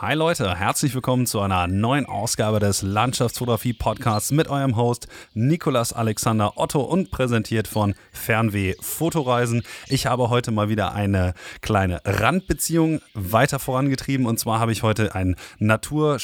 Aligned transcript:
Hi 0.00 0.14
Leute, 0.14 0.54
herzlich 0.54 0.94
willkommen 0.94 1.26
zu 1.26 1.40
einer 1.40 1.66
neuen 1.66 2.06
Ausgabe 2.06 2.60
des 2.60 2.82
Landschaftsfotografie 2.82 3.72
Podcasts 3.72 4.30
mit 4.30 4.46
eurem 4.46 4.76
Host 4.76 5.08
Nikolas 5.34 5.92
Alexander 5.92 6.52
Otto 6.56 6.82
und 6.82 7.10
präsentiert 7.10 7.66
von 7.66 7.96
Fernweh 8.12 8.74
Fotoreisen. 8.80 9.64
Ich 9.88 10.06
habe 10.06 10.30
heute 10.30 10.52
mal 10.52 10.68
wieder 10.68 10.94
eine 10.94 11.34
kleine 11.62 12.00
Randbeziehung 12.04 13.00
weiter 13.12 13.58
vorangetrieben 13.58 14.26
und 14.26 14.38
zwar 14.38 14.60
habe 14.60 14.70
ich 14.70 14.84
heute 14.84 15.16
einen 15.16 15.34
Natur- 15.58 16.18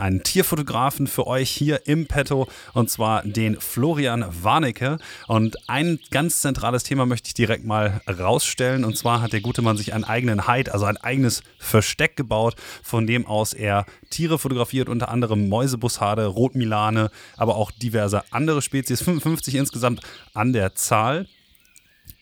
einen 0.00 0.24
Tierfotografen 0.24 1.06
für 1.06 1.28
euch 1.28 1.48
hier 1.48 1.86
im 1.86 2.08
Petto 2.08 2.48
und 2.74 2.90
zwar 2.90 3.22
den 3.22 3.60
Florian 3.60 4.24
Warnecke 4.42 4.98
und 5.28 5.68
ein 5.68 6.00
ganz 6.10 6.40
zentrales 6.40 6.82
Thema 6.82 7.06
möchte 7.06 7.28
ich 7.28 7.34
direkt 7.34 7.64
mal 7.64 8.00
rausstellen 8.08 8.84
und 8.84 8.98
zwar 8.98 9.22
hat 9.22 9.32
der 9.32 9.42
gute 9.42 9.62
Mann 9.62 9.76
sich 9.76 9.94
einen 9.94 10.02
eigenen 10.02 10.48
Hide, 10.48 10.72
also 10.72 10.86
ein 10.86 10.96
eigenes 10.96 11.44
Versteck 11.60 12.16
gebaut, 12.16 12.56
von 12.82 13.06
dem 13.06 13.11
dem 13.12 13.26
aus 13.26 13.52
er 13.52 13.84
Tiere 14.08 14.38
fotografiert, 14.38 14.88
unter 14.88 15.10
anderem 15.10 15.48
Mäusebussarde, 15.48 16.26
Rotmilane, 16.26 17.10
aber 17.36 17.56
auch 17.56 17.70
diverse 17.70 18.22
andere 18.32 18.62
Spezies, 18.62 19.02
55 19.02 19.54
insgesamt 19.54 20.00
an 20.32 20.52
der 20.52 20.74
Zahl. 20.74 21.26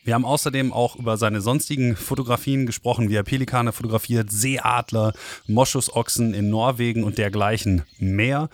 Wir 0.03 0.15
haben 0.15 0.25
außerdem 0.25 0.73
auch 0.73 0.95
über 0.97 1.15
seine 1.15 1.41
sonstigen 1.41 1.95
Fotografien 1.95 2.65
gesprochen, 2.65 3.09
wie 3.09 3.15
er 3.15 3.23
Pelikane 3.23 3.71
fotografiert, 3.71 4.31
Seeadler, 4.31 5.13
Moschusochsen 5.47 6.33
in 6.33 6.49
Norwegen 6.49 7.03
und 7.03 7.17
dergleichen 7.17 7.83
mehr. 7.99 8.49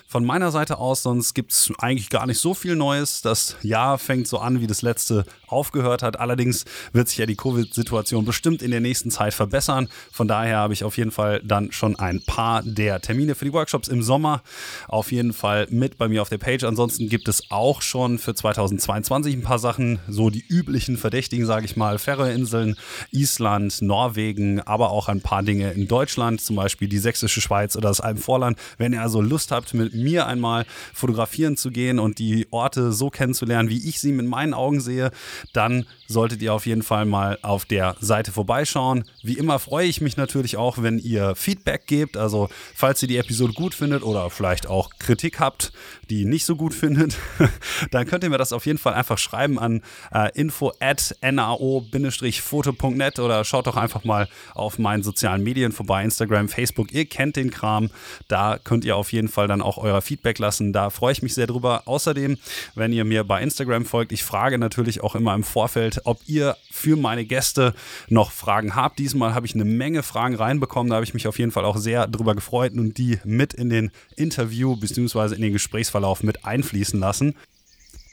Von 0.09 0.25
meiner 0.25 0.53
Seite 0.53 0.79
aus, 0.79 1.03
sonst 1.03 1.35
gibt 1.35 1.51
es 1.51 1.73
eigentlich 1.79 2.11
gar 2.11 2.27
nicht 2.27 2.39
so 2.39 2.55
viel 2.55 2.77
Neues. 2.77 3.23
Das 3.23 3.57
Jahr 3.63 3.99
fängt 3.99 4.29
so 4.29 4.39
an, 4.39 4.61
wie 4.61 4.69
das 4.69 4.83
letzte 4.83 5.25
aufgehört 5.49 6.05
hat. 6.05 6.21
Allerdings 6.21 6.65
wird 6.93 7.09
sich 7.09 7.19
ja 7.19 7.27
die 7.27 7.35
Covid-Situation 7.35 8.25
bestimmt 8.25 8.63
in 8.63 8.71
der 8.71 8.81
nächsten 8.81 9.11
Zeit 9.11 9.35
verbessern. 9.35 9.89
Von 10.13 10.29
daher 10.29 10.59
habe 10.59 10.75
ich 10.75 10.85
auf 10.85 10.97
jeden 10.97 11.11
Fall 11.11 11.41
dann 11.45 11.73
schon 11.73 11.97
ein 11.97 12.23
paar 12.25 12.63
der 12.63 13.01
Termine 13.01 13.35
für 13.35 13.47
die 13.47 13.53
Workshops 13.53 13.89
im 13.89 14.01
Sommer 14.01 14.43
auf 14.87 15.11
jeden 15.11 15.33
Fall 15.33 15.67
mit 15.71 15.99
bei 15.99 16.07
mir 16.07 16.23
auf 16.23 16.29
der 16.29 16.39
Page. 16.39 16.63
Ansonsten 16.63 17.09
gibt 17.09 17.27
es 17.27 17.51
auch 17.51 17.83
schon 17.83 18.19
für 18.19 18.35
2022 18.35 19.35
ein 19.35 19.43
paar 19.43 19.59
Sachen, 19.59 19.99
so 20.09 20.31
die 20.31 20.45
üblichen 20.49 20.99
Verdächtigen, 20.99 21.47
sage 21.47 21.65
ich 21.65 21.77
mal, 21.77 21.99
Färöerinseln, 21.99 22.77
Island, 23.11 23.83
Norwegen, 23.83 24.61
aber 24.61 24.91
auch 24.91 25.09
ein 25.09 25.21
paar 25.21 25.43
Dinge 25.43 25.73
in 25.73 25.89
Deutschland, 25.89 26.41
zum 26.41 26.55
Beispiel 26.55 26.87
die 26.87 26.99
Sächsische 26.99 27.41
Schweiz 27.41 27.75
oder 27.75 27.89
das 27.89 28.01
Alpenvorland. 28.01 28.57
Wenn 28.79 28.93
ihr 28.93 29.03
also 29.03 29.21
Lust 29.21 29.51
habt, 29.51 29.75
mit 29.75 29.96
mir 29.97 30.27
einmal 30.27 30.67
fotografieren 30.95 31.57
zu 31.57 31.71
gehen 31.71 31.99
und 31.99 32.19
die 32.19 32.47
Orte 32.51 32.93
so 32.93 33.11
kennenzulernen, 33.11 33.69
wie 33.69 33.89
ich 33.89 34.01
sie 34.01 34.13
mit 34.13 34.27
meinen 34.27 34.55
Augen 34.55 34.81
sehe, 34.81 35.11
dann 35.53 35.87
solltet 36.07 36.43
ihr 36.43 36.55
auf 36.55 36.67
jeden 36.67 36.83
Fall 36.83 37.05
mal 37.05 37.39
auf 37.43 37.65
der 37.65 37.97
Seite 38.01 38.33
vorbeischauen. 38.33 39.05
Wie 39.23 39.35
immer 39.35 39.59
freue 39.59 39.87
ich 39.87 40.01
mich 40.01 40.17
natürlich 40.17 40.57
auch, 40.57 40.79
wenn 40.81 40.99
ihr 40.99 41.35
Feedback 41.35 41.87
gebt. 41.87 42.17
Also 42.17 42.49
falls 42.75 43.03
ihr 43.03 43.09
die 43.09 43.17
Episode 43.17 43.53
gut 43.53 43.75
findet 43.75 44.03
oder 44.03 44.31
vielleicht 44.31 44.67
auch 44.67 44.91
Kritik 44.99 45.41
habt, 45.41 45.73
die 46.11 46.25
nicht 46.25 46.47
so 46.47 46.57
gut 46.57 46.75
findet, 46.75 47.17
dann 47.91 48.07
könnt 48.07 48.25
ihr 48.25 48.31
mir 48.31 48.39
das 48.39 48.53
auf 48.53 48.67
jeden 48.67 48.79
Fall 48.79 48.95
einfach 48.95 49.19
schreiben 49.19 49.59
an 49.59 49.83
äh, 50.13 50.31
info 50.39 50.73
at 50.81 51.17
nao-foto.net 51.23 53.19
oder 53.19 53.45
schaut 53.45 53.67
doch 53.67 53.77
einfach 53.77 54.05
mal 54.05 54.29
auf 54.55 54.79
meinen 54.79 55.03
sozialen 55.03 55.43
Medien 55.43 55.73
vorbei, 55.73 56.05
Instagram, 56.05 56.49
Facebook. 56.49 56.93
Ihr 56.93 57.07
kennt 57.07 57.37
den 57.37 57.51
Kram. 57.51 57.91
Da 58.29 58.59
könnt 58.63 58.85
ihr 58.85 58.97
auf 58.97 59.13
jeden 59.13 59.29
Fall 59.29 59.49
dann 59.49 59.63
auch 59.63 59.83
euer 59.87 60.03
Feedback 60.03 60.39
lassen. 60.39 60.73
Da 60.73 60.91
freue 60.91 61.13
ich 61.13 61.23
mich 61.23 61.35
sehr 61.35 61.47
drüber. 61.47 61.83
Außerdem, 61.87 62.39
wenn 62.75 62.93
ihr 62.93 63.05
mir 63.05 63.25
bei 63.25 63.43
Instagram 63.43 63.85
folgt, 63.85 64.13
ich 64.13 64.23
frage 64.23 64.59
natürlich 64.59 65.03
auch 65.03 65.15
immer 65.15 65.35
im 65.35 65.45
Vorfeld, 65.45 66.01
ob 66.05 66.21
ihr 66.27 66.57
für 66.71 66.97
meine 66.97 67.25
Gäste 67.25 67.75
noch 68.09 68.31
Fragen 68.31 68.75
habt. 68.75 68.99
Diesmal 68.99 69.35
habe 69.35 69.47
ich 69.47 69.55
eine 69.55 69.65
Menge 69.65 70.03
Fragen 70.03 70.35
reinbekommen. 70.35 70.91
Da 70.91 70.97
habe 70.97 71.05
ich 71.05 71.15
mich 71.15 71.27
auf 71.27 71.39
jeden 71.39 71.53
Fall 71.53 71.65
auch 71.65 71.77
sehr 71.77 72.07
drüber 72.07 72.35
gefreut 72.35 72.73
und 72.75 72.99
die 72.99 73.19
mit 73.25 73.55
in 73.55 73.71
den 73.71 73.91
Interview 74.17 74.77
bzw. 74.77 75.35
in 75.35 75.43
den 75.43 75.53
Gesprächsverlauf 75.53 76.23
mit 76.23 76.45
einfließen 76.45 77.01
lassen. 77.01 77.35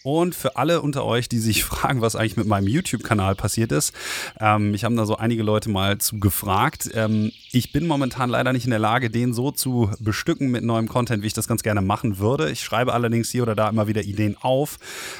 Und 0.03 0.35
für 0.35 0.57
alle 0.57 0.81
unter 0.81 1.05
euch, 1.05 1.29
die 1.29 1.39
sich 1.39 1.63
fragen, 1.63 2.01
was 2.01 2.15
eigentlich 2.15 2.37
mit 2.37 2.45
meinem 2.45 2.67
YouTube-Kanal 2.67 3.35
passiert 3.35 3.71
ist, 3.71 3.93
ähm, 4.39 4.73
ich 4.73 4.83
habe 4.83 4.95
da 4.95 5.05
so 5.05 5.15
einige 5.15 5.43
Leute 5.43 5.69
mal 5.69 5.97
zu 5.97 6.19
gefragt. 6.19 6.89
Ähm, 6.93 7.31
ich 7.51 7.71
bin 7.71 7.87
momentan 7.87 8.29
leider 8.29 8.51
nicht 8.51 8.65
in 8.65 8.71
der 8.71 8.79
Lage, 8.79 9.09
den 9.09 9.33
so 9.33 9.51
zu 9.51 9.91
bestücken 9.99 10.51
mit 10.51 10.63
neuem 10.63 10.89
Content, 10.89 11.23
wie 11.23 11.27
ich 11.27 11.33
das 11.33 11.47
ganz 11.47 11.63
gerne 11.63 11.81
machen 11.81 12.19
würde. 12.19 12.51
Ich 12.51 12.61
schreibe 12.61 12.93
allerdings 12.93 13.29
hier 13.29 13.43
oder 13.43 13.55
da 13.55 13.69
immer 13.69 13.87
wieder 13.87 14.03
Ideen 14.03 14.35
auf. 14.41 14.77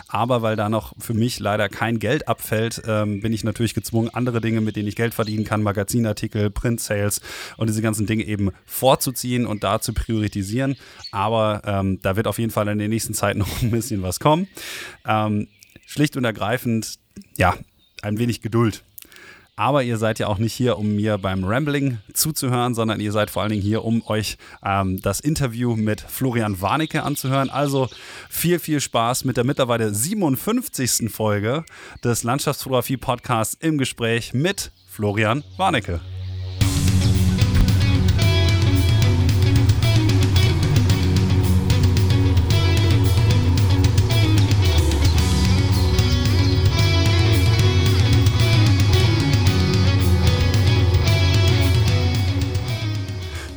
Aber 0.10 0.42
weil 0.42 0.58
da 0.58 0.68
noch 0.68 0.94
für 1.00 1.14
mich 1.14 1.40
leider 1.40 1.70
kein 1.70 2.00
Geld 2.00 2.28
abfällt, 2.28 2.82
ähm, 2.86 3.22
bin 3.22 3.32
ich 3.32 3.46
natürlich 3.46 3.74
gezwungen, 3.74 4.10
andere 4.10 4.42
Dinge, 4.42 4.60
mit 4.60 4.76
denen 4.76 4.90
ich 4.90 4.98
Geld 4.98 5.14
verdienen 5.14 5.46
kann, 5.46 5.64
Magazinartikel, 5.64 6.50
Print-Sales 6.50 7.22
und 7.56 7.68
diese 7.68 7.82
ganzen 7.82 8.06
Dinge 8.06 8.24
eben 8.24 8.52
vorzuziehen 8.66 9.46
und 9.46 9.64
da 9.64 9.80
zu 9.80 9.94
priorisieren. 9.94 10.76
Aber 11.12 11.62
ähm, 11.66 12.00
da 12.02 12.18
wird 12.18 12.28
auf 12.28 12.38
jeden 12.38 12.52
Fall 12.52 12.68
in 12.68 12.80
der 12.80 12.90
nächsten 12.90 13.14
Zeit 13.14 13.38
noch 13.44 13.62
ein 13.62 13.72
bisschen 13.72 14.02
was 14.02 14.20
kommen. 14.20 14.48
Ähm, 15.06 15.48
schlicht 15.86 16.18
und 16.18 16.26
ergreifend, 16.26 17.00
ja, 17.38 17.56
ein 18.02 18.18
wenig 18.18 18.42
Geduld. 18.42 18.84
Aber 19.56 19.84
ihr 19.84 19.98
seid 19.98 20.18
ja 20.18 20.28
auch 20.28 20.40
nicht 20.40 20.54
hier, 20.54 20.80
um 20.80 20.96
mir 20.96 21.20
beim 21.20 21.44
Rambling 21.44 22.00
zuzuhören, 22.14 22.74
sondern 22.74 23.00
ihr 23.00 23.12
seid 23.12 23.30
vor 23.30 23.44
allen 23.44 23.52
Dingen 23.52 23.62
hier, 23.62 23.86
um 23.86 24.02
euch 24.08 24.38
ähm, 24.66 25.00
das 25.02 25.20
Interview 25.20 25.76
mit 25.76 26.02
Florian 26.02 26.60
Warnecke 26.60 27.04
anzuhören. 27.04 27.52
Also 27.52 27.88
viel, 28.30 28.58
viel 28.58 28.82
Spaß 28.82 29.26
mit 29.26 29.38
der 29.38 29.44
mittlerweile 29.44 29.94
57. 29.94 31.12
Folge 31.12 31.64
des 32.04 32.24
Landschaftsfotografie-Podcasts 32.24 33.56
im 33.60 33.78
Gespräch 33.78 34.34
mit 34.34 34.72
Florian 34.90 35.44
Warnecke. 35.58 36.02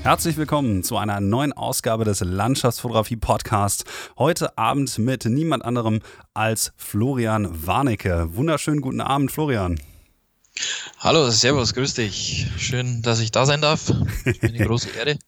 Herzlich 0.06 0.36
willkommen 0.36 0.84
zu 0.84 0.98
einer 0.98 1.20
neuen 1.20 1.52
Ausgabe 1.52 2.04
des 2.04 2.20
Landschaftsfotografie 2.20 3.16
Podcasts. 3.16 3.82
Heute 4.16 4.56
Abend 4.56 4.96
mit 4.98 5.24
niemand 5.24 5.64
anderem 5.64 5.98
als 6.32 6.72
Florian 6.76 7.66
Warnecke. 7.66 8.28
Wunderschönen 8.36 8.82
guten 8.82 9.00
Abend, 9.00 9.32
Florian. 9.32 9.80
Hallo, 11.00 11.28
Servus, 11.30 11.74
grüß 11.74 11.94
dich. 11.94 12.46
Schön, 12.56 13.02
dass 13.02 13.18
ich 13.18 13.32
da 13.32 13.46
sein 13.46 13.60
darf. 13.60 13.92
Eine 14.42 14.58
große 14.66 14.90
Ehre. 14.90 15.18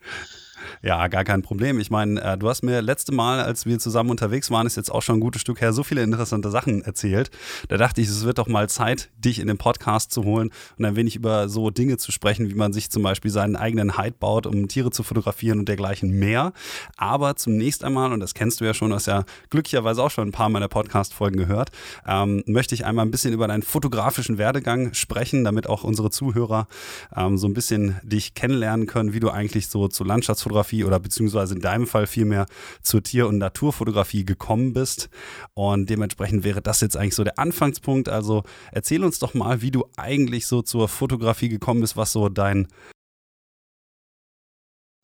Ja, 0.82 1.08
gar 1.08 1.24
kein 1.24 1.42
Problem. 1.42 1.80
Ich 1.80 1.90
meine, 1.90 2.20
äh, 2.22 2.38
du 2.38 2.48
hast 2.48 2.62
mir 2.62 2.80
letzte 2.82 3.12
Mal, 3.12 3.40
als 3.40 3.66
wir 3.66 3.78
zusammen 3.78 4.10
unterwegs 4.10 4.50
waren, 4.50 4.66
ist 4.66 4.76
jetzt 4.76 4.90
auch 4.90 5.02
schon 5.02 5.16
ein 5.16 5.20
gutes 5.20 5.40
Stück 5.40 5.60
her, 5.60 5.72
so 5.72 5.82
viele 5.82 6.02
interessante 6.02 6.50
Sachen 6.50 6.82
erzählt. 6.82 7.30
Da 7.68 7.76
dachte 7.76 8.00
ich, 8.00 8.08
es 8.08 8.24
wird 8.24 8.38
doch 8.38 8.46
mal 8.46 8.68
Zeit, 8.68 9.10
dich 9.16 9.40
in 9.40 9.48
den 9.48 9.58
Podcast 9.58 10.12
zu 10.12 10.24
holen 10.24 10.50
und 10.76 10.84
ein 10.84 10.94
wenig 10.94 11.16
über 11.16 11.48
so 11.48 11.70
Dinge 11.70 11.96
zu 11.96 12.12
sprechen, 12.12 12.48
wie 12.48 12.54
man 12.54 12.72
sich 12.72 12.90
zum 12.90 13.02
Beispiel 13.02 13.30
seinen 13.30 13.56
eigenen 13.56 13.98
Hide 13.98 14.16
baut, 14.18 14.46
um 14.46 14.68
Tiere 14.68 14.90
zu 14.90 15.02
fotografieren 15.02 15.58
und 15.58 15.68
dergleichen 15.68 16.10
mehr. 16.10 16.52
Aber 16.96 17.34
zunächst 17.34 17.82
einmal, 17.82 18.12
und 18.12 18.20
das 18.20 18.34
kennst 18.34 18.60
du 18.60 18.64
ja 18.64 18.74
schon, 18.74 18.92
hast 18.92 19.06
ja 19.06 19.24
glücklicherweise 19.50 20.02
auch 20.02 20.10
schon 20.10 20.28
ein 20.28 20.32
paar 20.32 20.48
meiner 20.48 20.68
Podcast-Folgen 20.68 21.36
gehört, 21.36 21.70
ähm, 22.06 22.44
möchte 22.46 22.74
ich 22.74 22.84
einmal 22.84 23.04
ein 23.04 23.10
bisschen 23.10 23.34
über 23.34 23.48
deinen 23.48 23.62
fotografischen 23.62 24.38
Werdegang 24.38 24.94
sprechen, 24.94 25.42
damit 25.42 25.68
auch 25.68 25.82
unsere 25.82 26.10
Zuhörer 26.10 26.68
ähm, 27.16 27.36
so 27.36 27.48
ein 27.48 27.54
bisschen 27.54 27.96
dich 28.04 28.34
kennenlernen 28.34 28.86
können, 28.86 29.12
wie 29.12 29.20
du 29.20 29.30
eigentlich 29.30 29.68
so 29.68 29.88
zu 29.88 30.04
Landschaftsfotografie 30.04 30.67
Tierfotografie 30.68 30.84
oder 30.84 31.00
beziehungsweise 31.00 31.54
in 31.54 31.60
deinem 31.60 31.86
Fall 31.86 32.06
vielmehr 32.06 32.46
zur 32.82 33.02
Tier- 33.02 33.28
und 33.28 33.38
Naturfotografie 33.38 34.24
gekommen 34.24 34.72
bist. 34.72 35.08
Und 35.54 35.88
dementsprechend 35.90 36.44
wäre 36.44 36.62
das 36.62 36.80
jetzt 36.80 36.96
eigentlich 36.96 37.14
so 37.14 37.24
der 37.24 37.38
Anfangspunkt. 37.38 38.08
Also 38.08 38.44
erzähl 38.72 39.04
uns 39.04 39.18
doch 39.18 39.34
mal, 39.34 39.62
wie 39.62 39.70
du 39.70 39.84
eigentlich 39.96 40.46
so 40.46 40.62
zur 40.62 40.88
Fotografie 40.88 41.48
gekommen 41.48 41.80
bist, 41.80 41.96
was 41.96 42.12
so 42.12 42.28
dein 42.28 42.68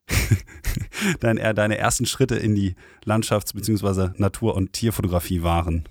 dein, 1.19 1.37
deine 1.37 1.77
ersten 1.77 2.05
Schritte 2.05 2.35
in 2.35 2.55
die 2.55 2.75
Landschafts- 3.05 3.53
bzw. 3.53 4.09
Natur- 4.17 4.55
und 4.55 4.73
Tierfotografie 4.73 5.41
waren? 5.41 5.87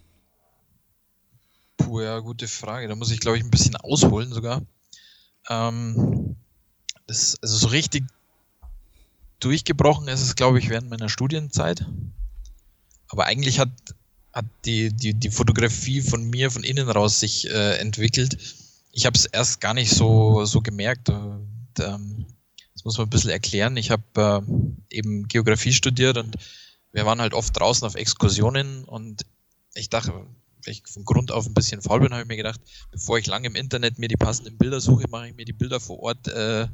Puh, 1.76 2.00
ja, 2.00 2.20
gute 2.20 2.46
Frage. 2.46 2.86
Da 2.86 2.94
muss 2.94 3.10
ich, 3.10 3.18
glaube 3.18 3.36
ich, 3.36 3.44
ein 3.44 3.50
bisschen 3.50 3.74
ausholen 3.76 4.32
sogar. 4.32 4.62
Ähm, 5.50 6.36
das, 7.06 7.36
also 7.42 7.56
so 7.56 7.68
richtig 7.68 8.04
durchgebrochen 9.44 10.08
ist 10.08 10.22
es, 10.22 10.36
glaube 10.36 10.58
ich, 10.58 10.68
während 10.68 10.90
meiner 10.90 11.08
Studienzeit. 11.08 11.86
Aber 13.08 13.26
eigentlich 13.26 13.58
hat, 13.58 13.70
hat 14.32 14.46
die, 14.64 14.92
die, 14.92 15.14
die 15.14 15.30
Fotografie 15.30 16.00
von 16.00 16.24
mir 16.24 16.50
von 16.50 16.64
innen 16.64 16.88
raus 16.88 17.20
sich 17.20 17.48
äh, 17.48 17.76
entwickelt. 17.78 18.38
Ich 18.92 19.06
habe 19.06 19.16
es 19.16 19.26
erst 19.26 19.60
gar 19.60 19.74
nicht 19.74 19.90
so, 19.90 20.44
so 20.44 20.60
gemerkt. 20.60 21.10
Und, 21.10 21.48
ähm, 21.80 22.26
das 22.74 22.84
muss 22.84 22.98
man 22.98 23.06
ein 23.06 23.10
bisschen 23.10 23.30
erklären. 23.30 23.76
Ich 23.76 23.90
habe 23.90 24.42
äh, 24.90 24.96
eben 24.96 25.28
Geografie 25.28 25.72
studiert 25.72 26.16
und 26.16 26.36
wir 26.92 27.06
waren 27.06 27.20
halt 27.20 27.34
oft 27.34 27.58
draußen 27.58 27.86
auf 27.86 27.96
Exkursionen 27.96 28.84
und 28.84 29.26
ich 29.74 29.90
dachte, 29.90 30.12
weil 30.12 30.26
ich 30.66 30.82
von 30.86 31.04
Grund 31.04 31.32
auf 31.32 31.46
ein 31.46 31.54
bisschen 31.54 31.82
faul 31.82 32.00
bin, 32.00 32.12
habe 32.12 32.22
ich 32.22 32.28
mir 32.28 32.36
gedacht, 32.36 32.60
bevor 32.90 33.18
ich 33.18 33.26
lange 33.26 33.48
im 33.48 33.56
Internet 33.56 33.98
mir 33.98 34.08
die 34.08 34.16
passenden 34.16 34.56
Bilder 34.56 34.80
suche, 34.80 35.08
mache 35.08 35.28
ich 35.28 35.34
mir 35.34 35.44
die 35.44 35.52
Bilder 35.52 35.80
vor 35.80 36.00
Ort 36.00 36.28
äh, 36.28 36.68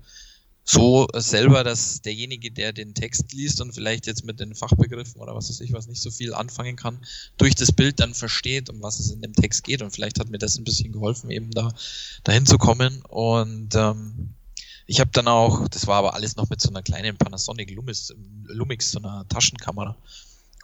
so 0.71 1.09
selber, 1.17 1.65
dass 1.65 2.01
derjenige, 2.01 2.53
der 2.53 2.73
den 2.73 2.95
Text 2.95 3.33
liest 3.33 3.61
und 3.61 3.73
vielleicht 3.73 4.07
jetzt 4.07 4.25
mit 4.25 4.39
den 4.39 4.55
Fachbegriffen 4.55 5.21
oder 5.21 5.35
was 5.35 5.49
weiß 5.49 5.61
ich 5.63 5.73
was 5.73 5.89
nicht 5.89 6.01
so 6.01 6.13
viel 6.13 6.33
anfangen 6.33 6.77
kann, 6.77 7.05
durch 7.39 7.57
das 7.57 7.73
Bild 7.73 7.99
dann 7.99 8.15
versteht, 8.15 8.71
um 8.71 8.81
was 8.81 9.01
es 9.01 9.11
in 9.11 9.21
dem 9.21 9.33
Text 9.33 9.65
geht. 9.65 9.83
Und 9.83 9.91
vielleicht 9.91 10.21
hat 10.21 10.31
mir 10.31 10.39
das 10.39 10.57
ein 10.57 10.65
bisschen 10.65 10.93
geholfen, 10.93 11.31
eben 11.31 11.51
da 11.51 11.73
dahin 12.23 12.47
zu 12.47 12.57
kommen. 12.57 13.03
Und 13.09 13.75
ähm, 13.75 14.35
ich 14.87 15.01
habe 15.01 15.11
dann 15.13 15.27
auch, 15.27 15.67
das 15.67 15.89
war 15.89 15.97
aber 15.97 16.15
alles 16.15 16.37
noch 16.37 16.49
mit 16.49 16.61
so 16.61 16.69
einer 16.69 16.83
kleinen 16.83 17.17
Panasonic 17.17 17.73
Lumix, 17.73 18.15
Lumix 18.45 18.93
so 18.93 19.01
einer 19.01 19.27
Taschenkamera. 19.29 19.97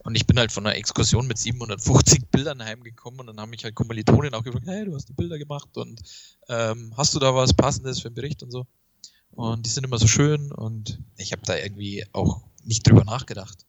Und 0.04 0.14
ich 0.14 0.24
bin 0.24 0.38
halt 0.38 0.52
von 0.52 0.64
einer 0.64 0.76
Exkursion 0.76 1.26
mit 1.26 1.38
750 1.38 2.30
Bildern 2.30 2.62
heimgekommen 2.62 3.18
und 3.18 3.26
dann 3.26 3.40
haben 3.40 3.50
mich 3.50 3.64
halt 3.64 3.74
Kommilitonen 3.74 4.34
auch 4.34 4.44
gefragt, 4.44 4.68
hey, 4.68 4.84
du 4.84 4.94
hast 4.94 5.08
die 5.08 5.14
Bilder 5.14 5.36
gemacht 5.36 5.76
und 5.76 6.00
ähm, 6.48 6.92
hast 6.96 7.12
du 7.16 7.18
da 7.18 7.34
was 7.34 7.54
Passendes 7.54 7.98
für 7.98 8.06
einen 8.06 8.14
Bericht 8.14 8.44
und 8.44 8.52
so. 8.52 8.66
Und 9.36 9.66
die 9.66 9.70
sind 9.70 9.84
immer 9.84 9.98
so 9.98 10.06
schön 10.06 10.50
und 10.50 10.98
ich 11.16 11.32
habe 11.32 11.42
da 11.44 11.56
irgendwie 11.56 12.04
auch 12.12 12.40
nicht 12.64 12.86
drüber 12.86 13.04
nachgedacht. 13.04 13.66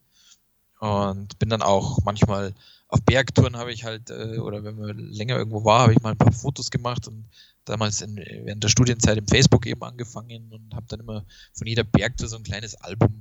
Und 0.80 1.38
bin 1.40 1.50
dann 1.50 1.62
auch 1.62 2.00
manchmal 2.04 2.54
auf 2.88 3.02
Bergtouren 3.02 3.58
habe 3.58 3.74
ich 3.74 3.84
halt, 3.84 4.10
äh, 4.10 4.38
oder 4.38 4.64
wenn 4.64 4.78
man 4.78 4.98
länger 4.98 5.36
irgendwo 5.36 5.66
war, 5.66 5.82
habe 5.82 5.94
ich 5.94 6.02
mal 6.02 6.12
ein 6.12 6.18
paar 6.18 6.32
Fotos 6.32 6.72
gemacht 6.72 7.08
und 7.08 7.26
damals 7.66 8.02
in, 8.02 8.16
während 8.16 8.64
der 8.64 8.70
Studienzeit 8.70 9.18
im 9.18 9.28
Facebook 9.28 9.66
eben 9.66 9.84
angefangen 9.84 10.54
und 10.54 10.74
habe 10.74 10.86
dann 10.88 11.02
immer 11.02 11.26
von 11.54 11.68
jeder 11.68 11.84
Bergtour 11.84 12.30
so 12.30 12.38
ein 12.38 12.44
kleines 12.44 12.76
Album 12.76 13.12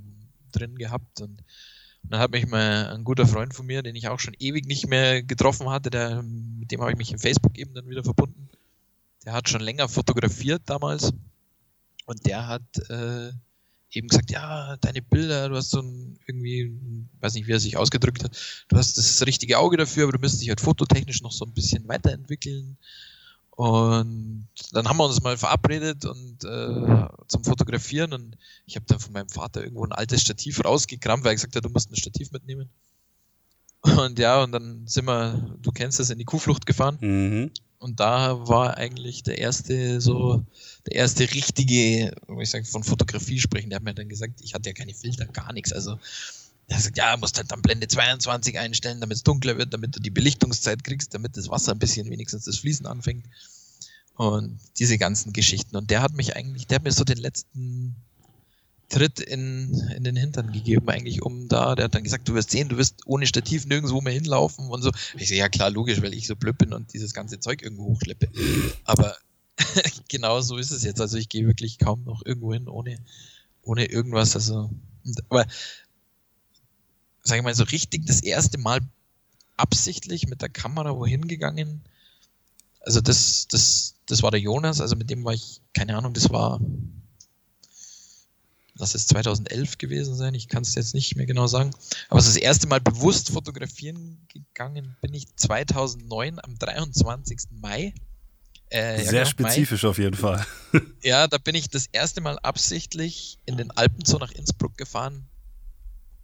drin 0.53 0.75
gehabt 0.75 1.19
und 1.21 1.43
und 2.07 2.13
dann 2.13 2.21
hat 2.21 2.31
mich 2.31 2.47
mal 2.47 2.87
ein 2.93 3.03
guter 3.03 3.27
Freund 3.27 3.53
von 3.53 3.65
mir, 3.65 3.83
den 3.83 3.93
ich 3.93 4.07
auch 4.07 4.21
schon 4.21 4.33
ewig 4.39 4.65
nicht 4.65 4.87
mehr 4.87 5.21
getroffen 5.23 5.69
hatte, 5.69 5.89
der, 5.89 6.23
mit 6.23 6.71
dem 6.71 6.79
habe 6.79 6.91
ich 6.91 6.97
mich 6.97 7.11
im 7.11 7.19
Facebook 7.19 7.57
eben 7.57 7.73
dann 7.73 7.89
wieder 7.89 8.01
verbunden. 8.01 8.47
Der 9.25 9.33
hat 9.33 9.49
schon 9.49 9.59
länger 9.59 9.89
fotografiert 9.89 10.61
damals. 10.67 11.11
Und 12.07 12.25
der 12.25 12.47
hat 12.47 12.63
äh, 12.89 13.31
eben 13.91 14.07
gesagt, 14.07 14.31
ja, 14.31 14.77
deine 14.77 15.01
Bilder, 15.01 15.49
du 15.49 15.55
hast 15.55 15.71
so 15.71 15.81
ein 15.81 16.17
irgendwie, 16.25 16.71
weiß 17.19 17.33
nicht, 17.33 17.47
wie 17.47 17.51
er 17.51 17.59
sich 17.59 17.75
ausgedrückt 17.75 18.23
hat, 18.23 18.37
du 18.69 18.77
hast 18.77 18.97
das 18.97 19.25
richtige 19.25 19.59
Auge 19.59 19.75
dafür, 19.75 20.03
aber 20.03 20.13
du 20.13 20.19
müsstest 20.19 20.41
dich 20.41 20.49
halt 20.49 20.61
fototechnisch 20.61 21.21
noch 21.21 21.33
so 21.33 21.45
ein 21.45 21.53
bisschen 21.53 21.87
weiterentwickeln. 21.87 22.77
Und 23.49 24.47
dann 24.71 24.87
haben 24.87 24.97
wir 24.97 25.05
uns 25.05 25.21
mal 25.21 25.35
verabredet 25.35 26.05
und 26.05 26.45
äh, 26.45 27.07
zum 27.27 27.43
Fotografieren 27.43 28.13
und 28.13 28.37
ich 28.65 28.77
habe 28.77 28.85
dann 28.87 28.99
von 28.99 29.11
meinem 29.11 29.29
Vater 29.29 29.63
irgendwo 29.63 29.83
ein 29.83 29.91
altes 29.91 30.21
Stativ 30.21 30.63
rausgekramt, 30.63 31.25
weil 31.25 31.31
er 31.31 31.35
gesagt 31.35 31.55
hat, 31.55 31.65
du 31.65 31.69
musst 31.69 31.91
ein 31.91 31.95
Stativ 31.95 32.31
mitnehmen. 32.31 32.69
Und 33.81 34.17
ja, 34.17 34.43
und 34.43 34.53
dann 34.53 34.87
sind 34.87 35.05
wir, 35.05 35.57
du 35.61 35.71
kennst 35.71 35.99
das, 35.99 36.09
in 36.09 36.19
die 36.19 36.25
Kuhflucht 36.25 36.65
gefahren. 36.65 36.97
Mhm. 37.01 37.51
Und 37.79 37.99
da 37.99 38.47
war 38.47 38.77
eigentlich 38.77 39.23
der 39.23 39.37
erste, 39.37 40.01
so, 40.01 40.43
der 40.87 40.95
erste 40.95 41.31
richtige, 41.31 42.11
wo 42.27 42.41
ich 42.41 42.49
sage, 42.49 42.65
von 42.65 42.83
Fotografie 42.83 43.39
sprechen, 43.39 43.69
der 43.69 43.77
hat 43.77 43.83
mir 43.83 43.93
dann 43.93 44.09
gesagt, 44.09 44.41
ich 44.41 44.53
hatte 44.53 44.69
ja 44.69 44.73
keine 44.73 44.95
Filter, 44.95 45.25
gar 45.25 45.53
nichts. 45.53 45.71
Also 45.71 45.99
er 46.67 46.79
sagt, 46.79 46.97
ja, 46.97 47.15
musst 47.17 47.37
halt 47.37 47.51
dann 47.51 47.61
Blende 47.61 47.87
22 47.87 48.57
einstellen, 48.57 48.99
damit 48.99 49.17
es 49.17 49.23
dunkler 49.23 49.57
wird, 49.57 49.73
damit 49.73 49.95
du 49.95 49.99
die 49.99 50.09
Belichtungszeit 50.09 50.83
kriegst, 50.83 51.13
damit 51.13 51.37
das 51.37 51.49
Wasser 51.49 51.71
ein 51.71 51.79
bisschen 51.79 52.09
wenigstens 52.09 52.45
das 52.45 52.57
Fließen 52.57 52.85
anfängt. 52.85 53.25
Und 54.15 54.59
diese 54.79 54.97
ganzen 54.97 55.31
Geschichten. 55.31 55.77
Und 55.77 55.91
der 55.91 56.01
hat 56.01 56.13
mich 56.13 56.35
eigentlich, 56.35 56.65
der 56.65 56.77
hat 56.77 56.83
mir 56.83 56.91
so 56.91 57.03
den 57.03 57.19
letzten 57.19 57.95
Tritt 58.89 59.19
in, 59.19 59.73
in 59.95 60.03
den 60.03 60.15
Hintern 60.15 60.51
gegeben, 60.51 60.87
eigentlich, 60.89 61.21
um 61.21 61.49
da, 61.49 61.75
der 61.75 61.85
hat 61.85 61.95
dann 61.95 62.03
gesagt, 62.03 62.27
du 62.29 62.35
wirst 62.35 62.51
sehen, 62.51 62.69
du 62.69 62.77
wirst 62.77 63.05
ohne 63.05 63.27
Stativ 63.27 63.65
nirgendwo 63.65 63.99
mehr 63.99 64.13
hinlaufen 64.13 64.69
und 64.69 64.81
so. 64.81 64.91
Ich 65.17 65.27
sehe, 65.27 65.37
ja 65.37 65.49
klar, 65.49 65.69
logisch, 65.69 66.01
weil 66.01 66.13
ich 66.13 66.27
so 66.27 66.35
blöd 66.35 66.57
bin 66.57 66.73
und 66.73 66.93
dieses 66.93 67.13
ganze 67.13 67.39
Zeug 67.39 67.61
irgendwo 67.61 67.85
hochschleppe. 67.85 68.29
Aber 68.85 69.17
genau 70.09 70.39
so 70.41 70.57
ist 70.57 70.71
es 70.71 70.83
jetzt. 70.83 71.01
Also 71.01 71.17
ich 71.17 71.29
gehe 71.29 71.45
wirklich 71.45 71.79
kaum 71.79 72.03
noch 72.05 72.25
irgendwo 72.25 72.53
hin 72.53 72.67
ohne, 72.67 72.97
ohne 73.61 73.85
irgendwas. 73.85 74.35
Also, 74.35 74.69
aber 75.29 75.45
sage 77.23 77.39
ich 77.39 77.43
mal, 77.43 77.55
so 77.55 77.65
richtig 77.65 78.05
das 78.05 78.21
erste 78.21 78.57
Mal 78.57 78.79
absichtlich 79.57 80.27
mit 80.27 80.41
der 80.41 80.49
Kamera 80.49 80.95
wohin 80.95 81.27
gegangen. 81.27 81.81
Also 82.81 83.01
das, 83.01 83.47
das, 83.49 83.95
das 84.05 84.23
war 84.23 84.31
der 84.31 84.39
Jonas, 84.39 84.79
also 84.79 84.95
mit 84.95 85.09
dem 85.09 85.25
war 85.25 85.33
ich, 85.33 85.61
keine 85.73 85.97
Ahnung, 85.97 86.13
das 86.13 86.29
war, 86.29 86.61
lass 88.77 88.95
es 88.95 89.07
2011 89.07 89.77
gewesen 89.77 90.15
sein, 90.15 90.33
ich 90.33 90.47
kann 90.47 90.63
es 90.63 90.75
jetzt 90.75 90.93
nicht 90.93 91.15
mehr 91.15 91.25
genau 91.25 91.47
sagen. 91.47 91.71
Aber 92.09 92.19
das 92.19 92.35
erste 92.35 92.67
Mal 92.67 92.81
bewusst 92.81 93.31
fotografieren 93.31 94.19
gegangen 94.27 94.95
bin 95.01 95.13
ich 95.13 95.35
2009 95.35 96.39
am 96.41 96.57
23. 96.57 97.39
Mai. 97.51 97.93
Äh, 98.69 98.97
Sehr 98.97 99.05
ja, 99.05 99.11
genau, 99.11 99.25
spezifisch 99.25 99.83
Mai. 99.83 99.89
auf 99.89 99.97
jeden 99.97 100.15
Fall. 100.15 100.45
ja, 101.03 101.27
da 101.27 101.37
bin 101.37 101.55
ich 101.55 101.69
das 101.69 101.87
erste 101.91 102.21
Mal 102.21 102.37
absichtlich 102.39 103.39
in 103.45 103.57
den 103.57 103.71
Alpen 103.71 104.05
so 104.05 104.17
nach 104.17 104.31
Innsbruck 104.31 104.77
gefahren, 104.77 105.27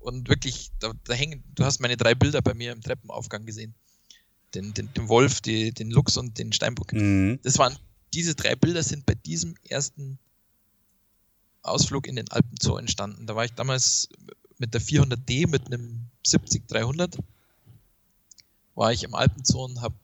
und 0.04 0.30
wirklich, 0.30 0.72
da, 0.80 0.92
da, 1.06 1.14
hängen, 1.14 1.44
du 1.56 1.64
hast 1.64 1.80
meine 1.80 1.98
drei 1.98 2.14
Bilder 2.14 2.42
bei 2.42 2.54
mir 2.54 2.72
im 2.72 2.82
Treppenaufgang 2.82 3.46
gesehen. 3.46 3.74
Den, 4.54 4.74
den, 4.74 4.94
den 4.94 5.08
Wolf, 5.08 5.42
die, 5.42 5.72
den 5.72 5.90
Luchs 5.90 6.18
und 6.18 6.38
den 6.38 6.54
Steinbock. 6.54 6.94
Mhm. 6.94 7.40
Das 7.42 7.58
waren, 7.58 7.76
diese 8.14 8.36
drei 8.36 8.56
Bilder 8.56 8.84
sind 8.84 9.06
bei 9.06 9.16
diesem 9.16 9.56
ersten 9.68 10.20
Ausflug 11.64 12.08
in 12.08 12.16
den 12.16 12.30
Alpenzoo 12.30 12.78
entstanden. 12.78 13.26
Da 13.26 13.36
war 13.36 13.46
ich 13.46 13.54
damals 13.54 14.10
mit 14.58 14.74
der 14.74 14.82
400D, 14.82 15.50
mit 15.50 15.66
einem 15.68 16.08
70-300, 16.26 17.18
war 18.76 18.92
ich 18.92 19.04
im 19.04 19.16
Alpenzoo 19.16 19.66
und 19.66 19.82
habe 19.82 19.96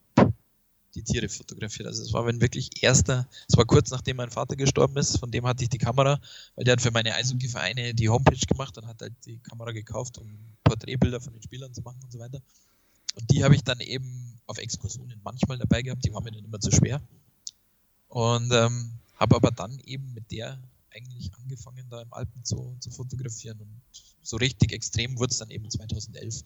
die 0.94 1.02
Tiere 1.02 1.28
fotografiert. 1.28 1.86
Also 1.86 2.02
es 2.02 2.12
war 2.12 2.26
wenn 2.26 2.40
wirklich 2.40 2.82
erster, 2.82 3.28
es 3.48 3.56
war 3.56 3.64
kurz 3.64 3.90
nachdem 3.90 4.16
mein 4.16 4.30
Vater 4.30 4.56
gestorben 4.56 4.96
ist, 4.96 5.18
von 5.18 5.30
dem 5.30 5.46
hatte 5.46 5.62
ich 5.62 5.70
die 5.70 5.78
Kamera, 5.78 6.20
weil 6.56 6.64
der 6.64 6.72
hat 6.72 6.80
für 6.80 6.90
meine 6.90 7.14
Eishockey-Vereine 7.14 7.94
die 7.94 8.08
Homepage 8.08 8.46
gemacht 8.46 8.76
und 8.78 8.86
hat 8.86 9.00
halt 9.00 9.14
die 9.24 9.38
Kamera 9.38 9.72
gekauft, 9.72 10.18
um 10.18 10.38
Porträtbilder 10.64 11.20
von 11.20 11.32
den 11.32 11.42
Spielern 11.42 11.72
zu 11.72 11.82
machen 11.82 12.00
und 12.02 12.12
so 12.12 12.18
weiter. 12.18 12.40
Und 13.14 13.30
die 13.30 13.44
habe 13.44 13.54
ich 13.54 13.64
dann 13.64 13.80
eben 13.80 14.38
auf 14.46 14.58
Exkursionen 14.58 15.20
manchmal 15.22 15.58
dabei 15.58 15.82
gehabt, 15.82 16.04
die 16.04 16.12
waren 16.12 16.24
mir 16.24 16.32
dann 16.32 16.44
immer 16.44 16.60
zu 16.60 16.70
schwer. 16.70 17.00
Und 18.08 18.52
ähm, 18.52 18.92
habe 19.16 19.36
aber 19.36 19.50
dann 19.50 19.78
eben 19.84 20.12
mit 20.14 20.30
der 20.32 20.58
eigentlich 20.94 21.30
angefangen, 21.34 21.86
da 21.90 22.02
im 22.02 22.12
Alpen 22.12 22.44
zu, 22.44 22.76
zu 22.80 22.90
fotografieren. 22.90 23.60
Und 23.60 23.80
so 24.22 24.36
richtig 24.36 24.72
extrem 24.72 25.18
wurde 25.18 25.30
es 25.32 25.38
dann 25.38 25.50
eben 25.50 25.70
2011 25.70 26.42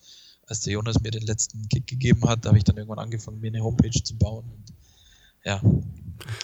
als 0.47 0.61
der 0.61 0.75
Jonas 0.75 1.01
mir 1.01 1.11
den 1.11 1.23
letzten 1.23 1.69
Kick 1.69 1.87
gegeben 1.87 2.29
hat, 2.29 2.45
habe 2.47 2.59
ich 2.59 2.65
dann 2.65 2.77
irgendwann 2.77 2.99
angefangen, 2.99 3.41
mir 3.41 3.49
eine 3.49 3.63
Homepage 3.63 4.03
zu 4.03 4.17
bauen. 4.17 4.45
Und 4.45 4.75
ja, 5.45 5.61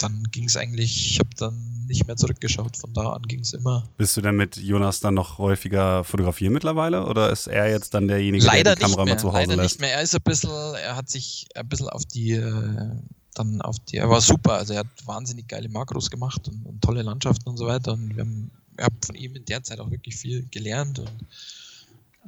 dann 0.01 0.25
ging 0.31 0.45
es 0.45 0.57
eigentlich, 0.57 1.13
ich 1.13 1.19
habe 1.19 1.31
dann 1.37 1.87
nicht 1.87 2.07
mehr 2.07 2.17
zurückgeschaut, 2.17 2.77
von 2.77 2.93
da 2.93 3.13
an 3.13 3.23
ging 3.23 3.41
es 3.41 3.53
immer. 3.53 3.89
Bist 3.97 4.17
du 4.17 4.21
denn 4.21 4.37
mit 4.37 4.57
Jonas 4.57 5.01
dann 5.01 5.15
noch 5.15 5.39
häufiger 5.39 6.05
fotografieren 6.05 6.53
mittlerweile 6.53 7.07
oder 7.07 7.31
ist 7.31 7.47
er 7.47 7.71
jetzt 7.71 7.95
dann 7.95 8.09
derjenige, 8.09 8.45
Leider 8.45 8.75
der 8.75 8.77
die 8.77 8.83
Kamera 8.83 9.05
mehr, 9.05 9.15
mal 9.15 9.21
zu 9.21 9.29
Hause 9.29 9.41
leider 9.41 9.57
lässt? 9.57 9.77
nicht 9.77 9.81
mehr. 9.81 9.95
Er 9.95 10.03
ist 10.03 10.15
ein 10.15 10.23
bisschen, 10.23 10.51
er 10.51 10.97
hat 10.97 11.09
sich 11.09 11.47
ein 11.55 11.69
bisschen 11.69 11.89
auf 11.89 12.05
die, 12.05 12.33
äh, 12.33 12.97
dann 13.41 13.61
auf 13.63 13.79
die, 13.81 13.97
er 13.97 14.09
war 14.09 14.21
super, 14.21 14.55
also 14.55 14.75
er 14.75 14.81
hat 14.81 15.07
wahnsinnig 15.07 15.49
geile 15.49 15.69
Makros 15.69 16.11
gemacht 16.11 16.49
und, 16.49 16.65
und 16.67 16.83
tolle 16.83 17.03
Landschaften 17.03 17.49
und 17.49 17.57
so 17.57 17.67
weiter 17.67 17.93
und 17.93 18.15
wir 18.15 18.23
haben, 18.23 18.51
ich 18.77 18.85
habe 18.85 18.95
von 19.05 19.15
ihm 19.15 19.37
in 19.37 19.45
der 19.45 19.63
Zeit 19.63 19.81
auch 19.81 19.91
wirklich 19.91 20.17
viel 20.17 20.47
gelernt 20.51 20.99
und 20.99 21.27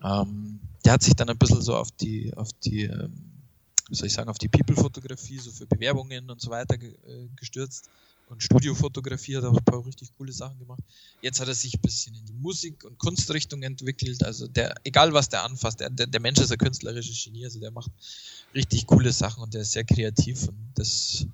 ähm, 0.04 0.60
der 0.84 0.94
hat 0.94 1.02
sich 1.02 1.14
dann 1.14 1.28
ein 1.28 1.38
bisschen 1.38 1.62
so 1.62 1.76
auf 1.76 1.90
die, 1.92 2.34
auf 2.34 2.52
die, 2.64 2.84
ähm, 2.84 3.12
wie 3.88 3.94
soll 3.94 4.06
ich 4.06 4.12
sagen, 4.12 4.30
auf 4.30 4.38
die 4.38 4.48
People-Fotografie, 4.48 5.38
so 5.38 5.50
für 5.50 5.66
Bewerbungen 5.66 6.30
und 6.30 6.40
so 6.40 6.50
weiter 6.50 6.76
ge 6.78 6.90
äh, 7.06 7.28
gestürzt. 7.36 7.88
Und 8.32 8.42
Studiofotografie, 8.42 9.36
hat 9.36 9.44
auch 9.44 9.56
ein 9.56 9.64
paar 9.64 9.84
richtig 9.84 10.10
coole 10.16 10.32
Sachen 10.32 10.58
gemacht. 10.58 10.82
Jetzt 11.20 11.40
hat 11.40 11.48
er 11.48 11.54
sich 11.54 11.74
ein 11.74 11.80
bisschen 11.80 12.14
in 12.14 12.24
die 12.24 12.32
Musik- 12.32 12.84
und 12.84 12.98
Kunstrichtung 12.98 13.62
entwickelt. 13.62 14.24
Also 14.24 14.48
der, 14.48 14.74
egal 14.84 15.12
was 15.12 15.28
der 15.28 15.44
anfasst, 15.44 15.80
der, 15.80 15.90
der, 15.90 16.06
der 16.06 16.20
Mensch 16.20 16.40
ist 16.40 16.50
ein 16.50 16.58
künstlerisches 16.58 17.22
Genie, 17.22 17.44
also 17.44 17.60
der 17.60 17.70
macht 17.70 17.90
richtig 18.54 18.86
coole 18.86 19.12
Sachen 19.12 19.42
und 19.42 19.54
der 19.54 19.60
ist 19.60 19.72
sehr 19.72 19.84
kreativ 19.84 20.48
und 20.48 20.56
das, 20.74 21.26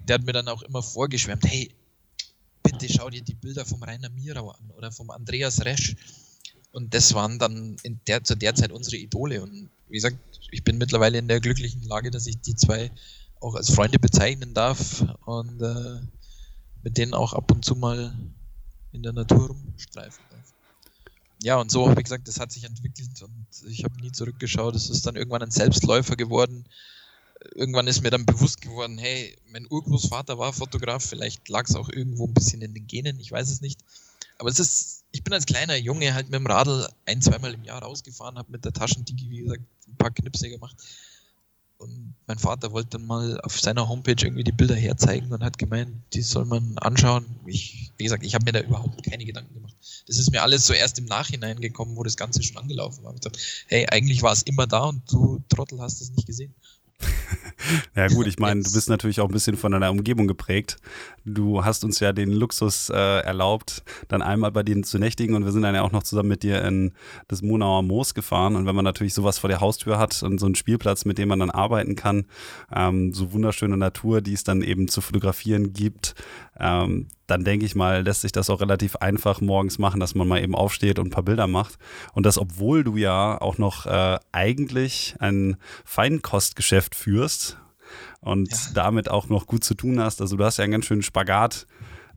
der 0.00 0.14
hat 0.14 0.24
mir 0.24 0.32
dann 0.32 0.48
auch 0.48 0.62
immer 0.62 0.82
vorgeschwärmt, 0.82 1.44
hey, 1.44 1.70
bitte 2.62 2.88
schau 2.92 3.10
dir 3.10 3.22
die 3.22 3.34
Bilder 3.34 3.64
vom 3.64 3.82
Rainer 3.82 4.10
Mirau 4.10 4.50
an 4.50 4.70
oder 4.76 4.90
vom 4.90 5.10
Andreas 5.10 5.64
Resch. 5.64 5.96
Und 6.72 6.92
das 6.94 7.14
waren 7.14 7.38
dann 7.38 7.76
in 7.82 8.00
der, 8.06 8.24
zu 8.24 8.36
der 8.36 8.54
Zeit 8.54 8.72
unsere 8.72 8.96
Idole. 8.96 9.42
Und 9.42 9.70
wie 9.88 9.96
gesagt, 9.96 10.18
ich 10.50 10.64
bin 10.64 10.78
mittlerweile 10.78 11.18
in 11.18 11.28
der 11.28 11.40
glücklichen 11.40 11.82
Lage, 11.82 12.10
dass 12.10 12.26
ich 12.26 12.40
die 12.40 12.54
zwei 12.54 12.90
auch 13.40 13.54
als 13.54 13.70
Freunde 13.70 13.98
bezeichnen 13.98 14.52
darf 14.52 15.04
und 15.24 15.62
äh, 15.62 16.00
mit 16.82 16.98
denen 16.98 17.14
auch 17.14 17.32
ab 17.32 17.50
und 17.50 17.64
zu 17.64 17.74
mal 17.74 18.16
in 18.92 19.02
der 19.02 19.12
Natur 19.12 19.48
rumstreifen 19.48 20.24
darf. 20.30 20.54
Ja, 21.42 21.56
und 21.56 21.70
so, 21.70 21.96
wie 21.96 22.02
gesagt, 22.02 22.26
das 22.26 22.40
hat 22.40 22.50
sich 22.50 22.64
entwickelt 22.64 23.22
und 23.22 23.46
ich 23.68 23.84
habe 23.84 24.00
nie 24.00 24.10
zurückgeschaut. 24.10 24.74
Es 24.74 24.90
ist 24.90 25.06
dann 25.06 25.14
irgendwann 25.14 25.42
ein 25.42 25.52
Selbstläufer 25.52 26.16
geworden. 26.16 26.64
Irgendwann 27.54 27.86
ist 27.86 28.02
mir 28.02 28.10
dann 28.10 28.26
bewusst 28.26 28.60
geworden, 28.60 28.98
hey, 28.98 29.36
mein 29.52 29.66
Urgroßvater 29.70 30.38
war 30.38 30.52
Fotograf, 30.52 31.04
vielleicht 31.04 31.48
lag 31.48 31.68
es 31.68 31.76
auch 31.76 31.88
irgendwo 31.88 32.26
ein 32.26 32.34
bisschen 32.34 32.62
in 32.62 32.74
den 32.74 32.88
Genen, 32.88 33.20
ich 33.20 33.30
weiß 33.30 33.48
es 33.50 33.60
nicht. 33.60 33.80
Aber 34.38 34.50
es 34.50 34.58
ist, 34.58 35.04
ich 35.12 35.22
bin 35.22 35.32
als 35.32 35.46
kleiner 35.46 35.76
Junge 35.76 36.14
halt 36.14 36.26
mit 36.26 36.34
dem 36.34 36.46
Radl 36.46 36.88
ein, 37.06 37.22
zweimal 37.22 37.54
im 37.54 37.62
Jahr 37.62 37.82
rausgefahren, 37.82 38.38
habe 38.38 38.50
mit 38.50 38.64
der 38.64 38.72
Taschendigi, 38.72 39.30
wie 39.30 39.42
gesagt, 39.42 39.62
ein 39.86 39.96
paar 39.96 40.10
Knipse 40.10 40.48
gemacht. 40.48 40.76
Und 41.78 42.14
mein 42.26 42.38
Vater 42.38 42.72
wollte 42.72 42.98
dann 42.98 43.06
mal 43.06 43.40
auf 43.42 43.60
seiner 43.60 43.88
Homepage 43.88 44.16
irgendwie 44.20 44.42
die 44.42 44.52
Bilder 44.52 44.74
herzeigen 44.74 45.32
und 45.32 45.44
hat 45.44 45.58
gemeint, 45.58 45.92
die 46.12 46.22
soll 46.22 46.44
man 46.44 46.76
anschauen. 46.78 47.24
Ich, 47.46 47.92
wie 47.96 48.04
gesagt, 48.04 48.24
ich 48.24 48.34
habe 48.34 48.44
mir 48.44 48.52
da 48.52 48.60
überhaupt 48.60 49.04
keine 49.04 49.24
Gedanken 49.24 49.54
gemacht. 49.54 49.76
Das 50.08 50.18
ist 50.18 50.32
mir 50.32 50.42
alles 50.42 50.66
so 50.66 50.72
erst 50.72 50.98
im 50.98 51.04
Nachhinein 51.04 51.60
gekommen, 51.60 51.96
wo 51.96 52.02
das 52.02 52.16
Ganze 52.16 52.42
schon 52.42 52.56
angelaufen 52.56 53.04
war. 53.04 53.14
Ich 53.14 53.20
dachte, 53.20 53.38
hey, 53.68 53.86
eigentlich 53.88 54.22
war 54.22 54.32
es 54.32 54.42
immer 54.42 54.66
da 54.66 54.86
und 54.86 55.02
du 55.12 55.40
Trottel 55.48 55.80
hast 55.80 56.00
es 56.00 56.10
nicht 56.10 56.26
gesehen. 56.26 56.52
ja 57.96 58.08
gut, 58.08 58.26
ich 58.26 58.38
meine, 58.38 58.62
du 58.62 58.72
bist 58.72 58.88
natürlich 58.88 59.20
auch 59.20 59.28
ein 59.28 59.32
bisschen 59.32 59.56
von 59.56 59.72
deiner 59.72 59.90
Umgebung 59.90 60.26
geprägt. 60.26 60.76
Du 61.24 61.64
hast 61.64 61.84
uns 61.84 62.00
ja 62.00 62.12
den 62.12 62.30
Luxus 62.30 62.90
äh, 62.90 63.20
erlaubt, 63.20 63.82
dann 64.08 64.22
einmal 64.22 64.52
bei 64.52 64.62
denen 64.62 64.84
zu 64.84 64.98
nächtigen 64.98 65.34
und 65.34 65.44
wir 65.44 65.52
sind 65.52 65.62
dann 65.62 65.74
ja 65.74 65.82
auch 65.82 65.92
noch 65.92 66.02
zusammen 66.02 66.28
mit 66.28 66.42
dir 66.42 66.62
in 66.64 66.92
das 67.26 67.42
Monauer 67.42 67.82
Moos 67.82 68.14
gefahren. 68.14 68.56
Und 68.56 68.66
wenn 68.66 68.74
man 68.74 68.84
natürlich 68.84 69.14
sowas 69.14 69.38
vor 69.38 69.48
der 69.48 69.60
Haustür 69.60 69.98
hat 69.98 70.22
und 70.22 70.38
so 70.38 70.46
einen 70.46 70.54
Spielplatz, 70.54 71.04
mit 71.04 71.18
dem 71.18 71.28
man 71.28 71.40
dann 71.40 71.50
arbeiten 71.50 71.96
kann, 71.96 72.26
ähm, 72.74 73.12
so 73.12 73.32
wunderschöne 73.32 73.76
Natur, 73.76 74.20
die 74.20 74.32
es 74.32 74.44
dann 74.44 74.62
eben 74.62 74.88
zu 74.88 75.00
fotografieren 75.00 75.72
gibt, 75.72 76.14
ähm, 76.58 77.08
dann 77.28 77.44
denke 77.44 77.66
ich 77.66 77.76
mal, 77.76 78.02
lässt 78.02 78.22
sich 78.22 78.32
das 78.32 78.50
auch 78.50 78.60
relativ 78.60 78.96
einfach 78.96 79.40
morgens 79.40 79.78
machen, 79.78 80.00
dass 80.00 80.14
man 80.14 80.26
mal 80.26 80.42
eben 80.42 80.54
aufsteht 80.54 80.98
und 80.98 81.08
ein 81.08 81.10
paar 81.10 81.22
Bilder 81.22 81.46
macht. 81.46 81.78
Und 82.14 82.24
das, 82.26 82.38
obwohl 82.38 82.82
du 82.82 82.96
ja 82.96 83.40
auch 83.40 83.58
noch 83.58 83.86
äh, 83.86 84.18
eigentlich 84.32 85.14
ein 85.20 85.56
Feinkostgeschäft 85.84 86.94
führst 86.94 87.58
und 88.20 88.50
ja. 88.50 88.56
damit 88.74 89.10
auch 89.10 89.28
noch 89.28 89.46
gut 89.46 89.62
zu 89.62 89.74
tun 89.74 90.00
hast. 90.00 90.22
Also 90.22 90.36
du 90.36 90.44
hast 90.44 90.56
ja 90.56 90.64
einen 90.64 90.72
ganz 90.72 90.86
schönen 90.86 91.02
Spagat 91.02 91.66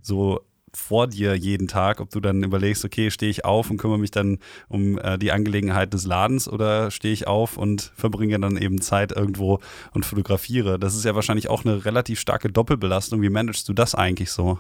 so 0.01 0.39
vor 0.73 1.07
dir 1.07 1.35
jeden 1.35 1.67
Tag, 1.67 1.99
ob 1.99 2.09
du 2.11 2.21
dann 2.21 2.41
überlegst, 2.43 2.85
okay, 2.85 3.11
stehe 3.11 3.29
ich 3.29 3.43
auf 3.43 3.69
und 3.69 3.75
kümmere 3.75 3.99
mich 3.99 4.11
dann 4.11 4.39
um 4.69 4.97
äh, 4.97 5.17
die 5.17 5.33
Angelegenheit 5.33 5.93
des 5.93 6.05
Ladens 6.05 6.47
oder 6.47 6.89
stehe 6.89 7.13
ich 7.13 7.27
auf 7.27 7.57
und 7.57 7.91
verbringe 7.95 8.39
dann 8.39 8.55
eben 8.55 8.79
Zeit 8.79 9.11
irgendwo 9.11 9.59
und 9.93 10.05
fotografiere. 10.05 10.79
Das 10.79 10.95
ist 10.95 11.03
ja 11.03 11.15
wahrscheinlich 11.15 11.49
auch 11.49 11.65
eine 11.65 11.83
relativ 11.83 12.21
starke 12.21 12.49
Doppelbelastung. 12.49 13.21
Wie 13.21 13.29
managst 13.29 13.67
du 13.67 13.73
das 13.73 13.93
eigentlich 13.93 14.31
so? 14.31 14.57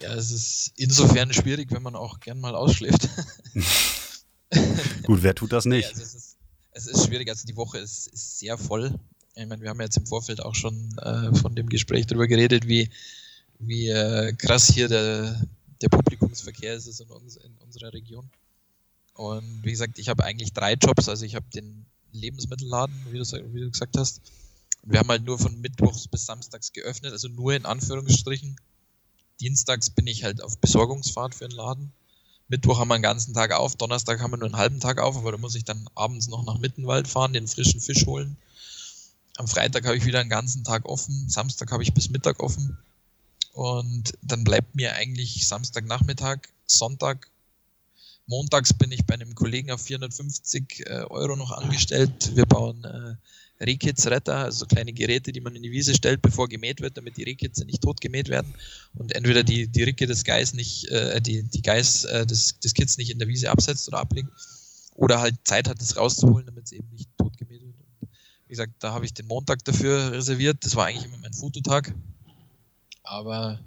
Ja, 0.00 0.14
es 0.14 0.30
ist 0.30 0.72
insofern 0.76 1.32
schwierig, 1.32 1.72
wenn 1.72 1.82
man 1.82 1.96
auch 1.96 2.20
gern 2.20 2.40
mal 2.40 2.54
ausschläft. 2.54 3.08
Gut, 5.02 5.22
wer 5.22 5.34
tut 5.34 5.52
das 5.52 5.64
nicht? 5.64 5.84
Ja, 5.84 5.90
also 5.90 6.02
es, 6.02 6.14
ist, 6.14 6.36
es, 6.72 6.86
ist, 6.86 7.06
schwierig, 7.06 7.28
also 7.28 7.46
die 7.46 7.56
Woche 7.56 7.78
ist, 7.78 8.06
ist, 8.08 8.38
sehr 8.38 8.56
voll. 8.56 8.94
Ich 9.34 9.46
meine, 9.46 9.62
wir 9.62 9.70
haben 9.70 9.80
jetzt 9.80 9.96
im 9.96 10.06
Vorfeld 10.06 10.40
auch 10.40 10.54
schon 10.54 10.96
äh, 10.98 11.34
von 11.34 11.54
dem 11.54 11.68
Gespräch 11.68 12.06
darüber 12.06 12.26
geredet, 12.26 12.66
wie, 12.68 12.90
wie 13.58 13.88
äh, 13.88 14.32
krass 14.34 14.68
hier 14.68 14.88
der, 14.88 15.40
der 15.80 15.88
Publikumsverkehr 15.88 16.74
ist 16.74 17.00
in, 17.00 17.10
uns, 17.10 17.36
in 17.36 17.56
unserer 17.58 17.92
Region. 17.92 18.30
Und 19.14 19.64
wie 19.64 19.70
gesagt, 19.70 19.98
ich 19.98 20.08
habe 20.08 20.24
eigentlich 20.24 20.52
drei 20.52 20.74
Jobs. 20.74 21.08
Also 21.08 21.24
ich 21.24 21.34
habe 21.34 21.46
den 21.52 21.86
Lebensmittelladen, 22.12 22.94
wie 23.10 23.18
du, 23.18 23.24
wie 23.52 23.60
du 23.60 23.70
gesagt 23.70 23.96
hast. 23.96 24.22
Wir 24.84 25.00
haben 25.00 25.08
halt 25.08 25.24
nur 25.24 25.38
von 25.38 25.60
Mittwochs 25.60 26.06
bis 26.08 26.24
Samstags 26.24 26.72
geöffnet, 26.72 27.12
also 27.12 27.28
nur 27.28 27.52
in 27.52 27.66
Anführungsstrichen. 27.66 28.56
Dienstags 29.40 29.90
bin 29.90 30.06
ich 30.06 30.24
halt 30.24 30.42
auf 30.42 30.58
Besorgungsfahrt 30.58 31.34
für 31.34 31.48
den 31.48 31.56
Laden. 31.56 31.92
Mittwoch 32.48 32.78
haben 32.78 32.88
wir 32.88 32.94
einen 32.94 33.02
ganzen 33.02 33.34
Tag 33.34 33.52
auf, 33.52 33.76
Donnerstag 33.76 34.20
haben 34.20 34.32
wir 34.32 34.38
nur 34.38 34.46
einen 34.46 34.56
halben 34.56 34.80
Tag 34.80 34.98
auf, 34.98 35.16
aber 35.16 35.32
da 35.32 35.38
muss 35.38 35.54
ich 35.54 35.64
dann 35.64 35.88
abends 35.94 36.28
noch 36.28 36.44
nach 36.44 36.58
Mittenwald 36.58 37.06
fahren, 37.06 37.34
den 37.34 37.46
frischen 37.46 37.80
Fisch 37.80 38.06
holen. 38.06 38.36
Am 39.36 39.46
Freitag 39.46 39.84
habe 39.84 39.96
ich 39.96 40.06
wieder 40.06 40.20
einen 40.20 40.30
ganzen 40.30 40.64
Tag 40.64 40.86
offen, 40.86 41.28
Samstag 41.28 41.70
habe 41.70 41.82
ich 41.82 41.92
bis 41.92 42.08
Mittag 42.10 42.42
offen. 42.42 42.78
Und 43.52 44.16
dann 44.22 44.44
bleibt 44.44 44.74
mir 44.74 44.94
eigentlich 44.94 45.46
Samstagnachmittag, 45.46 46.38
Sonntag, 46.66 47.28
montags 48.26 48.72
bin 48.72 48.92
ich 48.92 49.04
bei 49.04 49.14
einem 49.14 49.34
Kollegen 49.34 49.70
auf 49.70 49.82
450 49.82 50.86
äh, 50.86 51.04
Euro 51.10 51.36
noch 51.36 51.52
angestellt. 51.52 52.34
Wir 52.34 52.46
bauen 52.46 52.84
äh, 52.84 53.14
Rehkitzretter, 53.60 54.36
also 54.36 54.66
kleine 54.66 54.92
Geräte, 54.92 55.32
die 55.32 55.40
man 55.40 55.56
in 55.56 55.62
die 55.62 55.72
Wiese 55.72 55.94
stellt, 55.94 56.22
bevor 56.22 56.48
gemäht 56.48 56.80
wird, 56.80 56.96
damit 56.96 57.16
die 57.16 57.24
Rehkitze 57.24 57.64
nicht 57.64 57.82
tot 57.82 58.00
gemäht 58.00 58.28
werden 58.28 58.54
und 58.94 59.12
entweder 59.12 59.42
die, 59.42 59.68
die 59.68 59.82
Ricke 59.82 60.06
des 60.06 60.24
Geis 60.24 60.54
nicht, 60.54 60.88
äh, 60.88 61.20
die, 61.20 61.42
die 61.42 61.62
Geis 61.62 62.04
äh, 62.04 62.24
des, 62.24 62.60
des 62.60 62.74
Kitz 62.74 62.98
nicht 62.98 63.10
in 63.10 63.18
der 63.18 63.28
Wiese 63.28 63.50
absetzt 63.50 63.88
oder 63.88 63.98
ablegt 63.98 64.30
oder 64.94 65.20
halt 65.20 65.36
Zeit 65.44 65.68
hat, 65.68 65.80
das 65.80 65.96
rauszuholen, 65.96 66.46
damit 66.46 66.66
es 66.66 66.72
eben 66.72 66.88
nicht 66.90 67.08
tot 67.16 67.36
gemäht 67.36 67.62
wird. 67.62 67.76
Und 68.00 68.08
wie 68.46 68.50
gesagt, 68.50 68.72
da 68.80 68.92
habe 68.92 69.04
ich 69.04 69.14
den 69.14 69.26
Montag 69.26 69.64
dafür 69.64 70.10
reserviert. 70.10 70.64
Das 70.64 70.74
war 70.74 70.86
eigentlich 70.86 71.04
immer 71.04 71.18
mein 71.18 71.32
Fototag. 71.32 71.94
Aber 73.04 73.60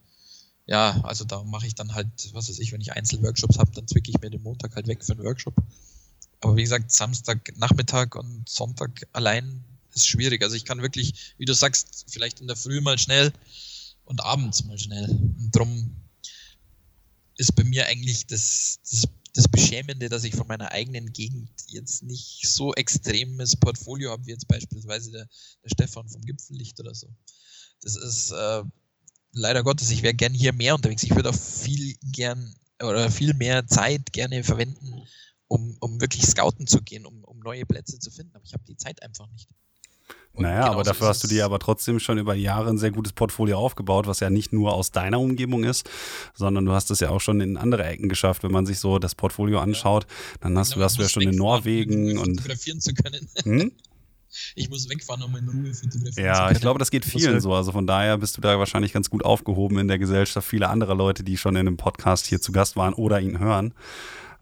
ja, 0.66 1.00
also 1.04 1.24
da 1.24 1.42
mache 1.44 1.68
ich 1.68 1.76
dann 1.76 1.96
halt, 1.96 2.08
was 2.34 2.50
weiß 2.50 2.60
ich, 2.60 2.74
wenn 2.74 2.82
ich 2.82 2.92
Einzelworkshops 2.92 3.58
habe, 3.58 3.72
dann 3.72 3.88
zwicke 3.88 4.12
ich 4.12 4.20
mir 4.22 4.30
den 4.30 4.44
Montag 4.44 4.76
halt 4.76 4.88
weg 4.88 5.06
für 5.06 5.14
einen 5.14 5.24
Workshop. 5.24 5.56
Aber 6.42 6.58
wie 6.58 6.64
gesagt, 6.64 6.92
Samstag 6.92 7.54
Nachmittag 7.58 8.16
und 8.16 8.50
Sonntag 8.50 9.08
allein 9.14 9.64
ist 9.96 10.08
schwierig. 10.08 10.44
Also 10.44 10.56
ich 10.56 10.66
kann 10.66 10.82
wirklich, 10.82 11.34
wie 11.38 11.46
du 11.46 11.54
sagst, 11.54 12.06
vielleicht 12.10 12.42
in 12.42 12.48
der 12.48 12.56
Früh 12.56 12.82
mal 12.82 12.98
schnell 12.98 13.32
und 14.06 14.24
abends 14.24 14.64
mal 14.66 14.78
schnell. 14.78 15.10
Und 15.10 15.50
drum 15.52 15.96
ist 17.38 17.56
bei 17.56 17.64
mir 17.64 17.88
eigentlich 17.88 18.28
das, 18.28 18.80
das, 18.90 19.08
das 19.34 19.48
Beschämende, 19.48 20.10
dass 20.10 20.24
ich 20.24 20.36
von 20.36 20.48
meiner 20.48 20.72
eigenen 20.72 21.12
Gegend 21.14 21.50
jetzt 21.68 22.04
nicht 22.04 22.48
so 22.48 22.74
extremes 22.74 23.56
Portfolio 23.56 24.12
habe, 24.12 24.26
wie 24.26 24.32
jetzt 24.32 24.48
beispielsweise 24.48 25.12
der, 25.12 25.28
der 25.64 25.70
Stefan 25.70 26.10
vom 26.10 26.22
Gipfellicht 26.22 26.80
oder 26.80 26.94
so. 26.94 27.08
Das 27.82 27.96
ist 27.96 28.32
äh, 28.32 28.64
leider 29.32 29.64
Gottes, 29.64 29.90
ich 29.90 30.04
wäre 30.04 30.14
gern 30.14 30.34
hier 30.34 30.54
mehr 30.54 30.76
unterwegs. 30.76 31.04
Ich 31.04 31.16
würde 31.16 31.30
auch 31.30 31.40
viel 31.40 31.96
gern 32.12 32.56
oder 32.82 33.10
viel 33.12 33.34
mehr 33.34 33.66
Zeit 33.68 34.12
gerne 34.12 34.44
verwenden, 34.44 34.94
um, 35.48 35.78
um 35.80 36.02
wirklich 36.02 36.26
scouten 36.26 36.68
zu 36.68 36.82
gehen, 36.82 37.06
um, 37.06 37.24
um 37.24 37.40
neue 37.40 37.66
Plätze 37.66 38.00
zu 38.00 38.12
finden. 38.12 38.36
Aber 38.36 38.46
ich 38.46 38.54
habe 38.54 38.64
die 38.66 38.78
Zeit 38.78 39.02
einfach 39.04 39.28
nicht. 39.30 39.50
Und 40.34 40.44
naja, 40.44 40.72
aber 40.72 40.84
dafür 40.84 41.08
hast 41.08 41.24
du 41.24 41.28
dir 41.28 41.44
aber 41.44 41.60
trotzdem 41.60 42.00
schon 42.00 42.18
über 42.18 42.34
Jahre 42.36 42.70
ein 42.70 42.78
sehr 42.78 42.92
gutes 42.92 43.12
Portfolio 43.12 43.58
aufgebaut, 43.58 44.08
was 44.08 44.22
ja 44.22 44.30
nicht 44.30 44.54
nur 44.54 44.74
aus 44.74 44.92
deiner 44.92 45.20
Umgebung 45.20 45.64
ist, 45.66 45.90
sondern 46.34 46.66
du 46.66 46.72
hast 46.72 46.90
es 46.90 47.02
ja 47.02 47.10
auch 47.10 47.20
schon 47.20 47.42
in 47.42 47.58
andere 47.58 47.84
Ecken 47.84 48.08
geschafft. 48.08 48.44
Wenn 48.44 48.52
man 48.52 48.66
sich 48.66 48.80
so 48.80 48.98
das 48.98 49.14
Portfolio 49.14 49.60
anschaut, 49.60 50.08
dann 50.40 50.58
hast, 50.58 50.76
du, 50.76 50.82
hast 50.82 50.98
du 50.98 51.02
ja 51.02 51.10
schon 51.10 51.24
in 51.24 51.36
Norwegen 51.36 52.18
und. 52.18 52.40
Fotografieren 52.40 52.80
zu 52.80 52.94
können. 52.94 53.28
Hm? 53.44 53.72
Ich 54.56 54.70
muss 54.70 54.90
wegfahren, 54.90 55.24
um 55.24 55.36
in 55.36 55.50
Ruhe 55.50 55.74
fotografieren 55.74 56.04
ja, 56.04 56.12
zu 56.14 56.16
können. 56.16 56.26
Ja, 56.26 56.52
ich 56.52 56.62
glaube, 56.62 56.80
das 56.80 56.90
geht 56.90 57.04
vielen 57.04 57.42
so. 57.42 57.54
Also 57.54 57.72
von 57.72 57.86
daher 57.86 58.18
bist 58.18 58.38
du 58.38 58.42
da 58.42 58.58
wahrscheinlich 58.58 58.94
ganz 58.94 59.10
gut 59.10 59.26
aufgehoben 59.26 59.78
in 59.78 59.88
der 59.88 60.00
Gesellschaft. 60.00 60.48
Viele 60.48 60.70
andere 60.70 60.94
Leute, 60.94 61.24
die 61.24 61.38
schon 61.38 61.56
in 61.56 61.68
einem 61.68 61.78
Podcast 61.78 62.28
hier 62.28 62.40
zu 62.40 62.52
Gast 62.52 62.76
waren 62.76 62.94
oder 62.94 63.20
ihn 63.20 63.40
hören. 63.40 63.74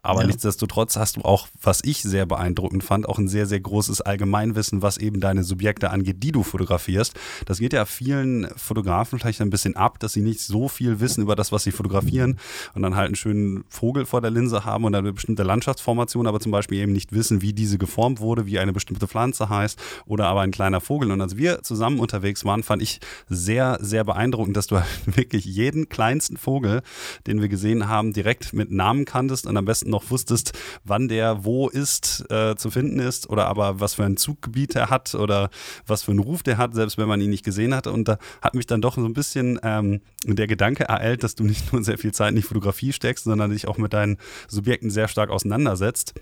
Aber 0.02 0.22
ja. 0.22 0.28
nichtsdestotrotz 0.28 0.96
hast 0.96 1.18
du 1.18 1.22
auch, 1.22 1.48
was 1.62 1.82
ich 1.84 2.02
sehr 2.02 2.26
beeindruckend 2.26 2.84
fand, 2.84 3.08
auch 3.08 3.18
ein 3.18 3.28
sehr, 3.28 3.46
sehr 3.46 3.60
großes 3.60 4.02
Allgemeinwissen, 4.02 4.82
was 4.82 4.98
eben 4.98 5.20
deine 5.20 5.44
Subjekte 5.44 5.90
angeht, 5.92 6.18
die 6.24 6.32
du 6.32 6.44
fotografierst. 6.44 7.14
Das 7.46 7.60
geht 7.60 7.74
ja 7.74 7.86
vielen 7.86 8.48
Fotografen 8.56 9.20
vielleicht 9.20 9.42
ein 9.42 9.50
bisschen 9.50 9.76
ab, 9.76 10.00
dass 10.00 10.14
sie 10.14 10.22
nicht 10.22 10.42
so 10.42 10.68
viel 10.68 11.00
wissen 11.00 11.22
über 11.22 11.36
das, 11.36 11.52
was 11.52 11.64
sie 11.64 11.72
fotografieren 11.72 12.40
und 12.74 12.82
dann 12.82 12.96
halt 12.96 13.08
einen 13.08 13.16
schönen 13.16 13.64
Vogel 13.70 14.06
vor 14.06 14.22
der 14.22 14.32
Linse 14.32 14.66
haben 14.66 14.84
und 14.86 14.96
eine 14.96 15.14
bestimmte 15.14 15.44
Landschaftsformation, 15.44 16.28
aber 16.28 16.40
zum 16.40 16.52
Beispiel 16.52 16.80
eben 16.80 16.94
nicht 16.94 17.12
wissen, 17.12 17.42
wie 17.42 17.54
diese 17.54 17.78
geformt 17.78 18.20
wurde, 18.20 18.46
wie 18.46 18.60
eine 18.60 18.74
bestimmte 18.74 19.08
Pflanze 19.08 19.50
heißt 19.50 19.80
oder 20.06 20.28
aber 20.28 20.42
ein 20.42 20.52
kleiner 20.52 20.82
Vogel. 20.82 21.12
Und 21.12 21.22
als 21.22 21.38
wir 21.38 21.62
zusammen 21.64 22.00
unterwegs 22.00 22.46
waren, 22.46 22.64
fand 22.64 22.82
ich 22.82 23.00
sehr, 23.28 23.78
sehr 23.82 24.04
beeindruckend, 24.04 24.56
dass 24.56 24.68
du 24.68 24.82
wirklich 25.06 25.46
jeden 25.46 25.90
kleinsten 25.90 26.38
Vogel, 26.38 26.82
den 27.28 27.42
wir 27.42 27.50
gesehen 27.50 27.88
haben, 27.88 28.14
direkt 28.14 28.54
mit 28.54 28.72
Namen 28.72 29.06
kanntest 29.06 29.48
und 29.48 29.58
am 29.58 29.66
besten 29.66 29.89
noch 29.90 30.10
wusstest, 30.10 30.54
wann 30.84 31.08
der 31.08 31.44
wo 31.44 31.70
ist, 31.70 32.26
äh, 32.32 32.56
zu 32.56 32.72
finden 32.72 33.00
ist 33.00 33.30
oder 33.30 33.48
aber 33.48 33.80
was 33.80 33.96
für 33.96 34.06
ein 34.06 34.18
Zuggebiet 34.18 34.76
er 34.76 34.90
hat 34.90 35.16
oder 35.16 35.50
was 35.86 36.04
für 36.04 36.12
einen 36.12 36.20
Ruf 36.20 36.44
der 36.44 36.58
hat, 36.58 36.74
selbst 36.74 36.98
wenn 36.98 37.08
man 37.08 37.22
ihn 37.22 37.30
nicht 37.30 37.46
gesehen 37.46 37.76
hat. 37.76 37.88
Und 37.88 38.08
da 38.08 38.18
hat 38.42 38.56
mich 38.56 38.68
dann 38.68 38.82
doch 38.82 38.96
so 38.96 39.06
ein 39.06 39.14
bisschen 39.14 39.60
ähm, 39.64 40.02
der 40.26 40.48
Gedanke 40.48 40.86
ereilt, 40.86 41.24
dass 41.24 41.36
du 41.36 41.44
nicht 41.44 41.74
nur 41.74 41.84
sehr 41.84 41.98
viel 41.98 42.14
Zeit 42.14 42.30
in 42.30 42.36
die 42.36 42.42
Fotografie 42.42 42.94
steckst, 42.94 43.26
sondern 43.26 43.52
dich 43.52 43.68
auch 43.68 43.78
mit 43.78 43.94
deinen 43.94 44.18
Subjekten 44.48 44.90
sehr 44.90 45.08
stark 45.08 45.30
auseinandersetzt. 45.30 46.14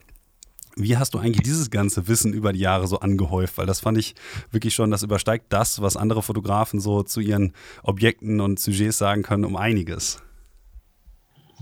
Wie 0.80 0.96
hast 0.96 1.16
du 1.16 1.18
eigentlich 1.18 1.42
dieses 1.42 1.72
ganze 1.72 2.08
Wissen 2.08 2.34
über 2.34 2.54
die 2.54 2.60
Jahre 2.60 2.88
so 2.88 3.00
angehäuft? 3.00 3.58
Weil 3.58 3.66
das 3.66 3.80
fand 3.80 3.98
ich 3.98 4.14
wirklich 4.52 4.76
schon, 4.76 4.92
das 4.92 5.02
übersteigt 5.02 5.46
das, 5.50 5.82
was 5.82 5.98
andere 5.98 6.22
Fotografen 6.22 6.80
so 6.80 7.02
zu 7.02 7.20
ihren 7.20 7.54
Objekten 7.82 8.40
und 8.40 8.60
Sujets 8.60 9.00
sagen 9.00 9.24
können, 9.24 9.44
um 9.44 9.56
einiges. 9.56 10.22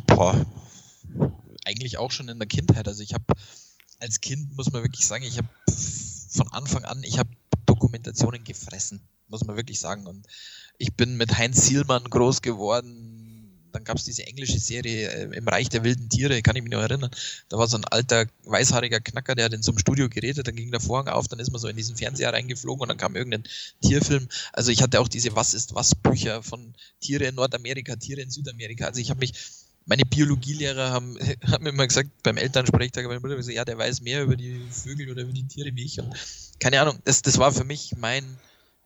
Boah, 0.08 0.46
eigentlich 1.66 1.98
auch 1.98 2.12
schon 2.12 2.30
in 2.30 2.40
der 2.40 2.48
Kindheit. 2.48 2.88
Also 2.88 3.04
ich 3.04 3.14
habe 3.14 3.26
als 4.00 4.22
Kind, 4.22 4.56
muss 4.56 4.72
man 4.72 4.84
wirklich 4.84 5.06
sagen, 5.06 5.24
ich 5.24 5.38
habe 5.38 5.48
von 6.30 6.52
Anfang 6.52 6.86
an, 6.86 7.04
ich 7.04 7.20
habe 7.20 7.30
Dokumentationen 7.66 8.44
gefressen, 8.44 9.02
muss 9.28 9.46
man 9.46 9.56
wirklich 9.56 9.80
sagen. 9.80 10.06
Und 10.08 10.28
ich 10.78 10.94
bin 10.94 11.18
mit 11.18 11.38
Heinz 11.38 11.66
Sielmann 11.66 12.04
groß 12.06 12.42
geworden, 12.42 13.26
dann 13.76 13.84
gab 13.84 13.98
es 13.98 14.06
diese 14.06 14.26
englische 14.26 14.58
Serie 14.58 15.10
äh, 15.10 15.36
im 15.36 15.48
Reich 15.48 15.68
der 15.68 15.84
wilden 15.84 16.08
Tiere, 16.08 16.42
kann 16.42 16.56
ich 16.56 16.64
mich 16.64 16.72
noch 16.72 16.82
erinnern. 16.82 17.12
Da 17.50 17.58
war 17.58 17.68
so 17.68 17.76
ein 17.78 17.84
alter, 17.84 18.26
weißhaariger 18.46 19.02
Knacker, 19.02 19.36
der 19.36 19.46
hat 19.46 19.54
in 19.54 19.64
so 19.64 19.72
einem 19.72 19.80
Studio 19.80 20.08
geredet, 20.08 20.48
dann 20.48 20.56
ging 20.56 20.72
der 20.72 20.80
Vorhang 20.80 21.10
auf, 21.10 21.28
dann 21.28 21.40
ist 21.40 21.52
man 21.52 21.60
so 21.60 21.68
in 21.68 21.76
diesen 21.76 21.98
Fernseher 21.98 22.32
reingeflogen 22.32 22.84
und 22.84 22.88
dann 22.88 22.98
kam 22.98 23.18
irgendein 23.18 23.44
Tierfilm. 23.82 24.30
Also 24.54 24.72
ich 24.72 24.82
hatte 24.82 25.02
auch 25.02 25.10
diese 25.10 25.36
Was 25.36 25.54
ist 25.54 25.76
was 25.76 25.94
Bücher 25.94 26.42
von 26.42 26.74
Tiere 27.02 27.26
in 27.26 27.36
Nordamerika, 27.36 27.98
Tiere 27.98 28.22
in 28.22 28.30
Südamerika. 28.30 28.86
Also 28.86 29.02
ich 29.02 29.10
habe 29.10 29.20
mich 29.20 29.34
meine 29.86 30.06
Biologielehrer 30.06 30.92
haben, 30.92 31.18
haben 31.48 31.64
mir 31.64 31.70
immer 31.70 31.88
gesagt, 31.88 32.10
beim 32.24 32.38
Elternsprechtag, 32.38 33.06
meine 33.06 33.20
Mutter 33.20 33.36
gesagt, 33.36 33.56
ja, 33.56 33.66
der 33.66 33.78
weiß 33.78 34.02
mehr 34.02 34.24
über 34.24 34.36
die 34.36 34.62
Vögel 34.72 35.12
oder 35.12 35.24
über 35.24 35.34
die 35.34 35.48
Tiere 35.48 35.76
wie 35.76 35.86
ich. 35.86 36.00
Und 36.00 36.14
keine 36.60 36.82
Ahnung, 36.82 37.00
das, 37.06 37.22
das 37.22 37.38
war 37.38 37.52
für 37.52 37.64
mich 37.64 37.94
mein, 37.98 38.38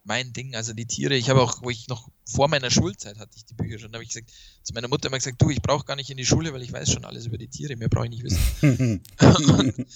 mein 0.03 0.33
Ding. 0.33 0.55
Also 0.55 0.73
die 0.73 0.85
Tiere, 0.85 1.15
ich 1.15 1.29
habe 1.29 1.41
auch, 1.41 1.61
wo 1.61 1.69
ich 1.69 1.87
noch 1.87 2.09
vor 2.25 2.47
meiner 2.47 2.69
Schulzeit 2.69 3.17
hatte 3.17 3.31
ich 3.35 3.45
die 3.45 3.53
Bücher 3.53 3.79
schon, 3.79 3.91
da 3.91 3.97
habe 3.97 4.03
ich 4.03 4.09
gesagt, 4.09 4.31
zu 4.63 4.73
meiner 4.73 4.87
Mutter 4.87 5.07
immer 5.07 5.17
gesagt, 5.17 5.41
du, 5.41 5.49
ich 5.49 5.61
brauche 5.61 5.85
gar 5.85 5.95
nicht 5.95 6.09
in 6.09 6.17
die 6.17 6.25
Schule, 6.25 6.53
weil 6.53 6.61
ich 6.61 6.73
weiß 6.73 6.91
schon 6.91 7.05
alles 7.05 7.25
über 7.25 7.37
die 7.37 7.47
Tiere, 7.47 7.75
mehr 7.75 7.89
brauche 7.89 8.05
ich 8.05 8.11
nicht 8.11 8.23
wissen. 8.23 8.39
und, 9.19 9.87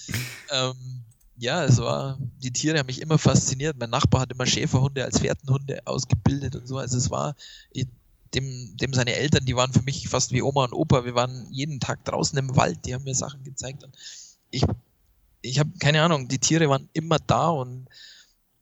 ähm, 0.51 1.03
ja, 1.35 1.65
es 1.65 1.77
war, 1.79 2.19
die 2.41 2.51
Tiere 2.51 2.77
haben 2.77 2.85
mich 2.85 3.01
immer 3.01 3.17
fasziniert. 3.17 3.77
Mein 3.77 3.89
Nachbar 3.89 4.21
hat 4.21 4.31
immer 4.31 4.45
Schäferhunde 4.45 5.03
als 5.03 5.19
Fährtenhunde 5.19 5.81
ausgebildet 5.85 6.55
und 6.55 6.67
so. 6.67 6.77
Also 6.77 6.97
es 6.97 7.09
war, 7.09 7.35
dem, 8.33 8.75
dem 8.77 8.93
seine 8.93 9.13
Eltern, 9.15 9.45
die 9.45 9.55
waren 9.55 9.73
für 9.73 9.81
mich 9.83 10.09
fast 10.09 10.31
wie 10.31 10.41
Oma 10.41 10.65
und 10.65 10.73
Opa. 10.73 11.05
Wir 11.05 11.15
waren 11.15 11.47
jeden 11.51 11.79
Tag 11.79 12.03
draußen 12.05 12.37
im 12.37 12.55
Wald, 12.55 12.85
die 12.85 12.93
haben 12.93 13.03
mir 13.03 13.15
Sachen 13.15 13.43
gezeigt. 13.43 13.83
Und 13.83 13.95
ich, 14.49 14.63
ich 15.41 15.59
habe 15.59 15.71
keine 15.79 16.01
Ahnung, 16.01 16.27
die 16.27 16.39
Tiere 16.39 16.69
waren 16.69 16.89
immer 16.93 17.19
da 17.19 17.49
und 17.49 17.87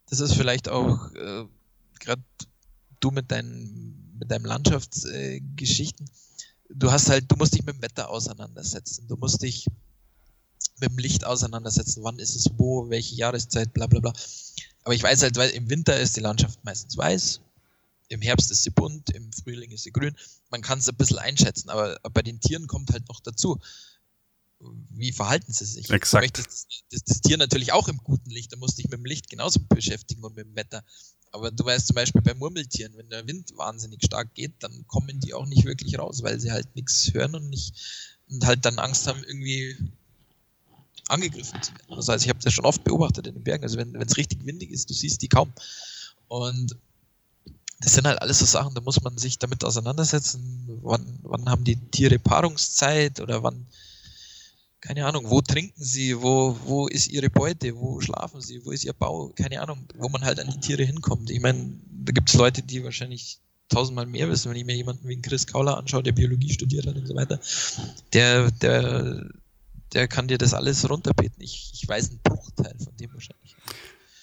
das 0.09 0.19
ist 0.19 0.33
vielleicht 0.33 0.67
auch 0.67 1.13
äh, 1.13 1.45
gerade 1.99 2.23
du 2.99 3.11
mit, 3.11 3.31
deinen, 3.31 4.17
mit 4.19 4.29
deinen 4.29 4.45
Landschaftsgeschichten. 4.45 6.05
Äh, 6.05 6.73
du 6.75 6.91
hast 6.91 7.09
halt, 7.09 7.31
du 7.31 7.35
musst 7.35 7.53
dich 7.53 7.65
mit 7.65 7.75
dem 7.75 7.81
Wetter 7.81 8.09
auseinandersetzen. 8.09 9.07
Du 9.07 9.15
musst 9.15 9.41
dich 9.41 9.67
mit 10.79 10.91
dem 10.91 10.97
Licht 10.97 11.25
auseinandersetzen. 11.25 12.03
Wann 12.03 12.19
ist 12.19 12.35
es 12.35 12.49
wo, 12.57 12.89
welche 12.89 13.15
Jahreszeit, 13.15 13.73
bla 13.73 13.87
bla 13.87 13.99
bla. 13.99 14.13
Aber 14.83 14.93
ich 14.93 15.03
weiß 15.03 15.21
halt, 15.23 15.37
weil 15.37 15.49
im 15.51 15.69
Winter 15.69 15.99
ist 15.99 16.17
die 16.17 16.21
Landschaft 16.21 16.63
meistens 16.63 16.97
weiß, 16.97 17.39
im 18.11 18.21
Herbst 18.21 18.51
ist 18.51 18.63
sie 18.63 18.69
bunt, 18.69 19.09
im 19.11 19.31
Frühling 19.31 19.71
ist 19.71 19.83
sie 19.83 19.91
grün. 19.91 20.15
Man 20.49 20.61
kann 20.61 20.79
es 20.79 20.89
ein 20.89 20.95
bisschen 20.95 21.19
einschätzen, 21.19 21.69
aber 21.69 21.99
bei 22.11 22.21
den 22.21 22.39
Tieren 22.39 22.67
kommt 22.67 22.91
halt 22.91 23.07
noch 23.07 23.19
dazu 23.19 23.59
wie 24.89 25.11
verhalten 25.11 25.51
sie 25.51 25.65
sich? 25.65 25.89
Exakt. 25.89 26.37
Du 26.37 26.41
möchtest 26.41 26.67
das, 26.91 27.03
das, 27.03 27.21
Tier 27.21 27.37
natürlich 27.37 27.71
auch 27.71 27.87
im 27.87 27.97
guten 27.97 28.29
Licht, 28.29 28.51
da 28.53 28.57
musst 28.57 28.77
du 28.77 28.81
dich 28.81 28.91
mit 28.91 28.99
dem 28.99 29.05
Licht 29.05 29.29
genauso 29.29 29.59
beschäftigen 29.59 30.23
und 30.23 30.35
mit 30.35 30.45
dem 30.45 30.55
Wetter. 30.55 30.83
Aber 31.31 31.51
du 31.51 31.63
weißt 31.63 31.87
zum 31.87 31.95
Beispiel 31.95 32.21
bei 32.21 32.33
Murmeltieren, 32.33 32.95
wenn 32.97 33.09
der 33.09 33.25
Wind 33.25 33.53
wahnsinnig 33.55 34.03
stark 34.03 34.33
geht, 34.33 34.53
dann 34.59 34.85
kommen 34.87 35.19
die 35.19 35.33
auch 35.33 35.45
nicht 35.45 35.65
wirklich 35.65 35.97
raus, 35.97 36.23
weil 36.23 36.39
sie 36.39 36.51
halt 36.51 36.75
nichts 36.75 37.13
hören 37.13 37.35
und 37.35 37.49
nicht 37.49 37.73
und 38.29 38.45
halt 38.45 38.65
dann 38.65 38.79
Angst 38.79 39.07
haben, 39.07 39.23
irgendwie 39.23 39.77
angegriffen 41.07 41.61
zu 41.61 41.71
werden. 41.73 41.85
Also, 41.89 42.11
also 42.11 42.23
ich 42.23 42.29
habe 42.29 42.39
das 42.39 42.53
schon 42.53 42.65
oft 42.65 42.83
beobachtet 42.83 43.27
in 43.27 43.33
den 43.33 43.43
Bergen. 43.43 43.63
Also 43.63 43.77
wenn 43.77 43.95
es 43.95 44.17
richtig 44.17 44.45
windig 44.45 44.71
ist, 44.71 44.89
du 44.89 44.93
siehst 44.93 45.21
die 45.21 45.27
kaum. 45.27 45.51
Und 46.27 46.75
das 47.81 47.93
sind 47.93 48.07
halt 48.07 48.21
alles 48.21 48.39
so 48.39 48.45
Sachen, 48.45 48.75
da 48.75 48.81
muss 48.81 49.01
man 49.01 49.17
sich 49.17 49.39
damit 49.39 49.65
auseinandersetzen. 49.65 50.79
Wann, 50.81 51.19
wann 51.23 51.49
haben 51.49 51.63
die 51.63 51.75
Tiere 51.75 52.19
Paarungszeit 52.19 53.19
oder 53.19 53.43
wann 53.43 53.65
keine 54.81 55.05
Ahnung, 55.05 55.29
wo 55.29 55.41
trinken 55.41 55.83
sie, 55.83 56.19
wo, 56.19 56.57
wo 56.65 56.87
ist 56.87 57.07
ihre 57.11 57.29
Beute, 57.29 57.77
wo 57.77 58.01
schlafen 58.01 58.41
sie, 58.41 58.65
wo 58.65 58.71
ist 58.71 58.83
ihr 58.83 58.93
Bau, 58.93 59.31
keine 59.35 59.61
Ahnung, 59.61 59.85
wo 59.95 60.09
man 60.09 60.23
halt 60.23 60.39
an 60.39 60.49
die 60.49 60.59
Tiere 60.59 60.83
hinkommt. 60.83 61.29
Ich 61.29 61.39
meine, 61.39 61.79
da 62.03 62.11
gibt 62.11 62.29
es 62.29 62.35
Leute, 62.35 62.63
die 62.63 62.83
wahrscheinlich 62.83 63.39
tausendmal 63.69 64.07
mehr 64.07 64.27
wissen, 64.27 64.49
wenn 64.49 64.57
ich 64.57 64.65
mir 64.65 64.75
jemanden 64.75 65.07
wie 65.07 65.21
Chris 65.21 65.45
Kauler 65.45 65.77
anschaue, 65.77 66.03
der 66.03 66.13
Biologie 66.13 66.51
studiert 66.51 66.87
hat 66.87 66.95
und 66.95 67.07
so 67.07 67.15
weiter, 67.15 67.39
der, 68.13 68.49
der, 68.51 69.29
der 69.93 70.07
kann 70.07 70.27
dir 70.27 70.39
das 70.39 70.55
alles 70.55 70.89
runterbeten. 70.89 71.41
Ich, 71.41 71.71
ich 71.73 71.87
weiß 71.87 72.09
einen 72.09 72.19
Bruchteil 72.23 72.75
von 72.83 72.97
dem 72.97 73.13
wahrscheinlich. 73.13 73.55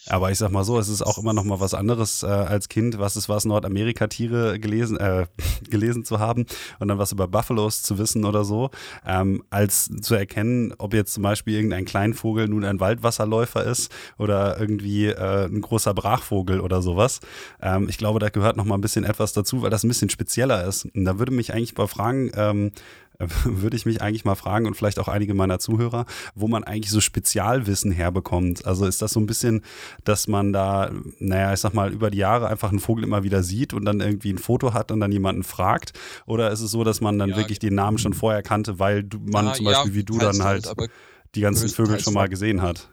Aber 0.08 0.30
ich 0.30 0.38
sag 0.38 0.50
mal 0.50 0.64
so, 0.64 0.78
es 0.78 0.88
ist 0.88 1.02
auch 1.02 1.18
immer 1.18 1.32
noch 1.32 1.44
mal 1.44 1.60
was 1.60 1.74
anderes 1.74 2.22
äh, 2.22 2.26
als 2.26 2.68
Kind, 2.68 2.98
was 2.98 3.16
es 3.16 3.28
was 3.28 3.44
Nordamerika-Tiere 3.44 4.58
gelesen, 4.58 4.96
äh, 4.98 5.26
gelesen 5.70 6.04
zu 6.04 6.18
haben 6.18 6.46
und 6.78 6.88
dann 6.88 6.98
was 6.98 7.12
über 7.12 7.28
Buffalos 7.28 7.82
zu 7.82 7.98
wissen 7.98 8.24
oder 8.24 8.44
so, 8.44 8.70
ähm, 9.06 9.42
als 9.50 9.90
zu 10.00 10.14
erkennen, 10.14 10.74
ob 10.78 10.94
jetzt 10.94 11.14
zum 11.14 11.22
Beispiel 11.22 11.54
irgendein 11.54 11.84
Kleinvogel 11.84 12.48
nun 12.48 12.64
ein 12.64 12.80
Waldwasserläufer 12.80 13.64
ist 13.64 13.92
oder 14.18 14.58
irgendwie 14.58 15.06
äh, 15.06 15.46
ein 15.46 15.60
großer 15.60 15.94
Brachvogel 15.94 16.60
oder 16.60 16.82
sowas. 16.82 17.20
Ähm, 17.60 17.88
ich 17.88 17.98
glaube, 17.98 18.18
da 18.18 18.28
gehört 18.28 18.56
noch 18.56 18.64
mal 18.64 18.76
ein 18.76 18.80
bisschen 18.80 19.04
etwas 19.04 19.32
dazu, 19.32 19.62
weil 19.62 19.70
das 19.70 19.84
ein 19.84 19.88
bisschen 19.88 20.10
spezieller 20.10 20.64
ist. 20.66 20.86
Und 20.86 21.04
da 21.04 21.18
würde 21.18 21.32
mich 21.32 21.52
eigentlich 21.52 21.76
mal 21.76 21.86
fragen, 21.86 22.30
ähm, 22.34 22.72
würde 23.44 23.76
ich 23.76 23.84
mich 23.84 24.00
eigentlich 24.00 24.24
mal 24.24 24.36
fragen 24.36 24.66
und 24.66 24.74
vielleicht 24.74 25.00
auch 25.00 25.08
einige 25.08 25.34
meiner 25.34 25.58
Zuhörer, 25.58 26.06
wo 26.34 26.46
man 26.46 26.62
eigentlich 26.62 26.90
so 26.90 27.00
Spezialwissen 27.00 27.90
herbekommt. 27.90 28.64
Also 28.64 28.86
ist 28.86 29.02
das 29.02 29.12
so 29.12 29.20
ein 29.20 29.26
bisschen, 29.26 29.64
dass 30.04 30.28
man 30.28 30.52
da, 30.52 30.92
naja, 31.18 31.52
ich 31.52 31.60
sag 31.60 31.74
mal, 31.74 31.92
über 31.92 32.10
die 32.10 32.18
Jahre 32.18 32.48
einfach 32.48 32.70
einen 32.70 32.78
Vogel 32.78 33.02
immer 33.04 33.24
wieder 33.24 33.42
sieht 33.42 33.74
und 33.74 33.84
dann 33.84 34.00
irgendwie 34.00 34.32
ein 34.32 34.38
Foto 34.38 34.72
hat 34.72 34.92
und 34.92 35.00
dann 35.00 35.10
jemanden 35.10 35.42
fragt? 35.42 35.92
Oder 36.26 36.52
ist 36.52 36.60
es 36.60 36.70
so, 36.70 36.84
dass 36.84 37.00
man 37.00 37.18
dann 37.18 37.30
ja, 37.30 37.36
wirklich 37.36 37.58
den 37.58 37.74
Namen 37.74 37.98
schon 37.98 38.12
vorher 38.12 38.42
kannte, 38.42 38.78
weil 38.78 39.02
du, 39.02 39.18
man 39.18 39.46
ja, 39.46 39.52
zum 39.54 39.64
Beispiel 39.64 39.90
ja, 39.90 39.96
wie 39.96 40.04
du 40.04 40.18
dann 40.18 40.44
halt 40.44 40.72
die 41.34 41.40
ganzen 41.40 41.68
Vögel 41.68 41.98
schon 41.98 42.14
mal 42.14 42.28
gesehen 42.28 42.62
hat? 42.62 42.88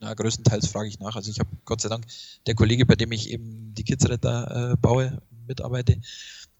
Ja, 0.00 0.14
größtenteils 0.14 0.68
frage 0.68 0.88
ich 0.88 0.98
nach. 0.98 1.16
Also 1.16 1.30
ich 1.30 1.40
habe 1.40 1.50
Gott 1.66 1.82
sei 1.82 1.88
Dank 1.90 2.06
der 2.46 2.54
Kollege, 2.54 2.86
bei 2.86 2.94
dem 2.94 3.12
ich 3.12 3.30
eben 3.30 3.74
die 3.74 3.84
Kidsretter 3.84 4.72
äh, 4.72 4.76
baue, 4.76 5.20
mitarbeite, 5.46 6.00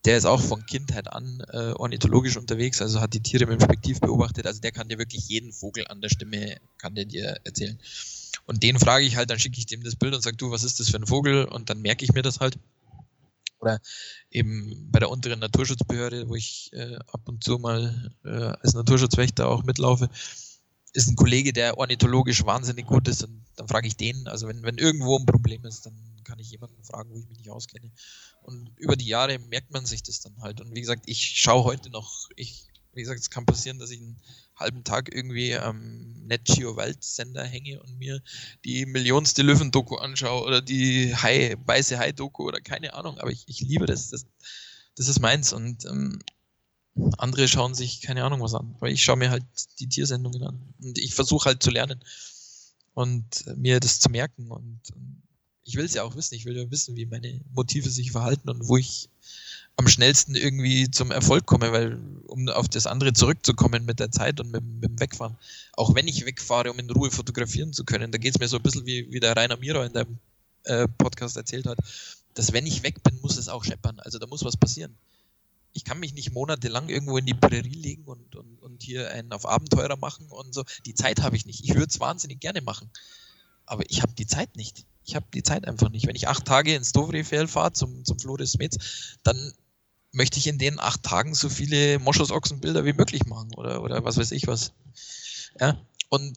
der 0.05 0.17
ist 0.17 0.25
auch 0.25 0.41
von 0.41 0.65
Kindheit 0.67 1.13
an 1.13 1.43
äh, 1.53 1.73
ornithologisch 1.73 2.37
unterwegs, 2.37 2.81
also 2.81 3.01
hat 3.01 3.15
die 3.15 3.23
Tiere 3.23 3.47
mit 3.47 3.61
dem 3.61 3.65
Spektiv 3.65 4.01
beobachtet. 4.01 4.47
Also 4.47 4.61
der 4.61 4.73
kann 4.73 4.89
dir 4.89 4.99
wirklich 4.99 5.29
jeden 5.29 5.53
Vogel 5.53 5.87
an 5.89 6.01
der 6.01 6.09
Stimme, 6.09 6.59
kann 6.79 6.95
der 6.95 7.05
dir 7.05 7.41
erzählen. 7.45 7.79
Und 8.47 8.63
den 8.63 8.79
frage 8.79 9.05
ich 9.05 9.17
halt, 9.17 9.31
dann 9.31 9.39
schicke 9.39 9.59
ich 9.59 9.67
dem 9.67 9.83
das 9.83 9.97
Bild 9.97 10.15
und 10.15 10.23
sage, 10.23 10.37
du, 10.37 10.51
was 10.51 10.65
ist 10.65 10.81
das 10.81 10.91
für 10.91 10.97
ein 10.97 11.07
Vogel? 11.07 11.45
Und 11.45 11.69
dann 11.69 11.83
merke 11.83 12.05
ich 12.05 12.13
mir 12.13 12.23
das 12.23 12.41
halt. 12.41 12.59
Oder 13.61 13.81
eben 14.31 14.89
bei 14.93 15.01
der 15.01 15.11
unteren 15.11 15.41
Naturschutzbehörde, 15.41 16.29
wo 16.29 16.37
ich 16.37 16.71
äh, 16.73 16.97
ab 16.97 17.23
und 17.29 17.43
zu 17.43 17.59
mal 17.59 18.13
äh, 18.25 18.29
als 18.29 18.75
Naturschutzwächter 18.75 19.49
auch 19.49 19.65
mitlaufe, 19.65 20.09
ist 20.93 21.09
ein 21.09 21.17
Kollege, 21.17 21.53
der 21.53 21.77
ornithologisch 21.77 22.45
wahnsinnig 22.47 22.87
gut 22.87 23.09
ist 23.09 23.25
und 23.25 23.45
dann 23.57 23.69
frage 23.69 23.89
ich 23.89 23.97
den. 23.97 24.29
Also 24.29 24.49
wenn, 24.49 24.63
wenn 24.63 24.79
irgendwo 24.79 25.19
ein 25.19 25.27
Problem 25.27 25.65
ist, 25.65 25.87
dann 25.87 25.95
kann 26.25 26.39
ich 26.39 26.51
jemanden 26.51 26.83
fragen, 26.85 27.11
wo 27.11 27.19
ich 27.19 27.29
mich 27.29 27.39
nicht 27.39 27.51
auskenne. 27.51 27.91
Und 28.49 28.71
über 28.79 28.97
die 28.97 29.05
Jahre 29.05 29.39
merkt 29.39 29.71
man 29.73 29.85
sich 29.85 30.03
das 30.03 30.21
dann 30.21 30.41
halt. 30.41 30.63
Und 30.63 30.75
wie 30.75 30.81
gesagt, 30.81 31.03
ich 31.05 31.39
schaue 31.39 31.65
heute 31.65 31.91
noch, 31.91 32.31
ich, 32.35 32.65
wie 32.95 33.03
gesagt, 33.03 33.21
es 33.21 33.29
kann 33.29 33.45
passieren, 33.45 33.79
dass 33.79 33.91
ich 33.91 34.01
einen 34.01 34.17
halben 34.57 34.85
Tag 34.85 35.15
irgendwie 35.15 35.55
am 35.55 36.15
NetGeo 36.27 36.75
Waldsender 36.75 37.45
hänge 37.45 37.79
und 37.83 37.99
mir 37.99 38.23
die 38.65 38.87
millionste 38.87 39.43
Löwendoku 39.43 39.97
anschaue 39.97 40.47
oder 40.47 40.63
die 40.63 41.15
Hai, 41.15 41.57
weiße 41.67 41.99
Hai-Doku 41.99 42.45
oder 42.45 42.63
keine 42.63 42.95
Ahnung, 42.95 43.19
aber 43.19 43.31
ich, 43.31 43.45
ich 43.49 43.61
liebe 43.61 43.85
das. 43.85 44.09
das. 44.09 44.25
Das 44.97 45.09
ist 45.09 45.21
meins. 45.21 45.53
Und 45.53 45.85
ähm, 45.85 46.19
andere 47.19 47.49
schauen 47.49 47.75
sich 47.75 48.01
keine 48.01 48.25
Ahnung 48.25 48.41
was 48.41 48.55
an, 48.55 48.75
weil 48.79 48.93
ich 48.93 49.05
schaue 49.05 49.17
mir 49.17 49.29
halt 49.29 49.45
die 49.79 49.91
Tiersendungen 49.91 50.43
an 50.43 50.75
und 50.83 50.97
ich 50.97 51.15
versuche 51.15 51.51
halt 51.51 51.63
zu 51.63 51.71
lernen 51.71 52.03
und 52.95 53.45
mir 53.59 53.79
das 53.79 54.01
zu 54.01 54.09
merken 54.09 54.51
und, 54.51 54.81
und 54.95 55.23
ich 55.69 55.77
will 55.77 55.85
es 55.85 55.95
ja 55.95 56.03
auch 56.03 56.17
wissen, 56.17 56.35
ich 56.35 56.45
will 56.45 56.57
ja 56.57 56.71
wissen, 56.71 56.97
wie 56.97 57.07
meine 57.07 57.41
Motive 57.55 57.91
sich 57.91 58.13
verhalten 58.13 58.49
und 58.49 58.69
wo 58.69 58.77
ich 58.77 59.09
am 59.77 59.87
schnellsten 59.87 60.35
irgendwie 60.35 60.91
zum 60.91 61.11
Erfolg 61.11 61.47
komme, 61.47 61.71
weil 61.73 61.99
um 62.27 62.49
auf 62.49 62.69
das 62.69 62.87
andere 62.87 63.13
zurückzukommen 63.13 63.85
mit 63.85 64.01
der 64.01 64.11
Zeit 64.11 64.41
und 64.41 64.51
mit, 64.51 64.65
mit 64.65 64.91
dem 64.91 65.01
Wegfahren, 65.01 65.37
auch 65.75 65.95
wenn 65.95 66.09
ich 66.09 66.27
wegfahre, 66.27 66.73
um 66.73 66.79
in 66.79 66.91
Ruhe 66.91 67.11
fotografieren 67.11 67.73
zu 67.73 67.85
können, 67.85 68.11
da 68.11 68.19
geht 68.19 68.35
es 68.35 68.41
mir 68.41 68.49
so 68.49 68.57
ein 68.57 68.63
bisschen 68.63 68.87
wie, 68.87 69.13
wie 69.13 69.21
der 69.21 69.37
Rainer 69.37 69.57
Mira 69.57 69.87
in 69.87 69.93
deinem 69.93 70.19
äh, 70.65 70.89
Podcast 70.89 71.37
erzählt 71.37 71.67
hat, 71.67 71.79
dass 72.35 72.53
wenn 72.53 72.67
ich 72.67 72.83
weg 72.83 73.03
bin, 73.03 73.21
muss 73.21 73.37
es 73.37 73.49
auch 73.49 73.65
scheppern, 73.65 74.01
also 74.01 74.19
da 74.19 74.27
muss 74.27 74.45
was 74.45 74.57
passieren 74.57 74.97
ich 75.75 75.85
kann 75.85 76.01
mich 76.01 76.15
nicht 76.15 76.33
monatelang 76.33 76.89
irgendwo 76.89 77.19
in 77.19 77.27
die 77.27 77.35
Prärie 77.35 77.69
legen 77.69 78.05
und, 78.05 78.35
und 78.35 78.59
und 78.79 78.83
hier 78.83 79.11
einen 79.11 79.33
auf 79.33 79.47
Abenteurer 79.47 79.97
machen 79.97 80.27
und 80.31 80.55
so. 80.55 80.65
Die 80.87 80.95
Zeit 80.95 81.21
habe 81.21 81.37
ich 81.37 81.47
nicht. 81.47 81.65
Ich 81.65 81.75
würde 81.75 81.89
es 81.89 82.01
wahnsinnig 82.01 82.41
gerne 82.41 82.61
machen. 82.61 82.91
Aber 83.67 83.83
ich 83.91 84.03
habe 84.03 84.13
die 84.15 84.27
Zeit 84.27 84.57
nicht. 84.57 84.87
Ich 85.09 85.17
habe 85.17 85.27
die 85.33 85.43
Zeit 85.43 85.67
einfach 85.67 85.89
nicht. 85.89 86.07
Wenn 86.07 86.17
ich 86.17 86.29
acht 86.29 86.45
Tage 86.45 86.75
ins 86.75 86.93
Dovrefjell 86.93 87.49
fahre 87.49 87.73
zum, 87.73 88.05
zum 88.05 88.19
Flores 88.19 88.59
Metz, 88.59 89.17
dann 89.23 89.55
möchte 90.13 90.39
ich 90.39 90.47
in 90.47 90.59
den 90.59 90.79
acht 90.79 91.03
Tagen 91.03 91.35
so 91.35 91.49
viele 91.49 91.99
Moschusochsenbilder 91.99 92.85
wie 92.85 92.93
möglich 92.93 93.25
machen 93.25 93.55
oder, 93.57 93.83
oder 93.83 94.05
was 94.05 94.19
weiß 94.19 94.33
ich 94.33 94.47
was. 94.47 94.73
Ja, 95.59 95.81
und 96.11 96.37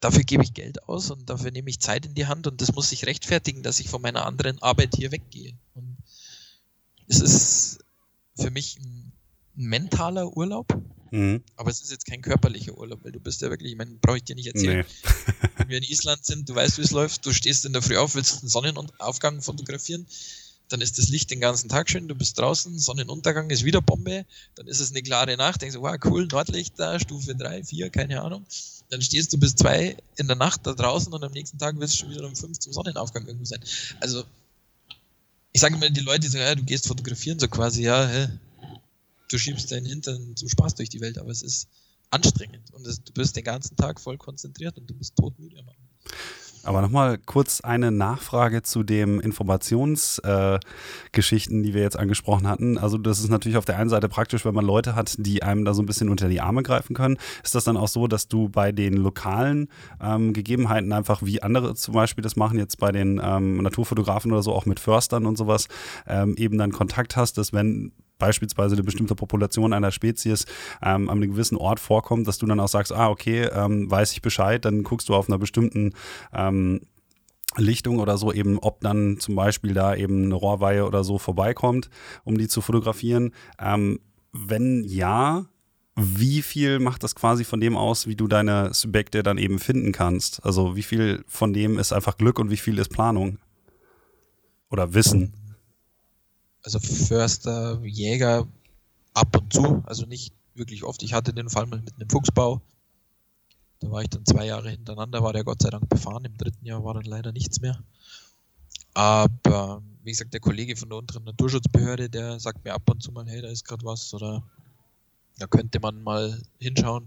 dafür 0.00 0.24
gebe 0.24 0.42
ich 0.42 0.52
Geld 0.52 0.88
aus 0.88 1.12
und 1.12 1.30
dafür 1.30 1.52
nehme 1.52 1.70
ich 1.70 1.78
Zeit 1.78 2.06
in 2.06 2.14
die 2.14 2.26
Hand 2.26 2.48
und 2.48 2.60
das 2.60 2.72
muss 2.72 2.90
sich 2.90 3.06
rechtfertigen, 3.06 3.62
dass 3.62 3.78
ich 3.78 3.88
von 3.88 4.02
meiner 4.02 4.26
anderen 4.26 4.60
Arbeit 4.60 4.96
hier 4.96 5.12
weggehe. 5.12 5.56
Und 5.74 5.96
es 7.06 7.20
ist 7.20 7.84
für 8.34 8.50
mich 8.50 8.80
ein 8.80 9.12
mentaler 9.54 10.36
Urlaub, 10.36 10.76
mhm. 11.10 11.42
aber 11.56 11.70
es 11.70 11.80
ist 11.82 11.90
jetzt 11.90 12.06
kein 12.06 12.22
körperlicher 12.22 12.76
Urlaub, 12.76 13.00
weil 13.02 13.12
du 13.12 13.20
bist 13.20 13.42
ja 13.42 13.50
wirklich, 13.50 13.72
ich 13.72 13.78
meine, 13.78 13.92
brauche 14.00 14.18
ich 14.18 14.24
dir 14.24 14.36
nicht 14.36 14.46
erzählen. 14.46 14.84
Nee. 14.86 15.48
Wenn 15.56 15.68
wir 15.68 15.78
in 15.78 15.84
Island 15.84 16.24
sind, 16.24 16.48
du 16.48 16.54
weißt, 16.54 16.78
wie 16.78 16.82
es 16.82 16.90
läuft, 16.90 17.26
du 17.26 17.32
stehst 17.32 17.64
in 17.64 17.72
der 17.72 17.82
Früh 17.82 17.96
auf, 17.96 18.14
willst 18.14 18.40
einen 18.40 18.48
Sonnenaufgang 18.48 19.42
fotografieren, 19.42 20.06
dann 20.70 20.80
ist 20.80 20.98
das 20.98 21.08
Licht 21.08 21.30
den 21.30 21.40
ganzen 21.40 21.68
Tag 21.68 21.90
schön, 21.90 22.08
du 22.08 22.14
bist 22.14 22.38
draußen, 22.38 22.78
Sonnenuntergang 22.78 23.50
ist 23.50 23.64
wieder 23.64 23.82
Bombe, 23.82 24.24
dann 24.54 24.66
ist 24.66 24.80
es 24.80 24.90
eine 24.90 25.02
klare 25.02 25.36
Nacht, 25.36 25.62
denkst 25.62 25.74
du, 25.74 25.82
wow, 25.82 25.96
cool, 26.04 26.26
Nordlicht 26.26 26.74
da, 26.78 26.98
Stufe 26.98 27.34
3, 27.34 27.64
4, 27.64 27.90
keine 27.90 28.22
Ahnung. 28.22 28.46
Dann 28.88 29.02
stehst 29.02 29.32
du 29.32 29.38
bis 29.38 29.54
2 29.56 29.96
in 30.16 30.26
der 30.26 30.36
Nacht 30.36 30.66
da 30.66 30.72
draußen 30.72 31.12
und 31.12 31.22
am 31.22 31.32
nächsten 31.32 31.58
Tag 31.58 31.78
wirst 31.78 31.94
du 31.94 31.98
schon 31.98 32.10
wieder 32.10 32.26
um 32.26 32.36
5 32.36 32.58
zum 32.58 32.72
Sonnenaufgang 32.72 33.26
irgendwo 33.26 33.44
sein. 33.44 33.60
Also, 34.00 34.24
ich 35.52 35.60
sage 35.60 35.74
immer, 35.74 35.90
die 35.90 36.00
Leute 36.00 36.28
sagen, 36.28 36.44
ja, 36.44 36.54
du 36.54 36.62
gehst 36.62 36.86
fotografieren, 36.86 37.38
so 37.38 37.48
quasi, 37.48 37.82
ja, 37.82 38.06
hä, 38.06 38.28
du 39.30 39.38
schiebst 39.38 39.72
deinen 39.72 39.86
Hintern 39.86 40.36
zum 40.36 40.48
Spaß 40.48 40.74
durch 40.74 40.88
die 40.88 41.00
Welt, 41.00 41.18
aber 41.18 41.30
es 41.30 41.42
ist 41.42 41.68
anstrengend 42.10 42.72
und 42.72 42.86
es, 42.86 43.02
du 43.02 43.12
bist 43.12 43.36
den 43.36 43.44
ganzen 43.44 43.76
Tag 43.76 44.00
voll 44.00 44.18
konzentriert 44.18 44.76
und 44.76 44.90
du 44.90 44.94
bist 44.94 45.16
todmüde 45.16 45.58
am. 45.58 45.66
Aber 46.62 46.82
nochmal 46.82 47.16
kurz 47.16 47.62
eine 47.62 47.90
Nachfrage 47.90 48.62
zu 48.62 48.82
den 48.82 49.18
Informationsgeschichten, 49.20 51.60
äh, 51.60 51.66
die 51.66 51.72
wir 51.72 51.80
jetzt 51.80 51.98
angesprochen 51.98 52.46
hatten. 52.46 52.76
Also 52.76 52.98
das 52.98 53.20
ist 53.20 53.30
natürlich 53.30 53.56
auf 53.56 53.64
der 53.64 53.78
einen 53.78 53.88
Seite 53.88 54.10
praktisch, 54.10 54.44
wenn 54.44 54.54
man 54.54 54.66
Leute 54.66 54.94
hat, 54.94 55.14
die 55.18 55.42
einem 55.42 55.64
da 55.64 55.72
so 55.72 55.80
ein 55.80 55.86
bisschen 55.86 56.10
unter 56.10 56.28
die 56.28 56.42
Arme 56.42 56.62
greifen 56.62 56.94
können. 56.94 57.16
Ist 57.42 57.54
das 57.54 57.64
dann 57.64 57.78
auch 57.78 57.88
so, 57.88 58.08
dass 58.08 58.28
du 58.28 58.50
bei 58.50 58.72
den 58.72 58.92
lokalen 58.94 59.68
ähm, 60.02 60.34
Gegebenheiten 60.34 60.92
einfach, 60.92 61.22
wie 61.22 61.42
andere 61.42 61.74
zum 61.76 61.94
Beispiel 61.94 62.20
das 62.20 62.36
machen, 62.36 62.58
jetzt 62.58 62.76
bei 62.76 62.92
den 62.92 63.18
ähm, 63.24 63.62
Naturfotografen 63.62 64.30
oder 64.30 64.42
so, 64.42 64.52
auch 64.52 64.66
mit 64.66 64.80
Förstern 64.80 65.24
und 65.24 65.38
sowas, 65.38 65.66
ähm, 66.06 66.34
eben 66.36 66.58
dann 66.58 66.72
Kontakt 66.72 67.16
hast, 67.16 67.38
dass 67.38 67.54
wenn 67.54 67.92
beispielsweise 68.20 68.76
eine 68.76 68.84
bestimmte 68.84 69.16
Population 69.16 69.72
einer 69.72 69.90
Spezies 69.90 70.44
ähm, 70.80 71.08
an 71.08 71.16
einem 71.18 71.32
gewissen 71.32 71.56
Ort 71.56 71.80
vorkommt, 71.80 72.28
dass 72.28 72.38
du 72.38 72.46
dann 72.46 72.60
auch 72.60 72.68
sagst, 72.68 72.92
ah, 72.92 73.08
okay, 73.08 73.48
ähm, 73.52 73.90
weiß 73.90 74.12
ich 74.12 74.22
Bescheid, 74.22 74.64
dann 74.64 74.84
guckst 74.84 75.08
du 75.08 75.14
auf 75.16 75.28
einer 75.28 75.38
bestimmten 75.38 75.94
ähm, 76.32 76.82
Lichtung 77.56 77.98
oder 77.98 78.16
so 78.16 78.32
eben, 78.32 78.58
ob 78.58 78.80
dann 78.80 79.18
zum 79.18 79.34
Beispiel 79.34 79.74
da 79.74 79.94
eben 79.96 80.26
eine 80.26 80.34
Rohrweihe 80.34 80.86
oder 80.86 81.02
so 81.02 81.18
vorbeikommt, 81.18 81.90
um 82.22 82.38
die 82.38 82.46
zu 82.46 82.60
fotografieren. 82.60 83.32
Ähm, 83.58 83.98
wenn 84.32 84.84
ja, 84.84 85.46
wie 85.96 86.42
viel 86.42 86.78
macht 86.78 87.02
das 87.02 87.14
quasi 87.14 87.44
von 87.44 87.60
dem 87.60 87.76
aus, 87.76 88.06
wie 88.06 88.14
du 88.14 88.28
deine 88.28 88.72
Subjekte 88.72 89.22
dann 89.22 89.38
eben 89.38 89.58
finden 89.58 89.92
kannst? 89.92 90.44
Also 90.44 90.76
wie 90.76 90.82
viel 90.82 91.24
von 91.26 91.52
dem 91.52 91.78
ist 91.78 91.92
einfach 91.92 92.16
Glück 92.16 92.38
und 92.38 92.50
wie 92.50 92.56
viel 92.56 92.78
ist 92.78 92.90
Planung? 92.90 93.38
Oder 94.70 94.94
Wissen? 94.94 95.34
Also 96.62 96.78
Förster, 96.78 97.80
Jäger 97.84 98.46
ab 99.14 99.36
und 99.36 99.52
zu, 99.52 99.82
also 99.86 100.06
nicht 100.06 100.32
wirklich 100.54 100.84
oft. 100.84 101.02
Ich 101.02 101.12
hatte 101.12 101.32
den 101.32 101.48
Fall 101.48 101.66
mal 101.66 101.80
mit 101.80 101.94
einem 101.96 102.08
Fuchsbau. 102.08 102.60
Da 103.80 103.90
war 103.90 104.02
ich 104.02 104.10
dann 104.10 104.26
zwei 104.26 104.46
Jahre 104.46 104.70
hintereinander, 104.70 105.22
war 105.22 105.32
der 105.32 105.44
Gott 105.44 105.62
sei 105.62 105.70
Dank 105.70 105.88
befahren. 105.88 106.24
Im 106.24 106.36
dritten 106.36 106.66
Jahr 106.66 106.84
war 106.84 106.94
dann 106.94 107.04
leider 107.04 107.32
nichts 107.32 107.60
mehr. 107.60 107.82
Aber 108.94 109.82
wie 110.02 110.10
gesagt, 110.10 110.34
der 110.34 110.40
Kollege 110.40 110.76
von 110.76 110.88
der 110.88 110.98
unteren 110.98 111.24
Naturschutzbehörde, 111.24 112.10
der 112.10 112.40
sagt 112.40 112.64
mir 112.64 112.74
ab 112.74 112.88
und 112.90 113.02
zu 113.02 113.12
mal, 113.12 113.26
hey, 113.26 113.40
da 113.40 113.48
ist 113.48 113.64
gerade 113.64 113.84
was 113.84 114.12
oder 114.12 114.42
da 115.38 115.46
könnte 115.46 115.80
man 115.80 116.02
mal 116.02 116.40
hinschauen. 116.58 117.06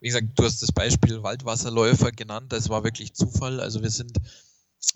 Wie 0.00 0.08
gesagt, 0.08 0.28
du 0.34 0.44
hast 0.44 0.62
das 0.62 0.72
Beispiel 0.72 1.22
Waldwasserläufer 1.22 2.12
genannt, 2.12 2.52
das 2.52 2.68
war 2.68 2.84
wirklich 2.84 3.14
Zufall. 3.14 3.60
Also 3.60 3.82
wir 3.82 3.90
sind, 3.90 4.12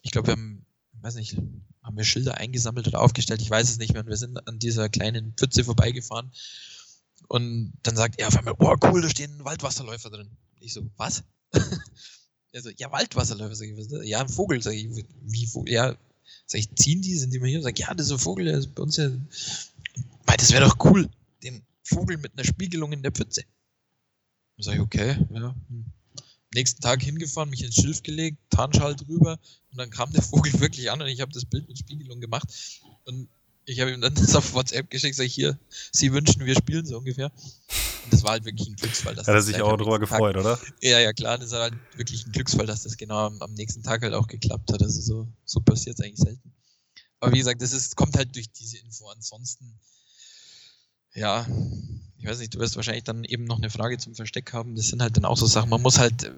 ich 0.02 0.10
glaube, 0.10 0.28
wir 0.28 0.32
haben, 0.32 0.64
weiß 1.02 1.14
nicht, 1.14 1.36
haben 1.82 1.96
wir 1.96 2.04
Schilder 2.04 2.36
eingesammelt 2.36 2.86
oder 2.86 3.00
aufgestellt, 3.00 3.40
ich 3.40 3.50
weiß 3.50 3.68
es 3.68 3.78
nicht 3.78 3.92
mehr. 3.92 4.02
Und 4.02 4.08
wir 4.08 4.16
sind 4.16 4.46
an 4.46 4.58
dieser 4.58 4.88
kleinen 4.88 5.32
Pfütze 5.34 5.64
vorbeigefahren. 5.64 6.30
Und 7.28 7.72
dann 7.82 7.96
sagt 7.96 8.18
er 8.18 8.28
auf 8.28 8.36
einmal, 8.36 8.54
boah, 8.54 8.76
cool, 8.84 9.02
da 9.02 9.08
stehen 9.08 9.44
Waldwasserläufer 9.44 10.10
drin. 10.10 10.30
Ich 10.60 10.72
so, 10.72 10.88
was? 10.96 11.24
er 12.52 12.62
so, 12.62 12.70
ja, 12.70 12.90
Waldwasserläufer. 12.92 13.54
Sag 13.54 13.68
ich, 13.68 14.08
ja, 14.08 14.20
ein 14.20 14.28
Vogel. 14.28 14.62
Sag 14.62 14.74
ich, 14.74 14.88
wie 15.22 15.46
Vogel? 15.46 15.72
Ja, 15.72 15.96
sag 16.46 16.60
ich, 16.60 16.74
ziehen 16.74 17.02
die? 17.02 17.14
Sind 17.16 17.32
die 17.32 17.38
mal 17.38 17.48
hier? 17.48 17.62
Sag 17.62 17.78
ich, 17.78 17.86
ja, 17.86 17.94
das 17.94 18.06
ist 18.06 18.12
ein 18.12 18.18
Vogel, 18.18 18.46
der 18.46 18.58
ist 18.58 18.74
bei 18.74 18.82
uns 18.82 18.96
ja. 18.96 19.10
Das 20.26 20.52
wäre 20.52 20.64
doch 20.64 20.76
cool, 20.84 21.08
den 21.42 21.62
Vogel 21.82 22.18
mit 22.18 22.32
einer 22.34 22.44
Spiegelung 22.44 22.92
in 22.92 23.02
der 23.02 23.12
Pfütze. 23.12 23.42
Dann 24.56 24.64
sag 24.64 24.74
ich, 24.74 24.80
okay, 24.80 25.16
ja. 25.30 25.54
Hm 25.68 25.92
nächsten 26.54 26.80
Tag 26.80 27.02
hingefahren, 27.02 27.50
mich 27.50 27.62
ins 27.62 27.74
Schilf 27.74 28.02
gelegt, 28.02 28.38
Tarnschal 28.50 28.96
drüber 28.96 29.38
und 29.70 29.78
dann 29.78 29.90
kam 29.90 30.12
der 30.12 30.22
Vogel 30.22 30.52
wirklich 30.60 30.90
an 30.90 31.00
und 31.00 31.08
ich 31.08 31.20
habe 31.20 31.32
das 31.32 31.44
Bild 31.44 31.68
mit 31.68 31.78
Spiegelung 31.78 32.20
gemacht 32.20 32.48
und 33.04 33.28
ich 33.68 33.80
habe 33.80 33.92
ihm 33.92 34.00
dann 34.00 34.14
das 34.14 34.34
auf 34.34 34.54
WhatsApp 34.54 34.88
geschickt, 34.88 35.14
sag 35.16 35.24
ich 35.24 35.34
hier, 35.34 35.58
Sie 35.92 36.12
wünschen, 36.12 36.44
wir 36.44 36.54
spielen 36.54 36.86
so 36.86 36.96
ungefähr. 36.96 37.30
Und 38.04 38.12
das 38.12 38.22
war 38.22 38.30
halt 38.30 38.46
wirklich 38.46 38.66
ein 38.66 38.76
Glücksfall. 38.76 39.14
Dass 39.14 39.26
Hat 39.26 39.34
er 39.34 39.42
sich 39.42 39.60
auch 39.60 39.76
drüber 39.76 39.98
gefreut, 39.98 40.34
Tag, 40.34 40.40
oder? 40.40 40.58
Ja, 40.80 40.98
ja, 40.98 41.12
klar, 41.12 41.36
das 41.36 41.50
war 41.50 41.62
halt 41.62 41.74
wirklich 41.94 42.24
ein 42.24 42.32
Glücksfall, 42.32 42.64
dass 42.64 42.84
das 42.84 42.96
genau 42.96 43.26
am, 43.26 43.42
am 43.42 43.52
nächsten 43.52 43.82
Tag 43.82 44.00
halt 44.00 44.14
auch 44.14 44.26
geklappt 44.26 44.72
hat. 44.72 44.82
Also 44.82 45.02
so, 45.02 45.28
so 45.44 45.60
passiert 45.60 45.98
es 45.98 46.04
eigentlich 46.04 46.18
selten. 46.18 46.54
Aber 47.20 47.32
wie 47.32 47.38
gesagt, 47.38 47.60
das 47.60 47.72
ist, 47.72 47.96
kommt 47.96 48.16
halt 48.16 48.34
durch 48.34 48.50
diese 48.50 48.78
Info. 48.78 49.08
Ansonsten, 49.08 49.78
ja, 51.14 51.46
ich 52.18 52.26
weiß 52.26 52.38
nicht, 52.40 52.54
du 52.54 52.58
wirst 52.58 52.76
wahrscheinlich 52.76 53.04
dann 53.04 53.24
eben 53.24 53.44
noch 53.44 53.58
eine 53.58 53.70
Frage 53.70 53.98
zum 53.98 54.14
Versteck 54.14 54.52
haben. 54.52 54.74
Das 54.74 54.88
sind 54.88 55.02
halt 55.02 55.16
dann 55.16 55.24
auch 55.24 55.36
so 55.36 55.46
Sachen, 55.46 55.70
man 55.70 55.82
muss 55.82 55.98
halt 55.98 56.24
äh, 56.24 56.32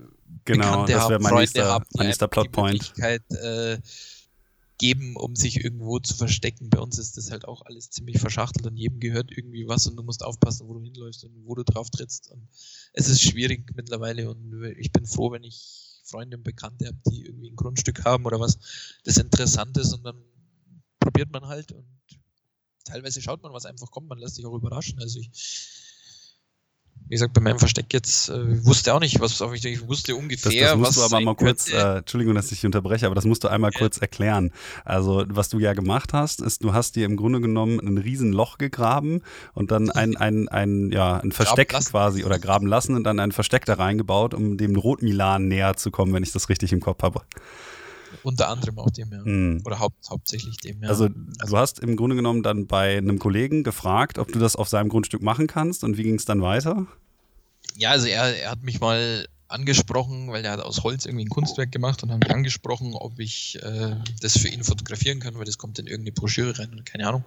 genau, 0.44 0.84
das 0.86 1.08
wäre 1.08 1.20
mein 1.20 1.34
nächster, 1.34 1.66
haben, 1.66 1.84
mein 1.94 2.06
nächster 2.06 2.28
Plotpoint. 2.28 2.92
Äh, 2.98 3.78
geben, 4.80 5.14
um 5.16 5.36
sich 5.36 5.62
irgendwo 5.62 5.98
zu 5.98 6.14
verstecken. 6.14 6.70
Bei 6.70 6.78
uns 6.78 6.98
ist 6.98 7.18
das 7.18 7.30
halt 7.30 7.46
auch 7.46 7.60
alles 7.66 7.90
ziemlich 7.90 8.18
verschachtelt 8.18 8.66
und 8.66 8.78
jedem 8.78 8.98
gehört 8.98 9.30
irgendwie 9.30 9.68
was 9.68 9.86
und 9.86 9.94
du 9.94 10.02
musst 10.02 10.24
aufpassen, 10.24 10.68
wo 10.68 10.72
du 10.72 10.82
hinläufst 10.82 11.22
und 11.22 11.32
wo 11.44 11.54
du 11.54 11.64
drauf 11.64 11.90
trittst. 11.90 12.30
Und 12.30 12.48
es 12.94 13.06
ist 13.06 13.20
schwierig 13.20 13.70
mittlerweile 13.76 14.30
und 14.30 14.64
ich 14.78 14.90
bin 14.90 15.04
froh, 15.04 15.32
wenn 15.32 15.44
ich 15.44 16.00
Freunde 16.04 16.38
und 16.38 16.44
Bekannte 16.44 16.86
habe, 16.86 16.96
die 17.10 17.26
irgendwie 17.26 17.50
ein 17.50 17.56
Grundstück 17.56 18.06
haben 18.06 18.24
oder 18.24 18.40
was, 18.40 18.58
das 19.04 19.18
interessant 19.18 19.76
ist 19.76 19.92
und 19.92 20.02
dann 20.02 20.16
probiert 20.98 21.30
man 21.30 21.46
halt 21.46 21.72
und 21.72 21.86
teilweise 22.84 23.20
schaut 23.20 23.42
man, 23.42 23.52
was 23.52 23.66
einfach 23.66 23.90
kommt, 23.90 24.08
man 24.08 24.18
lässt 24.18 24.36
sich 24.36 24.46
auch 24.46 24.54
überraschen. 24.54 24.98
Also 25.00 25.20
ich, 25.20 25.30
wie 27.10 27.14
gesagt, 27.14 27.32
bei 27.32 27.40
meinem 27.40 27.58
Versteck 27.58 27.92
jetzt, 27.92 28.28
äh, 28.28 28.64
wusste 28.64 28.94
auch 28.94 29.00
nicht, 29.00 29.18
was 29.20 29.42
auf 29.42 29.50
mich, 29.50 29.64
ich 29.64 29.86
wusste 29.88 30.14
ungefähr, 30.14 30.52
das, 30.52 30.70
das 30.70 30.78
musst 30.78 30.96
was. 30.96 31.08
du 31.08 31.16
aber 31.16 31.24
mal 31.24 31.34
kurz, 31.34 31.68
äh, 31.72 31.98
Entschuldigung, 31.98 32.36
dass 32.36 32.52
ich 32.52 32.60
dich 32.60 32.66
unterbreche, 32.66 33.06
aber 33.06 33.16
das 33.16 33.24
musst 33.24 33.42
du 33.42 33.48
einmal 33.48 33.72
ja. 33.74 33.78
kurz 33.78 33.98
erklären. 33.98 34.52
Also, 34.84 35.24
was 35.28 35.48
du 35.48 35.58
ja 35.58 35.72
gemacht 35.72 36.12
hast, 36.12 36.40
ist, 36.40 36.62
du 36.62 36.72
hast 36.72 36.94
dir 36.94 37.06
im 37.06 37.16
Grunde 37.16 37.40
genommen 37.40 37.80
ein 37.80 37.98
Riesenloch 37.98 38.58
gegraben 38.58 39.22
und 39.54 39.72
dann 39.72 39.90
ein, 39.90 40.16
ein, 40.16 40.48
ein, 40.48 40.92
ja, 40.92 41.16
ein 41.16 41.32
Versteck 41.32 41.70
quasi 41.70 42.24
oder 42.24 42.38
graben 42.38 42.68
lassen 42.68 42.94
und 42.94 43.02
dann 43.02 43.18
ein 43.18 43.32
Versteck 43.32 43.64
da 43.64 43.74
reingebaut, 43.74 44.32
um 44.32 44.56
dem 44.56 44.76
Rotmilan 44.76 45.48
näher 45.48 45.76
zu 45.76 45.90
kommen, 45.90 46.12
wenn 46.12 46.22
ich 46.22 46.30
das 46.30 46.48
richtig 46.48 46.72
im 46.72 46.80
Kopf 46.80 47.02
habe. 47.02 47.22
Unter 48.22 48.48
anderem 48.48 48.78
auch 48.78 48.90
dem, 48.90 49.12
ja. 49.12 49.22
Mhm. 49.24 49.62
Oder 49.64 49.78
haupt, 49.78 50.08
hauptsächlich 50.10 50.56
dem, 50.58 50.82
ja. 50.82 50.88
Also, 50.88 51.08
also, 51.38 51.54
du 51.54 51.58
hast 51.58 51.78
im 51.80 51.96
Grunde 51.96 52.16
genommen 52.16 52.42
dann 52.42 52.66
bei 52.66 52.98
einem 52.98 53.18
Kollegen 53.18 53.64
gefragt, 53.64 54.18
ob 54.18 54.32
du 54.32 54.38
das 54.38 54.56
auf 54.56 54.68
seinem 54.68 54.88
Grundstück 54.88 55.22
machen 55.22 55.46
kannst 55.46 55.84
und 55.84 55.96
wie 55.96 56.02
ging 56.02 56.16
es 56.16 56.24
dann 56.24 56.42
weiter? 56.42 56.86
Ja, 57.76 57.90
also 57.90 58.06
er, 58.06 58.42
er 58.42 58.50
hat 58.50 58.62
mich 58.62 58.80
mal 58.80 59.26
angesprochen, 59.50 60.30
weil 60.30 60.44
er 60.44 60.52
hat 60.52 60.60
aus 60.60 60.82
Holz 60.84 61.06
irgendwie 61.06 61.24
ein 61.24 61.28
Kunstwerk 61.28 61.72
gemacht 61.72 62.02
und 62.02 62.12
hat 62.12 62.20
mich 62.20 62.30
angesprochen, 62.30 62.94
ob 62.94 63.18
ich 63.18 63.58
äh, 63.62 63.96
das 64.20 64.38
für 64.38 64.48
ihn 64.48 64.64
fotografieren 64.64 65.20
kann, 65.20 65.36
weil 65.36 65.44
das 65.44 65.58
kommt 65.58 65.78
in 65.78 65.86
irgendeine 65.86 66.12
Broschüre 66.12 66.58
rein 66.58 66.72
oder 66.72 66.82
keine 66.82 67.08
Ahnung. 67.08 67.24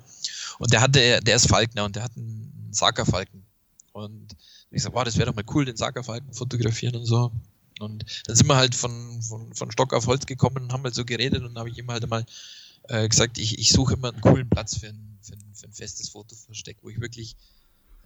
Und 0.59 0.71
der 0.71 0.81
hatte, 0.81 1.19
der 1.21 1.35
ist 1.35 1.47
Falkner 1.47 1.85
und 1.85 1.95
der 1.95 2.03
hat 2.03 2.15
einen 2.15 2.69
Sakerfalken. 2.71 3.43
Und 3.91 4.35
ich 4.71 4.81
sag, 4.81 4.93
wow, 4.93 5.03
das 5.03 5.17
wäre 5.17 5.27
doch 5.27 5.35
mal 5.35 5.45
cool, 5.53 5.65
den 5.65 5.75
Sakerfalken 5.75 6.33
fotografieren 6.33 6.95
und 6.95 7.05
so. 7.05 7.31
Und 7.79 8.05
dann 8.25 8.35
sind 8.35 8.47
wir 8.47 8.55
halt 8.55 8.75
von, 8.75 9.21
von, 9.21 9.53
von 9.53 9.71
Stock 9.71 9.93
auf 9.93 10.07
Holz 10.07 10.25
gekommen 10.25 10.57
und 10.57 10.73
haben 10.73 10.83
halt 10.83 10.95
so 10.95 11.05
geredet 11.05 11.43
und 11.43 11.57
habe 11.57 11.69
ich 11.69 11.77
ihm 11.77 11.89
halt 11.89 12.03
einmal 12.03 12.25
äh, 12.89 13.07
gesagt, 13.07 13.37
ich, 13.37 13.59
ich 13.59 13.71
suche 13.71 13.93
immer 13.93 14.09
einen 14.09 14.21
coolen 14.21 14.49
Platz 14.49 14.77
für 14.77 14.87
ein, 14.87 15.17
für 15.21 15.33
ein, 15.33 15.43
für 15.53 15.67
ein 15.67 15.73
festes 15.73 16.09
Fotoversteck, 16.09 16.77
wo 16.81 16.89
ich 16.89 16.99
wirklich 16.99 17.35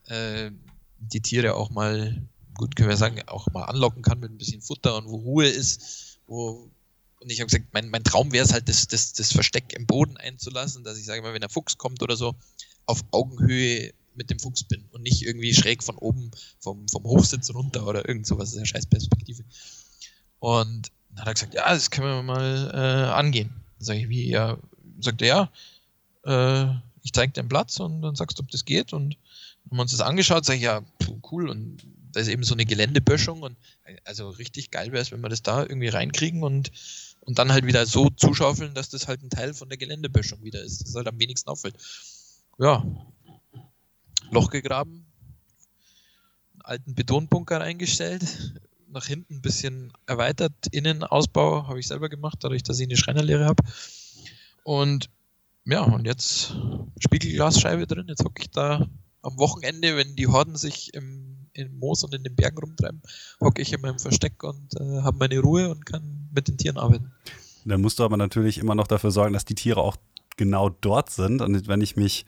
äh, 0.08 0.52
die 1.00 1.22
Tiere 1.22 1.56
auch 1.56 1.70
mal, 1.70 2.22
gut 2.56 2.76
können 2.76 2.90
wir 2.90 2.98
sagen, 2.98 3.22
auch 3.28 3.48
mal 3.52 3.66
anlocken 3.66 4.02
kann 4.02 4.20
mit 4.20 4.32
ein 4.32 4.38
bisschen 4.38 4.62
Futter 4.62 4.96
und 4.98 5.08
wo 5.08 5.18
Ruhe 5.18 5.48
ist, 5.48 6.20
wo 6.28 6.70
und 7.20 7.32
ich 7.32 7.40
habe 7.40 7.48
gesagt, 7.48 7.74
mein, 7.74 7.90
mein 7.90 8.04
Traum 8.04 8.32
wäre 8.32 8.46
es 8.46 8.54
halt, 8.54 8.70
das, 8.70 8.88
das, 8.88 9.14
das 9.14 9.32
Versteck 9.32 9.74
im 9.74 9.88
Boden 9.88 10.18
einzulassen, 10.18 10.84
dass 10.84 11.00
ich 11.00 11.06
sage 11.06 11.22
mal, 11.24 11.34
wenn 11.34 11.42
der 11.42 11.50
Fuchs 11.50 11.78
kommt 11.78 12.04
oder 12.04 12.16
so, 12.16 12.36
auf 12.86 13.04
Augenhöhe 13.12 13.92
mit 14.18 14.30
dem 14.30 14.40
Fuchs 14.40 14.64
bin 14.64 14.86
und 14.92 15.04
nicht 15.04 15.22
irgendwie 15.24 15.54
schräg 15.54 15.84
von 15.84 15.98
oben 15.98 16.32
vom, 16.60 16.88
vom 16.88 17.04
Hochsitz 17.04 17.54
runter 17.54 17.86
oder 17.88 18.08
irgend 18.08 18.28
sowas. 18.28 18.50
Das 18.50 18.54
ist 18.54 18.58
eine 18.58 18.66
scheiß 18.66 18.86
Perspektive. 18.88 19.44
Und 20.40 20.92
dann 21.10 21.20
hat 21.20 21.28
er 21.28 21.34
gesagt, 21.34 21.54
ja, 21.54 21.70
das 21.70 21.92
können 21.92 22.08
wir 22.08 22.24
mal 22.24 22.72
äh, 22.74 23.12
angehen. 23.12 23.50
Dann 23.78 23.86
sage 23.86 24.00
ich, 24.00 24.10
wie, 24.10 24.30
ja, 24.30 24.58
sagt 25.00 25.22
er, 25.22 25.50
ja, 26.26 26.72
äh, 26.72 26.76
ich 27.04 27.14
zeige 27.14 27.34
dir 27.34 27.42
einen 27.42 27.50
Platz 27.50 27.80
und 27.80 28.02
dann 28.02 28.16
sagst 28.16 28.38
du, 28.38 28.44
ob 28.44 28.52
das 28.52 28.66
geht. 28.66 28.94
Und 28.94 29.18
haben 29.70 29.78
wir 29.78 29.82
uns 29.82 29.92
das 29.92 30.02
angeschaut, 30.02 30.46
sage 30.46 30.58
ich, 30.58 30.64
ja, 30.64 30.84
cool. 31.32 31.50
Und 31.50 31.78
da 32.12 32.20
ist 32.20 32.28
eben 32.28 32.44
so 32.44 32.54
eine 32.54 32.66
Geländeböschung 32.66 33.42
und 33.42 33.56
also 34.04 34.30
richtig 34.30 34.72
geil 34.72 34.92
wäre 34.92 35.02
es, 35.02 35.12
wenn 35.12 35.22
wir 35.22 35.30
das 35.30 35.44
da 35.44 35.62
irgendwie 35.62 35.90
reinkriegen 35.90 36.44
und, 36.44 36.72
und 37.22 37.38
dann 37.38 37.52
halt 37.52 37.66
wieder 37.66 37.86
so 37.86 38.10
zuschaufeln, 38.10 38.74
dass 38.74 38.90
das 38.90 39.08
halt 39.08 39.24
ein 39.24 39.30
Teil 39.30 39.54
von 39.54 39.70
der 39.70 39.78
Geländeböschung 39.78 40.44
wieder 40.44 40.62
ist. 40.62 40.82
Das 40.82 40.96
halt 40.96 41.08
am 41.08 41.20
wenigsten 41.20 41.50
auffällt. 41.50 41.76
Ja. 42.60 42.86
Loch 44.32 44.50
gegraben, 44.50 45.06
einen 46.54 46.62
alten 46.62 46.96
Betonbunker 46.96 47.60
reingestellt, 47.60 48.54
nach 48.90 49.06
hinten 49.06 49.36
ein 49.36 49.42
bisschen 49.42 49.94
erweitert, 50.06 50.54
Innenausbau 50.72 51.68
habe 51.68 51.80
ich 51.80 51.88
selber 51.88 52.10
gemacht, 52.10 52.38
dadurch, 52.42 52.64
dass 52.64 52.80
ich 52.80 52.88
eine 52.88 52.98
Schreinerlehre 52.98 53.46
habe. 53.46 53.64
Und 54.64 55.10
ja, 55.66 55.82
und 55.82 56.06
jetzt 56.06 56.56
Spiegelglasscheibe 57.00 57.88
drin. 57.88 58.06
Jetzt 58.08 58.24
hocke 58.24 58.42
ich 58.42 58.52
da 58.52 58.88
am 59.22 59.38
Wochenende, 59.38 59.98
wenn 59.98 60.16
die 60.16 60.28
Horden 60.28 60.56
sich 60.56 60.94
im, 60.94 61.50
im 61.54 61.78
Moos 61.78 62.04
und 62.04 62.16
in 62.16 62.24
den 62.24 62.36
Bergen 62.36 62.58
rumtreiben, 62.58 63.02
hocke 63.42 63.62
ich 63.62 63.74
in 63.74 63.82
meinem 63.82 64.00
Versteck 64.00 64.44
und 64.44 64.80
äh, 64.80 65.02
habe 65.02 65.18
meine 65.18 65.40
Ruhe 65.40 65.70
und 65.70 65.86
kann 65.86 66.30
mit 66.34 66.48
den 66.48 66.58
Tieren 66.58 66.78
arbeiten. 66.78 67.12
Dann 67.66 67.82
musst 67.82 68.00
du 68.00 68.04
aber 68.04 68.16
natürlich 68.16 68.60
immer 68.60 68.76
noch 68.76 68.88
dafür 68.88 69.12
sorgen, 69.12 69.34
dass 69.34 69.44
die 69.44 69.56
Tiere 69.56 69.82
auch 69.82 69.98
genau 70.38 70.70
dort 70.70 71.10
sind. 71.10 71.42
Und 71.42 71.68
wenn 71.68 71.82
ich 71.82 71.96
mich 71.96 72.26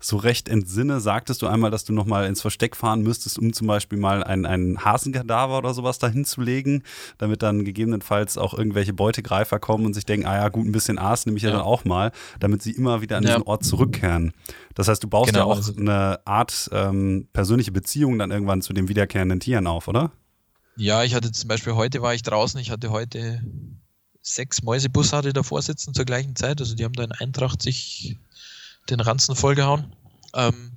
so 0.00 0.16
recht 0.16 0.48
entsinne, 0.48 1.00
sagtest 1.00 1.42
du 1.42 1.46
einmal, 1.46 1.70
dass 1.70 1.84
du 1.84 1.92
nochmal 1.92 2.26
ins 2.26 2.40
Versteck 2.40 2.76
fahren 2.76 3.02
müsstest, 3.02 3.38
um 3.38 3.52
zum 3.52 3.66
Beispiel 3.66 3.98
mal 3.98 4.24
ein, 4.24 4.46
ein 4.46 4.84
Hasenkadaver 4.84 5.58
oder 5.58 5.74
sowas 5.74 5.98
dahin 5.98 6.24
zu 6.24 6.40
legen, 6.40 6.82
damit 7.18 7.42
dann 7.42 7.64
gegebenenfalls 7.64 8.38
auch 8.38 8.54
irgendwelche 8.54 8.92
Beutegreifer 8.92 9.58
kommen 9.58 9.84
und 9.84 9.94
sich 9.94 10.06
denken, 10.06 10.26
ah 10.26 10.36
ja, 10.36 10.48
gut, 10.48 10.66
ein 10.66 10.72
bisschen 10.72 10.98
Aas 10.98 11.26
nehme 11.26 11.36
ich 11.36 11.42
ja, 11.42 11.50
ja 11.50 11.56
dann 11.56 11.64
auch 11.64 11.84
mal, 11.84 12.12
damit 12.40 12.62
sie 12.62 12.72
immer 12.72 13.02
wieder 13.02 13.18
an 13.18 13.24
ja. 13.24 13.30
diesen 13.30 13.42
Ort 13.42 13.64
zurückkehren. 13.64 14.32
Das 14.74 14.88
heißt, 14.88 15.02
du 15.02 15.08
baust 15.08 15.32
genau, 15.32 15.46
ja 15.46 15.52
auch 15.52 15.56
also 15.56 15.74
eine 15.76 16.20
Art 16.24 16.70
ähm, 16.72 17.28
persönliche 17.32 17.72
Beziehung 17.72 18.18
dann 18.18 18.30
irgendwann 18.30 18.62
zu 18.62 18.72
den 18.72 18.88
wiederkehrenden 18.88 19.40
Tieren 19.40 19.66
auf, 19.66 19.88
oder? 19.88 20.12
Ja, 20.76 21.02
ich 21.02 21.14
hatte 21.14 21.32
zum 21.32 21.48
Beispiel 21.48 21.74
heute 21.74 22.02
war 22.02 22.14
ich 22.14 22.22
draußen, 22.22 22.60
ich 22.60 22.70
hatte 22.70 22.90
heute 22.90 23.42
sechs 24.34 24.62
Mäusebussarde 24.62 25.32
davor 25.32 25.62
sitzen 25.62 25.94
zur 25.94 26.04
gleichen 26.04 26.36
Zeit. 26.36 26.60
Also 26.60 26.74
die 26.74 26.84
haben 26.84 26.92
da 26.92 27.04
in 27.04 27.12
Eintracht 27.12 27.62
sich 27.62 28.16
den 28.90 29.00
Ranzen 29.00 29.36
vollgehauen. 29.36 29.92
Ähm, 30.34 30.72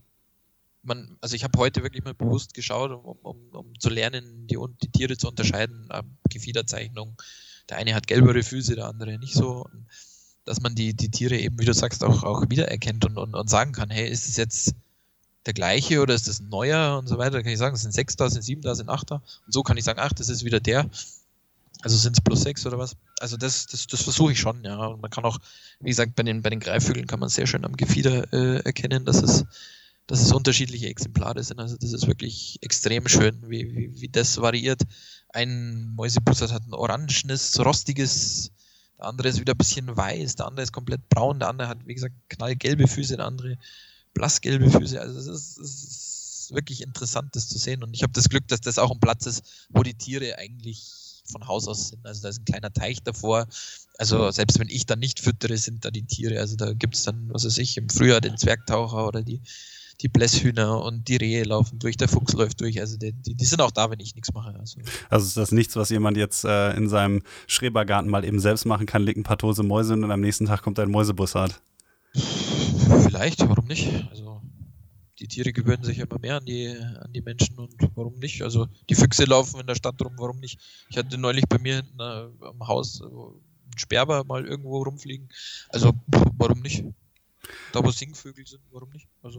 man, 0.84 1.18
also 1.22 1.36
ich 1.36 1.44
habe 1.44 1.58
heute 1.60 1.84
wirklich 1.84 2.04
mal 2.04 2.14
bewusst 2.14 2.54
geschaut, 2.54 2.92
um, 2.92 3.18
um, 3.22 3.38
um 3.52 3.80
zu 3.80 3.90
lernen, 3.90 4.48
die, 4.48 4.58
die, 4.82 4.90
Tiere 4.90 5.18
zu 5.18 5.28
unterscheiden. 5.28 5.90
Ähm, 5.92 6.18
Gefiederzeichnung. 6.30 7.16
Der 7.70 7.78
eine 7.78 7.94
hat 7.94 8.08
gelbere 8.08 8.44
Füße, 8.44 8.76
der 8.76 8.88
andere 8.88 9.18
nicht 9.20 9.34
so. 9.34 9.68
Dass 10.46 10.62
man 10.62 10.74
die, 10.74 10.96
die 10.96 11.12
Tiere 11.12 11.38
eben, 11.38 11.60
wie 11.60 11.66
du 11.66 11.74
sagst, 11.74 12.04
auch, 12.04 12.24
auch 12.24 12.50
wiedererkennt 12.50 13.06
und, 13.06 13.18
und, 13.18 13.36
und 13.36 13.50
sagen 13.50 13.74
kann, 13.74 13.92
hey, 13.92 14.10
ist 14.10 14.28
es 14.28 14.38
jetzt 14.38 14.76
der 15.46 15.54
gleiche 15.54 16.02
oder 16.02 16.14
ist 16.14 16.28
das 16.28 16.40
ein 16.40 16.50
neuer 16.50 16.98
und 16.98 17.08
so 17.08 17.18
weiter. 17.18 17.38
Da 17.38 17.44
kann 17.44 17.52
ich 17.52 17.60
sagen, 17.60 17.76
es 17.76 17.82
sind 17.82 17.94
sechs 17.94 18.16
da, 18.16 18.30
sind 18.30 18.42
sieben 18.42 18.62
da, 18.62 18.76
sind 18.76 18.90
acht 18.90 19.12
da. 19.12 19.16
Und 19.46 19.54
so 19.54 19.64
kann 19.64 19.78
ich 19.78 19.84
sagen, 19.84 20.00
ach, 20.02 20.14
das 20.14 20.30
ist 20.30 20.44
wieder 20.44 20.60
der. 20.60 20.90
Also 21.82 21.98
sind 21.98 22.16
es 22.16 22.22
plus 22.22 22.42
sechs 22.42 22.66
oder 22.66 22.78
was? 22.78 22.96
Also 23.20 23.38
das, 23.38 23.66
das, 23.68 23.88
das 23.88 24.02
versuche 24.04 24.34
ich 24.34 24.40
schon, 24.40 24.64
ja. 24.64 24.78
Und 24.86 25.02
man 25.02 25.10
kann 25.10 25.26
auch, 25.26 25.40
wie 25.80 25.90
gesagt, 25.90 26.16
bei 26.16 26.24
den, 26.24 26.42
bei 26.42 26.50
den 26.50 26.60
Greifvögeln 26.60 27.08
kann 27.08 27.20
man 27.20 27.30
sehr 27.30 27.48
schön 27.48 27.66
am 27.66 27.76
Gefieder 27.76 28.32
äh, 28.34 28.64
erkennen, 28.64 29.06
dass 29.06 29.22
es, 29.22 29.46
dass 30.08 30.22
es 30.22 30.32
unterschiedliche 30.32 30.88
Exemplare 30.88 31.44
sind. 31.44 31.60
Also 31.60 31.78
das 31.78 31.94
ist 31.94 32.08
wirklich 32.08 32.60
extrem 32.62 33.08
schön, 33.08 33.38
wie, 33.48 33.76
wie, 33.76 34.02
wie 34.02 34.10
das 34.10 34.40
variiert. 34.40 34.84
Ein 35.30 35.94
Mäusebussard 35.96 36.52
hat 36.52 36.68
ein 36.68 36.74
orangenes, 36.74 37.60
rostiges, 37.60 38.52
der 39.00 39.08
andere 39.08 39.30
ist 39.30 39.40
wieder 39.40 39.54
ein 39.54 39.58
bisschen 39.58 39.96
weiß, 39.96 40.36
der 40.36 40.46
andere 40.46 40.64
ist 40.64 40.74
komplett 40.74 41.10
braun, 41.10 41.40
der 41.40 41.50
andere 41.50 41.68
hat, 41.68 41.88
wie 41.88 41.96
gesagt, 41.96 42.14
knallgelbe 42.30 42.88
Füße, 42.88 43.18
der 43.18 43.26
andere 43.26 43.58
blassgelbe 44.14 44.70
Füße. 44.70 45.02
Also 45.02 45.16
das 45.16 45.28
ist, 45.28 45.58
das 45.58 45.70
ist 45.70 46.52
wirklich 46.54 46.82
interessant, 46.82 47.36
das 47.36 47.48
zu 47.48 47.58
sehen. 47.58 47.82
Und 47.82 47.96
ich 47.96 48.04
habe 48.04 48.14
das 48.14 48.30
Glück, 48.30 48.48
dass 48.48 48.62
das 48.62 48.78
auch 48.78 48.92
ein 48.92 49.00
Platz 49.00 49.26
ist, 49.26 49.44
wo 49.70 49.82
die 49.82 49.96
Tiere 49.96 50.38
eigentlich 50.38 51.01
von 51.32 51.48
Haus 51.48 51.68
aus 51.68 51.90
sind. 51.90 52.06
Also 52.06 52.24
da 52.24 52.30
ist 52.30 52.40
ein 52.40 52.46
kleiner 52.46 52.72
Teich 52.72 53.02
davor. 53.04 53.48
Also 53.98 54.32
selbst 54.32 54.60
wenn 54.60 54.70
ich 54.70 54.86
dann 54.86 55.00
nicht 55.00 55.20
füttere, 55.20 55.58
sind 55.58 55.86
da 55.86 55.92
die 55.92 56.06
Tiere. 56.06 56.40
Also 56.40 56.56
da 56.56 56.74
gibt 56.74 56.96
es 56.96 57.04
dann, 57.04 57.30
was 57.32 57.46
weiß 57.46 57.58
ich, 57.60 57.78
im 57.78 57.90
Frühjahr 57.90 58.22
den 58.22 58.38
Zwergtaucher 58.38 59.08
oder 59.08 59.22
die, 59.22 59.42
die 60.02 60.08
Blässhühner 60.08 60.82
und 60.84 61.08
die 61.08 61.18
Rehe 61.18 61.44
laufen 61.44 61.80
durch, 61.80 61.98
der 61.98 62.08
Fuchs 62.08 62.34
läuft 62.34 62.62
durch. 62.62 62.80
Also 62.80 62.98
die, 62.98 63.14
die, 63.14 63.36
die 63.36 63.46
sind 63.46 63.62
auch 63.62 63.72
da, 63.72 63.92
wenn 63.92 64.00
ich 64.00 64.16
nichts 64.16 64.34
mache. 64.34 64.56
Also, 64.60 64.80
also 65.10 65.26
ist 65.26 65.38
das 65.38 65.52
nichts, 65.52 65.76
was 65.76 65.90
jemand 65.90 66.18
jetzt 66.18 66.44
äh, 66.46 66.74
in 66.74 66.90
seinem 66.90 67.22
Schrebergarten 67.48 68.10
mal 68.10 68.26
eben 68.26 68.40
selbst 68.40 68.66
machen 68.66 68.86
kann, 68.86 69.04
legt 69.04 69.20
ein 69.20 69.24
paar 69.24 69.38
Tose 69.38 69.64
Mäuse 69.64 69.94
und 69.94 70.10
am 70.10 70.22
nächsten 70.22 70.48
Tag 70.48 70.62
kommt 70.62 70.80
ein 70.80 70.90
Mäusebussard? 70.90 71.62
Vielleicht, 73.04 73.48
warum 73.48 73.66
nicht? 73.66 73.90
Also 74.10 74.31
die 75.22 75.28
Tiere 75.28 75.54
gewöhnen 75.54 75.84
sich 75.84 76.00
immer 76.00 76.18
mehr 76.20 76.38
an 76.38 76.46
die, 76.46 76.68
an 76.68 77.14
die 77.14 77.22
Menschen 77.22 77.58
und 77.60 77.76
warum 77.96 78.16
nicht? 78.16 78.42
Also 78.42 78.68
die 78.90 78.96
Füchse 78.96 79.26
laufen 79.26 79.60
in 79.60 79.68
der 79.68 79.76
Stadt 79.76 80.02
rum, 80.02 80.14
warum 80.18 80.40
nicht? 80.40 80.60
Ich 80.90 80.98
hatte 80.98 81.18
neulich 81.18 81.46
bei 81.48 81.60
mir 81.60 81.80
in, 81.80 82.00
äh, 82.00 82.46
am 82.46 82.68
Haus 82.68 83.02
äh, 83.02 83.06
einen 83.06 83.78
Sperber 83.78 84.24
mal 84.24 84.46
irgendwo 84.46 84.82
rumfliegen. 84.82 85.30
Also 85.70 85.94
warum 86.38 86.62
nicht? 86.62 86.84
Da 87.72 87.84
wo 87.84 87.92
Singvögel 87.92 88.48
sind, 88.48 88.64
warum 88.72 88.90
nicht? 88.90 89.08
Also 89.22 89.38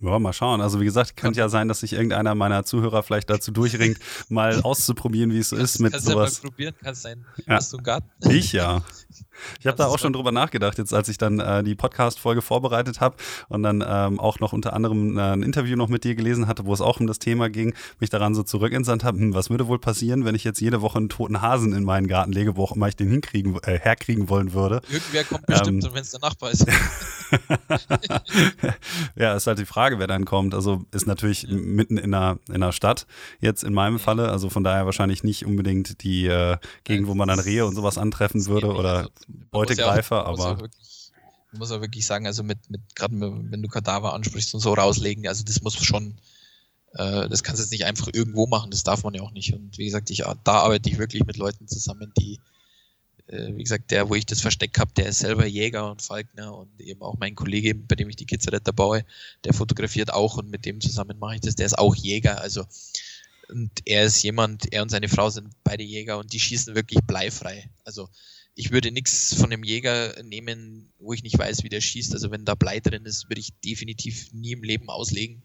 ja, 0.00 0.18
mal 0.18 0.32
schauen. 0.32 0.60
Also 0.60 0.80
wie 0.80 0.84
gesagt, 0.84 1.16
könnte 1.16 1.40
ja 1.40 1.48
sein, 1.48 1.68
dass 1.68 1.80
sich 1.80 1.92
irgendeiner 1.92 2.34
meiner 2.34 2.64
Zuhörer 2.64 3.02
vielleicht 3.02 3.28
dazu 3.28 3.50
durchringt, 3.50 3.98
mal 4.28 4.62
auszuprobieren, 4.62 5.32
wie 5.32 5.38
es 5.38 5.50
so 5.50 5.56
ist 5.56 5.78
mit 5.78 5.92
kannst 5.92 6.06
sowas. 6.06 6.24
Kannst 6.24 6.38
du 6.38 6.46
mal 6.46 6.50
probieren? 6.50 6.74
Kannst 6.82 7.02
sein, 7.02 7.26
ja. 7.46 7.56
hast 7.56 7.72
du 7.72 7.76
einen 7.76 7.84
Garten? 7.84 8.30
Ich 8.30 8.52
ja. 8.52 8.82
Ich 9.58 9.66
habe 9.66 9.76
da 9.76 9.86
auch 9.86 9.98
schon 9.98 10.12
drüber 10.12 10.32
nachgedacht, 10.32 10.78
jetzt 10.78 10.92
als 10.92 11.08
ich 11.08 11.18
dann 11.18 11.40
äh, 11.40 11.62
die 11.62 11.74
Podcast-Folge 11.74 12.42
vorbereitet 12.42 13.00
habe 13.00 13.16
und 13.48 13.62
dann 13.62 13.84
ähm, 13.86 14.20
auch 14.20 14.38
noch 14.40 14.52
unter 14.52 14.72
anderem 14.74 15.18
äh, 15.18 15.32
ein 15.32 15.42
Interview 15.42 15.76
noch 15.76 15.88
mit 15.88 16.04
dir 16.04 16.14
gelesen 16.14 16.46
hatte, 16.46 16.66
wo 16.66 16.74
es 16.74 16.80
auch 16.80 17.00
um 17.00 17.06
das 17.06 17.18
Thema 17.18 17.48
ging, 17.48 17.74
mich 17.98 18.10
daran 18.10 18.34
so 18.34 18.42
zurückentsandt 18.42 19.04
habe, 19.04 19.18
hm, 19.18 19.34
was 19.34 19.50
würde 19.50 19.66
wohl 19.66 19.78
passieren, 19.78 20.24
wenn 20.24 20.34
ich 20.34 20.44
jetzt 20.44 20.60
jede 20.60 20.82
Woche 20.82 20.98
einen 20.98 21.08
toten 21.08 21.40
Hasen 21.40 21.72
in 21.72 21.84
meinen 21.84 22.06
Garten 22.06 22.32
lege, 22.32 22.56
wo 22.56 22.64
auch 22.64 22.72
immer 22.76 22.88
ich 22.88 22.96
den 22.96 23.08
hinkriegen, 23.08 23.58
äh, 23.62 23.78
herkriegen 23.78 24.28
wollen 24.28 24.52
würde. 24.52 24.82
Irgendwer 24.90 25.24
kommt 25.24 25.46
bestimmt, 25.46 25.84
ähm, 25.84 25.90
wenn 25.94 26.02
es 26.02 26.10
der 26.10 26.20
Nachbar 26.20 26.50
ist. 26.50 26.66
ja, 29.16 29.34
ist 29.34 29.46
halt 29.46 29.58
die 29.58 29.66
Frage, 29.66 29.89
wer 29.98 30.06
dann 30.06 30.24
kommt. 30.24 30.54
Also 30.54 30.84
ist 30.92 31.06
natürlich 31.06 31.42
ja. 31.42 31.54
mitten 31.54 31.96
in 31.96 32.14
einer, 32.14 32.38
in 32.48 32.56
einer 32.56 32.72
Stadt 32.72 33.06
jetzt 33.40 33.64
in 33.64 33.72
meinem 33.72 33.98
Falle, 33.98 34.30
also 34.30 34.50
von 34.50 34.64
daher 34.64 34.86
wahrscheinlich 34.86 35.24
nicht 35.24 35.44
unbedingt 35.44 36.02
die 36.02 36.26
äh, 36.26 36.58
Gegend, 36.84 37.08
wo 37.08 37.14
man 37.14 37.28
dann 37.28 37.40
Rehe 37.40 37.66
und 37.66 37.74
sowas 37.74 37.98
antreffen 37.98 38.46
würde 38.46 38.72
oder 38.74 39.08
Beutegreifer, 39.50 40.26
aber. 40.26 40.44
Ja 40.44 40.60
wirklich, 40.60 41.12
muss 41.52 41.72
auch 41.72 41.80
wirklich 41.80 42.06
sagen, 42.06 42.26
also 42.26 42.42
mit, 42.42 42.70
mit 42.70 42.80
gerade 42.94 43.14
wenn 43.20 43.62
du 43.62 43.68
Kadaver 43.68 44.14
ansprichst 44.14 44.54
und 44.54 44.60
so 44.60 44.72
rauslegen, 44.72 45.26
also 45.26 45.44
das 45.44 45.62
muss 45.62 45.74
schon, 45.74 46.18
äh, 46.94 47.28
das 47.28 47.42
kannst 47.42 47.60
du 47.60 47.64
jetzt 47.64 47.72
nicht 47.72 47.84
einfach 47.84 48.08
irgendwo 48.12 48.46
machen, 48.46 48.70
das 48.70 48.84
darf 48.84 49.02
man 49.02 49.14
ja 49.14 49.22
auch 49.22 49.32
nicht. 49.32 49.52
Und 49.54 49.76
wie 49.78 49.84
gesagt, 49.84 50.10
ich, 50.10 50.24
da 50.44 50.52
arbeite 50.52 50.88
ich 50.88 50.98
wirklich 50.98 51.24
mit 51.24 51.36
Leuten 51.36 51.66
zusammen, 51.66 52.12
die, 52.18 52.40
äh, 53.30 53.54
wie 53.54 53.62
gesagt, 53.62 53.90
der, 53.90 54.08
wo 54.08 54.14
ich 54.14 54.26
das 54.26 54.40
Versteck 54.40 54.78
habe, 54.78 54.92
der 54.94 55.06
ist 55.06 55.20
selber 55.20 55.46
Jäger 55.46 55.90
und 55.90 56.02
Falkner 56.02 56.56
und 56.56 56.80
eben 56.80 57.02
auch 57.02 57.16
mein 57.18 57.34
Kollege, 57.34 57.74
bei 57.74 57.94
dem 57.94 58.08
ich 58.08 58.16
die 58.16 58.26
Kitzretter 58.26 58.72
baue, 58.72 59.04
der 59.44 59.54
fotografiert 59.54 60.12
auch 60.12 60.36
und 60.36 60.50
mit 60.50 60.64
dem 60.66 60.80
zusammen 60.80 61.18
mache 61.18 61.36
ich 61.36 61.40
das, 61.40 61.54
der 61.54 61.66
ist 61.66 61.78
auch 61.78 61.94
Jäger, 61.94 62.40
also 62.40 62.64
und 63.48 63.70
er 63.84 64.04
ist 64.04 64.22
jemand, 64.22 64.72
er 64.72 64.82
und 64.82 64.90
seine 64.90 65.08
Frau 65.08 65.28
sind 65.28 65.48
beide 65.64 65.82
Jäger 65.82 66.18
und 66.18 66.32
die 66.32 66.40
schießen 66.40 66.74
wirklich 66.74 67.00
bleifrei. 67.00 67.68
Also 67.84 68.08
ich 68.54 68.70
würde 68.70 68.92
nichts 68.92 69.34
von 69.34 69.46
einem 69.46 69.64
Jäger 69.64 70.22
nehmen, 70.22 70.88
wo 70.98 71.12
ich 71.12 71.22
nicht 71.22 71.38
weiß, 71.38 71.64
wie 71.64 71.68
der 71.68 71.80
schießt. 71.80 72.12
Also 72.12 72.30
wenn 72.30 72.44
da 72.44 72.54
Blei 72.54 72.80
drin 72.80 73.04
ist, 73.06 73.28
würde 73.28 73.40
ich 73.40 73.52
definitiv 73.64 74.32
nie 74.32 74.52
im 74.52 74.62
Leben 74.62 74.88
auslegen. 74.88 75.42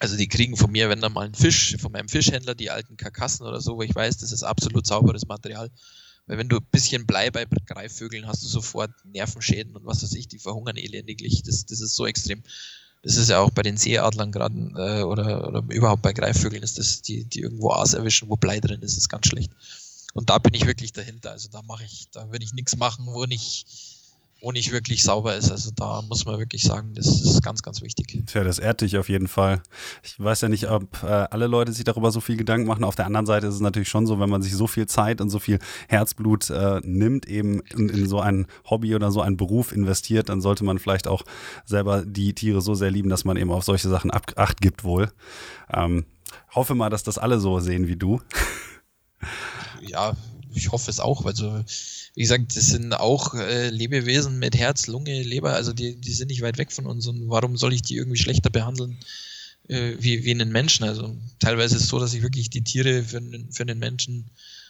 Also 0.00 0.16
die 0.16 0.28
kriegen 0.28 0.56
von 0.56 0.70
mir, 0.70 0.88
wenn 0.88 1.00
da 1.00 1.08
mal 1.08 1.26
ein 1.26 1.34
Fisch, 1.34 1.76
von 1.78 1.92
meinem 1.92 2.08
Fischhändler, 2.08 2.54
die 2.54 2.70
alten 2.70 2.96
Karkassen 2.96 3.46
oder 3.46 3.60
so, 3.60 3.76
wo 3.76 3.82
ich 3.82 3.94
weiß, 3.94 4.18
das 4.18 4.32
ist 4.32 4.42
absolut 4.42 4.86
sauberes 4.86 5.26
Material. 5.26 5.70
Weil 6.26 6.38
wenn 6.38 6.48
du 6.48 6.58
ein 6.58 6.66
bisschen 6.70 7.06
Blei 7.06 7.30
bei 7.30 7.44
Greifvögeln 7.44 8.26
hast 8.26 8.42
du 8.42 8.48
sofort 8.48 8.90
Nervenschäden 9.04 9.76
und 9.76 9.84
was 9.84 10.02
weiß 10.02 10.14
ich, 10.14 10.28
die 10.28 10.38
verhungern 10.38 10.76
elendiglich. 10.76 11.42
Das, 11.42 11.66
das 11.66 11.80
ist 11.80 11.96
so 11.96 12.06
extrem. 12.06 12.42
Das 13.02 13.16
ist 13.16 13.28
ja 13.28 13.40
auch 13.40 13.50
bei 13.50 13.62
den 13.62 13.76
Seeadlern 13.76 14.30
gerade 14.30 14.54
äh, 14.76 15.02
oder, 15.02 15.48
oder 15.48 15.64
überhaupt 15.68 16.02
bei 16.02 16.12
Greifvögeln 16.12 16.62
ist 16.62 16.78
das, 16.78 17.02
die, 17.02 17.24
die 17.24 17.40
irgendwo 17.40 17.72
Aas 17.72 17.94
erwischen, 17.94 18.28
wo 18.28 18.36
Blei 18.36 18.60
drin 18.60 18.82
ist, 18.82 18.96
ist 18.96 19.08
ganz 19.08 19.26
schlecht. 19.26 19.50
Und 20.14 20.30
da 20.30 20.38
bin 20.38 20.54
ich 20.54 20.66
wirklich 20.66 20.92
dahinter. 20.92 21.32
Also 21.32 21.48
da 21.48 21.62
mache 21.62 21.84
ich, 21.84 22.08
da 22.12 22.30
würde 22.30 22.44
ich 22.44 22.52
nichts 22.52 22.76
machen, 22.76 23.06
wo 23.06 23.24
nicht, 23.24 23.66
wo 24.42 24.50
nicht 24.50 24.72
wirklich 24.72 25.04
sauber 25.04 25.36
ist. 25.36 25.52
Also 25.52 25.70
da 25.74 26.02
muss 26.08 26.26
man 26.26 26.36
wirklich 26.38 26.64
sagen, 26.64 26.94
das 26.94 27.06
ist 27.06 27.42
ganz, 27.44 27.62
ganz 27.62 27.80
wichtig. 27.80 28.24
Tja, 28.26 28.42
das 28.42 28.58
ehrt 28.58 28.80
dich 28.80 28.98
auf 28.98 29.08
jeden 29.08 29.28
Fall. 29.28 29.62
Ich 30.02 30.18
weiß 30.18 30.40
ja 30.40 30.48
nicht, 30.48 30.68
ob 30.68 31.04
äh, 31.04 31.06
alle 31.06 31.46
Leute 31.46 31.72
sich 31.72 31.84
darüber 31.84 32.10
so 32.10 32.20
viel 32.20 32.36
Gedanken 32.36 32.66
machen. 32.66 32.82
Auf 32.82 32.96
der 32.96 33.06
anderen 33.06 33.24
Seite 33.24 33.46
ist 33.46 33.54
es 33.54 33.60
natürlich 33.60 33.88
schon 33.88 34.04
so, 34.04 34.18
wenn 34.18 34.28
man 34.28 34.42
sich 34.42 34.54
so 34.54 34.66
viel 34.66 34.86
Zeit 34.86 35.20
und 35.20 35.30
so 35.30 35.38
viel 35.38 35.60
Herzblut 35.88 36.50
äh, 36.50 36.80
nimmt, 36.82 37.26
eben 37.28 37.60
in, 37.60 37.88
in, 37.88 38.08
so 38.08 38.18
ein 38.18 38.48
Hobby 38.68 38.96
oder 38.96 39.12
so 39.12 39.20
einen 39.20 39.36
Beruf 39.36 39.70
investiert, 39.70 40.28
dann 40.28 40.40
sollte 40.40 40.64
man 40.64 40.80
vielleicht 40.80 41.06
auch 41.06 41.22
selber 41.64 42.04
die 42.04 42.34
Tiere 42.34 42.60
so 42.60 42.74
sehr 42.74 42.90
lieben, 42.90 43.10
dass 43.10 43.24
man 43.24 43.36
eben 43.36 43.52
auf 43.52 43.62
solche 43.62 43.88
Sachen 43.88 44.10
ab, 44.10 44.32
Acht 44.34 44.60
gibt 44.60 44.82
wohl. 44.82 45.12
Ähm, 45.72 46.04
hoffe 46.52 46.74
mal, 46.74 46.90
dass 46.90 47.04
das 47.04 47.16
alle 47.16 47.38
so 47.38 47.60
sehen 47.60 47.86
wie 47.86 47.96
du. 47.96 48.20
Ja, 49.82 50.16
ich 50.54 50.72
hoffe 50.72 50.90
es 50.90 51.00
auch. 51.00 51.26
Also, 51.26 51.62
wie 52.14 52.22
gesagt, 52.22 52.56
das 52.56 52.66
sind 52.66 52.92
auch 52.92 53.34
äh, 53.34 53.70
Lebewesen 53.70 54.38
mit 54.38 54.56
Herz, 54.56 54.86
Lunge, 54.86 55.22
Leber. 55.22 55.54
Also, 55.54 55.72
die, 55.72 55.96
die 55.96 56.12
sind 56.12 56.28
nicht 56.28 56.42
weit 56.42 56.58
weg 56.58 56.72
von 56.72 56.86
uns. 56.86 57.06
Und 57.06 57.28
warum 57.28 57.56
soll 57.56 57.72
ich 57.72 57.82
die 57.82 57.96
irgendwie 57.96 58.18
schlechter 58.18 58.50
behandeln 58.50 58.98
äh, 59.68 59.94
wie, 59.98 60.24
wie 60.24 60.30
einen 60.30 60.52
Menschen? 60.52 60.84
Also, 60.84 61.16
teilweise 61.38 61.76
ist 61.76 61.84
es 61.84 61.88
so, 61.88 61.98
dass 61.98 62.12
ich 62.12 62.22
wirklich 62.22 62.50
die 62.50 62.64
Tiere 62.64 63.02
für, 63.02 63.22
für 63.50 63.62
einen 63.62 63.78
Menschen 63.78 64.26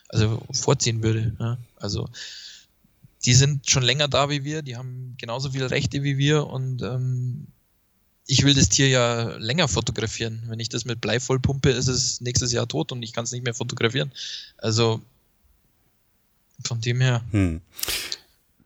also 0.08 0.42
vorziehen 0.52 1.02
würde. 1.02 1.34
Ja? 1.40 1.58
Also, 1.76 2.08
die 3.24 3.34
sind 3.34 3.68
schon 3.68 3.82
länger 3.82 4.08
da 4.08 4.30
wie 4.30 4.44
wir, 4.44 4.62
die 4.62 4.76
haben 4.76 5.14
genauso 5.18 5.50
viele 5.50 5.70
Rechte 5.70 6.02
wie 6.02 6.18
wir 6.18 6.46
und 6.46 6.82
ähm, 6.82 7.46
ich 8.26 8.44
will 8.44 8.54
das 8.54 8.68
Tier 8.68 8.88
ja 8.88 9.36
länger 9.36 9.68
fotografieren. 9.68 10.42
Wenn 10.46 10.60
ich 10.60 10.68
das 10.68 10.84
mit 10.84 11.00
Blei 11.00 11.20
vollpumpe, 11.20 11.70
ist 11.70 11.88
es 11.88 12.20
nächstes 12.20 12.52
Jahr 12.52 12.68
tot 12.68 12.92
und 12.92 13.02
ich 13.02 13.12
kann 13.12 13.24
es 13.24 13.32
nicht 13.32 13.44
mehr 13.44 13.54
fotografieren. 13.54 14.12
Also 14.58 15.02
von 16.66 16.80
dem 16.80 17.00
her. 17.00 17.22
Hm. 17.30 17.60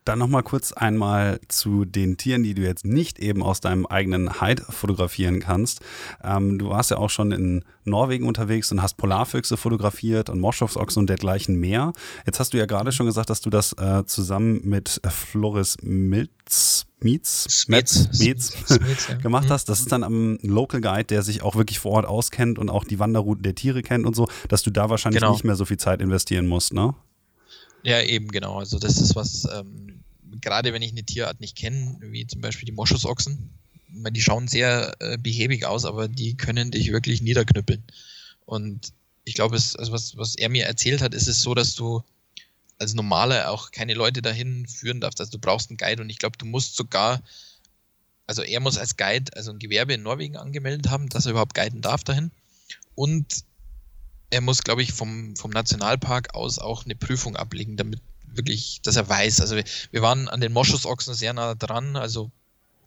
Dann 0.07 0.21
nochmal 0.21 0.45
kurz 0.45 0.71
einmal 0.71 1.41
zu 1.49 1.85
den 1.85 2.17
Tieren, 2.17 2.45
die 2.45 2.55
du 2.55 2.63
jetzt 2.63 2.85
nicht 2.85 3.19
eben 3.19 3.43
aus 3.43 3.61
deinem 3.61 3.87
eigenen 3.87 4.41
Hide 4.41 4.63
fotografieren 4.69 5.41
kannst. 5.41 5.81
Ähm, 6.23 6.61
du 6.61 6.69
warst 6.69 6.93
ja 6.93 6.99
auch 6.99 7.11
schon 7.11 7.33
in 7.33 7.65
Norwegen 7.83 8.29
unterwegs 8.29 8.71
und 8.71 8.81
hast 8.81 8.99
Polarfüchse 8.99 9.57
fotografiert 9.57 10.31
und 10.31 10.39
Moschofsochsen 10.39 11.01
und 11.01 11.07
dergleichen 11.09 11.59
mehr. 11.59 11.93
Jetzt 12.25 12.39
hast 12.39 12.55
du 12.55 12.59
ja 12.59 12.67
gerade 12.67 12.93
schon 12.93 13.07
gesagt, 13.07 13.31
dass 13.31 13.41
du 13.41 13.51
das 13.51 13.73
äh, 13.73 14.05
zusammen 14.07 14.61
mit 14.63 15.01
Floris 15.09 15.77
Milz, 15.83 16.87
Mietz, 17.01 17.67
Metz, 17.67 18.21
Mietz, 18.21 18.53
ja. 19.09 19.15
gemacht 19.23 19.51
hast. 19.51 19.69
Das 19.69 19.81
ist 19.81 19.91
dann 19.91 20.05
am 20.05 20.39
Local 20.41 20.81
Guide, 20.81 21.07
der 21.07 21.23
sich 21.23 21.43
auch 21.43 21.57
wirklich 21.57 21.81
vor 21.81 21.91
Ort 21.91 22.07
auskennt 22.07 22.61
und 22.61 22.71
auch 22.71 22.85
die 22.85 23.01
Wanderrouten 23.01 23.43
der 23.43 23.57
Tiere 23.57 23.83
kennt 23.83 24.07
und 24.07 24.15
so, 24.15 24.29
dass 24.49 24.63
du 24.63 24.71
da 24.71 24.89
wahrscheinlich 24.89 25.21
genau. 25.21 25.33
nicht 25.33 25.43
mehr 25.43 25.57
so 25.57 25.65
viel 25.65 25.79
Zeit 25.79 26.01
investieren 26.01 26.47
musst, 26.47 26.73
ne? 26.73 26.95
Ja, 27.87 28.03
eben 28.03 28.33
genau. 28.33 28.59
Also 28.59 28.81
das 28.81 29.01
ist 29.01 29.15
was, 29.15 29.47
ähm, 29.53 30.03
gerade 30.41 30.73
wenn 30.73 30.83
ich 30.83 30.91
eine 30.91 31.05
Tierart 31.05 31.41
nicht 31.41 31.57
kenne, 31.57 31.97
wie 32.01 32.27
zum 32.27 32.41
Beispiel 32.41 32.67
die 32.67 32.73
Moschusochsen, 32.73 33.51
die 33.89 34.21
schauen 34.21 34.49
sehr 34.49 34.97
äh, 34.99 35.17
behäbig 35.17 35.65
aus, 35.67 35.85
aber 35.85 36.09
die 36.09 36.37
können 36.37 36.73
dich 36.73 36.91
wirklich 36.91 37.23
niederknüppeln. 37.23 37.85
Und 38.45 38.93
ich 39.25 39.35
glaube, 39.35 39.55
also 39.55 39.93
was, 39.93 40.17
was 40.17 40.35
er 40.35 40.49
mir 40.49 40.67
erzählt 40.67 41.01
hat, 41.01 41.15
ist 41.15 41.29
es 41.29 41.43
so, 41.43 41.55
dass 41.55 41.77
du 41.77 42.03
als 42.79 42.95
Normaler 42.95 43.53
auch 43.53 43.71
keine 43.71 43.95
Leute 43.95 44.21
dahin 44.21 44.67
führen 44.67 45.01
darfst. 45.01 45.21
Also 45.21 45.31
du 45.31 45.39
brauchst 45.39 45.71
einen 45.71 45.77
Guide 45.77 46.03
und 46.03 46.11
ich 46.11 46.19
glaube, 46.19 46.37
du 46.39 46.45
musst 46.45 46.75
sogar, 46.75 47.23
also 48.27 48.43
er 48.43 48.59
muss 48.59 48.79
als 48.79 48.97
Guide, 48.97 49.31
also 49.37 49.53
ein 49.53 49.61
Gewerbe 49.61 49.95
in 49.95 50.03
Norwegen 50.03 50.37
angemeldet 50.37 50.91
haben, 50.91 51.09
dass 51.09 51.27
er 51.27 51.31
überhaupt 51.31 51.55
guiden 51.55 51.83
darf 51.83 52.03
dahin. 52.03 52.33
Und 52.97 53.45
er 54.31 54.41
muss, 54.41 54.63
glaube 54.63 54.83
ich, 54.83 54.93
vom, 54.93 55.37
vom 55.37 55.51
Nationalpark 55.51 56.35
aus 56.35 56.59
auch 56.59 56.85
eine 56.85 56.97
Prüfung 56.97 57.37
ablegen, 57.37 57.77
damit 57.77 58.01
wirklich, 58.27 58.81
dass 58.83 58.97
er 58.97 59.09
weiß. 59.09 59.41
Also 59.41 59.57
wir, 59.57 59.65
wir 59.93 60.03
waren 60.03 60.29
an 60.29 60.41
den 60.41 60.53
Moschusochsen 60.53 61.15
sehr 61.15 61.33
nah 61.33 61.55
dran, 61.55 61.97
also 61.97 62.31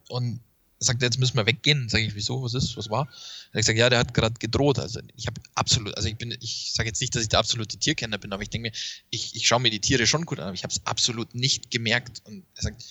und 0.08 0.40
er 0.80 0.86
sagt, 0.86 1.02
jetzt 1.02 1.18
müssen 1.18 1.36
wir 1.36 1.46
weggehen. 1.46 1.88
Sage 1.88 2.04
ich, 2.04 2.14
wieso, 2.14 2.42
was 2.42 2.54
ist, 2.54 2.76
was 2.76 2.88
war? 2.88 3.06
Er 3.52 3.58
hat 3.58 3.60
gesagt, 3.60 3.78
ja, 3.78 3.90
der 3.90 3.98
hat 3.98 4.14
gerade 4.14 4.34
gedroht. 4.38 4.78
Also 4.78 5.00
ich 5.14 5.26
habe 5.26 5.40
absolut, 5.54 5.94
also 5.96 6.08
ich 6.08 6.16
bin, 6.16 6.34
ich 6.40 6.72
sage 6.74 6.88
jetzt 6.88 7.00
nicht, 7.00 7.14
dass 7.14 7.22
ich 7.22 7.28
der 7.28 7.38
absolute 7.38 7.76
Tierkenner 7.76 8.16
bin, 8.16 8.32
aber 8.32 8.42
ich 8.42 8.48
denke 8.48 8.70
mir, 8.70 8.76
ich, 9.10 9.36
ich 9.36 9.46
schaue 9.46 9.60
mir 9.60 9.70
die 9.70 9.80
Tiere 9.80 10.06
schon 10.06 10.24
gut 10.24 10.38
an, 10.38 10.46
aber 10.46 10.54
ich 10.54 10.62
habe 10.62 10.72
es 10.72 10.80
absolut 10.86 11.34
nicht 11.34 11.70
gemerkt. 11.70 12.22
Und 12.24 12.44
er 12.54 12.62
sagt, 12.62 12.82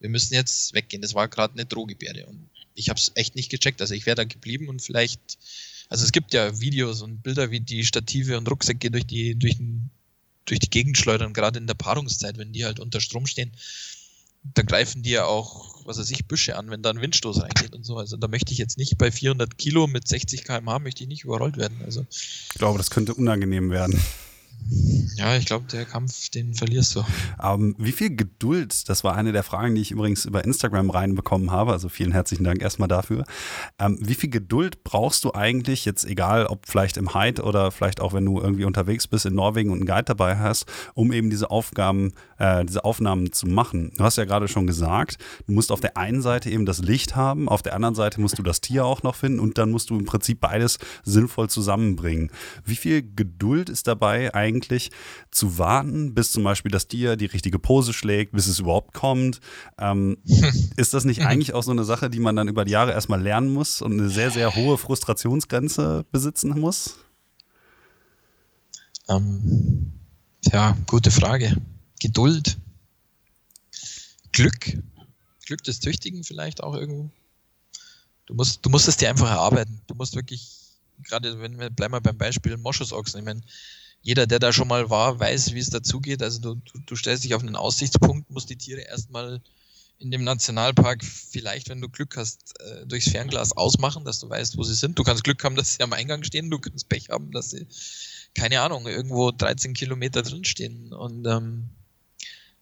wir 0.00 0.08
müssen 0.08 0.34
jetzt 0.34 0.74
weggehen. 0.74 1.00
Das 1.00 1.14
war 1.14 1.28
gerade 1.28 1.54
eine 1.54 1.64
Drohgebärde. 1.64 2.26
Und 2.26 2.50
ich 2.74 2.88
habe 2.88 2.98
es 2.98 3.12
echt 3.14 3.36
nicht 3.36 3.50
gecheckt. 3.50 3.80
Also 3.80 3.94
ich 3.94 4.04
wäre 4.06 4.16
da 4.16 4.24
geblieben 4.24 4.68
und 4.68 4.82
vielleicht 4.82 5.38
also 5.88 6.04
es 6.04 6.12
gibt 6.12 6.34
ja 6.34 6.60
Videos 6.60 7.02
und 7.02 7.22
Bilder, 7.22 7.50
wie 7.50 7.60
die 7.60 7.84
Stative 7.84 8.36
und 8.36 8.50
Rucksäcke 8.50 8.90
durch 8.90 9.06
die, 9.06 9.34
durch, 9.34 9.56
durch 10.44 10.60
die 10.60 10.70
Gegend 10.70 10.98
schleudern, 10.98 11.32
gerade 11.32 11.58
in 11.58 11.66
der 11.66 11.74
Paarungszeit, 11.74 12.36
wenn 12.38 12.52
die 12.52 12.64
halt 12.64 12.80
unter 12.80 13.00
Strom 13.00 13.26
stehen. 13.26 13.52
Dann 14.54 14.66
greifen 14.66 15.02
die 15.02 15.10
ja 15.10 15.24
auch, 15.24 15.84
was 15.84 15.98
weiß 15.98 16.10
ich, 16.10 16.26
Büsche 16.26 16.56
an, 16.56 16.70
wenn 16.70 16.82
da 16.82 16.90
ein 16.90 17.00
Windstoß 17.00 17.42
reingeht 17.42 17.74
und 17.74 17.84
so. 17.84 17.96
Also 17.96 18.16
da 18.16 18.28
möchte 18.28 18.52
ich 18.52 18.58
jetzt 18.58 18.78
nicht 18.78 18.96
bei 18.98 19.10
400 19.10 19.58
Kilo 19.58 19.86
mit 19.86 20.06
60 20.06 20.44
km/h 20.44 20.78
möchte 20.78 21.02
ich 21.02 21.08
nicht 21.08 21.24
überrollt 21.24 21.56
werden. 21.56 21.80
Also 21.84 22.06
ich 22.10 22.58
glaube, 22.58 22.78
das 22.78 22.90
könnte 22.90 23.14
unangenehm 23.14 23.70
werden. 23.70 24.00
Ja, 25.16 25.36
ich 25.36 25.46
glaube, 25.46 25.66
der 25.72 25.84
Kampf, 25.84 26.28
den 26.30 26.54
verlierst 26.54 26.96
du. 26.96 27.04
Um, 27.42 27.74
wie 27.78 27.92
viel 27.92 28.14
Geduld, 28.14 28.88
das 28.88 29.02
war 29.02 29.14
eine 29.14 29.32
der 29.32 29.42
Fragen, 29.42 29.74
die 29.74 29.80
ich 29.80 29.90
übrigens 29.90 30.24
über 30.24 30.44
Instagram 30.44 30.90
reinbekommen 30.90 31.50
habe, 31.50 31.72
also 31.72 31.88
vielen 31.88 32.12
herzlichen 32.12 32.44
Dank 32.44 32.60
erstmal 32.60 32.88
dafür. 32.88 33.24
Um, 33.80 33.98
wie 34.00 34.14
viel 34.14 34.30
Geduld 34.30 34.84
brauchst 34.84 35.24
du 35.24 35.32
eigentlich, 35.32 35.84
jetzt 35.84 36.04
egal, 36.04 36.46
ob 36.46 36.66
vielleicht 36.66 36.96
im 36.96 37.14
Hyde 37.14 37.42
oder 37.42 37.70
vielleicht 37.70 38.00
auch, 38.00 38.12
wenn 38.12 38.24
du 38.24 38.40
irgendwie 38.40 38.64
unterwegs 38.64 39.06
bist 39.06 39.26
in 39.26 39.34
Norwegen 39.34 39.70
und 39.70 39.78
einen 39.78 39.86
Guide 39.86 40.04
dabei 40.04 40.36
hast, 40.36 40.66
um 40.94 41.12
eben 41.12 41.30
diese 41.30 41.50
Aufgaben, 41.50 42.12
äh, 42.38 42.64
diese 42.64 42.84
Aufnahmen 42.84 43.32
zu 43.32 43.46
machen? 43.46 43.92
Du 43.96 44.04
hast 44.04 44.16
ja 44.16 44.24
gerade 44.24 44.48
schon 44.48 44.66
gesagt, 44.66 45.18
du 45.46 45.52
musst 45.52 45.72
auf 45.72 45.80
der 45.80 45.96
einen 45.96 46.22
Seite 46.22 46.50
eben 46.50 46.66
das 46.66 46.78
Licht 46.80 47.16
haben, 47.16 47.48
auf 47.48 47.62
der 47.62 47.74
anderen 47.74 47.94
Seite 47.94 48.20
musst 48.20 48.38
du 48.38 48.42
das 48.42 48.60
Tier 48.60 48.84
auch 48.84 49.02
noch 49.02 49.14
finden 49.14 49.40
und 49.40 49.58
dann 49.58 49.70
musst 49.70 49.90
du 49.90 49.98
im 49.98 50.04
Prinzip 50.04 50.40
beides 50.40 50.78
sinnvoll 51.04 51.48
zusammenbringen. 51.50 52.30
Wie 52.64 52.76
viel 52.76 53.02
Geduld 53.02 53.68
ist 53.68 53.86
dabei 53.86 54.34
eigentlich? 54.34 54.90
zu 55.30 55.58
warten, 55.58 56.14
bis 56.14 56.32
zum 56.32 56.44
Beispiel 56.44 56.70
das 56.70 56.88
Tier 56.88 57.16
die 57.16 57.26
richtige 57.26 57.58
Pose 57.58 57.92
schlägt, 57.92 58.32
bis 58.32 58.46
es 58.46 58.58
überhaupt 58.58 58.94
kommt. 58.94 59.40
Ähm, 59.78 60.18
ist 60.76 60.94
das 60.94 61.04
nicht 61.04 61.22
eigentlich 61.22 61.54
auch 61.54 61.62
so 61.62 61.70
eine 61.70 61.84
Sache, 61.84 62.10
die 62.10 62.20
man 62.20 62.36
dann 62.36 62.48
über 62.48 62.64
die 62.64 62.72
Jahre 62.72 62.92
erstmal 62.92 63.22
lernen 63.22 63.52
muss 63.52 63.82
und 63.82 63.92
eine 63.92 64.08
sehr, 64.08 64.30
sehr 64.30 64.54
hohe 64.54 64.78
Frustrationsgrenze 64.78 66.04
besitzen 66.10 66.58
muss? 66.58 66.96
Ähm, 69.08 69.92
ja, 70.44 70.76
gute 70.86 71.10
Frage. 71.10 71.56
Geduld. 72.00 72.56
Glück. 74.32 74.78
Glück 75.46 75.62
des 75.64 75.80
Tüchtigen 75.80 76.24
vielleicht 76.24 76.62
auch 76.62 76.74
irgendwo. 76.74 77.10
Du 78.26 78.34
musst, 78.34 78.64
du 78.64 78.70
musst 78.70 78.88
es 78.88 78.98
dir 78.98 79.08
einfach 79.08 79.30
erarbeiten. 79.30 79.80
Du 79.86 79.94
musst 79.94 80.14
wirklich, 80.14 80.48
gerade 81.02 81.40
wenn 81.40 81.58
wir 81.58 81.70
bleiben 81.70 81.94
wir 81.94 82.00
beim 82.00 82.18
Beispiel 82.18 82.56
Moschusochsen, 82.56 83.20
ich 83.20 83.24
meine, 83.24 83.40
jeder, 84.02 84.26
der 84.26 84.38
da 84.38 84.52
schon 84.52 84.68
mal 84.68 84.90
war, 84.90 85.18
weiß, 85.18 85.54
wie 85.54 85.58
es 85.58 85.70
dazugeht. 85.70 86.22
Also 86.22 86.40
du, 86.40 86.54
du, 86.56 86.78
du 86.84 86.96
stellst 86.96 87.24
dich 87.24 87.34
auf 87.34 87.42
einen 87.42 87.56
Aussichtspunkt, 87.56 88.30
musst 88.30 88.50
die 88.50 88.56
Tiere 88.56 88.82
erstmal 88.82 89.40
in 89.98 90.10
dem 90.10 90.22
Nationalpark 90.22 91.04
vielleicht, 91.04 91.68
wenn 91.68 91.80
du 91.80 91.88
Glück 91.88 92.16
hast, 92.16 92.54
äh, 92.60 92.86
durchs 92.86 93.10
Fernglas 93.10 93.56
ausmachen, 93.56 94.04
dass 94.04 94.20
du 94.20 94.30
weißt, 94.30 94.56
wo 94.56 94.62
sie 94.62 94.74
sind. 94.74 94.98
Du 94.98 95.02
kannst 95.02 95.24
Glück 95.24 95.42
haben, 95.42 95.56
dass 95.56 95.74
sie 95.74 95.82
am 95.82 95.92
Eingang 95.92 96.22
stehen, 96.22 96.50
du 96.50 96.58
kannst 96.58 96.88
Pech 96.88 97.10
haben, 97.10 97.32
dass 97.32 97.50
sie, 97.50 97.66
keine 98.34 98.60
Ahnung, 98.60 98.86
irgendwo 98.86 99.32
13 99.32 99.74
Kilometer 99.74 100.22
drin 100.22 100.44
stehen. 100.44 100.92
Und 100.92 101.26
ähm, 101.26 101.70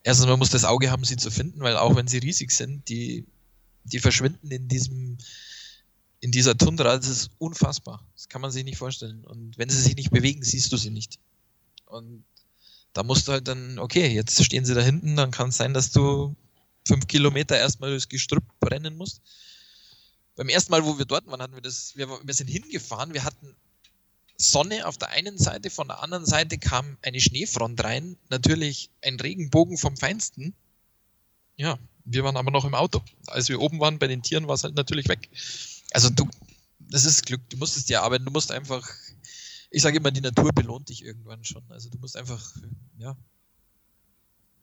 erstens, 0.07 0.29
man 0.29 0.38
muss 0.38 0.51
das 0.51 0.64
Auge 0.64 0.90
haben, 0.90 1.05
sie 1.05 1.16
zu 1.16 1.33
finden, 1.33 1.61
weil 1.61 1.77
auch 1.77 1.97
wenn 1.97 2.07
sie 2.07 2.19
riesig 2.19 2.53
sind, 2.53 2.88
die, 2.88 3.27
die 3.85 3.99
verschwinden 3.99 4.51
in 4.51 4.69
diesem 4.69 5.19
in 6.21 6.31
dieser 6.31 6.57
Tundra, 6.57 6.97
das 6.97 7.09
ist 7.09 7.31
unfassbar. 7.38 8.03
Das 8.14 8.29
kann 8.29 8.40
man 8.40 8.51
sich 8.51 8.64
nicht 8.64 8.79
vorstellen. 8.79 9.25
Und 9.25 9.59
wenn 9.59 9.69
sie 9.69 9.81
sich 9.81 9.97
nicht 9.97 10.11
bewegen, 10.11 10.42
siehst 10.42 10.73
du 10.73 10.77
sie 10.77 10.90
nicht. 10.90 11.19
Und 11.85 12.25
da 12.95 13.03
musst 13.03 13.29
du 13.29 13.33
halt 13.33 13.47
dann, 13.49 13.79
okay, 13.79 14.09
jetzt 14.09 14.42
stehen 14.42 14.64
sie 14.64 14.75
da 14.75 14.81
hinten, 14.81 15.14
dann 15.14 15.31
kann 15.31 15.51
es 15.51 15.59
sein, 15.59 15.75
dass 15.75 15.90
du 15.90 16.35
fünf 16.87 17.07
Kilometer 17.07 17.59
erstmal 17.59 17.90
durchs 17.90 18.09
Gestrüpp 18.09 18.45
rennen 18.64 18.97
musst. 18.97 19.21
Beim 20.37 20.49
ersten 20.49 20.71
Mal, 20.71 20.85
wo 20.85 20.97
wir 20.97 21.05
dort 21.05 21.27
waren, 21.27 21.42
hatten 21.42 21.55
wir 21.55 21.62
das, 21.62 21.92
wir, 21.97 22.09
wir 22.09 22.35
sind 22.35 22.49
hingefahren, 22.49 23.12
wir 23.12 23.25
hatten 23.25 23.55
Sonne 24.38 24.87
auf 24.87 24.99
der 24.99 25.09
einen 25.09 25.38
Seite, 25.38 25.70
von 25.70 25.88
der 25.88 26.03
anderen 26.03 26.27
Seite 26.27 26.59
kam 26.59 26.99
eine 27.03 27.20
Schneefront 27.20 27.83
rein, 27.83 28.16
natürlich 28.29 28.90
ein 29.03 29.18
Regenbogen 29.18 29.79
vom 29.79 29.96
Feinsten. 29.96 30.55
Ja, 31.57 31.79
wir 32.05 32.25
waren 32.25 32.37
aber 32.37 32.51
noch 32.51 32.64
im 32.64 32.75
Auto. 32.75 33.03
Als 33.27 33.49
wir 33.49 33.61
oben 33.61 33.81
waren 33.81 33.99
bei 33.99 34.07
den 34.07 34.22
Tieren, 34.22 34.46
war 34.46 34.55
es 34.55 34.64
halt 34.64 34.75
natürlich 34.75 35.09
weg. 35.09 35.29
Also 35.92 36.11
du, 36.11 36.29
das 36.79 37.05
ist 37.05 37.25
Glück, 37.25 37.49
du 37.51 37.57
musst 37.57 37.77
es 37.77 37.87
dir 37.87 38.03
arbeiten, 38.03 38.25
du 38.25 38.31
musst 38.31 38.53
einfach, 38.53 38.88
ich 39.70 39.83
sage 39.83 39.96
immer, 39.96 40.11
die 40.11 40.20
Natur 40.20 40.53
belohnt 40.53 40.90
dich 40.90 41.03
irgendwann 41.03 41.44
schon. 41.44 41.64
Also 41.70 41.88
du 41.88 41.99
musst 41.99 42.16
einfach, 42.16 42.55
ja, 42.99 43.16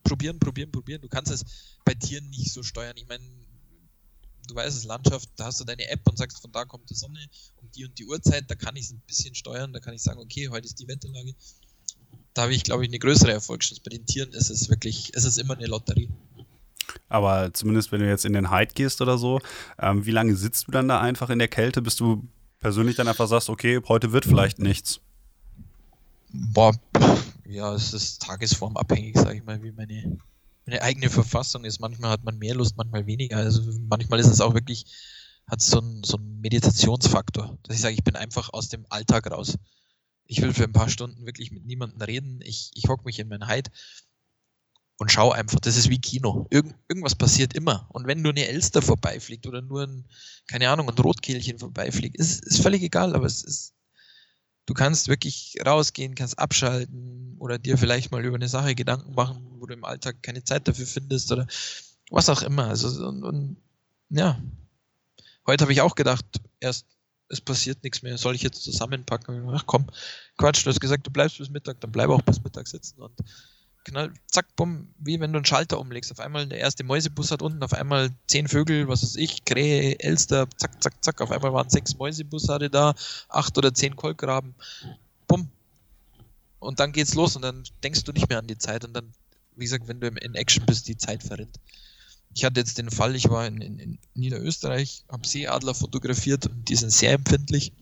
probieren, 0.04 0.38
probieren, 0.38 0.70
probieren. 0.70 1.02
Du 1.02 1.08
kannst 1.08 1.32
es 1.32 1.44
bei 1.84 1.94
Tieren 1.94 2.30
nicht 2.30 2.52
so 2.52 2.62
steuern. 2.62 2.96
Ich 2.96 3.08
meine, 3.08 3.24
du 4.46 4.54
weißt 4.54 4.76
es, 4.76 4.84
Landschaft, 4.84 5.28
da 5.36 5.46
hast 5.46 5.60
du 5.60 5.64
deine 5.64 5.88
App 5.88 6.00
und 6.08 6.16
sagst, 6.16 6.40
von 6.40 6.52
da 6.52 6.64
kommt 6.64 6.88
die 6.90 6.94
Sonne 6.94 7.20
um 7.56 7.70
die 7.70 7.84
und 7.84 7.98
die 7.98 8.06
Uhrzeit, 8.06 8.44
da 8.48 8.54
kann 8.54 8.76
ich 8.76 8.86
es 8.86 8.92
ein 8.92 9.02
bisschen 9.06 9.34
steuern, 9.34 9.72
da 9.72 9.80
kann 9.80 9.94
ich 9.94 10.02
sagen, 10.02 10.20
okay, 10.20 10.48
heute 10.48 10.66
ist 10.66 10.78
die 10.78 10.88
Wetterlage. 10.88 11.34
Da 12.34 12.42
habe 12.42 12.54
ich, 12.54 12.64
glaube 12.64 12.84
ich, 12.84 12.90
eine 12.90 12.98
größere 12.98 13.32
Erfolgschance. 13.32 13.80
Bei 13.84 13.90
den 13.90 14.06
Tieren 14.06 14.32
ist 14.32 14.50
es 14.50 14.68
wirklich, 14.68 15.12
es 15.14 15.24
ist 15.24 15.38
immer 15.38 15.56
eine 15.56 15.66
Lotterie. 15.66 16.08
Aber 17.08 17.52
zumindest, 17.54 17.92
wenn 17.92 18.00
du 18.00 18.08
jetzt 18.08 18.24
in 18.24 18.32
den 18.32 18.50
Hyde 18.50 18.74
gehst 18.74 19.00
oder 19.00 19.18
so, 19.18 19.40
ähm, 19.78 20.04
wie 20.04 20.10
lange 20.10 20.34
sitzt 20.36 20.66
du 20.66 20.72
dann 20.72 20.88
da 20.88 21.00
einfach 21.00 21.30
in 21.30 21.38
der 21.38 21.48
Kälte, 21.48 21.80
bis 21.80 21.96
du 21.96 22.26
persönlich 22.58 22.96
dann 22.96 23.08
einfach 23.08 23.28
sagst, 23.28 23.48
okay, 23.48 23.80
heute 23.88 24.12
wird 24.12 24.24
vielleicht 24.24 24.58
nichts? 24.58 25.00
Boah, 26.32 26.74
ja, 27.46 27.72
es 27.74 27.92
ist 27.92 28.22
tagesformabhängig, 28.22 29.16
sage 29.16 29.36
ich 29.36 29.44
mal, 29.44 29.62
wie 29.62 29.70
meine, 29.70 30.18
meine 30.66 30.82
eigene 30.82 31.10
Verfassung 31.10 31.64
ist. 31.64 31.80
Manchmal 31.80 32.10
hat 32.10 32.24
man 32.24 32.38
mehr 32.38 32.54
Lust, 32.54 32.76
manchmal 32.76 33.06
weniger. 33.06 33.36
Also 33.36 33.62
manchmal 33.88 34.20
ist 34.20 34.28
es 34.28 34.40
auch 34.40 34.54
wirklich, 34.54 34.86
hat 35.46 35.60
so 35.60 35.80
einen 35.80 36.04
so 36.04 36.16
einen 36.16 36.40
Meditationsfaktor, 36.40 37.58
dass 37.62 37.76
ich 37.76 37.82
sage, 37.82 37.94
ich 37.94 38.04
bin 38.04 38.16
einfach 38.16 38.52
aus 38.52 38.68
dem 38.68 38.86
Alltag 38.88 39.30
raus. 39.30 39.58
Ich 40.26 40.40
will 40.40 40.54
für 40.54 40.64
ein 40.64 40.72
paar 40.72 40.88
Stunden 40.88 41.26
wirklich 41.26 41.50
mit 41.50 41.66
niemandem 41.66 42.00
reden. 42.00 42.40
Ich, 42.42 42.70
ich 42.74 42.88
hocke 42.88 43.04
mich 43.04 43.18
in 43.18 43.28
mein 43.28 43.46
Hyde 43.46 43.70
und 44.98 45.12
schau 45.12 45.32
einfach. 45.32 45.60
Das 45.60 45.76
ist 45.76 45.90
wie 45.90 46.00
Kino. 46.00 46.46
Irgend, 46.50 46.76
irgendwas 46.88 47.14
passiert 47.14 47.52
immer. 47.54 47.88
Und 47.92 48.06
wenn 48.06 48.22
nur 48.22 48.32
eine 48.32 48.46
Elster 48.46 48.80
vorbeifliegt 48.80 49.46
oder 49.46 49.60
nur 49.60 49.82
ein, 49.82 50.08
keine 50.46 50.70
Ahnung, 50.70 50.88
ein 50.88 50.98
Rotkehlchen 50.98 51.58
vorbeifliegt, 51.58 52.16
ist, 52.16 52.44
ist 52.44 52.62
völlig 52.62 52.82
egal, 52.82 53.14
aber 53.14 53.26
es 53.26 53.42
ist, 53.42 53.73
du 54.66 54.74
kannst 54.74 55.08
wirklich 55.08 55.56
rausgehen, 55.64 56.14
kannst 56.14 56.38
abschalten 56.38 57.36
oder 57.38 57.58
dir 57.58 57.78
vielleicht 57.78 58.10
mal 58.10 58.24
über 58.24 58.36
eine 58.36 58.48
Sache 58.48 58.74
Gedanken 58.74 59.14
machen, 59.14 59.44
wo 59.58 59.66
du 59.66 59.74
im 59.74 59.84
Alltag 59.84 60.22
keine 60.22 60.44
Zeit 60.44 60.66
dafür 60.68 60.86
findest 60.86 61.30
oder 61.32 61.46
was 62.10 62.28
auch 62.28 62.42
immer. 62.42 62.68
Also, 62.68 63.06
und, 63.06 63.24
und 63.24 63.56
ja, 64.10 64.40
heute 65.46 65.62
habe 65.62 65.72
ich 65.72 65.80
auch 65.80 65.94
gedacht, 65.94 66.24
erst 66.60 66.86
es 67.28 67.40
passiert 67.40 67.82
nichts 67.82 68.02
mehr, 68.02 68.18
soll 68.18 68.34
ich 68.34 68.42
jetzt 68.42 68.62
zusammenpacken? 68.62 69.48
Ach 69.50 69.64
komm, 69.66 69.86
Quatsch, 70.36 70.64
du 70.64 70.70
hast 70.70 70.80
gesagt, 70.80 71.06
du 71.06 71.10
bleibst 71.10 71.38
bis 71.38 71.50
Mittag, 71.50 71.80
dann 71.80 71.90
bleib 71.90 72.10
auch 72.10 72.22
bis 72.22 72.42
Mittag 72.42 72.68
sitzen 72.68 73.00
und 73.00 73.18
knall, 73.84 74.12
zack, 74.26 74.56
bumm, 74.56 74.88
wie 74.98 75.20
wenn 75.20 75.32
du 75.32 75.38
einen 75.38 75.44
Schalter 75.44 75.78
umlegst. 75.78 76.10
Auf 76.10 76.20
einmal 76.20 76.46
der 76.46 76.58
erste 76.58 76.84
Mäusebus 76.84 77.30
hat 77.30 77.42
unten, 77.42 77.62
auf 77.62 77.72
einmal 77.72 78.10
zehn 78.26 78.48
Vögel, 78.48 78.88
was 78.88 79.02
weiß 79.02 79.16
ich, 79.16 79.44
Krähe, 79.44 79.98
Elster, 80.00 80.48
zack, 80.56 80.82
zack, 80.82 81.04
zack, 81.04 81.20
auf 81.20 81.30
einmal 81.30 81.52
waren 81.52 81.70
sechs 81.70 81.96
Mäusebussarde 81.96 82.70
da, 82.70 82.94
acht 83.28 83.56
oder 83.58 83.72
zehn 83.72 83.96
Kolkraben, 83.96 84.54
bumm. 85.28 85.48
Und 86.58 86.80
dann 86.80 86.92
geht's 86.92 87.14
los 87.14 87.36
und 87.36 87.42
dann 87.42 87.62
denkst 87.82 88.04
du 88.04 88.12
nicht 88.12 88.28
mehr 88.28 88.38
an 88.38 88.46
die 88.46 88.58
Zeit 88.58 88.84
und 88.84 88.94
dann, 88.94 89.12
wie 89.56 89.64
gesagt, 89.64 89.86
wenn 89.86 90.00
du 90.00 90.08
in 90.08 90.34
Action 90.34 90.64
bist, 90.66 90.88
die 90.88 90.96
Zeit 90.96 91.22
verrinnt. 91.22 91.60
Ich 92.34 92.44
hatte 92.44 92.58
jetzt 92.60 92.78
den 92.78 92.90
Fall, 92.90 93.14
ich 93.14 93.28
war 93.28 93.46
in, 93.46 93.60
in, 93.60 93.78
in 93.78 93.98
Niederösterreich, 94.14 95.04
habe 95.08 95.26
Seeadler 95.26 95.74
fotografiert 95.74 96.46
und 96.46 96.68
die 96.68 96.76
sind 96.76 96.90
sehr 96.90 97.12
empfindlich. 97.12 97.72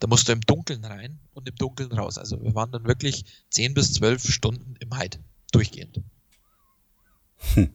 Da 0.00 0.06
musst 0.06 0.28
du 0.28 0.32
im 0.32 0.40
Dunkeln 0.40 0.84
rein 0.84 1.20
und 1.34 1.46
im 1.48 1.54
Dunkeln 1.56 1.92
raus. 1.92 2.18
Also 2.18 2.42
wir 2.42 2.54
waren 2.54 2.72
dann 2.72 2.86
wirklich 2.86 3.24
10 3.50 3.74
bis 3.74 3.92
12 3.92 4.32
Stunden 4.32 4.74
im 4.80 4.96
Heid, 4.96 5.20
durchgehend. 5.52 6.00
Hm. 7.54 7.70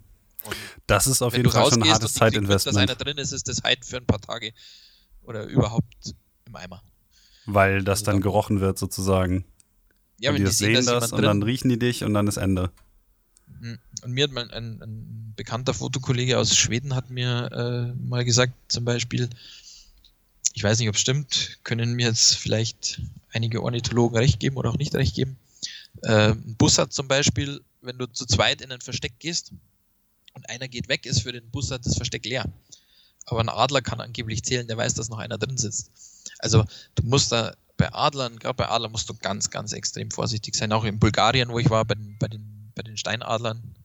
Das 0.88 1.08
ist 1.08 1.22
auf 1.22 1.36
jeden 1.36 1.50
Fall 1.50 1.70
schon 1.70 1.84
ein 1.84 1.90
hartes 1.90 2.14
Zeitinvestment. 2.14 2.76
Wenn 2.76 2.84
einer 2.84 2.96
drin 2.96 3.18
ist, 3.18 3.32
ist 3.32 3.48
das 3.48 3.64
Heid 3.64 3.86
für 3.86 3.98
ein 3.98 4.06
paar 4.06 4.22
Tage 4.22 4.54
oder 5.24 5.46
überhaupt 5.46 6.16
im 6.46 6.56
Eimer. 6.56 6.84
Weil 7.46 7.84
das 7.84 8.00
also 8.00 8.12
dann 8.12 8.22
gerochen 8.22 8.60
wird 8.60 8.78
sozusagen. 8.78 9.46
Ja, 10.20 10.32
und 10.32 10.38
wenn 10.38 10.44
die, 10.44 10.50
die 10.50 10.56
sehen, 10.56 10.86
das 10.86 11.12
und 11.12 11.22
dann 11.22 11.44
riechen 11.44 11.70
die 11.70 11.80
dich 11.80 12.04
und 12.04 12.14
dann 12.14 12.28
ist 12.28 12.38
Ende. 12.38 12.72
Hm. 13.60 13.80
Und 14.04 14.12
mir 14.12 14.26
hat 14.26 14.32
mal 14.32 14.50
ein, 14.52 14.82
ein 14.82 15.34
bekannter 15.36 15.74
Fotokollege 15.74 16.38
aus 16.38 16.56
Schweden 16.56 16.96
hat 16.96 17.10
mir 17.10 17.52
äh, 17.52 18.08
mal 18.08 18.24
gesagt, 18.26 18.54
zum 18.68 18.86
Beispiel, 18.86 19.30
ich 20.56 20.64
weiß 20.64 20.80
nicht, 20.80 20.88
ob 20.88 20.96
es 20.96 21.02
stimmt, 21.02 21.60
können 21.64 21.94
mir 21.94 22.08
jetzt 22.08 22.36
vielleicht 22.36 23.02
einige 23.34 23.62
Ornithologen 23.62 24.18
recht 24.18 24.40
geben 24.40 24.56
oder 24.56 24.70
auch 24.70 24.78
nicht 24.78 24.96
recht 24.96 25.14
geben. 25.14 25.38
Äh, 26.02 26.32
ein 26.32 26.56
Bussard 26.56 26.94
zum 26.94 27.10
Beispiel, 27.10 27.62
wenn 27.82 27.98
du 27.98 28.08
zu 28.08 28.26
zweit 28.26 28.62
in 28.62 28.72
ein 28.72 28.80
Versteck 28.80 29.20
gehst 29.20 29.52
und 30.34 30.50
einer 30.50 30.70
geht 30.70 30.88
weg, 30.88 31.06
ist 31.06 31.22
für 31.22 31.34
den 31.34 31.52
Bussard 31.52 31.86
das 31.86 31.98
Versteck 31.98 32.26
leer. 32.26 32.46
Aber 33.26 33.42
ein 33.42 33.50
Adler 33.50 33.82
kann 33.82 34.00
angeblich 34.00 34.44
zählen, 34.44 34.66
der 34.66 34.78
weiß, 34.78 34.94
dass 34.94 35.10
noch 35.10 35.18
einer 35.18 35.38
drin 35.38 35.58
sitzt. 35.58 35.92
Also 36.40 36.64
du 36.96 37.04
musst 37.04 37.34
da 37.34 37.54
bei 37.76 37.94
Adlern, 37.94 38.40
gerade 38.40 38.56
bei 38.56 38.70
Adlern 38.70 38.94
musst 38.94 39.10
du 39.10 39.14
ganz, 39.14 39.50
ganz 39.50 39.74
extrem 39.74 40.10
vorsichtig 40.10 40.56
sein. 40.56 40.72
Auch 40.72 40.86
in 40.86 41.00
Bulgarien, 41.00 41.50
wo 41.50 41.60
ich 41.60 41.70
war, 41.70 41.84
bei 41.84 41.96
den, 41.96 42.18
bei 42.18 42.30
den, 42.30 42.72
bei 42.76 42.84
den 42.84 42.96
Steinadlern, 42.96 43.76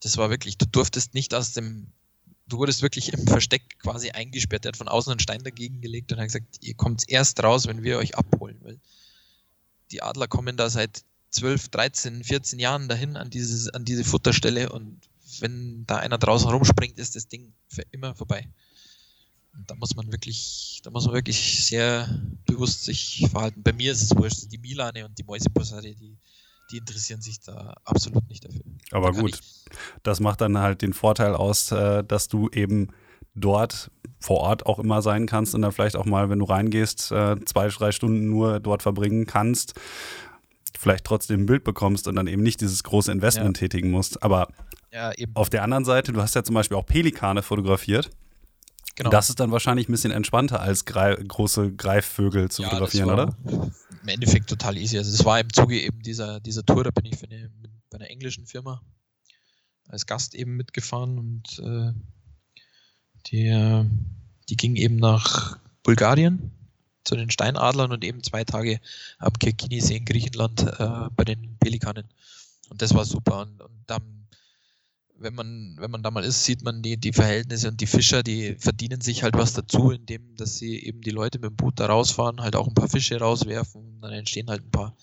das 0.00 0.18
war 0.18 0.28
wirklich, 0.28 0.58
du 0.58 0.66
durftest 0.66 1.14
nicht 1.14 1.32
aus 1.32 1.52
dem, 1.52 1.86
du 2.48 2.58
wurdest 2.58 2.82
wirklich 2.82 3.12
im 3.12 3.26
Versteck 3.26 3.78
quasi 3.78 4.10
eingesperrt. 4.10 4.64
Der 4.64 4.70
hat 4.70 4.76
von 4.76 4.88
außen 4.88 5.10
einen 5.10 5.20
Stein 5.20 5.42
dagegen 5.42 5.80
gelegt 5.80 6.12
und 6.12 6.18
hat 6.18 6.26
gesagt, 6.26 6.58
ihr 6.60 6.74
kommt 6.74 7.04
erst 7.08 7.42
raus, 7.42 7.66
wenn 7.66 7.82
wir 7.82 7.98
euch 7.98 8.16
abholen. 8.16 8.58
Weil 8.62 8.78
die 9.90 10.02
Adler 10.02 10.28
kommen 10.28 10.56
da 10.56 10.70
seit 10.70 11.04
12, 11.30 11.68
13, 11.68 12.24
14 12.24 12.58
Jahren 12.58 12.88
dahin 12.88 13.16
an, 13.16 13.30
dieses, 13.30 13.68
an 13.68 13.84
diese 13.84 14.04
Futterstelle 14.04 14.70
und 14.70 15.00
wenn 15.40 15.84
da 15.86 15.96
einer 15.96 16.18
draußen 16.18 16.48
rumspringt, 16.48 16.98
ist 16.98 17.16
das 17.16 17.28
Ding 17.28 17.52
für 17.68 17.82
immer 17.90 18.14
vorbei. 18.14 18.46
Und 19.56 19.70
da 19.70 19.74
muss 19.74 19.94
man 19.96 20.10
wirklich, 20.12 20.80
da 20.84 20.90
muss 20.90 21.06
man 21.06 21.14
wirklich 21.14 21.66
sehr 21.66 22.22
bewusst 22.46 22.84
sich 22.84 23.26
verhalten. 23.30 23.62
Bei 23.62 23.72
mir 23.72 23.92
ist 23.92 24.02
es 24.02 24.16
wurscht, 24.16 24.52
die 24.52 24.58
Milane 24.58 25.04
und 25.04 25.16
die 25.18 25.24
Mäusebussarde, 25.24 25.94
die 25.94 26.16
die 26.70 26.78
interessieren 26.78 27.20
sich 27.20 27.40
da 27.40 27.74
absolut 27.84 28.28
nicht 28.28 28.44
dafür. 28.44 28.62
Aber 28.90 29.12
da 29.12 29.20
gut, 29.20 29.40
das 30.02 30.20
macht 30.20 30.40
dann 30.40 30.58
halt 30.58 30.82
den 30.82 30.92
Vorteil 30.92 31.34
aus, 31.34 31.70
äh, 31.72 32.04
dass 32.04 32.28
du 32.28 32.48
eben 32.50 32.88
dort 33.34 33.90
vor 34.20 34.40
Ort 34.40 34.66
auch 34.66 34.78
immer 34.78 35.02
sein 35.02 35.26
kannst 35.26 35.54
und 35.54 35.62
dann 35.62 35.72
vielleicht 35.72 35.96
auch 35.96 36.06
mal, 36.06 36.30
wenn 36.30 36.38
du 36.38 36.44
reingehst, 36.44 37.12
äh, 37.12 37.36
zwei, 37.44 37.68
drei 37.68 37.92
Stunden 37.92 38.28
nur 38.30 38.60
dort 38.60 38.82
verbringen 38.82 39.26
kannst, 39.26 39.74
vielleicht 40.78 41.04
trotzdem 41.04 41.42
ein 41.42 41.46
Bild 41.46 41.64
bekommst 41.64 42.08
und 42.08 42.16
dann 42.16 42.26
eben 42.26 42.42
nicht 42.42 42.60
dieses 42.60 42.82
große 42.82 43.12
Investment 43.12 43.56
ja. 43.58 43.60
tätigen 43.60 43.90
musst. 43.90 44.22
Aber 44.22 44.48
ja, 44.92 45.12
auf 45.34 45.50
der 45.50 45.62
anderen 45.62 45.84
Seite, 45.84 46.12
du 46.12 46.22
hast 46.22 46.34
ja 46.34 46.44
zum 46.44 46.54
Beispiel 46.54 46.76
auch 46.76 46.86
Pelikane 46.86 47.42
fotografiert. 47.42 48.10
Genau. 48.96 49.10
Das 49.10 49.28
ist 49.28 49.40
dann 49.40 49.50
wahrscheinlich 49.50 49.88
ein 49.88 49.92
bisschen 49.92 50.12
entspannter 50.12 50.60
als 50.60 50.84
Grei 50.84 51.16
große 51.16 51.72
Greifvögel 51.72 52.50
zu 52.50 52.62
ja, 52.62 52.68
fotografieren, 52.68 53.10
oder? 53.10 53.36
Im 54.04 54.08
Endeffekt 54.08 54.50
total 54.50 54.76
easy. 54.76 54.98
Also 54.98 55.10
es 55.14 55.24
war 55.24 55.40
im 55.40 55.50
Zuge 55.50 55.80
eben 55.80 56.02
dieser, 56.02 56.38
dieser 56.38 56.62
Tour, 56.62 56.84
da 56.84 56.90
bin 56.90 57.06
ich 57.06 57.16
für 57.16 57.24
eine, 57.24 57.50
bei 57.88 57.96
einer 57.96 58.10
englischen 58.10 58.46
Firma 58.46 58.82
als 59.88 60.04
Gast 60.04 60.34
eben 60.34 60.56
mitgefahren 60.56 61.18
und 61.18 61.58
äh, 61.60 61.92
die, 63.26 63.46
äh, 63.46 63.86
die 64.50 64.56
ging 64.58 64.76
eben 64.76 64.96
nach 64.96 65.58
Bulgarien 65.82 66.52
zu 67.04 67.16
den 67.16 67.30
Steinadlern 67.30 67.92
und 67.92 68.04
eben 68.04 68.22
zwei 68.22 68.44
Tage 68.44 68.78
am 69.18 69.32
Kirkini-See 69.32 69.96
in 69.96 70.04
Griechenland 70.04 70.60
äh, 70.60 71.08
bei 71.16 71.24
den 71.24 71.56
Pelikanen. 71.58 72.06
Und 72.68 72.82
das 72.82 72.92
war 72.92 73.06
super. 73.06 73.40
Und, 73.40 73.62
und 73.62 73.84
dann 73.86 74.23
wenn 75.16 75.34
man, 75.34 75.76
wenn 75.78 75.90
man 75.90 76.02
da 76.02 76.10
mal 76.10 76.24
ist, 76.24 76.44
sieht 76.44 76.62
man 76.62 76.82
die, 76.82 76.96
die 76.96 77.12
Verhältnisse 77.12 77.68
und 77.68 77.80
die 77.80 77.86
Fischer, 77.86 78.22
die 78.22 78.56
verdienen 78.56 79.00
sich 79.00 79.22
halt 79.22 79.36
was 79.36 79.52
dazu, 79.52 79.90
indem, 79.90 80.36
dass 80.36 80.58
sie 80.58 80.78
eben 80.84 81.00
die 81.00 81.10
Leute 81.10 81.38
mit 81.38 81.50
dem 81.50 81.56
Boot 81.56 81.80
da 81.80 81.86
rausfahren, 81.86 82.40
halt 82.40 82.56
auch 82.56 82.66
ein 82.66 82.74
paar 82.74 82.88
Fische 82.88 83.18
rauswerfen. 83.18 84.00
Dann 84.00 84.12
entstehen 84.12 84.48
halt 84.48 84.64
ein 84.64 84.70
paar, 84.70 84.96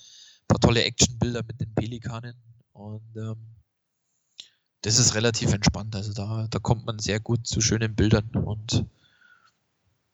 paar 0.48 0.60
tolle 0.60 0.84
Actionbilder 0.84 1.44
mit 1.48 1.60
den 1.62 1.74
Pelikanen. 1.74 2.36
Und 2.74 3.16
ähm, 3.16 3.38
das 4.82 5.00
ist 5.00 5.16
relativ 5.16 5.54
entspannt. 5.54 5.96
Also 5.96 6.14
da, 6.14 6.48
da 6.50 6.60
kommt 6.60 6.86
man 6.86 7.00
sehr 7.00 7.20
gut 7.20 7.48
zu 7.48 7.62
schönen 7.62 7.96
Bildern 7.96 8.30
und 8.32 8.86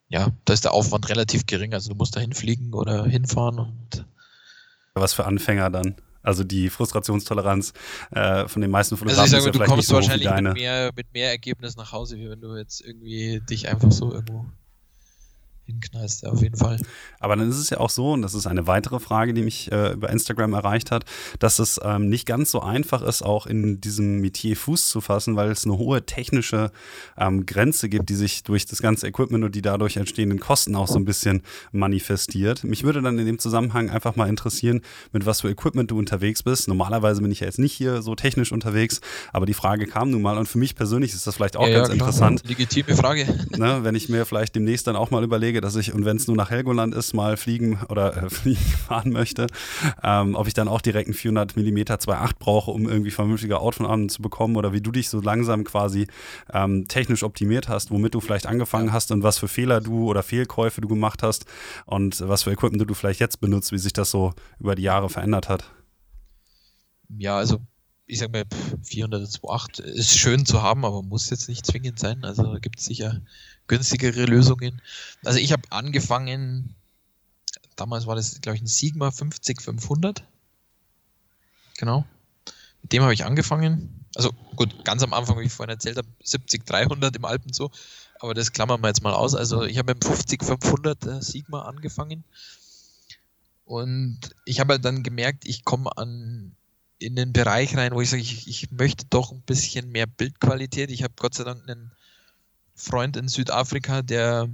ja, 0.10 0.32
da 0.46 0.54
ist 0.54 0.64
der 0.64 0.74
Aufwand 0.74 1.10
relativ 1.10 1.46
gering. 1.46 1.74
Also 1.74 1.90
du 1.90 1.96
musst 1.96 2.16
da 2.16 2.20
hinfliegen 2.20 2.74
oder 2.74 3.06
hinfahren 3.06 3.60
und 3.60 4.06
was 4.94 5.14
für 5.14 5.26
Anfänger 5.26 5.70
dann? 5.70 5.96
Also 6.22 6.44
die 6.44 6.70
Frustrationstoleranz 6.70 7.74
äh, 8.12 8.48
von 8.48 8.62
den 8.62 8.72
meisten 8.72 8.98
Fotografen 8.98 9.22
also 9.22 9.38
ich 9.38 9.44
sage, 9.44 9.50
ist 9.50 9.56
ja 9.56 9.66
du 9.66 9.72
kommst 9.72 9.88
so 9.88 9.96
wahrscheinlich 9.96 10.30
mit 10.30 10.54
mehr, 10.54 10.92
mit 10.96 11.14
mehr 11.14 11.30
Ergebnis 11.30 11.78
nach 11.78 11.92
Hause, 11.92 12.18
wie 12.18 12.30
wenn 12.30 12.42
du 12.42 12.56
jetzt 12.56 12.82
irgendwie 12.82 13.42
dich 13.50 13.70
einfach 13.70 13.92
so 13.92 14.14
irgendwo 14.14 14.46
hinknallst, 15.68 16.24
ja, 16.24 16.30
auf 16.30 16.42
jeden 16.42 16.58
Fall. 16.58 16.78
Aber 17.20 17.36
dann 17.36 17.50
ist 17.50 17.58
es 17.58 17.70
ja 17.70 17.80
auch 17.80 17.90
so, 17.90 18.14
und 18.14 18.22
das 18.22 18.34
ist 18.34 18.48
eine 18.48 18.68
weitere 18.68 19.00
Frage, 19.00 19.34
die 19.34 19.44
mich 19.44 19.72
äh, 19.72 19.94
über 19.94 20.10
Instagram 20.10 20.54
erreicht 20.54 20.92
hat, 20.92 21.06
dass 21.40 21.60
es 21.60 21.80
ähm, 21.84 22.10
nicht 22.10 22.26
ganz 22.26 22.52
so 22.52 22.62
einfach 22.62 23.02
ist, 23.02 23.22
auch 23.22 23.46
in 23.46 23.82
diesem 23.82 24.20
Metier 24.20 24.56
Fuß 24.56 24.90
zu 24.90 25.02
fassen, 25.02 25.36
weil 25.36 25.52
es 25.52 25.66
eine 25.66 25.78
hohe 25.78 26.06
technische 26.06 26.72
ähm, 27.18 27.46
Grenze 27.46 27.90
gibt, 27.90 28.10
die 28.10 28.16
sich 28.16 28.44
durch 28.44 28.66
das 28.66 28.82
ganze 28.82 29.08
Equipment 29.08 29.44
und 29.44 29.56
die 29.56 29.62
dadurch 29.62 29.98
entstehenden 29.98 30.40
Kosten 30.40 30.76
auch 30.76 30.88
so 30.88 30.98
ein 30.98 31.06
bisschen 31.06 31.44
manifestiert. 31.72 32.64
Mich 32.64 32.84
würde 32.84 33.02
dann 33.02 33.20
in 33.20 33.26
dem 33.26 33.40
Zusammenhang 33.40 33.90
einfach 33.90 34.16
mal 34.16 34.30
interessieren, 34.30 34.82
mit 35.12 35.26
was 35.26 35.42
für 35.42 35.50
Equipment 35.50 35.92
du 35.92 35.98
unterwegs 35.98 36.44
bist. 36.44 36.68
Normalerweise 36.68 37.22
bin 37.22 37.32
ich 37.32 37.42
ja 37.42 37.48
jetzt 37.48 37.60
nicht 37.60 37.74
hier 37.74 38.02
so 38.02 38.16
technisch 38.16 38.52
unterwegs, 38.52 39.02
aber 39.34 39.46
die 39.46 39.54
Frage 39.54 39.86
kam 39.86 40.12
nun 40.12 40.22
mal 40.22 40.38
und 40.38 40.48
für 40.48 40.58
mich 40.58 40.76
persönlich 40.76 41.14
ist 41.14 41.28
das 41.28 41.36
vielleicht 41.36 41.58
auch 41.58 41.68
ja, 41.68 41.80
ganz 41.80 41.90
ja, 41.90 41.94
interessant. 41.94 42.42
Legitime 42.48 42.96
Frage. 42.96 43.28
Ne, 43.58 43.80
wenn 43.84 43.96
ich 43.96 44.08
mir 44.08 44.26
vielleicht 44.26 44.56
demnächst 44.56 44.88
dann 44.88 44.96
auch 44.96 45.12
mal 45.12 45.24
überlege, 45.24 45.57
Vorschläge, 45.58 45.62
dass 45.62 45.76
ich, 45.76 45.94
und 45.94 46.06
wenn 46.06 46.18
es 46.18 46.28
nur 46.28 46.36
nach 46.36 46.50
Helgoland 46.50 46.96
ist, 46.96 47.14
mal 47.14 47.38
fliegen 47.38 47.80
oder 47.90 48.16
äh, 48.16 48.30
fliegen 48.30 48.60
fahren 48.60 49.12
möchte, 49.12 49.48
ähm, 50.04 50.36
ob 50.36 50.48
ich 50.48 50.54
dann 50.54 50.68
auch 50.68 50.82
direkt 50.82 51.08
einen 51.08 51.14
400 51.14 51.56
mm 51.56 51.78
2.8 51.78 52.32
brauche, 52.40 52.72
um 52.72 52.88
irgendwie 52.88 53.12
vernünftige 53.12 53.60
Outfit 53.60 53.78
zu 54.12 54.22
bekommen 54.22 54.56
oder 54.56 54.74
wie 54.74 54.82
du 54.82 54.92
dich 54.92 55.10
so 55.10 55.22
langsam 55.22 55.64
quasi 55.64 56.08
ähm, 56.54 56.88
technisch 56.88 57.24
optimiert 57.24 57.68
hast, 57.68 57.92
womit 57.92 58.14
du 58.14 58.22
vielleicht 58.22 58.48
angefangen 58.48 58.92
hast 58.92 59.12
und 59.12 59.24
was 59.24 59.38
für 59.38 59.48
Fehler 59.48 59.82
du 59.82 60.08
oder 60.08 60.24
Fehlkäufe 60.24 60.82
du 60.82 60.88
gemacht 60.88 61.24
hast 61.24 61.46
und 61.86 62.28
was 62.28 62.44
für 62.44 62.52
Equipment 62.52 62.90
du 62.90 62.94
vielleicht 62.94 63.20
jetzt 63.20 63.40
benutzt, 63.40 63.72
wie 63.72 63.78
sich 63.78 63.94
das 63.94 64.12
so 64.12 64.34
über 64.60 64.76
die 64.76 64.84
Jahre 64.84 65.10
verändert 65.10 65.50
hat. 65.50 65.72
Ja, 67.10 67.38
also 67.38 67.60
ich 68.08 68.20
sag 68.20 68.32
mal, 68.32 68.46
400 68.84 69.22
ist 69.80 70.18
schön 70.18 70.46
zu 70.46 70.62
haben, 70.62 70.86
aber 70.86 71.04
muss 71.04 71.30
jetzt 71.30 71.50
nicht 71.50 71.66
zwingend 71.66 72.00
sein. 72.00 72.24
Also 72.24 72.58
gibt 72.62 72.80
es 72.80 72.86
sicher 72.86 73.22
günstigere 73.68 74.26
Lösungen. 74.26 74.82
Also 75.26 75.40
ich 75.40 75.52
habe 75.52 75.64
angefangen, 75.72 76.74
damals 77.76 78.08
war 78.08 78.16
das, 78.16 78.40
glaube 78.40 78.56
ich, 78.56 78.62
ein 78.62 78.68
Sigma 78.68 79.12
50500. 79.12 80.24
Genau. 81.78 82.06
Mit 82.82 82.94
dem 82.94 83.04
habe 83.04 83.14
ich 83.14 83.26
angefangen. 83.26 84.06
Also 84.16 84.32
gut, 84.56 84.86
ganz 84.86 85.04
am 85.04 85.14
Anfang, 85.14 85.38
wie 85.40 85.44
ich 85.46 85.52
vorhin 85.52 85.74
erzählt 85.74 85.98
habe, 85.98 86.08
70300 86.24 87.16
im 87.16 87.26
Alpen 87.26 87.52
so. 87.52 87.72
Aber 88.20 88.34
das 88.34 88.54
klammern 88.54 88.82
wir 88.82 88.88
jetzt 88.88 89.04
mal 89.04 89.14
aus. 89.14 89.36
Also 89.36 89.64
ich 89.64 89.78
habe 89.78 89.94
mit 89.94 90.04
dem 90.04 90.08
50500 90.08 91.06
äh, 91.06 91.22
Sigma 91.22 91.64
angefangen. 91.64 92.24
Und 93.66 94.20
ich 94.46 94.62
habe 94.62 94.76
halt 94.76 94.86
dann 94.86 95.04
gemerkt, 95.04 95.46
ich 95.46 95.66
komme 95.66 95.96
an 95.98 96.56
in 97.00 97.16
den 97.16 97.34
Bereich 97.34 97.76
rein, 97.78 97.94
wo 97.94 98.02
ich 98.02 98.10
sage, 98.10 98.22
ich, 98.22 98.48
ich 98.48 98.72
möchte 98.72 99.06
doch 99.10 99.32
ein 99.32 99.42
bisschen 99.42 99.92
mehr 99.92 100.08
Bildqualität. 100.08 100.92
Ich 100.92 101.04
habe 101.04 101.14
Gott 101.18 101.36
sei 101.36 101.44
Dank 101.44 101.62
einen 101.68 101.92
Freund 102.76 103.18
in 103.18 103.28
Südafrika, 103.28 104.02
der 104.02 104.50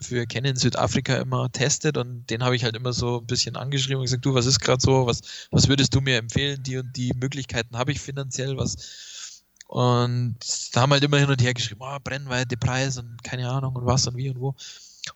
für 0.00 0.26
Canon 0.26 0.56
Südafrika 0.56 1.16
immer 1.16 1.50
testet 1.50 1.96
und 1.96 2.30
den 2.30 2.44
habe 2.44 2.54
ich 2.54 2.62
halt 2.62 2.76
immer 2.76 2.92
so 2.92 3.18
ein 3.18 3.26
bisschen 3.26 3.56
angeschrieben 3.56 3.98
und 3.98 4.04
gesagt, 4.04 4.24
du, 4.24 4.34
was 4.34 4.46
ist 4.46 4.60
gerade 4.60 4.80
so, 4.80 5.06
was, 5.06 5.22
was 5.50 5.68
würdest 5.68 5.94
du 5.94 6.00
mir 6.00 6.18
empfehlen, 6.18 6.62
die 6.62 6.76
und 6.76 6.96
die 6.96 7.12
Möglichkeiten 7.14 7.76
habe 7.76 7.90
ich 7.92 8.00
finanziell, 8.00 8.56
was 8.56 9.42
und 9.66 10.38
da 10.72 10.80
haben 10.80 10.92
halt 10.92 11.04
immer 11.04 11.18
hin 11.18 11.28
und 11.28 11.42
her 11.42 11.52
geschrieben, 11.52 11.82
oh, 11.82 11.98
Brennweite, 12.02 12.56
Preis 12.56 12.96
und 12.96 13.22
keine 13.22 13.50
Ahnung 13.50 13.76
und 13.76 13.84
was 13.84 14.06
und 14.06 14.16
wie 14.16 14.30
und 14.30 14.40
wo. 14.40 14.54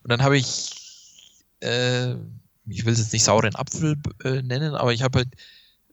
Und 0.03 0.11
dann 0.11 0.23
habe 0.23 0.37
ich, 0.37 1.33
äh, 1.61 2.13
ich 2.67 2.85
will 2.85 2.93
es 2.93 2.99
jetzt 2.99 3.15
nicht 3.15 3.25
sauren 3.25 3.57
Apfel 3.57 3.97
äh, 4.25 4.43
nennen, 4.43 4.75
aber 4.75 4.93
ich 4.93 5.03
habe 5.03 5.21
halt 5.21 5.29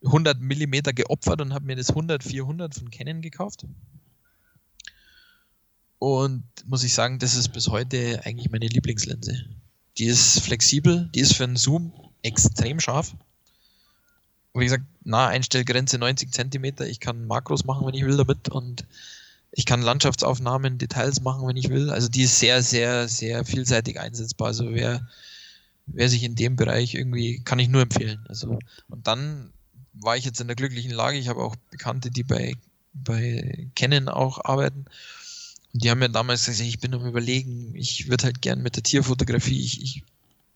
100 0.04 0.40
Millimeter 0.40 0.94
geopfert 0.94 1.42
und 1.42 1.54
habe 1.54 1.66
mir 1.66 1.76
das 1.76 1.94
100-400 1.94 2.78
von 2.78 2.90
Canon 2.90 3.22
gekauft. 3.22 3.66
Und 6.00 6.44
muss 6.66 6.84
ich 6.84 6.94
sagen, 6.94 7.20
das 7.20 7.36
ist 7.36 7.50
bis 7.50 7.68
heute 7.68 8.22
eigentlich 8.24 8.50
meine 8.50 8.68
Lieblingslinse. 8.68 9.46
Die 9.98 10.06
ist 10.06 10.40
flexibel, 10.40 11.10
die 11.14 11.20
ist 11.20 11.34
für 11.34 11.44
einen 11.44 11.58
Zoom 11.58 11.92
extrem 12.22 12.80
scharf. 12.80 13.16
Wie 14.54 14.64
gesagt, 14.64 14.86
Naheinstellgrenze 15.04 15.98
90 15.98 16.32
cm. 16.32 16.64
Ich 16.88 17.00
kann 17.00 17.28
Makros 17.28 17.66
machen, 17.66 17.86
wenn 17.86 17.94
ich 17.94 18.06
will 18.06 18.18
damit. 18.18 18.50
Und 18.50 18.86
ich 19.52 19.66
kann 19.66 19.82
Landschaftsaufnahmen, 19.82 20.78
Details 20.78 21.22
machen, 21.22 21.48
wenn 21.48 21.58
ich 21.58 21.70
will. 21.70 21.90
Also 21.90 22.08
die 22.08 22.24
ist 22.24 22.40
sehr, 22.40 22.64
sehr, 22.64 23.08
sehr 23.08 23.44
vielseitig 23.44 24.00
einsetzbar. 24.00 24.48
Also 24.48 24.74
wer, 24.74 25.08
wer 25.88 26.08
sich 26.10 26.24
in 26.24 26.36
dem 26.36 26.56
Bereich 26.56 26.96
irgendwie, 26.96 27.42
kann 27.44 27.60
ich 27.60 27.68
nur 27.68 27.82
empfehlen. 27.82 28.26
Also, 28.30 28.58
und 28.88 29.08
dann 29.08 29.52
war 30.02 30.18
ich 30.18 30.26
jetzt 30.26 30.42
in 30.42 30.48
der 30.48 30.56
glücklichen 30.56 30.92
Lage. 30.92 31.18
Ich 31.18 31.28
habe 31.28 31.42
auch 31.42 31.56
Bekannte, 31.72 32.12
die 32.12 32.24
bei, 32.24 32.56
bei 32.94 33.68
Canon 33.76 34.08
auch 34.08 34.44
arbeiten. 34.44 34.86
Und 35.74 35.84
die 35.84 35.90
haben 35.90 36.00
mir 36.00 36.10
damals 36.10 36.46
gesagt, 36.46 36.68
ich 36.68 36.80
bin 36.80 36.94
am 36.94 37.06
überlegen, 37.06 37.76
ich 37.76 38.10
würde 38.10 38.26
halt 38.26 38.42
gern 38.42 38.62
mit 38.62 38.76
der 38.76 38.84
Tierfotografie, 38.84 39.62
ich, 39.64 39.82
ich 39.82 40.04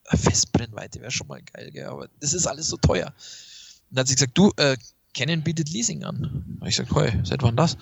Festbrennweite 0.05 0.99
wäre 1.01 1.11
schon 1.11 1.27
mal 1.27 1.41
geil, 1.41 1.71
gell, 1.71 1.85
aber 1.85 2.09
das 2.19 2.33
ist 2.33 2.47
alles 2.47 2.67
so 2.67 2.77
teuer. 2.77 3.07
Und 3.07 3.97
dann 3.97 4.01
hat 4.01 4.07
sie 4.07 4.15
gesagt, 4.15 4.37
du, 4.37 4.51
äh, 4.57 4.77
Canon 5.13 5.43
bietet 5.43 5.69
Leasing 5.69 6.03
an. 6.03 6.57
Und 6.59 6.67
ich 6.67 6.77
gesagt, 6.77 6.95
hey, 6.95 7.19
seit 7.23 7.43
wann 7.43 7.55
das? 7.55 7.77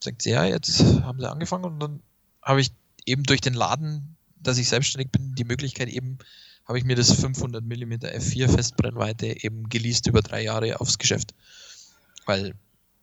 Sagt 0.00 0.22
sie, 0.22 0.30
ja, 0.30 0.44
jetzt 0.44 0.80
haben 1.02 1.18
sie 1.18 1.30
angefangen 1.30 1.64
und 1.64 1.80
dann 1.80 2.00
habe 2.42 2.60
ich 2.60 2.70
eben 3.06 3.22
durch 3.24 3.40
den 3.40 3.54
Laden, 3.54 4.16
dass 4.36 4.58
ich 4.58 4.68
selbstständig 4.68 5.10
bin, 5.10 5.34
die 5.34 5.44
Möglichkeit 5.44 5.88
eben, 5.88 6.18
habe 6.66 6.78
ich 6.78 6.84
mir 6.84 6.96
das 6.96 7.12
500 7.12 7.62
mm 7.62 7.92
F4 7.92 8.48
Festbrennweite 8.48 9.44
eben 9.44 9.68
geleast 9.68 10.06
über 10.06 10.22
drei 10.22 10.42
Jahre 10.42 10.80
aufs 10.80 10.98
Geschäft. 10.98 11.34
Weil 12.26 12.54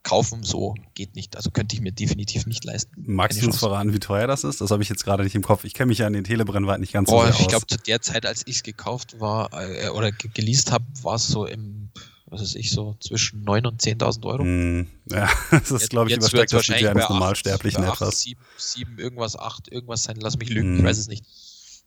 kaufen 0.03 0.43
so 0.43 0.75
geht 0.95 1.15
nicht. 1.15 1.35
Also 1.35 1.51
könnte 1.51 1.75
ich 1.75 1.81
mir 1.81 1.91
definitiv 1.91 2.45
nicht 2.45 2.63
leisten. 2.63 2.91
Magst 3.05 3.41
du 3.41 3.45
uns 3.45 3.59
verraten, 3.59 3.93
wie 3.93 3.99
teuer 3.99 4.27
das 4.27 4.43
ist? 4.43 4.61
Das 4.61 4.71
habe 4.71 4.81
ich 4.81 4.89
jetzt 4.89 5.03
gerade 5.03 5.23
nicht 5.23 5.35
im 5.35 5.43
Kopf. 5.43 5.63
Ich 5.63 5.73
kenne 5.73 5.87
mich 5.89 5.99
ja 5.99 6.07
an 6.07 6.13
den 6.13 6.23
Telebrennweiten 6.23 6.81
nicht 6.81 6.93
ganz 6.93 7.09
Boah, 7.09 7.27
so 7.27 7.33
sehr 7.33 7.41
Ich 7.41 7.47
glaube, 7.47 7.67
zu 7.67 7.77
der 7.77 8.01
Zeit, 8.01 8.25
als 8.25 8.41
ich 8.47 8.57
es 8.57 8.63
gekauft 8.63 9.19
war 9.19 9.49
äh, 9.53 9.89
oder 9.89 10.11
geleast 10.11 10.71
habe, 10.71 10.85
war 11.03 11.15
es 11.15 11.27
so 11.27 11.45
im, 11.45 11.89
was 12.25 12.41
weiß 12.41 12.55
ich, 12.55 12.71
so 12.71 12.95
zwischen 12.99 13.45
9.000 13.45 13.67
und 13.67 13.81
10.000 13.81 14.25
Euro. 14.25 14.43
Mm, 14.43 14.87
ja, 15.11 15.29
das 15.51 15.71
ist, 15.71 15.89
glaube 15.89 16.09
ich, 16.09 16.17
übersteigt 16.17 16.53
das 16.53 16.65
Budget 16.65 16.87
eines 16.87 17.07
Normalsterblichen 17.07 17.83
etwas. 17.83 18.21
7, 18.21 18.41
7, 18.57 18.97
irgendwas, 18.97 19.37
8, 19.37 19.71
irgendwas 19.71 20.03
sein, 20.03 20.17
lass 20.19 20.37
mich 20.37 20.49
lügen, 20.49 20.75
mm. 20.75 20.77
ich 20.79 20.83
weiß 20.83 20.97
es 20.97 21.07
nicht. 21.07 21.25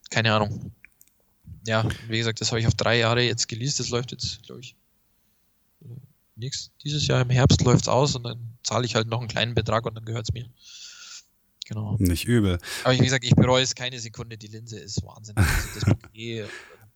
Keine 0.09 0.33
Ahnung. 0.33 0.71
Ja, 1.67 1.87
wie 2.07 2.17
gesagt, 2.17 2.41
das 2.41 2.51
habe 2.51 2.59
ich 2.59 2.67
auf 2.67 2.75
drei 2.75 2.97
Jahre 2.99 3.21
jetzt 3.21 3.47
geleast. 3.47 3.79
Das 3.79 3.89
läuft 3.89 4.11
jetzt, 4.11 4.43
glaube 4.43 4.61
ich, 4.61 4.75
nächstes, 6.35 6.71
dieses 6.83 7.07
Jahr 7.07 7.21
im 7.21 7.29
Herbst 7.29 7.61
läuft 7.63 7.83
es 7.83 7.87
aus 7.87 8.15
und 8.15 8.23
dann 8.23 8.39
zahle 8.63 8.85
ich 8.85 8.95
halt 8.95 9.07
noch 9.07 9.19
einen 9.19 9.27
kleinen 9.27 9.55
Betrag 9.55 9.85
und 9.85 9.95
dann 9.95 10.05
gehört 10.05 10.27
es 10.29 10.33
mir. 10.33 10.47
Genau. 11.65 11.95
Nicht 11.97 12.25
übel. 12.25 12.59
Aber 12.83 12.93
wie 12.93 13.03
gesagt, 13.03 13.23
ich 13.25 13.33
bereue 13.33 13.63
es 13.63 13.73
keine 13.73 13.99
Sekunde. 13.99 14.37
Die 14.37 14.47
Linse 14.47 14.77
ist 14.77 15.03
Wahnsinn. 15.03 15.35
Also 15.35 15.79
das 15.79 15.85
Bouquet, 15.85 16.45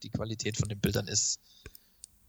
die 0.04 0.10
Qualität 0.10 0.58
von 0.58 0.70
den 0.70 0.80
Bildern 0.80 1.08
ist, 1.08 1.40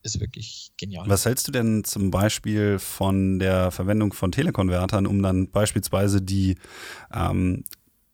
ist 0.02 0.20
wirklich 0.20 0.72
genial. 0.78 1.06
Was 1.06 1.26
hältst 1.26 1.46
du 1.48 1.52
denn 1.52 1.84
zum 1.84 2.10
Beispiel 2.10 2.78
von 2.78 3.38
der 3.38 3.70
Verwendung 3.70 4.14
von 4.14 4.32
Telekonvertern, 4.32 5.06
um 5.06 5.22
dann 5.22 5.50
beispielsweise 5.50 6.22
die 6.22 6.56
ähm, 7.12 7.64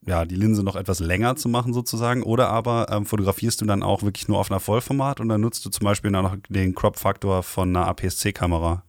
ja, 0.07 0.25
die 0.25 0.37
Linse 0.37 0.63
noch 0.63 0.77
etwas 0.77 1.01
länger 1.01 1.37
zu 1.37 1.49
machen 1.49 1.75
sozusagen 1.75 2.23
oder 2.23 2.49
aber 2.49 2.91
ähm, 2.91 3.07
fotografierst 3.07 3.61
du 3.61 3.67
dann 3.67 3.83
auch 3.83 4.03
wirklich 4.03 4.29
nur 4.29 4.39
auf 4.39 4.51
einer 4.51 4.61
Vollformat 4.61 5.21
und 5.21 5.29
dann 5.29 5.41
nutzt 5.41 5.65
du 5.67 5.71
zum 5.71 5.85
Beispiel 5.85 6.13
dann 6.13 6.25
noch 6.25 6.37
den 6.49 6.75
Crop-Faktor 6.75 7.43
von 7.43 7.77
einer 7.77 7.87
APS-C-Kamera? 7.89 8.85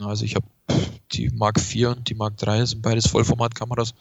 Also 0.00 0.24
ich 0.24 0.34
habe 0.34 0.46
die 1.12 1.30
Mark 1.30 1.58
IV 1.58 1.88
und 1.88 2.08
die 2.08 2.14
Mark 2.14 2.34
III, 2.40 2.66
sind 2.66 2.82
beides 2.82 3.06
Vollformatkameras. 3.06 3.94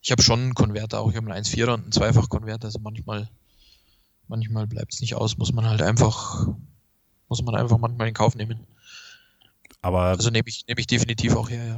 Ich 0.00 0.10
habe 0.10 0.22
schon 0.22 0.40
einen 0.40 0.54
Konverter 0.54 1.00
auch, 1.00 1.10
ich 1.10 1.16
habe 1.16 1.30
einen 1.30 1.44
1.4er 1.44 1.74
und 1.74 1.82
einen 1.82 1.92
Zweifach-Konverter, 1.92 2.64
also 2.66 2.78
manchmal, 2.78 3.28
manchmal 4.28 4.66
bleibt 4.66 4.94
es 4.94 5.02
nicht 5.02 5.14
aus, 5.14 5.36
muss 5.36 5.52
man 5.52 5.66
halt 5.66 5.82
einfach, 5.82 6.48
muss 7.28 7.42
man 7.42 7.54
einfach 7.54 7.76
manchmal 7.76 8.08
in 8.08 8.14
Kauf 8.14 8.34
nehmen. 8.34 8.60
Aber 9.82 10.04
also 10.04 10.30
nehme 10.30 10.48
ich, 10.48 10.64
nehm 10.66 10.78
ich 10.78 10.86
definitiv 10.86 11.36
auch 11.36 11.50
her, 11.50 11.66
ja. 11.66 11.76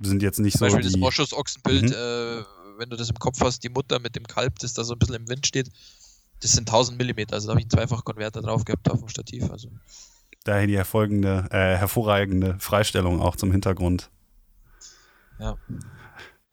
Sind 0.00 0.20
jetzt 0.20 0.40
nicht 0.40 0.58
Zum 0.58 0.68
so. 0.68 0.74
Beispiel 0.74 0.90
das 0.90 0.98
Moschus-Ochsenbild, 0.98 1.90
mhm. 1.90 1.92
äh, 1.92 2.42
wenn 2.82 2.90
du 2.90 2.96
das 2.96 3.08
im 3.08 3.18
Kopf 3.18 3.40
hast, 3.40 3.62
die 3.62 3.68
Mutter 3.68 4.00
mit 4.00 4.16
dem 4.16 4.26
Kalb, 4.26 4.58
das 4.58 4.74
da 4.74 4.82
so 4.82 4.94
ein 4.94 4.98
bisschen 4.98 5.14
im 5.14 5.28
Wind 5.28 5.46
steht, 5.46 5.70
das 6.40 6.52
sind 6.52 6.68
1000 6.68 6.98
Millimeter. 6.98 7.34
Also 7.34 7.46
da 7.46 7.52
habe 7.52 7.60
ich 7.60 7.66
einen 7.66 7.70
Zweifach-Konverter 7.70 8.42
drauf 8.42 8.64
gehabt 8.64 8.90
auf 8.90 8.98
dem 8.98 9.08
Stativ. 9.08 9.48
Also. 9.50 9.68
Daher 10.44 10.66
die 10.66 10.76
herfolgende, 10.76 11.46
äh, 11.52 11.76
hervorragende 11.76 12.56
Freistellung 12.58 13.20
auch 13.20 13.36
zum 13.36 13.52
Hintergrund. 13.52 14.10
Ja. 15.38 15.56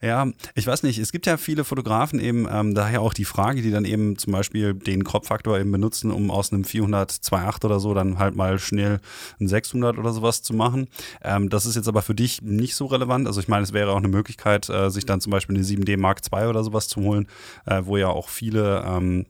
Ja, 0.01 0.27
ich 0.55 0.65
weiß 0.65 0.83
nicht, 0.83 0.97
es 0.97 1.11
gibt 1.11 1.25
ja 1.25 1.35
viele 1.35 1.65
Fotografen 1.65 2.21
eben, 2.21 2.47
ähm, 2.49 2.73
daher 2.73 3.01
auch 3.01 3.13
die 3.13 3.25
Frage, 3.25 3.61
die 3.61 3.69
dann 3.69 3.83
eben 3.83 4.17
zum 4.17 4.31
Beispiel 4.31 4.73
den 4.73 5.03
Crop-Faktor 5.03 5.59
eben 5.59 5.73
benutzen, 5.73 6.11
um 6.11 6.31
aus 6.31 6.53
einem 6.53 6.63
400 6.63 7.11
2.8 7.11 7.65
oder 7.65 7.81
so 7.81 7.93
dann 7.93 8.17
halt 8.17 8.33
mal 8.33 8.59
schnell 8.59 9.01
ein 9.41 9.49
600 9.49 9.97
oder 9.97 10.13
sowas 10.13 10.41
zu 10.41 10.53
machen. 10.53 10.87
Ähm, 11.21 11.49
das 11.49 11.65
ist 11.65 11.75
jetzt 11.75 11.89
aber 11.89 12.01
für 12.01 12.15
dich 12.15 12.41
nicht 12.41 12.75
so 12.75 12.85
relevant. 12.85 13.27
Also 13.27 13.41
ich 13.41 13.49
meine, 13.49 13.63
es 13.63 13.73
wäre 13.73 13.91
auch 13.91 13.97
eine 13.97 14.07
Möglichkeit, 14.07 14.69
äh, 14.69 14.89
sich 14.89 15.05
dann 15.05 15.19
zum 15.19 15.31
Beispiel 15.31 15.57
eine 15.57 15.65
7D 15.65 15.97
Mark 15.97 16.21
II 16.31 16.47
oder 16.47 16.63
sowas 16.63 16.87
zu 16.87 17.01
holen, 17.01 17.27
äh, 17.65 17.81
wo 17.83 17.97
ja 17.97 18.07
auch 18.07 18.29
viele 18.29 18.85
ähm, 18.87 19.25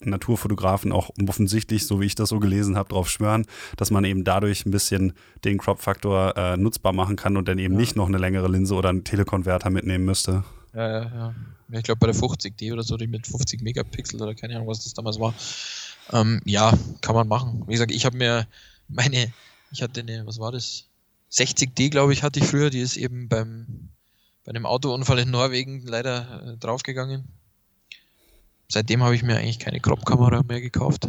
Naturfotografen 0.00 0.92
auch 0.92 1.10
offensichtlich, 1.26 1.86
so 1.86 2.00
wie 2.00 2.06
ich 2.06 2.14
das 2.14 2.28
so 2.28 2.38
gelesen 2.38 2.76
habe, 2.76 2.90
darauf 2.90 3.08
schwören, 3.08 3.46
dass 3.76 3.90
man 3.90 4.04
eben 4.04 4.24
dadurch 4.24 4.66
ein 4.66 4.70
bisschen 4.70 5.14
den 5.44 5.56
Crop-Faktor 5.58 6.36
äh, 6.36 6.56
nutzbar 6.56 6.92
machen 6.92 7.16
kann 7.16 7.36
und 7.36 7.48
dann 7.48 7.58
eben 7.58 7.74
ja. 7.74 7.80
nicht 7.80 7.96
noch 7.96 8.06
eine 8.06 8.18
längere 8.18 8.48
Linse 8.48 8.74
oder 8.74 8.90
einen 8.90 9.04
Telekonverter 9.04 9.70
mitnehmen 9.70 10.04
müsste. 10.04 10.44
Ja, 10.74 10.88
ja, 10.88 11.02
ja. 11.04 11.34
Ich 11.72 11.82
glaube 11.82 11.98
bei 11.98 12.06
der 12.06 12.14
50D 12.14 12.72
oder 12.72 12.82
so, 12.82 12.96
die 12.96 13.06
mit 13.06 13.26
50 13.26 13.62
Megapixel 13.62 14.20
oder 14.20 14.34
keine 14.34 14.56
Ahnung, 14.56 14.68
was 14.68 14.84
das 14.84 14.92
damals 14.92 15.18
war. 15.18 15.34
Ähm, 16.12 16.40
ja, 16.44 16.72
kann 17.00 17.14
man 17.14 17.26
machen. 17.26 17.64
Wie 17.66 17.72
gesagt, 17.72 17.90
ich 17.90 18.04
habe 18.04 18.16
mir 18.16 18.46
meine, 18.88 19.32
ich 19.72 19.82
hatte 19.82 20.00
eine, 20.00 20.26
was 20.26 20.38
war 20.38 20.52
das? 20.52 20.84
60D, 21.32 21.90
glaube 21.90 22.12
ich, 22.12 22.22
hatte 22.22 22.38
ich 22.38 22.46
früher, 22.46 22.70
die 22.70 22.80
ist 22.80 22.96
eben 22.96 23.28
beim, 23.28 23.88
bei 24.44 24.50
einem 24.50 24.66
Autounfall 24.66 25.18
in 25.18 25.30
Norwegen 25.30 25.84
leider 25.84 26.52
äh, 26.52 26.56
draufgegangen 26.58 27.24
seitdem 28.68 29.02
habe 29.02 29.14
ich 29.14 29.22
mir 29.22 29.36
eigentlich 29.36 29.58
keine 29.58 29.80
Crop-Kamera 29.80 30.42
mehr 30.46 30.60
gekauft. 30.60 31.08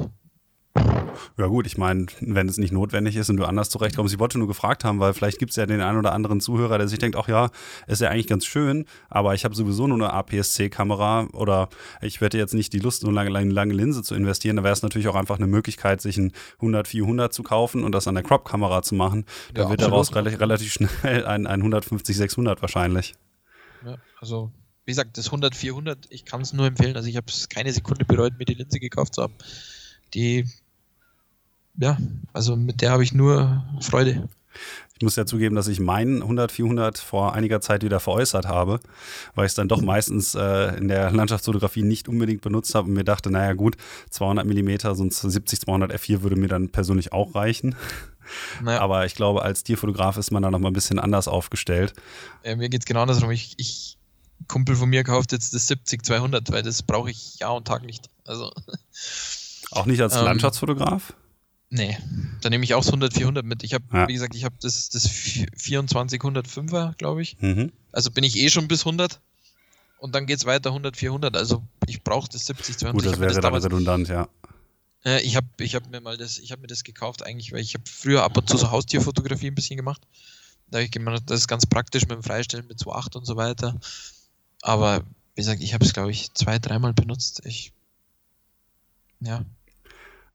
Ja 1.37 1.47
gut, 1.47 1.65
ich 1.65 1.77
meine, 1.77 2.07
wenn 2.19 2.47
es 2.47 2.57
nicht 2.57 2.71
notwendig 2.71 3.15
ist 3.15 3.29
und 3.29 3.37
du 3.37 3.45
anders 3.45 3.69
zurechtkommst, 3.69 4.13
ich 4.13 4.19
wollte 4.19 4.37
nur 4.37 4.47
gefragt 4.47 4.83
haben, 4.83 4.99
weil 4.99 5.13
vielleicht 5.13 5.39
gibt 5.39 5.51
es 5.51 5.55
ja 5.55 5.65
den 5.65 5.81
einen 5.81 5.97
oder 5.97 6.11
anderen 6.11 6.39
Zuhörer, 6.39 6.77
der 6.77 6.87
sich 6.87 6.99
denkt, 6.99 7.17
ach 7.17 7.27
ja, 7.27 7.49
ist 7.87 8.01
ja 8.01 8.09
eigentlich 8.09 8.27
ganz 8.27 8.45
schön, 8.45 8.85
aber 9.09 9.33
ich 9.33 9.45
habe 9.45 9.55
sowieso 9.55 9.87
nur 9.87 9.97
eine 9.97 10.13
APS-C-Kamera 10.13 11.27
oder 11.33 11.69
ich 12.01 12.21
werde 12.21 12.37
jetzt 12.37 12.53
nicht 12.53 12.73
die 12.73 12.79
Lust, 12.79 13.01
so 13.01 13.07
eine 13.07 13.15
lange, 13.15 13.29
lange, 13.29 13.51
lange 13.51 13.73
Linse 13.73 14.03
zu 14.03 14.15
investieren. 14.15 14.57
Da 14.57 14.63
wäre 14.63 14.73
es 14.73 14.83
natürlich 14.83 15.07
auch 15.07 15.15
einfach 15.15 15.37
eine 15.37 15.47
Möglichkeit, 15.47 16.01
sich 16.01 16.17
ein 16.17 16.33
100-400 16.61 17.29
zu 17.29 17.43
kaufen 17.43 17.83
und 17.83 17.93
das 17.93 18.07
an 18.07 18.15
der 18.15 18.23
Crop-Kamera 18.23 18.81
zu 18.81 18.95
machen. 18.95 19.25
Da 19.53 19.63
ja, 19.63 19.69
wird 19.69 19.81
daraus 19.81 20.15
re 20.15 20.39
relativ 20.39 20.73
schnell 20.73 21.25
ein, 21.25 21.47
ein 21.47 21.63
150-600 21.63 22.61
wahrscheinlich. 22.61 23.15
Ja, 23.85 23.97
also 24.19 24.51
wie 24.87 24.91
gesagt, 24.91 25.17
das 25.17 25.25
100, 25.25 25.53
400, 25.53 26.07
ich 26.09 26.23
kann 26.23 26.39
es 26.39 26.53
nur 26.53 26.65
empfehlen. 26.65 26.95
Also 26.95 27.09
ich 27.09 27.17
habe 27.17 27.27
es 27.27 27.49
keine 27.49 27.73
Sekunde 27.73 28.05
bereut, 28.05 28.39
mir 28.39 28.45
die 28.45 28.53
Linse 28.53 28.79
gekauft 28.79 29.15
zu 29.15 29.23
haben. 29.23 29.33
Die, 30.13 30.45
ja, 31.75 31.97
also 32.31 32.55
mit 32.55 32.81
der 32.81 32.91
habe 32.91 33.03
ich 33.03 33.13
nur 33.13 33.65
Freude. 33.81 34.29
Ich 34.95 35.03
muss 35.03 35.17
ja 35.17 35.25
zugeben, 35.25 35.57
dass 35.57 35.67
ich 35.67 35.81
meinen 35.81 36.21
100, 36.21 36.53
400 36.53 36.97
vor 36.97 37.35
einiger 37.35 37.59
Zeit 37.59 37.83
wieder 37.83 37.99
veräußert 37.99 38.47
habe, 38.47 38.79
weil 39.35 39.45
ich 39.45 39.51
es 39.51 39.55
dann 39.55 39.67
doch 39.67 39.81
meistens 39.81 40.35
äh, 40.35 40.77
in 40.77 40.87
der 40.87 41.11
Landschaftsfotografie 41.11 41.83
nicht 41.83 42.07
unbedingt 42.07 42.41
benutzt 42.41 42.73
habe 42.73 42.87
und 42.87 42.93
mir 42.93 43.03
dachte, 43.03 43.29
naja 43.29 43.53
gut, 43.53 43.75
200 44.09 44.45
mm, 44.45 44.95
sonst 44.95 45.19
70, 45.19 45.59
200 45.59 45.93
F4 45.93 46.21
würde 46.21 46.37
mir 46.37 46.47
dann 46.47 46.69
persönlich 46.69 47.11
auch 47.11 47.35
reichen. 47.35 47.75
Naja. 48.61 48.79
Aber 48.79 49.05
ich 49.05 49.15
glaube, 49.15 49.41
als 49.41 49.63
Tierfotograf 49.63 50.17
ist 50.17 50.31
man 50.31 50.43
da 50.43 50.49
noch 50.49 50.59
mal 50.59 50.69
ein 50.69 50.73
bisschen 50.73 50.99
anders 50.99 51.27
aufgestellt. 51.27 51.93
Ja, 52.43 52.55
mir 52.55 52.69
geht 52.69 52.81
es 52.81 52.85
genau 52.85 53.01
andersrum. 53.01 53.31
Ich, 53.31 53.53
ich, 53.57 53.96
Kumpel 54.47 54.75
von 54.75 54.89
mir 54.89 55.03
kauft 55.03 55.31
jetzt 55.31 55.53
das 55.53 55.69
70-200, 55.69 56.51
weil 56.51 56.63
das 56.63 56.83
brauche 56.83 57.09
ich 57.09 57.39
Jahr 57.39 57.55
und 57.55 57.67
Tag 57.67 57.83
nicht. 57.83 58.09
Also, 58.25 58.51
auch 59.71 59.85
nicht 59.85 60.01
als 60.01 60.15
ähm, 60.15 60.25
Landschaftsfotograf? 60.25 61.13
Nee, 61.69 61.97
da 62.41 62.49
nehme 62.49 62.63
ich 62.63 62.73
auch 62.75 62.81
das 62.81 62.87
100, 62.87 63.13
400 63.13 63.45
mit. 63.45 63.63
Ich 63.63 63.73
habe, 63.73 63.83
ja. 63.91 64.07
wie 64.07 64.13
gesagt, 64.13 64.35
ich 64.35 64.45
habe 64.45 64.55
das, 64.61 64.89
das 64.89 65.07
24, 65.07 66.21
105er, 66.21 66.95
glaube 66.95 67.21
ich. 67.21 67.37
Mhm. 67.41 67.73
Also 67.91 68.09
bin 68.11 68.23
ich 68.23 68.37
eh 68.37 68.49
schon 68.49 68.69
bis 68.69 68.81
100 68.85 69.19
und 69.99 70.15
dann 70.15 70.27
geht 70.27 70.37
es 70.37 70.45
weiter 70.45 70.69
100, 70.69 70.95
400. 70.95 71.35
Also 71.35 71.63
ich 71.87 72.03
brauche 72.03 72.29
das 72.29 72.45
70, 72.45 72.77
200. 72.77 72.95
Gut, 72.95 73.11
das 73.11 73.19
wäre 73.19 73.33
das 73.33 73.41
dann 73.41 73.53
redundant, 73.53 74.07
ja. 74.07 74.29
Äh, 75.03 75.21
ich 75.23 75.35
habe 75.35 75.47
ich 75.59 75.75
hab 75.75 75.89
mir 75.89 75.99
mal 75.99 76.15
das, 76.17 76.37
ich 76.37 76.51
habe 76.51 76.61
mir 76.61 76.67
das 76.67 76.83
gekauft 76.83 77.23
eigentlich, 77.23 77.51
weil 77.51 77.59
ich 77.59 77.73
habe 77.73 77.83
früher 77.85 78.23
ab 78.23 78.37
und 78.37 78.49
zu 78.49 78.57
so 78.57 78.71
Haustierfotografie 78.71 79.47
ein 79.47 79.55
bisschen 79.55 79.77
gemacht. 79.77 80.01
Da 80.69 80.77
habe 80.77 80.85
ich 80.85 80.91
gemeint, 80.91 81.29
das 81.29 81.39
ist 81.39 81.47
ganz 81.47 81.65
praktisch 81.65 82.03
mit 82.03 82.11
dem 82.11 82.23
Freistellen 82.23 82.67
mit 82.67 82.79
2.8 82.79 83.17
und 83.17 83.25
so 83.25 83.35
weiter. 83.35 83.79
Aber 84.67 85.03
wie 85.35 85.41
gesagt, 85.41 85.61
ich 85.61 85.73
habe 85.73 85.85
es, 85.85 85.93
glaube 85.93 86.11
ich, 86.11 86.33
zwei, 86.33 86.59
dreimal 86.59 86.93
benutzt. 86.93 87.41
Ich, 87.45 87.71
ja, 89.21 89.45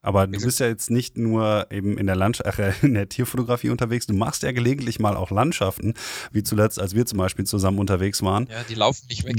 aber 0.02 0.26
du 0.26 0.40
bist 0.40 0.58
ja 0.58 0.66
jetzt 0.66 0.90
nicht 0.90 1.16
nur 1.16 1.68
eben 1.70 1.96
in 1.96 2.06
der, 2.06 2.16
Landschaft, 2.16 2.58
äh, 2.58 2.72
in 2.82 2.94
der 2.94 3.08
Tierfotografie 3.08 3.70
unterwegs, 3.70 4.06
du 4.06 4.14
machst 4.14 4.42
ja 4.42 4.50
gelegentlich 4.50 4.98
mal 4.98 5.16
auch 5.16 5.30
Landschaften, 5.30 5.94
wie 6.32 6.42
zuletzt, 6.42 6.80
als 6.80 6.94
wir 6.94 7.06
zum 7.06 7.18
Beispiel 7.18 7.46
zusammen 7.46 7.78
unterwegs 7.78 8.20
waren. 8.22 8.48
Ja, 8.50 8.64
die 8.68 8.74
laufen 8.74 9.06
nicht 9.08 9.24
weg. 9.24 9.36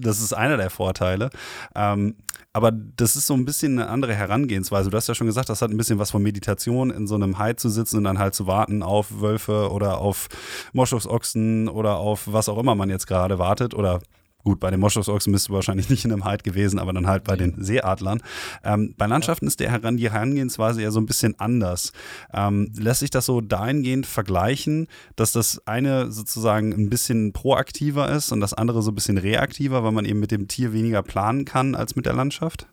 Das 0.00 0.20
ist 0.20 0.32
einer 0.32 0.56
der 0.56 0.70
Vorteile. 0.70 1.30
Ähm, 1.74 2.16
aber 2.52 2.72
das 2.72 3.14
ist 3.14 3.26
so 3.26 3.34
ein 3.34 3.44
bisschen 3.44 3.78
eine 3.78 3.88
andere 3.88 4.14
Herangehensweise. 4.14 4.90
Du 4.90 4.96
hast 4.96 5.06
ja 5.06 5.14
schon 5.14 5.28
gesagt, 5.28 5.48
das 5.48 5.62
hat 5.62 5.70
ein 5.70 5.76
bisschen 5.76 6.00
was 6.00 6.10
von 6.10 6.22
Meditation, 6.22 6.90
in 6.90 7.06
so 7.06 7.14
einem 7.14 7.38
Hai 7.38 7.52
zu 7.52 7.68
sitzen 7.68 7.98
und 7.98 8.04
dann 8.04 8.18
halt 8.18 8.34
zu 8.34 8.48
warten 8.48 8.82
auf 8.82 9.20
Wölfe 9.20 9.70
oder 9.70 9.98
auf 9.98 10.28
Moschusochsen 10.72 11.68
oder 11.68 11.98
auf 11.98 12.24
was 12.26 12.48
auch 12.48 12.58
immer 12.58 12.74
man 12.74 12.90
jetzt 12.90 13.06
gerade 13.06 13.38
wartet 13.38 13.74
oder 13.74 14.00
Gut, 14.42 14.58
bei 14.58 14.70
den 14.70 14.80
Moschusochsen 14.80 15.32
bist 15.32 15.48
du 15.48 15.52
wahrscheinlich 15.52 15.90
nicht 15.90 16.04
in 16.04 16.12
einem 16.12 16.24
Heid 16.24 16.44
gewesen, 16.44 16.78
aber 16.78 16.92
dann 16.92 17.06
halt 17.06 17.24
bei 17.24 17.36
den 17.36 17.62
Seeadlern. 17.62 18.22
Ähm, 18.64 18.94
bei 18.96 19.06
Landschaften 19.06 19.46
ist 19.46 19.60
der 19.60 19.70
Heran 19.70 19.98
die 19.98 20.10
Herangehensweise 20.10 20.82
ja 20.82 20.90
so 20.90 21.00
ein 21.00 21.06
bisschen 21.06 21.38
anders. 21.38 21.92
Ähm, 22.32 22.72
lässt 22.74 23.00
sich 23.00 23.10
das 23.10 23.26
so 23.26 23.40
dahingehend 23.40 24.06
vergleichen, 24.06 24.88
dass 25.16 25.32
das 25.32 25.66
eine 25.66 26.10
sozusagen 26.10 26.72
ein 26.72 26.88
bisschen 26.88 27.32
proaktiver 27.32 28.10
ist 28.10 28.32
und 28.32 28.40
das 28.40 28.54
andere 28.54 28.82
so 28.82 28.90
ein 28.90 28.94
bisschen 28.94 29.18
reaktiver, 29.18 29.84
weil 29.84 29.92
man 29.92 30.06
eben 30.06 30.20
mit 30.20 30.30
dem 30.30 30.48
Tier 30.48 30.72
weniger 30.72 31.02
planen 31.02 31.44
kann 31.44 31.74
als 31.74 31.94
mit 31.94 32.06
der 32.06 32.14
Landschaft? 32.14 32.66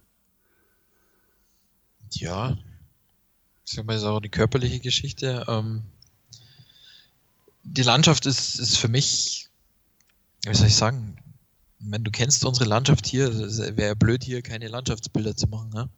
Ja, 2.11 2.57
ich 3.65 3.73
sag 3.73 3.85
mal, 3.85 3.97
ist 3.97 4.03
auch 4.03 4.21
die 4.21 4.29
körperliche 4.29 4.79
Geschichte. 4.79 5.45
Ähm, 5.49 5.83
die 7.63 7.83
Landschaft 7.83 8.25
ist, 8.25 8.57
ist 8.59 8.77
für 8.77 8.87
mich, 8.87 9.49
wie 10.45 10.53
soll 10.53 10.67
ich 10.67 10.75
sagen, 10.75 11.17
wenn 11.79 12.03
du 12.03 12.11
kennst 12.11 12.43
unsere 12.45 12.69
Landschaft 12.69 13.05
hier, 13.05 13.31
wäre 13.77 13.95
blöd 13.95 14.23
hier 14.23 14.41
keine 14.41 14.67
Landschaftsbilder 14.67 15.35
zu 15.35 15.47
machen. 15.47 15.69
Ne? 15.69 15.89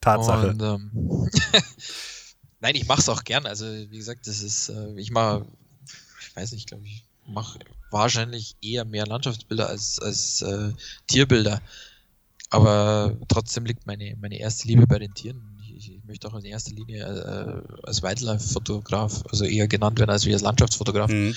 Tatsache. 0.00 0.50
Und, 0.50 0.62
ähm, 0.62 1.30
Nein, 2.60 2.74
ich 2.74 2.86
mache 2.86 3.00
es 3.00 3.08
auch 3.08 3.24
gern. 3.24 3.46
Also 3.46 3.66
wie 3.66 3.98
gesagt, 3.98 4.26
das 4.26 4.42
ist, 4.42 4.68
äh, 4.68 4.92
ich 4.96 5.10
mache, 5.10 5.46
ich 6.20 6.34
weiß 6.34 6.52
nicht, 6.52 6.68
glaube 6.68 6.84
ich, 6.86 7.04
mache 7.26 7.58
wahrscheinlich 7.90 8.56
eher 8.60 8.84
mehr 8.84 9.06
Landschaftsbilder 9.06 9.68
als, 9.68 10.00
als 10.00 10.42
äh, 10.42 10.72
Tierbilder. 11.06 11.60
Aber 12.50 13.16
trotzdem 13.28 13.66
liegt 13.66 13.86
meine, 13.86 14.16
meine 14.20 14.38
erste 14.38 14.66
Liebe 14.66 14.86
bei 14.86 14.98
den 14.98 15.14
Tieren. 15.14 15.60
Ich, 15.76 15.92
ich 15.92 16.04
möchte 16.04 16.26
auch 16.26 16.34
in 16.34 16.44
erster 16.44 16.74
Linie 16.74 17.04
äh, 17.04 17.86
als 17.86 18.02
Wildlife-Fotograf, 18.02 19.22
also 19.30 19.44
eher 19.44 19.68
genannt 19.68 19.98
werden 19.98 20.10
als 20.10 20.24
wie 20.26 20.32
als 20.32 20.42
Landschaftsfotograf. 20.42 21.10
Mhm. 21.10 21.36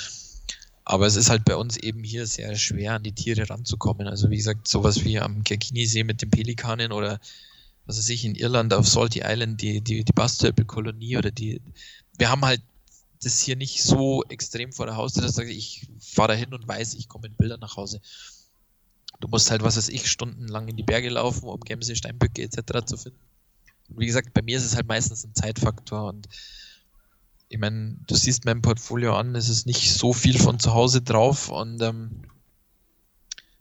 Aber 0.92 1.08
es 1.08 1.16
ist 1.16 1.30
halt 1.30 1.46
bei 1.46 1.56
uns 1.56 1.78
eben 1.78 2.04
hier 2.04 2.28
sehr 2.28 2.54
schwer, 2.58 2.96
an 2.96 3.04
die 3.04 3.14
Tiere 3.14 3.50
ranzukommen. 3.50 4.10
Also 4.10 4.30
wie 4.30 4.36
gesagt, 4.36 4.68
sowas 4.68 5.06
wie 5.06 5.18
am 5.22 5.42
Kirkini-See 5.46 6.04
mit 6.04 6.22
den 6.22 6.30
Pelikanen 6.30 6.92
oder 6.92 7.22
was 7.86 7.98
weiß 7.98 8.10
ich, 8.10 8.26
in 8.26 8.36
Irland 8.36 8.74
auf 8.74 8.86
Salty 8.86 9.22
Island, 9.24 9.62
die, 9.62 9.80
die, 9.80 10.04
die 10.04 10.12
Bastelkolonie 10.12 11.16
oder 11.16 11.32
die. 11.32 11.62
Wir 12.18 12.30
haben 12.30 12.44
halt 12.44 12.62
das 13.24 13.40
hier 13.40 13.56
nicht 13.56 13.82
so 13.82 14.26
extrem 14.26 14.74
vor 14.74 14.86
der 14.86 14.98
Haustür, 14.98 15.24
dass 15.24 15.38
ich 15.38 15.88
fahre 16.02 16.28
da 16.28 16.34
hin 16.34 16.54
und 16.54 16.68
weiß, 16.68 16.96
ich 16.96 17.08
komme 17.08 17.30
mit 17.30 17.38
Bildern 17.38 17.62
nach 17.62 17.78
Hause. 17.78 18.02
Du 19.22 19.30
musst 19.30 19.50
halt, 19.50 19.64
was 19.64 19.78
weiß 19.78 19.88
ich, 19.88 20.12
stundenlang 20.12 20.68
in 20.68 20.76
die 20.76 20.84
Berge 20.84 21.08
laufen, 21.08 21.48
um 21.48 21.62
Gämse, 21.62 21.96
Steinböcke 21.96 22.42
etc. 22.42 22.86
zu 22.86 22.98
finden. 22.98 23.20
Und 23.88 24.00
wie 24.02 24.08
gesagt, 24.08 24.34
bei 24.34 24.42
mir 24.42 24.58
ist 24.58 24.66
es 24.66 24.76
halt 24.76 24.90
meistens 24.90 25.24
ein 25.24 25.36
Zeitfaktor 25.36 26.10
und 26.10 26.28
ich 27.52 27.60
meine, 27.60 27.98
du 28.08 28.16
siehst 28.16 28.46
mein 28.46 28.62
Portfolio 28.62 29.14
an, 29.14 29.36
es 29.36 29.50
ist 29.50 29.68
nicht 29.68 29.94
so 29.94 30.14
viel 30.14 30.40
von 30.40 30.58
zu 30.58 30.74
Hause 30.74 31.02
drauf 31.02 31.50
und 31.50 31.82
ähm, 31.82 32.22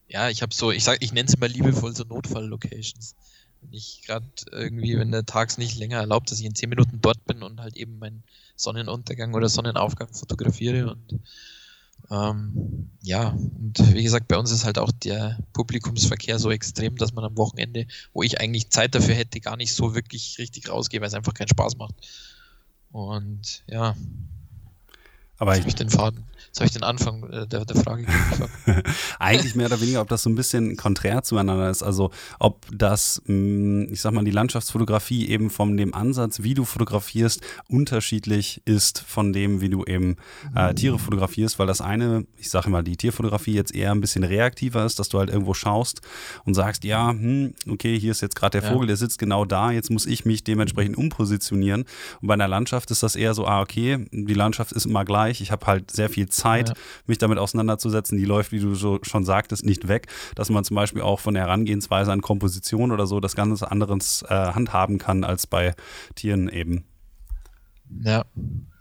ja, 0.06 0.28
ich 0.28 0.42
habe 0.42 0.54
so, 0.54 0.70
ich 0.70 0.84
sag, 0.84 1.02
ich 1.02 1.12
nenne 1.12 1.26
es 1.26 1.34
immer 1.34 1.48
liebevoll 1.48 1.94
so 1.94 2.04
Notfall-Locations. 2.04 3.16
Wenn 3.60 3.72
ich 3.72 4.02
gerade 4.06 4.26
irgendwie, 4.52 4.96
wenn 4.96 5.10
der 5.10 5.26
Tag 5.26 5.48
es 5.48 5.58
nicht 5.58 5.76
länger 5.76 5.98
erlaubt, 5.98 6.30
dass 6.30 6.38
ich 6.38 6.46
in 6.46 6.54
zehn 6.54 6.68
Minuten 6.68 7.00
dort 7.00 7.24
bin 7.24 7.42
und 7.42 7.60
halt 7.60 7.76
eben 7.76 7.98
meinen 7.98 8.22
Sonnenuntergang 8.54 9.34
oder 9.34 9.48
Sonnenaufgang 9.48 10.14
fotografiere 10.14 10.88
und 10.88 11.20
ähm, 12.12 12.90
ja, 13.02 13.30
und 13.30 13.92
wie 13.92 14.04
gesagt, 14.04 14.28
bei 14.28 14.38
uns 14.38 14.52
ist 14.52 14.64
halt 14.64 14.78
auch 14.78 14.92
der 14.92 15.36
Publikumsverkehr 15.52 16.38
so 16.38 16.52
extrem, 16.52 16.94
dass 16.94 17.12
man 17.12 17.24
am 17.24 17.36
Wochenende, 17.36 17.88
wo 18.12 18.22
ich 18.22 18.40
eigentlich 18.40 18.70
Zeit 18.70 18.94
dafür 18.94 19.16
hätte, 19.16 19.40
gar 19.40 19.56
nicht 19.56 19.74
so 19.74 19.96
wirklich 19.96 20.38
richtig 20.38 20.68
rausgehe, 20.70 21.00
weil 21.00 21.08
es 21.08 21.14
einfach 21.14 21.34
keinen 21.34 21.48
Spaß 21.48 21.76
macht. 21.76 21.96
Und 22.92 23.62
ja. 23.66 23.94
Aber 25.38 25.56
ich, 25.56 25.66
ich 25.66 25.74
den 25.74 25.90
Faden. 25.90 26.24
Jetzt 26.46 26.60
habe 26.60 26.66
ich 26.66 26.72
den 26.72 26.82
Anfang 26.82 27.22
äh, 27.30 27.46
der, 27.46 27.64
der 27.64 27.76
Frage 27.76 28.06
Eigentlich 29.18 29.54
mehr 29.54 29.66
oder 29.66 29.80
weniger, 29.80 30.00
ob 30.00 30.08
das 30.08 30.22
so 30.22 30.30
ein 30.30 30.34
bisschen 30.34 30.76
konträr 30.76 31.22
zueinander 31.22 31.70
ist. 31.70 31.82
Also 31.82 32.10
ob 32.38 32.66
das, 32.72 33.22
mm, 33.26 33.92
ich 33.92 34.00
sag 34.00 34.12
mal, 34.12 34.24
die 34.24 34.30
Landschaftsfotografie 34.30 35.28
eben 35.28 35.50
von 35.50 35.76
dem 35.76 35.94
Ansatz, 35.94 36.42
wie 36.42 36.54
du 36.54 36.64
fotografierst, 36.64 37.40
unterschiedlich 37.68 38.62
ist 38.64 39.00
von 39.00 39.32
dem, 39.32 39.60
wie 39.60 39.68
du 39.68 39.84
eben 39.84 40.16
äh, 40.54 40.74
Tiere 40.74 40.98
fotografierst, 40.98 41.58
weil 41.58 41.66
das 41.66 41.80
eine, 41.80 42.26
ich 42.36 42.50
sage 42.50 42.70
mal, 42.70 42.82
die 42.82 42.96
Tierfotografie 42.96 43.54
jetzt 43.54 43.74
eher 43.74 43.92
ein 43.92 44.00
bisschen 44.00 44.24
reaktiver 44.24 44.84
ist, 44.84 44.98
dass 44.98 45.08
du 45.08 45.18
halt 45.18 45.30
irgendwo 45.30 45.54
schaust 45.54 46.00
und 46.44 46.54
sagst, 46.54 46.84
ja, 46.84 47.10
hm, 47.10 47.54
okay, 47.68 47.98
hier 47.98 48.12
ist 48.12 48.22
jetzt 48.22 48.36
gerade 48.36 48.60
der 48.60 48.70
Vogel, 48.70 48.82
ja. 48.82 48.88
der 48.88 48.96
sitzt 48.96 49.18
genau 49.18 49.44
da, 49.44 49.70
jetzt 49.70 49.90
muss 49.90 50.06
ich 50.06 50.24
mich 50.24 50.44
dementsprechend 50.44 50.96
umpositionieren. 50.96 51.84
Und 52.20 52.28
bei 52.28 52.34
einer 52.34 52.48
Landschaft 52.48 52.90
ist 52.90 53.02
das 53.02 53.16
eher 53.16 53.34
so, 53.34 53.46
ah, 53.46 53.60
okay, 53.60 54.06
die 54.10 54.34
Landschaft 54.34 54.72
ist 54.72 54.86
immer 54.86 55.04
gleich, 55.04 55.40
ich 55.40 55.50
habe 55.52 55.66
halt 55.66 55.90
sehr 55.90 56.08
viel 56.08 56.28
Zeit 56.30 56.70
ja. 56.70 56.74
mich 57.06 57.18
damit 57.18 57.38
auseinanderzusetzen. 57.38 58.16
Die 58.16 58.24
läuft, 58.24 58.52
wie 58.52 58.60
du 58.60 58.74
so 58.74 58.98
schon 59.02 59.24
sagtest, 59.24 59.64
nicht 59.64 59.88
weg. 59.88 60.08
Dass 60.34 60.50
man 60.50 60.64
zum 60.64 60.76
Beispiel 60.76 61.02
auch 61.02 61.20
von 61.20 61.34
der 61.34 61.44
Herangehensweise 61.44 62.12
an 62.12 62.22
Komposition 62.22 62.92
oder 62.92 63.06
so 63.06 63.20
das 63.20 63.36
Ganze 63.36 63.70
anderes 63.70 64.22
äh, 64.28 64.34
handhaben 64.34 64.98
kann 64.98 65.24
als 65.24 65.46
bei 65.46 65.74
Tieren 66.14 66.48
eben. 66.48 66.84
Ja. 68.02 68.24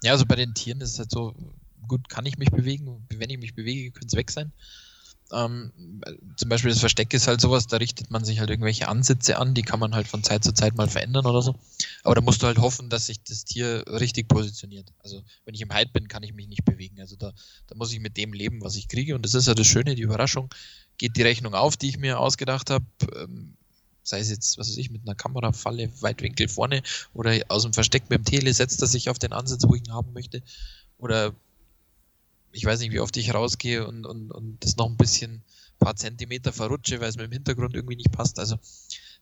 Ja, 0.04 0.14
also 0.14 0.26
bei 0.26 0.36
den 0.36 0.54
Tieren 0.54 0.82
ist 0.82 0.94
es 0.94 1.00
halt 1.00 1.12
so, 1.12 1.36
gut, 1.88 2.08
kann 2.08 2.26
ich 2.26 2.38
mich 2.38 2.52
bewegen? 2.52 3.06
Wenn 3.10 3.30
ich 3.30 3.40
mich 3.40 3.54
bewege, 3.54 3.92
könnte 3.92 4.08
es 4.08 4.16
weg 4.16 4.32
sein. 4.32 4.54
Ähm, 5.32 5.72
zum 6.36 6.50
Beispiel 6.50 6.72
das 6.72 6.80
Versteck 6.80 7.14
ist 7.14 7.28
halt 7.28 7.40
sowas, 7.42 7.68
da 7.68 7.78
richtet 7.78 8.10
man 8.10 8.24
sich 8.24 8.40
halt 8.40 8.50
irgendwelche 8.50 8.88
Ansätze 8.88 9.38
an, 9.38 9.54
die 9.54 9.62
kann 9.62 9.80
man 9.80 9.94
halt 9.94 10.08
von 10.08 10.24
Zeit 10.24 10.44
zu 10.44 10.54
Zeit 10.54 10.76
mal 10.76 10.88
verändern 10.88 11.26
oder 11.26 11.42
so. 11.42 11.56
Aber 12.04 12.16
da 12.16 12.22
musst 12.22 12.42
du 12.42 12.48
halt 12.48 12.58
hoffen, 12.58 12.90
dass 12.90 13.08
sich 13.08 13.22
das 13.24 13.46
Tier 13.46 13.84
richtig 13.88 14.28
positioniert. 14.28 14.92
Also 15.00 15.22
wenn 15.46 15.54
ich 15.54 15.62
im 15.62 15.72
Halt 15.72 15.94
bin, 15.94 16.08
kann 16.08 16.24
ich 16.24 16.34
mich 16.34 16.48
nicht 16.48 16.66
bewegen. 16.66 17.00
Also 17.00 17.16
da, 17.16 17.32
da 17.68 17.76
muss 17.76 17.94
ich 17.94 18.00
mit 18.00 18.18
dem 18.18 18.34
leben, 18.34 18.62
was 18.62 18.76
ich 18.76 18.88
kriege. 18.88 19.16
Und 19.16 19.24
das 19.24 19.34
ist 19.34 19.48
ja 19.48 19.54
das 19.54 19.68
Schöne, 19.68 19.96
die 19.96 20.02
Überraschung. 20.02 20.50
Geht 20.98 21.16
die 21.16 21.24
Rechnung 21.24 21.54
auf, 21.54 21.78
die 21.78 21.90
ich 21.90 21.98
mir 21.98 22.20
ausgedacht 22.20 22.70
habe, 22.70 22.86
ähm, 23.16 23.56
sei 24.04 24.20
es 24.20 24.30
jetzt, 24.30 24.58
was 24.58 24.70
weiß 24.70 24.78
ich, 24.78 24.90
mit 24.90 25.04
einer 25.04 25.16
Kamerafalle 25.16 25.90
Weitwinkel 26.02 26.48
vorne 26.48 26.82
oder 27.14 27.38
aus 27.48 27.64
dem 27.64 27.74
Versteck 27.74 28.10
mit 28.10 28.20
dem 28.20 28.26
Tele 28.26 28.54
setzt 28.54 28.82
er 28.82 28.88
sich 28.88 29.10
auf 29.10 29.20
den 29.20 29.34
Ansatz, 29.34 29.64
wo 29.68 29.76
ich 29.76 29.86
ihn 29.86 29.94
haben 29.94 30.14
möchte. 30.14 30.42
Oder 30.98 31.34
ich 32.52 32.66
weiß 32.66 32.80
nicht, 32.80 32.92
wie 32.92 33.00
oft 33.00 33.16
ich 33.18 33.34
rausgehe 33.34 33.88
und, 33.88 34.06
und, 34.06 34.32
und 34.32 34.64
das 34.64 34.78
noch 34.78 34.88
ein 34.88 34.98
bisschen 34.98 35.36
ein 35.36 35.80
paar 35.80 35.96
Zentimeter 35.96 36.52
verrutsche, 36.52 37.00
weil 37.00 37.10
es 37.10 37.18
mir 37.18 37.26
im 37.26 37.32
Hintergrund 37.32 37.76
irgendwie 37.76 37.96
nicht 37.96 38.12
passt. 38.12 38.40
Also 38.40 38.58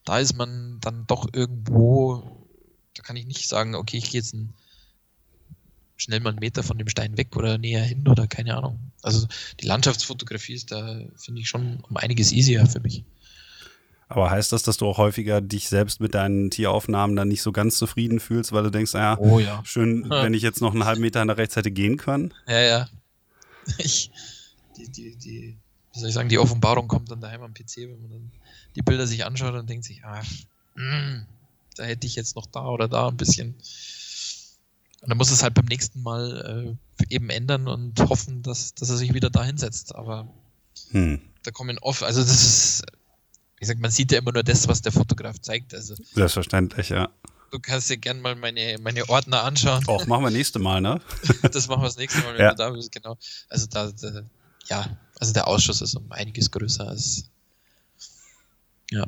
da 0.05 0.19
ist 0.19 0.35
man 0.35 0.79
dann 0.81 1.05
doch 1.07 1.27
irgendwo, 1.33 2.47
da 2.93 3.03
kann 3.03 3.15
ich 3.15 3.25
nicht 3.25 3.47
sagen, 3.47 3.75
okay, 3.75 3.97
ich 3.97 4.11
gehe 4.11 4.21
jetzt 4.21 4.33
ein, 4.33 4.53
schnell 5.97 6.19
mal 6.19 6.29
einen 6.29 6.39
Meter 6.39 6.63
von 6.63 6.77
dem 6.77 6.87
Stein 6.87 7.17
weg 7.17 7.35
oder 7.35 7.57
näher 7.57 7.83
hin 7.83 8.07
oder 8.07 8.27
keine 8.27 8.55
Ahnung. 8.55 8.79
Also 9.01 9.27
die 9.59 9.65
Landschaftsfotografie 9.65 10.53
ist 10.53 10.71
da, 10.71 11.01
finde 11.17 11.41
ich, 11.41 11.49
schon 11.49 11.83
um 11.89 11.97
einiges 11.97 12.31
easier 12.31 12.65
für 12.67 12.79
mich. 12.79 13.03
Aber 14.09 14.31
heißt 14.31 14.53
das, 14.53 14.63
dass 14.63 14.77
du 14.77 14.85
auch 14.87 14.97
häufiger 14.97 15.41
dich 15.41 15.67
selbst 15.67 15.99
mit 15.99 16.13
deinen 16.13 16.49
Tieraufnahmen 16.49 17.15
dann 17.15 17.27
nicht 17.27 17.41
so 17.41 17.51
ganz 17.51 17.77
zufrieden 17.77 18.21
fühlst, 18.21 18.53
weil 18.53 18.63
du 18.63 18.69
denkst, 18.69 18.93
naja, 18.93 19.17
oh, 19.19 19.39
ja. 19.39 19.61
schön, 19.65 20.09
wenn 20.09 20.33
ich 20.33 20.43
jetzt 20.43 20.61
noch 20.61 20.73
einen 20.73 20.85
halben 20.85 21.01
Meter 21.01 21.25
nach 21.25 21.35
rechts 21.35 21.57
hätte 21.57 21.71
gehen 21.71 21.97
können? 21.97 22.33
Ja, 22.47 22.61
ja. 22.61 22.89
Ich, 23.77 24.11
die, 24.77 24.89
die, 24.89 25.15
die, 25.15 25.57
wie 25.93 25.99
soll 25.99 26.09
ich 26.09 26.15
sagen, 26.15 26.29
die 26.29 26.39
Offenbarung 26.39 26.87
kommt 26.87 27.11
dann 27.11 27.21
daheim 27.21 27.41
am 27.41 27.53
PC, 27.53 27.77
wenn 27.77 28.01
man 28.01 28.11
dann 28.11 28.31
die 28.75 28.81
Bilder 28.81 29.07
sich 29.07 29.25
anschaut 29.25 29.55
und 29.55 29.69
denkt 29.69 29.85
sich, 29.85 30.03
ah, 30.05 30.21
mh, 30.75 30.99
mm, 30.99 31.25
da 31.75 31.83
hätte 31.83 32.07
ich 32.07 32.15
jetzt 32.15 32.35
noch 32.35 32.45
da 32.45 32.67
oder 32.67 32.87
da 32.87 33.07
ein 33.07 33.17
bisschen. 33.17 33.55
Und 35.01 35.09
dann 35.09 35.17
muss 35.17 35.31
es 35.31 35.43
halt 35.43 35.53
beim 35.53 35.65
nächsten 35.65 36.01
Mal 36.01 36.77
äh, 36.99 37.13
eben 37.13 37.29
ändern 37.29 37.67
und 37.67 37.99
hoffen, 37.99 38.41
dass, 38.41 38.73
dass 38.73 38.89
er 38.89 38.97
sich 38.97 39.13
wieder 39.13 39.29
da 39.29 39.43
hinsetzt. 39.43 39.95
Aber 39.95 40.27
hm. 40.89 41.21
da 41.43 41.51
kommen 41.51 41.77
oft, 41.79 42.03
also 42.03 42.21
das 42.21 42.31
ist, 42.31 42.83
ich 43.59 43.67
sag, 43.67 43.79
man 43.79 43.91
sieht 43.91 44.11
ja 44.11 44.19
immer 44.19 44.31
nur 44.31 44.43
das, 44.43 44.67
was 44.67 44.81
der 44.81 44.91
Fotograf 44.91 45.39
zeigt. 45.39 45.73
Also, 45.73 45.95
Selbstverständlich, 46.13 46.89
ja. 46.89 47.09
Du 47.51 47.59
kannst 47.59 47.89
dir 47.89 47.97
gerne 47.97 48.19
mal 48.19 48.35
meine, 48.35 48.77
meine 48.81 49.07
Ordner 49.09 49.43
anschauen. 49.43 49.87
Auch 49.87 50.05
machen 50.05 50.23
wir 50.23 50.31
nächste 50.31 50.59
Mal, 50.59 50.81
ne? 50.81 51.01
das 51.51 51.67
machen 51.67 51.81
wir 51.81 51.87
das 51.87 51.97
nächste 51.97 52.21
Mal, 52.21 52.33
wenn 52.33 52.41
ja. 52.41 52.51
du 52.51 52.57
da 52.57 52.69
bist, 52.69 52.91
genau. 52.91 53.17
Also 53.49 53.67
da, 53.67 53.91
da, 53.91 54.23
ja, 54.69 54.97
also 55.19 55.33
der 55.33 55.47
Ausschuss 55.47 55.81
ist 55.81 55.95
um 55.95 56.11
einiges 56.11 56.51
größer 56.51 56.87
als 56.87 57.29
ja. 58.91 59.05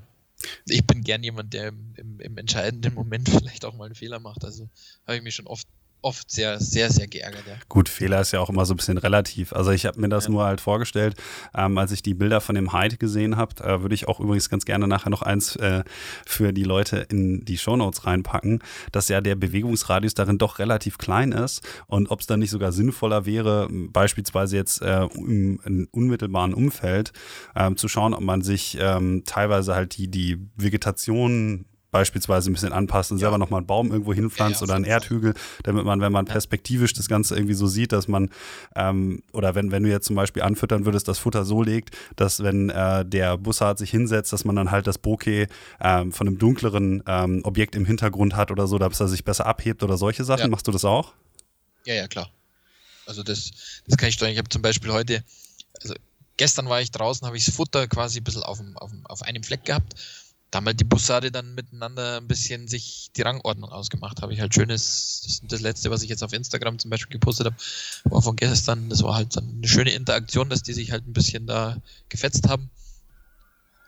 Ich 0.65 0.85
bin 0.85 1.03
gern 1.03 1.23
jemand, 1.23 1.53
der 1.53 1.69
im, 1.69 1.93
im, 1.95 2.19
im 2.19 2.37
entscheidenden 2.37 2.93
Moment 2.93 3.29
vielleicht 3.29 3.65
auch 3.65 3.75
mal 3.75 3.85
einen 3.85 3.95
Fehler 3.95 4.19
macht. 4.19 4.45
Also 4.45 4.69
habe 5.05 5.17
ich 5.17 5.23
mich 5.23 5.35
schon 5.35 5.47
oft 5.47 5.67
oft 6.01 6.31
sehr, 6.31 6.59
sehr, 6.59 6.89
sehr 6.89 7.07
geärgert. 7.07 7.43
Ja. 7.47 7.55
Gut, 7.67 7.89
Fehler 7.89 8.21
ist 8.21 8.31
ja 8.31 8.39
auch 8.39 8.49
immer 8.49 8.65
so 8.65 8.73
ein 8.73 8.77
bisschen 8.77 8.97
relativ. 8.97 9.53
Also 9.53 9.71
ich 9.71 9.85
habe 9.85 9.99
mir 9.99 10.09
das 10.09 10.25
ja. 10.25 10.31
nur 10.31 10.45
halt 10.45 10.61
vorgestellt, 10.61 11.15
ähm, 11.55 11.77
als 11.77 11.91
ich 11.91 12.01
die 12.01 12.13
Bilder 12.13 12.41
von 12.41 12.55
dem 12.55 12.73
Hyde 12.73 12.97
gesehen 12.97 13.37
habe, 13.37 13.63
äh, 13.63 13.81
würde 13.81 13.95
ich 13.95 14.07
auch 14.07 14.19
übrigens 14.19 14.49
ganz 14.49 14.65
gerne 14.65 14.87
nachher 14.87 15.09
noch 15.09 15.21
eins 15.21 15.55
äh, 15.57 15.83
für 16.25 16.53
die 16.53 16.63
Leute 16.63 16.97
in 17.09 17.43
die 17.43 17.57
Shownotes 17.57 18.05
reinpacken, 18.05 18.63
dass 18.91 19.09
ja 19.09 19.21
der 19.21 19.35
Bewegungsradius 19.35 20.13
darin 20.13 20.37
doch 20.37 20.59
relativ 20.59 20.97
klein 20.97 21.31
ist 21.31 21.61
und 21.87 22.09
ob 22.11 22.21
es 22.21 22.27
dann 22.27 22.39
nicht 22.39 22.51
sogar 22.51 22.71
sinnvoller 22.71 23.25
wäre, 23.25 23.67
beispielsweise 23.69 24.55
jetzt 24.55 24.81
äh, 24.81 25.05
im, 25.15 25.59
im, 25.65 25.87
unmittelbaren 25.91 26.53
Umfeld 26.53 27.11
ähm, 27.55 27.75
zu 27.77 27.87
schauen, 27.87 28.13
ob 28.13 28.21
man 28.21 28.41
sich 28.41 28.77
ähm, 28.79 29.23
teilweise 29.25 29.75
halt 29.75 29.97
die, 29.97 30.09
die 30.09 30.37
Vegetation 30.55 31.65
beispielsweise 31.91 32.49
ein 32.49 32.53
bisschen 32.53 32.73
anpassen, 32.73 33.17
ja. 33.17 33.21
selber 33.21 33.37
nochmal 33.37 33.59
einen 33.59 33.67
Baum 33.67 33.91
irgendwo 33.91 34.13
hinpflanzt 34.13 34.61
ja, 34.61 34.67
ja, 34.67 34.69
oder 34.69 34.75
einen 34.75 34.85
Erdhügel, 34.85 35.33
damit 35.63 35.85
man, 35.85 36.01
wenn 36.01 36.11
man 36.11 36.25
perspektivisch 36.25 36.93
das 36.93 37.07
Ganze 37.07 37.35
irgendwie 37.35 37.53
so 37.53 37.67
sieht, 37.67 37.91
dass 37.91 38.07
man, 38.07 38.29
ähm, 38.75 39.23
oder 39.33 39.55
wenn, 39.55 39.71
wenn 39.71 39.83
du 39.83 39.89
jetzt 39.89 40.05
zum 40.05 40.15
Beispiel 40.15 40.43
anfüttern 40.43 40.85
würdest, 40.85 41.07
das 41.07 41.19
Futter 41.19 41.45
so 41.45 41.63
legt, 41.63 41.95
dass 42.15 42.43
wenn 42.43 42.69
äh, 42.69 43.05
der 43.05 43.37
Bussard 43.37 43.79
sich 43.79 43.89
hinsetzt, 43.91 44.31
dass 44.33 44.45
man 44.45 44.55
dann 44.55 44.71
halt 44.71 44.87
das 44.87 44.97
Bokeh 44.97 45.47
ähm, 45.81 46.11
von 46.11 46.27
einem 46.27 46.37
dunkleren 46.37 47.03
ähm, 47.07 47.41
Objekt 47.43 47.75
im 47.75 47.85
Hintergrund 47.85 48.35
hat 48.35 48.51
oder 48.51 48.67
so, 48.67 48.77
dass 48.77 48.99
er 48.99 49.07
sich 49.07 49.23
besser 49.23 49.45
abhebt 49.45 49.83
oder 49.83 49.97
solche 49.97 50.23
Sachen. 50.23 50.51
Machst 50.51 50.67
du 50.67 50.71
das 50.71 50.85
auch? 50.85 51.13
Ja, 51.85 51.95
ja, 51.95 52.07
klar. 52.07 52.29
Also 53.05 53.23
das, 53.23 53.51
das 53.87 53.97
kann 53.97 54.09
ich 54.09 54.15
steuern. 54.15 54.31
Ich 54.31 54.37
habe 54.37 54.49
zum 54.49 54.61
Beispiel 54.61 54.91
heute, 54.91 55.23
also 55.81 55.95
gestern 56.37 56.69
war 56.69 56.81
ich 56.81 56.91
draußen, 56.91 57.25
habe 57.25 57.37
ich 57.37 57.45
das 57.45 57.55
Futter 57.55 57.87
quasi 57.87 58.19
ein 58.19 58.23
bisschen 58.23 58.43
auf, 58.43 58.59
auf, 58.75 58.91
auf 59.05 59.23
einem 59.23 59.41
Fleck 59.41 59.65
gehabt 59.65 59.95
da 60.51 60.57
haben 60.57 60.65
halt 60.65 60.79
die 60.79 60.85
Bussarde 60.85 61.31
dann 61.31 61.53
miteinander 61.53 62.17
ein 62.17 62.27
bisschen 62.27 62.67
sich 62.67 63.11
die 63.15 63.21
Rangordnung 63.21 63.69
ausgemacht. 63.69 64.21
Habe 64.21 64.33
ich 64.33 64.39
halt 64.39 64.53
schönes, 64.53 65.21
das, 65.23 65.41
das 65.43 65.61
letzte, 65.61 65.91
was 65.91 66.01
ich 66.01 66.09
jetzt 66.09 66.23
auf 66.23 66.33
Instagram 66.33 66.79
zum 66.79 66.89
Beispiel 66.89 67.13
gepostet 67.13 67.45
habe, 67.47 67.55
war 68.05 68.21
von 68.21 68.35
gestern, 68.35 68.89
das 68.89 69.03
war 69.03 69.15
halt 69.15 69.35
dann 69.35 69.57
eine 69.57 69.67
schöne 69.67 69.91
Interaktion, 69.91 70.49
dass 70.49 70.63
die 70.63 70.73
sich 70.73 70.91
halt 70.91 71.07
ein 71.07 71.13
bisschen 71.13 71.45
da 71.45 71.77
gefetzt 72.09 72.47
haben. 72.47 72.71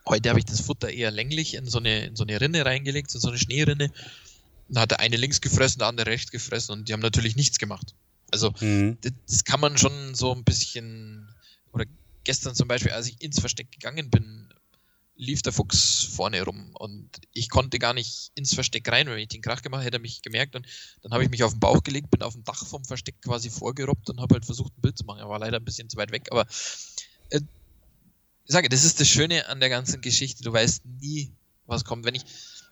Heute 0.08 0.30
habe 0.30 0.40
ich 0.40 0.46
das 0.46 0.62
Futter 0.62 0.90
eher 0.90 1.10
länglich 1.10 1.56
in 1.56 1.66
so 1.66 1.80
eine, 1.80 2.06
in 2.06 2.16
so 2.16 2.24
eine 2.24 2.40
Rinne 2.40 2.64
reingelegt, 2.64 3.14
in 3.14 3.22
so 3.22 3.30
eine 3.30 3.40
Schneerinne. 3.40 3.92
Da 4.70 4.82
hat 4.82 4.92
der 4.92 5.00
eine 5.00 5.18
links 5.18 5.42
gefressen, 5.42 5.80
der 5.80 5.88
andere 5.88 6.12
rechts 6.12 6.32
gefressen 6.32 6.74
und 6.74 6.90
die 6.90 6.94
haben 6.94 7.02
natürlich 7.02 7.36
nichts 7.36 7.58
gemacht. 7.58 7.96
Also 8.32 8.54
mhm. 8.60 8.98
das, 9.02 9.14
das 9.28 9.44
kann 9.46 9.60
man 9.60 9.78
schon 9.78 10.14
so 10.14 10.34
ein 10.34 10.44
bisschen, 10.44 11.28
oder 11.74 11.86
gestern 12.24 12.54
zum 12.54 12.68
Beispiel, 12.68 12.92
als 12.92 13.08
ich 13.08 13.20
ins 13.22 13.40
Versteck 13.40 13.72
gegangen 13.72 14.12
bin, 14.12 14.51
lief 15.22 15.44
der 15.44 15.54
Fuchs 15.54 16.04
vorne 16.04 16.42
rum 16.42 16.72
und 16.74 17.08
ich 17.32 17.50
konnte 17.50 17.78
gar 17.78 17.94
nicht 17.94 18.32
ins 18.34 18.56
Versteck 18.56 18.92
rein. 18.92 19.08
Wenn 19.08 19.20
ich 19.20 19.28
den 19.28 19.44
Krach 19.44 19.62
gemacht 19.62 19.86
hätte, 19.86 19.98
er 19.98 20.02
mich 20.02 20.24
gemerkt 20.24 20.56
und 20.56 20.66
dann 21.04 21.14
habe 21.14 21.24
ich 21.24 21.30
mich 21.30 21.44
auf 21.44 21.54
den 21.54 21.60
Bauch 21.60 21.84
gelegt, 21.84 22.10
bin 22.10 22.24
auf 22.24 22.34
dem 22.34 22.44
Dach 22.44 22.66
vom 22.66 22.84
Versteck 22.84 23.22
quasi 23.22 23.52
vorgerobbt 23.52 24.10
und 24.10 24.20
habe 24.20 24.34
halt 24.34 24.46
versucht, 24.46 24.76
ein 24.76 24.82
Bild 24.82 24.98
zu 24.98 25.06
machen. 25.06 25.20
Er 25.20 25.30
war 25.30 25.38
leider 25.38 25.58
ein 25.58 25.64
bisschen 25.64 25.90
zu 25.90 25.98
weit 25.98 26.12
weg, 26.12 26.28
aber 26.32 26.48
äh, 27.30 27.40
ich 28.46 28.52
sage, 28.52 28.68
das 28.68 28.84
ist 28.84 29.00
das 29.00 29.08
Schöne 29.08 29.48
an 29.48 29.60
der 29.60 29.70
ganzen 29.70 30.02
Geschichte. 30.02 30.44
Du 30.44 30.52
weißt 30.52 30.86
nie, 31.00 31.32
was 31.68 31.86
kommt. 31.86 32.04
Wenn 32.04 32.16
ich, 32.16 32.24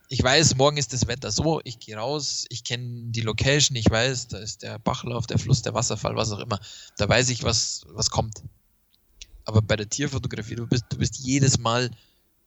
ich 0.08 0.24
weiß, 0.24 0.56
morgen 0.56 0.78
ist 0.78 0.92
das 0.92 1.06
Wetter 1.06 1.32
so, 1.32 1.62
ich 1.64 1.78
gehe 1.78 1.98
raus, 1.98 2.46
ich 2.50 2.64
kenne 2.64 3.12
die 3.12 3.22
Location, 3.22 3.76
ich 3.76 3.92
weiß, 3.92 4.30
da 4.30 4.40
ist 4.40 4.64
der 4.64 4.80
Bachlauf, 4.80 5.28
der 5.28 5.38
Fluss, 5.38 5.62
der 5.62 5.76
Wasserfall, 5.76 6.16
was 6.16 6.32
auch 6.32 6.40
immer. 6.40 6.60
Da 6.98 7.08
weiß 7.08 7.30
ich, 7.30 7.44
was, 7.44 7.84
was 7.90 8.10
kommt. 8.10 8.42
Aber 9.46 9.62
bei 9.62 9.76
der 9.76 9.88
Tierfotografie, 9.88 10.56
du 10.56 10.66
bist, 10.66 10.86
du 10.90 10.98
bist 10.98 11.20
jedes 11.20 11.60
Mal 11.60 11.92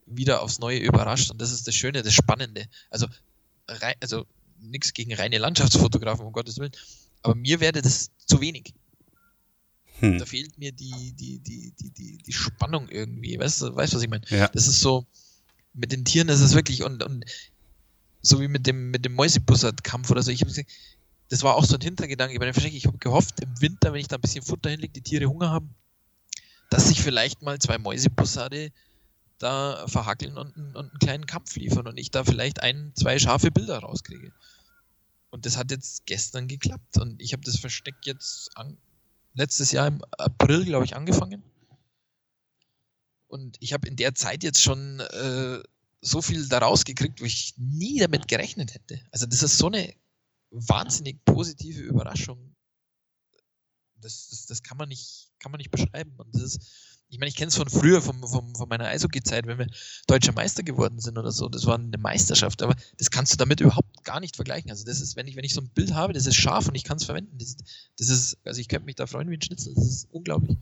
wieder 0.07 0.43
aufs 0.43 0.59
Neue 0.59 0.79
überrascht 0.79 1.31
und 1.31 1.41
das 1.41 1.53
ist 1.53 1.67
das 1.67 1.75
Schöne, 1.75 2.03
das 2.03 2.15
Spannende. 2.15 2.67
Also, 2.91 3.07
also 4.01 4.27
nichts 4.61 4.93
gegen 4.93 5.15
reine 5.15 5.39
Landschaftsfotografen, 5.39 6.27
um 6.27 6.33
Gottes 6.33 6.59
Willen, 6.59 6.73
aber 7.23 7.35
mir 7.35 7.61
werde 7.61 7.83
das 7.83 8.11
zu 8.27 8.41
wenig. 8.41 8.75
Hm. 10.01 10.19
Da 10.19 10.27
fehlt 10.27 10.59
mir 10.59 10.73
die, 10.73 11.13
die, 11.13 11.39
die, 11.39 11.73
die, 11.79 11.91
die, 11.91 12.19
die 12.19 12.33
Spannung 12.33 12.89
irgendwie. 12.89 13.39
Weißt 13.39 13.63
du, 13.63 13.75
weißt, 13.75 13.95
was 13.95 14.03
ich 14.03 14.11
meine? 14.11 14.25
Ja. 14.31 14.49
Das 14.49 14.67
ist 14.67 14.81
so, 14.81 15.07
mit 15.75 15.93
den 15.93 16.05
Tieren 16.05 16.29
ist 16.29 16.41
es 16.41 16.55
wirklich 16.55 16.83
und, 16.83 17.03
und 17.05 17.25
so 18.21 18.41
wie 18.41 18.49
mit 18.49 18.67
dem, 18.67 18.91
mit 18.91 19.05
dem 19.05 19.15
Mäusebussard-Kampf 19.15 20.11
oder 20.11 20.23
so. 20.23 20.31
Ich 20.33 20.41
habe 20.41 20.51
gesagt, 20.51 20.71
das 21.29 21.43
war 21.43 21.55
auch 21.55 21.65
so 21.65 21.77
ein 21.77 21.81
Hintergedanke 21.81 22.39
bei 22.39 22.51
dem 22.51 22.65
Ich 22.65 22.87
habe 22.87 22.99
gehofft, 22.99 23.41
im 23.41 23.61
Winter, 23.61 23.93
wenn 23.93 24.01
ich 24.01 24.09
da 24.09 24.17
ein 24.17 24.21
bisschen 24.21 24.45
Futter 24.45 24.71
hinlege, 24.71 24.93
die 24.93 25.03
Tiere 25.03 25.27
Hunger 25.27 25.51
haben, 25.51 25.75
dass 26.69 26.89
sich 26.89 27.01
vielleicht 27.01 27.43
mal 27.43 27.59
zwei 27.59 27.79
Mäusebussarde 27.79 28.73
da 29.43 29.87
verhackeln 29.89 30.39
und, 30.39 30.57
und 30.57 30.77
einen 30.77 30.99
kleinen 30.99 31.27
Kampf 31.27 31.57
liefern 31.57 31.87
und 31.87 31.99
ich 31.99 32.11
da 32.11 32.25
vielleicht 32.25 32.63
ein, 32.63 32.93
zwei 32.95 33.19
scharfe 33.19 33.51
Bilder 33.51 33.79
rauskriege. 33.79 34.33
Und 35.31 35.47
das 35.47 35.57
hat 35.57 35.71
jetzt 35.71 36.07
gestern 36.07 36.47
geklappt 36.47 36.99
und 36.99 37.21
ich 37.21 37.33
habe 37.33 37.43
das 37.43 37.59
Versteck 37.59 37.97
jetzt 38.05 38.57
an, 38.57 38.77
letztes 39.35 39.73
Jahr 39.73 39.87
im 39.87 40.05
April, 40.19 40.65
glaube 40.65 40.85
ich, 40.85 40.95
angefangen. 40.95 41.43
Und 43.29 43.57
ich 43.61 43.73
habe 43.73 43.89
in 43.89 43.97
der 43.97 44.15
Zeit 44.15 44.45
jetzt 44.45 44.63
schon 44.63 45.01
äh, 45.01 45.63
so 46.03 46.21
viel 46.21 46.47
daraus 46.49 46.85
gekriegt, 46.85 47.21
wo 47.21 47.25
ich 47.25 47.55
nie 47.57 47.99
damit 47.99 48.29
gerechnet 48.29 48.75
hätte. 48.75 49.01
Also 49.11 49.25
das 49.25 49.43
ist 49.43 49.57
so 49.57 49.69
eine 49.69 49.95
wahnsinnig 50.51 51.25
positive 51.25 51.81
Überraschung. 51.81 52.55
Das, 53.97 54.29
das, 54.29 54.47
das 54.47 54.63
kann 54.63 54.77
man 54.77 54.89
nicht, 54.89 55.31
kann 55.39 55.51
man 55.51 55.59
nicht 55.59 55.71
beschreiben. 55.71 56.15
Und 56.17 56.35
das 56.35 56.43
ist, 56.43 56.92
ich 57.13 57.19
meine, 57.19 57.29
ich 57.29 57.37
kenne 57.37 57.49
es 57.49 57.57
von 57.57 57.69
früher, 57.69 58.01
vom, 58.01 58.27
vom, 58.27 58.55
von 58.55 58.69
meiner 58.71 58.87
Eishockey-Zeit, 58.87 59.47
wenn 59.47 59.59
wir 59.59 59.67
deutscher 60.07 60.33
Meister 60.33 60.63
geworden 60.63 60.99
sind 60.99 61.19
oder 61.19 61.31
so. 61.31 61.47
Das 61.51 61.67
war 61.67 61.75
eine 61.75 61.99
Meisterschaft, 61.99 62.63
aber 62.63 62.75
das 62.97 63.11
kannst 63.11 63.35
du 63.35 63.37
damit 63.37 63.61
überhaupt 63.61 64.03
gar 64.03 64.19
nicht 64.19 64.37
vergleichen. 64.37 64.71
Also 64.71 64.87
das 64.87 65.03
ist, 65.03 65.15
wenn 65.15 65.27
ich, 65.27 65.37
wenn 65.37 65.45
ich 65.45 65.53
so 65.53 65.61
ein 65.61 65.69
Bild 65.69 65.93
habe, 65.93 66.15
das 66.15 66.25
ist 66.25 66.37
scharf 66.37 66.69
und 66.69 66.75
ich 66.75 66.85
kann 66.85 66.97
es 66.97 67.05
verwenden. 67.05 67.37
Das, 67.37 67.59
das 67.99 68.09
ist, 68.09 68.39
also 68.45 68.63
ich 68.63 68.69
könnte 68.69 68.87
mich 68.87 68.95
da 68.97 69.07
freuen 69.07 69.29
wie 69.29 69.37
ein 69.37 69.43
Schnitzel. 69.43 69.75
Das 69.75 69.85
ist 69.85 70.09
unglaublich. 70.11 70.57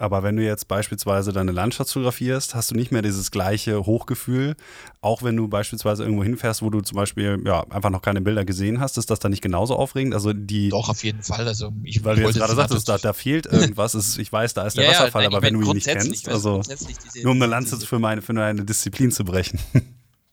Aber 0.00 0.22
wenn 0.22 0.34
du 0.34 0.42
jetzt 0.42 0.66
beispielsweise 0.66 1.30
deine 1.30 1.52
Landschaft 1.52 1.92
fotografierst, 1.92 2.54
hast 2.54 2.70
du 2.70 2.74
nicht 2.74 2.90
mehr 2.90 3.02
dieses 3.02 3.30
gleiche 3.30 3.84
Hochgefühl. 3.84 4.56
Auch 5.02 5.22
wenn 5.22 5.36
du 5.36 5.46
beispielsweise 5.46 6.04
irgendwo 6.04 6.24
hinfährst, 6.24 6.62
wo 6.62 6.70
du 6.70 6.80
zum 6.80 6.96
Beispiel 6.96 7.42
ja, 7.44 7.64
einfach 7.68 7.90
noch 7.90 8.00
keine 8.00 8.22
Bilder 8.22 8.46
gesehen 8.46 8.80
hast, 8.80 8.96
ist 8.96 9.10
das 9.10 9.18
dann 9.18 9.30
nicht 9.30 9.42
genauso 9.42 9.76
aufregend? 9.76 10.14
Also 10.14 10.32
die. 10.32 10.70
Doch, 10.70 10.88
auf 10.88 11.04
jeden 11.04 11.22
Fall. 11.22 11.46
Also 11.46 11.74
ich 11.84 12.02
weil 12.02 12.16
du 12.16 12.22
jetzt 12.22 12.36
gerade 12.36 12.54
sagtest, 12.54 12.88
da, 12.88 12.96
da 12.96 13.12
fehlt 13.12 13.44
irgendwas. 13.44 13.94
ist, 13.94 14.16
ich 14.16 14.32
weiß, 14.32 14.54
da 14.54 14.66
ist 14.66 14.78
der 14.78 14.84
ja, 14.84 14.90
Wasserfall, 14.90 15.24
nein, 15.24 15.34
aber 15.34 15.42
wenn 15.42 15.52
du 15.52 15.62
ihn 15.62 15.74
nicht 15.74 15.86
kennst, 15.86 16.30
also 16.30 16.62
nur 17.22 17.32
um 17.32 17.36
eine 17.36 17.46
Lanze 17.46 17.78
für, 17.78 17.98
meine, 17.98 18.22
für 18.22 18.32
eine 18.42 18.64
Disziplin 18.64 19.12
zu 19.12 19.24
brechen. 19.24 19.60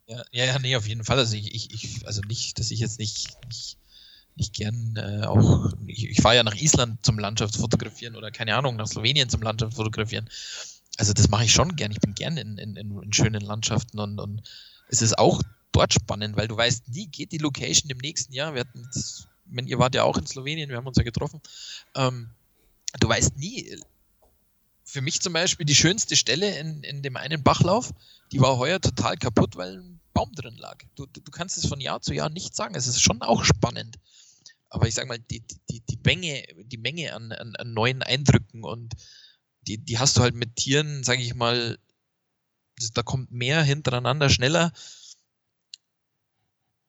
Ja, 0.08 0.46
ja, 0.46 0.60
nee, 0.60 0.78
auf 0.78 0.88
jeden 0.88 1.04
Fall. 1.04 1.20
Also 1.20 1.36
ich, 1.36 1.54
ich, 1.54 1.74
ich 1.74 2.08
also 2.08 2.22
nicht, 2.22 2.58
dass 2.58 2.72
ich 2.72 2.80
jetzt 2.80 3.00
nicht, 3.00 3.36
nicht 3.50 3.78
ich 4.40 4.52
gern 4.52 4.96
äh, 4.96 5.26
auch, 5.26 5.72
ich, 5.86 6.10
ich 6.10 6.22
fahre 6.22 6.36
ja 6.36 6.44
nach 6.44 6.56
Island 6.56 7.06
zum 7.06 7.20
Landschaftsfotografieren 7.20 8.16
oder 8.16 8.32
keine 8.32 8.56
Ahnung, 8.56 8.76
nach 8.76 8.88
Slowenien 8.88 9.30
zum 9.30 9.42
Landschaftsfotografieren. 9.42 10.30
Also 10.98 11.14
das 11.14 11.30
mache 11.30 11.46
ich 11.46 11.52
schon 11.52 11.76
gern. 11.76 11.92
Ich 11.92 12.00
bin 12.00 12.14
gern 12.14 12.38
in, 12.38 12.58
in, 12.58 12.76
in 12.76 13.14
schönen 13.14 13.42
Landschaften 13.42 14.00
und, 14.00 14.20
und 14.20 14.42
es 14.90 15.02
ist 15.02 15.18
auch 15.18 15.42
dort 15.72 15.94
spannend, 15.94 16.36
weil 16.38 16.48
du 16.48 16.58
weißt 16.58 16.90
nie, 16.90 17.08
geht 17.08 17.32
die 17.32 17.38
Location 17.38 17.90
im 17.90 17.98
nächsten 17.98 18.34
Jahr. 18.34 18.54
Wir 18.54 18.62
hatten 18.62 18.88
das, 18.94 19.28
wenn 19.46 19.68
ihr 19.68 19.80
wart 19.80 19.96
ja 19.96 20.04
auch 20.04 20.18
in 20.18 20.26
Slowenien, 20.26 20.70
wir 20.70 20.78
haben 20.78 20.88
uns 20.88 20.98
ja 20.98 21.04
getroffen. 21.04 21.42
Ähm, 21.96 22.30
du 23.00 23.08
weißt 23.08 23.38
nie. 23.38 23.78
Für 24.84 25.02
mich 25.02 25.22
zum 25.22 25.34
Beispiel 25.34 25.66
die 25.66 25.76
schönste 25.76 26.16
Stelle 26.16 26.58
in, 26.58 26.82
in 26.84 27.02
dem 27.04 27.18
einen 27.18 27.44
Bachlauf, 27.44 27.92
die 28.32 28.40
war 28.40 28.58
heuer 28.58 28.80
total 28.80 29.18
kaputt, 29.18 29.58
weil 29.58 29.80
ein 29.80 30.00
Baum 30.14 30.32
drin 30.34 30.58
lag. 30.58 30.78
Du, 30.96 31.06
du, 31.06 31.20
du 31.20 31.32
kannst 31.32 31.58
es 31.58 31.68
von 31.68 31.82
Jahr 31.82 32.02
zu 32.02 32.14
Jahr 32.14 32.30
nicht 32.30 32.56
sagen. 32.56 32.74
Es 32.74 32.88
ist 32.88 33.02
schon 33.02 33.22
auch 33.22 33.44
spannend 33.44 33.98
aber 34.70 34.88
ich 34.88 34.94
sag 34.96 35.08
mal, 35.08 35.20
die, 35.20 35.44
die, 35.70 35.82
die 35.82 36.00
Menge, 36.04 36.44
die 36.66 36.78
Menge 36.78 37.14
an, 37.14 37.32
an, 37.32 37.56
an 37.56 37.74
neuen 37.74 38.04
Eindrücken 38.04 38.64
und 38.64 38.94
die, 39.62 39.78
die 39.78 40.00
hast 40.00 40.18
du 40.18 40.22
halt 40.22 40.36
mit 40.36 40.56
Tieren, 40.56 41.04
sage 41.04 41.22
ich 41.22 41.36
mal, 41.36 41.78
da 42.94 43.04
kommt 43.04 43.32
mehr 43.32 43.64
hintereinander, 43.64 44.30
schneller. 44.30 44.72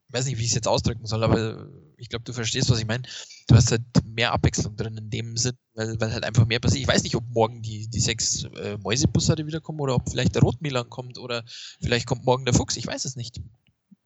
Ich 0.08 0.14
weiß 0.14 0.26
nicht, 0.26 0.38
wie 0.38 0.42
ich 0.42 0.50
es 0.50 0.54
jetzt 0.54 0.68
ausdrücken 0.68 1.06
soll, 1.06 1.22
aber 1.22 1.68
ich 1.96 2.08
glaube, 2.08 2.24
du 2.24 2.32
verstehst, 2.32 2.70
was 2.70 2.78
ich 2.78 2.86
meine. 2.86 3.02
Du 3.46 3.54
hast 3.54 3.70
halt 3.70 3.82
mehr 4.04 4.32
Abwechslung 4.32 4.76
drin 4.76 4.96
in 4.96 5.10
dem 5.10 5.36
Sinn, 5.36 5.58
weil, 5.74 6.00
weil 6.00 6.12
halt 6.12 6.24
einfach 6.24 6.46
mehr 6.46 6.60
passiert. 6.60 6.82
Ich 6.82 6.88
weiß 6.88 7.02
nicht, 7.02 7.16
ob 7.16 7.24
morgen 7.28 7.62
die, 7.62 7.88
die 7.88 8.00
sechs 8.00 8.44
äh, 8.44 8.78
Mäusebussarde 8.78 9.46
wiederkommen 9.46 9.80
oder 9.80 9.94
ob 9.94 10.08
vielleicht 10.08 10.34
der 10.34 10.42
Rotmilan 10.42 10.88
kommt 10.88 11.18
oder 11.18 11.44
vielleicht 11.80 12.06
kommt 12.06 12.24
morgen 12.24 12.44
der 12.44 12.54
Fuchs. 12.54 12.76
Ich 12.76 12.86
weiß 12.86 13.04
es 13.04 13.16
nicht. 13.16 13.40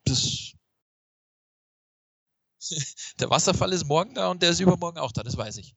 Das 0.04 0.54
der 3.20 3.30
Wasserfall 3.30 3.72
ist 3.72 3.84
morgen 3.84 4.14
da 4.14 4.30
und 4.30 4.42
der 4.42 4.50
ist 4.50 4.60
übermorgen 4.60 4.98
auch 4.98 5.12
da, 5.12 5.22
das 5.22 5.36
weiß 5.36 5.56
ich. 5.58 5.74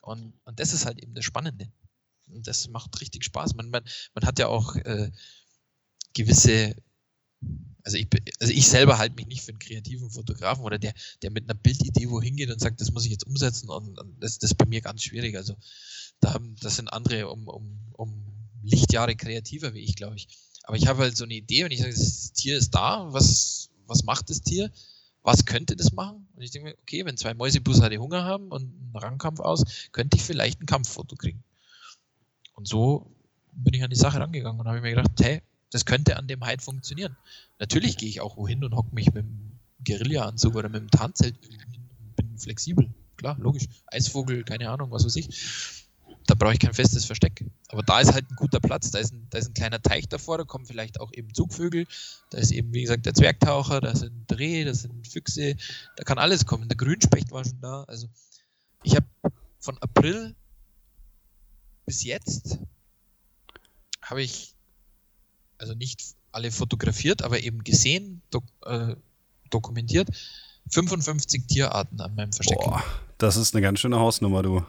Und, 0.00 0.34
und 0.44 0.60
das 0.60 0.72
ist 0.72 0.86
halt 0.86 1.02
eben 1.02 1.14
das 1.14 1.24
Spannende. 1.24 1.72
Und 2.28 2.46
das 2.46 2.68
macht 2.68 3.00
richtig 3.00 3.24
Spaß. 3.24 3.54
Man, 3.54 3.70
man, 3.70 3.84
man 4.14 4.24
hat 4.24 4.38
ja 4.38 4.48
auch 4.48 4.76
äh, 4.76 5.10
gewisse, 6.14 6.74
also 7.82 7.98
ich, 7.98 8.08
also 8.40 8.52
ich 8.52 8.66
selber 8.66 8.98
halte 8.98 9.16
mich 9.16 9.26
nicht 9.26 9.42
für 9.42 9.50
einen 9.50 9.58
kreativen 9.58 10.10
Fotografen 10.10 10.64
oder 10.64 10.78
der, 10.78 10.94
der 11.22 11.30
mit 11.30 11.44
einer 11.44 11.58
Bildidee 11.58 12.10
wohin 12.10 12.36
geht 12.36 12.50
und 12.50 12.60
sagt, 12.60 12.80
das 12.80 12.90
muss 12.90 13.04
ich 13.04 13.12
jetzt 13.12 13.26
umsetzen 13.26 13.68
und, 13.68 13.98
und 13.98 14.22
das, 14.22 14.38
das 14.38 14.52
ist 14.52 14.56
bei 14.56 14.66
mir 14.66 14.80
ganz 14.80 15.02
schwierig. 15.02 15.36
Also 15.36 15.54
da 16.20 16.34
haben, 16.34 16.56
das 16.60 16.76
sind 16.76 16.92
andere 16.92 17.28
um, 17.30 17.48
um, 17.48 17.80
um 17.92 18.26
Lichtjahre 18.62 19.14
kreativer 19.14 19.74
wie 19.74 19.84
ich, 19.84 19.96
glaube 19.96 20.16
ich. 20.16 20.28
Aber 20.64 20.76
ich 20.76 20.88
habe 20.88 21.02
halt 21.02 21.16
so 21.16 21.24
eine 21.24 21.34
Idee 21.34 21.64
und 21.64 21.70
ich 21.70 21.80
sage, 21.80 21.94
das 21.94 22.32
Tier 22.32 22.58
ist 22.58 22.70
da, 22.70 23.12
was, 23.12 23.70
was 23.86 24.02
macht 24.02 24.30
das 24.30 24.42
Tier? 24.42 24.72
Was 25.26 25.44
könnte 25.44 25.74
das 25.74 25.92
machen? 25.92 26.28
Und 26.36 26.42
ich 26.42 26.52
denke 26.52 26.68
mir, 26.68 26.76
okay, 26.82 27.04
wenn 27.04 27.16
zwei 27.16 27.34
Mäusebussarde 27.34 27.98
Hunger 27.98 28.24
haben 28.24 28.48
und 28.48 28.62
einen 28.62 28.92
Rangkampf 28.94 29.40
aus, 29.40 29.64
könnte 29.90 30.16
ich 30.16 30.22
vielleicht 30.22 30.62
ein 30.62 30.66
Kampffoto 30.66 31.16
kriegen. 31.16 31.42
Und 32.54 32.68
so 32.68 33.10
bin 33.52 33.74
ich 33.74 33.82
an 33.82 33.90
die 33.90 33.96
Sache 33.96 34.20
rangegangen 34.20 34.60
und 34.60 34.68
habe 34.68 34.80
mir 34.80 34.90
gedacht, 34.90 35.10
hey, 35.20 35.42
das 35.72 35.84
könnte 35.84 36.16
an 36.16 36.28
dem 36.28 36.46
Hyde 36.46 36.62
funktionieren. 36.62 37.16
Natürlich 37.58 37.96
gehe 37.96 38.08
ich 38.08 38.20
auch 38.20 38.36
wohin 38.36 38.62
und 38.62 38.76
hocke 38.76 38.94
mich 38.94 39.06
mit 39.12 39.24
dem 39.24 39.58
Guerilla-Anzug 39.84 40.54
oder 40.54 40.68
mit 40.68 40.80
dem 40.80 40.90
Tarnzelt 40.92 41.34
bin 42.14 42.38
flexibel. 42.38 42.88
Klar, 43.16 43.36
logisch. 43.40 43.64
Eisvogel, 43.88 44.44
keine 44.44 44.70
Ahnung, 44.70 44.92
was 44.92 45.04
weiß 45.04 45.16
ich 45.16 45.85
da 46.26 46.34
brauche 46.34 46.52
ich 46.54 46.58
kein 46.58 46.74
festes 46.74 47.04
Versteck. 47.04 47.44
Aber 47.68 47.82
da 47.82 48.00
ist 48.00 48.12
halt 48.12 48.30
ein 48.30 48.36
guter 48.36 48.60
Platz, 48.60 48.90
da 48.90 48.98
ist 48.98 49.12
ein, 49.12 49.26
da 49.30 49.38
ist 49.38 49.48
ein 49.48 49.54
kleiner 49.54 49.80
Teich 49.80 50.08
davor, 50.08 50.38
da 50.38 50.44
kommen 50.44 50.66
vielleicht 50.66 51.00
auch 51.00 51.12
eben 51.12 51.32
Zugvögel, 51.32 51.86
da 52.30 52.38
ist 52.38 52.50
eben, 52.50 52.72
wie 52.72 52.82
gesagt, 52.82 53.06
der 53.06 53.14
Zwergtaucher, 53.14 53.80
da 53.80 53.94
sind 53.94 54.24
Dreh, 54.26 54.64
da 54.64 54.74
sind 54.74 55.06
Füchse, 55.06 55.56
da 55.96 56.04
kann 56.04 56.18
alles 56.18 56.46
kommen. 56.46 56.68
Der 56.68 56.76
Grünspecht 56.76 57.30
war 57.30 57.44
schon 57.44 57.60
da. 57.60 57.84
Also 57.84 58.08
ich 58.82 58.96
habe 58.96 59.06
von 59.60 59.78
April 59.78 60.34
bis 61.86 62.02
jetzt 62.02 62.58
habe 64.02 64.22
ich 64.22 64.54
also 65.58 65.74
nicht 65.74 66.02
alle 66.32 66.50
fotografiert, 66.50 67.22
aber 67.22 67.40
eben 67.40 67.64
gesehen, 67.64 68.22
dok 68.30 68.44
äh, 68.64 68.94
dokumentiert, 69.50 70.08
55 70.70 71.46
Tierarten 71.46 72.00
an 72.00 72.14
meinem 72.14 72.32
Versteck. 72.32 72.58
Boah, 72.58 72.82
das 73.18 73.36
ist 73.36 73.54
eine 73.54 73.62
ganz 73.62 73.80
schöne 73.80 73.98
Hausnummer, 73.98 74.42
du. 74.42 74.64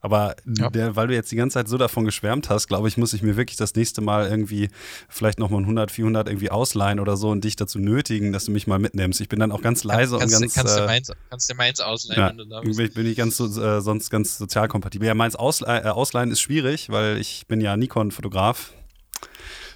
Aber 0.00 0.36
ja. 0.46 0.70
der, 0.70 0.96
weil 0.96 1.08
du 1.08 1.14
jetzt 1.14 1.30
die 1.32 1.36
ganze 1.36 1.54
Zeit 1.54 1.68
so 1.68 1.76
davon 1.76 2.04
geschwärmt 2.04 2.50
hast, 2.50 2.68
glaube 2.68 2.88
ich, 2.88 2.96
muss 2.96 3.12
ich 3.12 3.22
mir 3.22 3.36
wirklich 3.36 3.56
das 3.56 3.74
nächste 3.74 4.00
Mal 4.00 4.28
irgendwie 4.28 4.68
vielleicht 5.08 5.38
nochmal 5.38 5.60
100, 5.60 5.90
400 5.90 6.28
irgendwie 6.28 6.50
ausleihen 6.50 7.00
oder 7.00 7.16
so 7.16 7.30
und 7.30 7.42
dich 7.42 7.56
dazu 7.56 7.78
nötigen, 7.78 8.32
dass 8.32 8.44
du 8.44 8.52
mich 8.52 8.66
mal 8.66 8.78
mitnimmst. 8.78 9.20
Ich 9.20 9.28
bin 9.28 9.40
dann 9.40 9.52
auch 9.52 9.62
ganz 9.62 9.84
leise 9.84 10.18
kannst, 10.18 10.34
und 10.34 10.40
ganz. 10.40 10.54
Kannst, 10.54 10.76
äh, 10.76 10.80
du 10.80 10.86
meins, 10.86 11.12
kannst 11.30 11.50
du 11.50 11.54
meins 11.54 11.80
ausleihen, 11.80 12.20
ja, 12.20 12.28
wenn 12.30 12.38
du 12.38 12.44
da 12.44 12.60
bist. 12.60 12.94
Bin, 12.94 13.06
ich 13.06 13.16
ganz, 13.16 13.40
äh, 13.40 13.80
sonst 13.80 14.10
ganz 14.10 14.38
sozialkompatibel. 14.38 15.06
Ja, 15.06 15.14
meins 15.14 15.36
ausleihen, 15.36 15.86
äh, 15.86 15.88
ausleihen 15.88 16.30
ist 16.30 16.40
schwierig, 16.40 16.90
weil 16.90 17.18
ich 17.18 17.46
bin 17.48 17.60
ja 17.60 17.76
Nikon-Fotograf. 17.76 18.72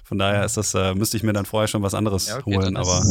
Von 0.03 0.19
daher 0.19 0.45
ist 0.45 0.57
das, 0.57 0.73
äh, 0.73 0.93
müsste 0.93 1.17
ich 1.17 1.23
mir 1.23 1.33
dann 1.33 1.45
vorher 1.45 1.67
schon 1.67 1.81
was 1.81 1.93
anderes 1.93 2.27
ja, 2.27 2.37
okay, 2.37 2.55
holen, 2.55 2.77
aber. 2.77 3.03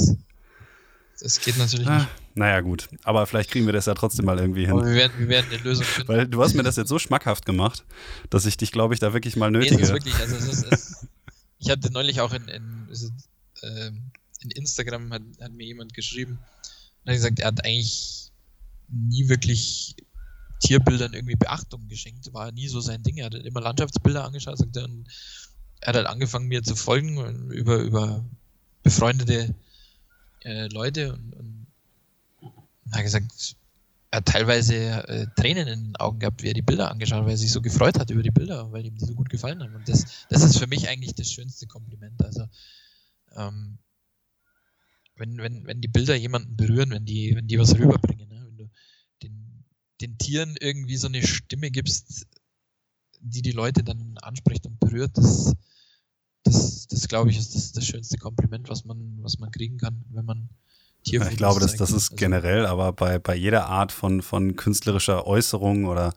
Das 1.23 1.41
geht 1.41 1.57
natürlich 1.57 1.87
ah, 1.87 1.99
nicht. 1.99 2.09
Naja, 2.35 2.61
gut. 2.61 2.89
Aber 3.05 3.27
vielleicht 3.27 3.51
kriegen 3.51 3.67
wir 3.67 3.73
das 3.73 3.87
ja 3.87 3.95
trotzdem 3.95 4.25
mal 4.25 4.39
irgendwie 4.39 4.63
hin. 4.63 4.73
Aber 4.73 4.87
wir 4.87 4.95
werden, 4.95 5.13
wir 5.19 5.29
werden 5.29 5.47
eine 5.53 5.63
Lösung 5.63 5.85
finden. 5.85 6.09
Weil 6.09 6.27
du 6.27 6.43
hast 6.43 6.55
mir 6.55 6.65
das 6.65 6.77
jetzt 6.77 6.89
so 6.89 6.99
schmackhaft 6.99 7.47
gemacht, 7.47 7.85
dass 8.31 8.45
ich 8.45 8.57
dich, 8.57 8.73
glaube 8.73 8.95
ich, 8.95 9.01
da 9.01 9.13
wirklich 9.13 9.37
mal 9.37 9.51
nötige. 9.51 9.77
Nee, 9.77 9.81
das 9.81 9.91
ist 9.91 9.95
wirklich, 9.95 10.15
also 10.17 10.37
es 10.37 10.47
ist, 10.47 10.73
es, 10.73 11.07
ich 11.59 11.71
hatte 11.71 11.93
neulich 11.93 12.21
auch 12.21 12.33
in, 12.33 12.49
in, 12.49 12.89
äh, 13.63 13.91
in 14.41 14.51
Instagram 14.51 15.13
hat, 15.13 15.23
hat, 15.41 15.53
mir 15.53 15.67
jemand 15.67 15.95
geschrieben 15.95 16.39
und 17.05 17.11
hat 17.11 17.15
gesagt, 17.15 17.39
er 17.39 17.49
hat 17.49 17.65
eigentlich 17.65 18.33
nie 18.89 19.29
wirklich 19.29 19.95
Tierbildern 20.59 21.15
irgendwie 21.15 21.37
Beachtung 21.37 21.87
geschenkt. 21.89 22.33
War 22.33 22.51
nie 22.51 22.67
so 22.67 22.81
sein 22.81 23.03
Ding. 23.03 23.19
Er 23.19 23.27
hat 23.27 23.35
immer 23.35 23.61
Landschaftsbilder 23.61 24.25
angeschaut, 24.25 24.59
sagt 24.59 24.77
er, 24.77 24.85
und 24.85 25.07
er 25.81 25.89
hat 25.89 25.97
halt 25.97 26.07
angefangen, 26.07 26.49
mir 26.49 26.63
zu 26.63 26.75
folgen 26.75 27.51
über, 27.51 27.79
über 27.79 28.25
befreundete 28.83 29.55
äh, 30.45 30.67
Leute 30.69 31.13
und, 31.13 31.35
und, 31.35 31.67
hat 32.93 33.03
gesagt, 33.03 33.57
er 34.11 34.19
hat 34.19 34.27
teilweise 34.27 34.75
äh, 35.09 35.27
Tränen 35.37 35.67
in 35.67 35.85
den 35.85 35.97
Augen 35.97 36.19
gehabt, 36.19 36.43
wie 36.43 36.49
er 36.49 36.55
die 36.55 36.63
Bilder 36.63 36.91
angeschaut 36.91 37.21
hat, 37.21 37.25
weil 37.25 37.33
er 37.33 37.39
sich 37.39 37.51
so 37.51 37.63
gefreut 37.63 37.99
hat 37.99 38.11
über 38.11 38.23
die 38.23 38.31
Bilder, 38.31 38.71
weil 38.71 38.85
ihm 38.85 38.95
die 38.95 39.05
so 39.07 39.15
gut 39.15 39.31
gefallen 39.31 39.63
haben. 39.63 39.75
Und 39.75 39.89
das, 39.89 40.27
das 40.29 40.43
ist 40.43 40.59
für 40.59 40.67
mich 40.67 40.89
eigentlich 40.89 41.15
das 41.15 41.33
schönste 41.33 41.67
Kompliment. 41.67 42.23
Also 42.23 42.47
ähm, 43.35 43.79
wenn, 45.17 45.39
wenn, 45.39 45.67
wenn 45.67 45.81
die 45.81 45.89
Bilder 45.89 46.15
jemanden 46.15 46.57
berühren, 46.57 46.91
wenn 46.91 47.07
die, 47.07 47.35
wenn 47.35 47.47
die 47.47 47.59
was 47.59 47.75
rüberbringen, 47.75 48.29
ne? 48.29 48.45
wenn 48.47 48.57
du 48.57 48.71
den, 49.23 49.65
den 50.01 50.19
Tieren 50.19 50.57
irgendwie 50.61 50.97
so 50.97 51.07
eine 51.07 51.27
Stimme 51.27 51.71
gibst, 51.71 52.27
die 53.21 53.43
die 53.43 53.53
Leute 53.53 53.85
dann 53.85 54.19
anspricht 54.19 54.67
und 54.67 54.81
berührt, 54.81 55.17
das, 55.17 55.55
das, 56.45 56.87
das 56.89 57.09
glaube 57.09 57.31
ich, 57.31 57.39
ist 57.39 57.55
das, 57.55 57.73
das 57.73 57.87
schönste 57.87 58.19
Kompliment, 58.19 58.69
was 58.69 58.85
man, 58.85 59.19
was 59.23 59.39
man 59.39 59.51
kriegen 59.51 59.79
kann, 59.79 60.05
wenn 60.11 60.25
man 60.25 60.49
Tierfotos 61.05 61.33
Ich 61.33 61.39
glaube, 61.39 61.61
das, 61.61 61.77
das 61.77 61.91
ist 61.91 62.13
also 62.13 62.17
generell, 62.17 62.67
aber 62.67 62.93
bei, 62.93 63.19
bei 63.19 63.35
jeder 63.35 63.67
Art 63.67 63.93
von, 63.93 64.23
von 64.23 64.57
künstlerischer 64.57 65.27
Äußerung 65.27 65.85
oder 65.87 66.13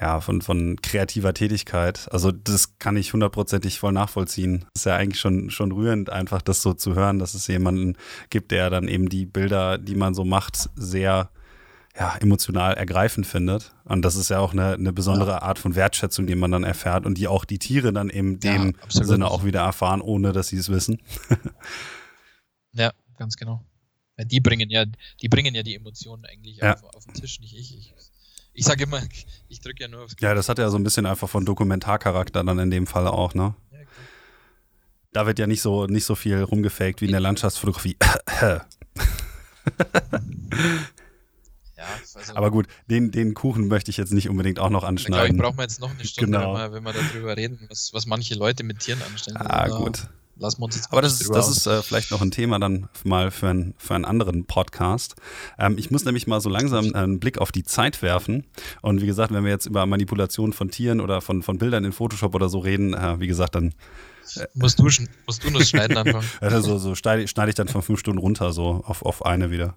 ja, 0.00 0.20
von, 0.20 0.42
von 0.42 0.76
kreativer 0.80 1.34
Tätigkeit. 1.34 2.08
Also 2.12 2.30
das 2.30 2.78
kann 2.78 2.96
ich 2.96 3.12
hundertprozentig 3.12 3.80
voll 3.80 3.92
nachvollziehen. 3.92 4.64
Das 4.72 4.82
ist 4.82 4.86
ja 4.86 4.96
eigentlich 4.96 5.20
schon, 5.20 5.50
schon 5.50 5.72
rührend, 5.72 6.10
einfach 6.10 6.40
das 6.40 6.62
so 6.62 6.72
zu 6.72 6.94
hören, 6.94 7.18
dass 7.18 7.34
es 7.34 7.48
jemanden 7.48 7.96
gibt, 8.30 8.52
der 8.52 8.70
dann 8.70 8.86
eben 8.86 9.08
die 9.08 9.26
Bilder, 9.26 9.76
die 9.76 9.96
man 9.96 10.14
so 10.14 10.24
macht, 10.24 10.70
sehr 10.76 11.30
ja, 11.98 12.16
emotional 12.20 12.74
ergreifend 12.74 13.26
findet. 13.26 13.72
Und 13.84 14.02
das 14.02 14.14
ist 14.14 14.30
ja 14.30 14.38
auch 14.38 14.52
eine, 14.52 14.74
eine 14.74 14.92
besondere 14.92 15.32
ja. 15.32 15.42
Art 15.42 15.58
von 15.58 15.74
Wertschätzung, 15.74 16.26
die 16.26 16.36
man 16.36 16.52
dann 16.52 16.62
erfährt 16.62 17.04
und 17.04 17.18
die 17.18 17.26
auch 17.26 17.44
die 17.44 17.58
Tiere 17.58 17.92
dann 17.92 18.08
in 18.08 18.38
dem 18.38 18.76
ja, 18.90 19.04
Sinne 19.04 19.28
auch 19.30 19.44
wieder 19.44 19.62
erfahren, 19.62 20.00
ohne 20.00 20.32
dass 20.32 20.48
sie 20.48 20.58
es 20.58 20.68
wissen. 20.68 21.02
ja, 22.72 22.92
ganz 23.16 23.36
genau. 23.36 23.64
Ja, 24.16 24.24
die 24.24 24.40
bringen 24.40 24.70
ja, 24.70 24.84
die 25.20 25.28
bringen 25.28 25.54
ja 25.54 25.62
die 25.62 25.74
Emotionen 25.74 26.24
eigentlich 26.24 26.62
auf, 26.62 26.84
auf, 26.84 27.04
den 27.04 27.14
Tisch, 27.14 27.40
nicht 27.40 27.56
ich. 27.56 27.76
Ich, 27.76 27.94
ich 28.52 28.64
sage 28.64 28.84
immer, 28.84 29.02
ich 29.48 29.60
drücke 29.60 29.82
ja 29.82 29.88
nur 29.88 30.04
aufs 30.04 30.14
Ja, 30.20 30.34
das 30.34 30.48
hat 30.48 30.58
ja 30.58 30.70
so 30.70 30.76
ein 30.76 30.84
bisschen 30.84 31.06
einfach 31.06 31.28
von 31.28 31.44
Dokumentarcharakter 31.44 32.44
dann 32.44 32.58
in 32.60 32.70
dem 32.70 32.86
Fall 32.86 33.08
auch, 33.08 33.34
ne? 33.34 33.56
Ja, 33.72 33.78
da 35.12 35.26
wird 35.26 35.40
ja 35.40 35.48
nicht 35.48 35.62
so, 35.62 35.86
nicht 35.86 36.04
so 36.04 36.14
viel 36.14 36.42
rumgefaked 36.42 37.00
wie 37.00 37.06
in 37.06 37.12
der 37.12 37.20
Landschaftsfotografie. 37.20 37.96
Ja, 41.78 41.84
also 42.14 42.34
Aber 42.34 42.50
gut, 42.50 42.66
den, 42.90 43.12
den 43.12 43.34
Kuchen 43.34 43.68
möchte 43.68 43.92
ich 43.92 43.96
jetzt 43.98 44.12
nicht 44.12 44.28
unbedingt 44.28 44.58
auch 44.58 44.68
noch 44.68 44.82
anschneiden. 44.82 45.36
Ich 45.36 45.40
glaube, 45.40 45.50
ich 45.50 45.56
brauche 45.56 45.62
jetzt 45.62 45.80
noch 45.80 45.90
eine 45.90 46.04
Stunde, 46.04 46.38
genau. 46.38 46.54
wenn, 46.54 46.72
wir, 46.72 46.72
wenn 46.72 46.82
wir 46.82 46.92
darüber 46.92 47.36
reden, 47.36 47.66
was, 47.70 47.90
was 47.94 48.06
manche 48.06 48.34
Leute 48.34 48.64
mit 48.64 48.80
Tieren 48.80 49.00
anstellen. 49.02 49.36
Ah, 49.36 49.60
also 49.60 49.84
gut. 49.84 50.08
Lassen 50.40 50.60
wir 50.60 50.64
uns 50.66 50.76
jetzt 50.76 50.92
Aber 50.92 51.02
das 51.02 51.20
ist, 51.20 51.30
das 51.32 51.48
ist 51.48 51.66
äh, 51.66 51.82
vielleicht 51.82 52.10
noch 52.10 52.20
ein 52.20 52.32
Thema 52.32 52.58
dann 52.58 52.88
mal 53.04 53.30
für, 53.30 53.48
ein, 53.48 53.74
für 53.76 53.94
einen 53.94 54.04
anderen 54.04 54.44
Podcast. 54.44 55.14
Ähm, 55.56 55.78
ich 55.78 55.90
muss 55.92 56.04
nämlich 56.04 56.26
mal 56.26 56.40
so 56.40 56.48
langsam 56.48 56.94
einen 56.94 57.20
Blick 57.20 57.38
auf 57.38 57.52
die 57.52 57.62
Zeit 57.64 58.02
werfen. 58.02 58.44
Und 58.82 59.00
wie 59.00 59.06
gesagt, 59.06 59.32
wenn 59.32 59.44
wir 59.44 59.50
jetzt 59.50 59.66
über 59.66 59.86
Manipulation 59.86 60.52
von 60.52 60.70
Tieren 60.70 61.00
oder 61.00 61.20
von, 61.20 61.42
von 61.42 61.58
Bildern 61.58 61.84
in 61.84 61.92
Photoshop 61.92 62.34
oder 62.34 62.48
so 62.48 62.58
reden, 62.58 62.94
äh, 62.94 63.20
wie 63.20 63.26
gesagt, 63.28 63.54
dann 63.54 63.72
Musst 64.54 64.78
du, 64.78 64.84
musst 65.26 65.44
du 65.44 65.50
nur 65.50 65.64
schneiden 65.64 65.96
anfangen. 65.96 66.28
also 66.40 66.78
so 66.78 66.94
schneide, 66.94 67.28
schneide 67.28 67.50
ich 67.50 67.54
dann 67.54 67.68
von 67.68 67.82
fünf 67.82 68.00
Stunden 68.00 68.18
runter, 68.18 68.52
so 68.52 68.82
auf, 68.84 69.02
auf 69.02 69.24
eine 69.24 69.50
wieder. 69.50 69.74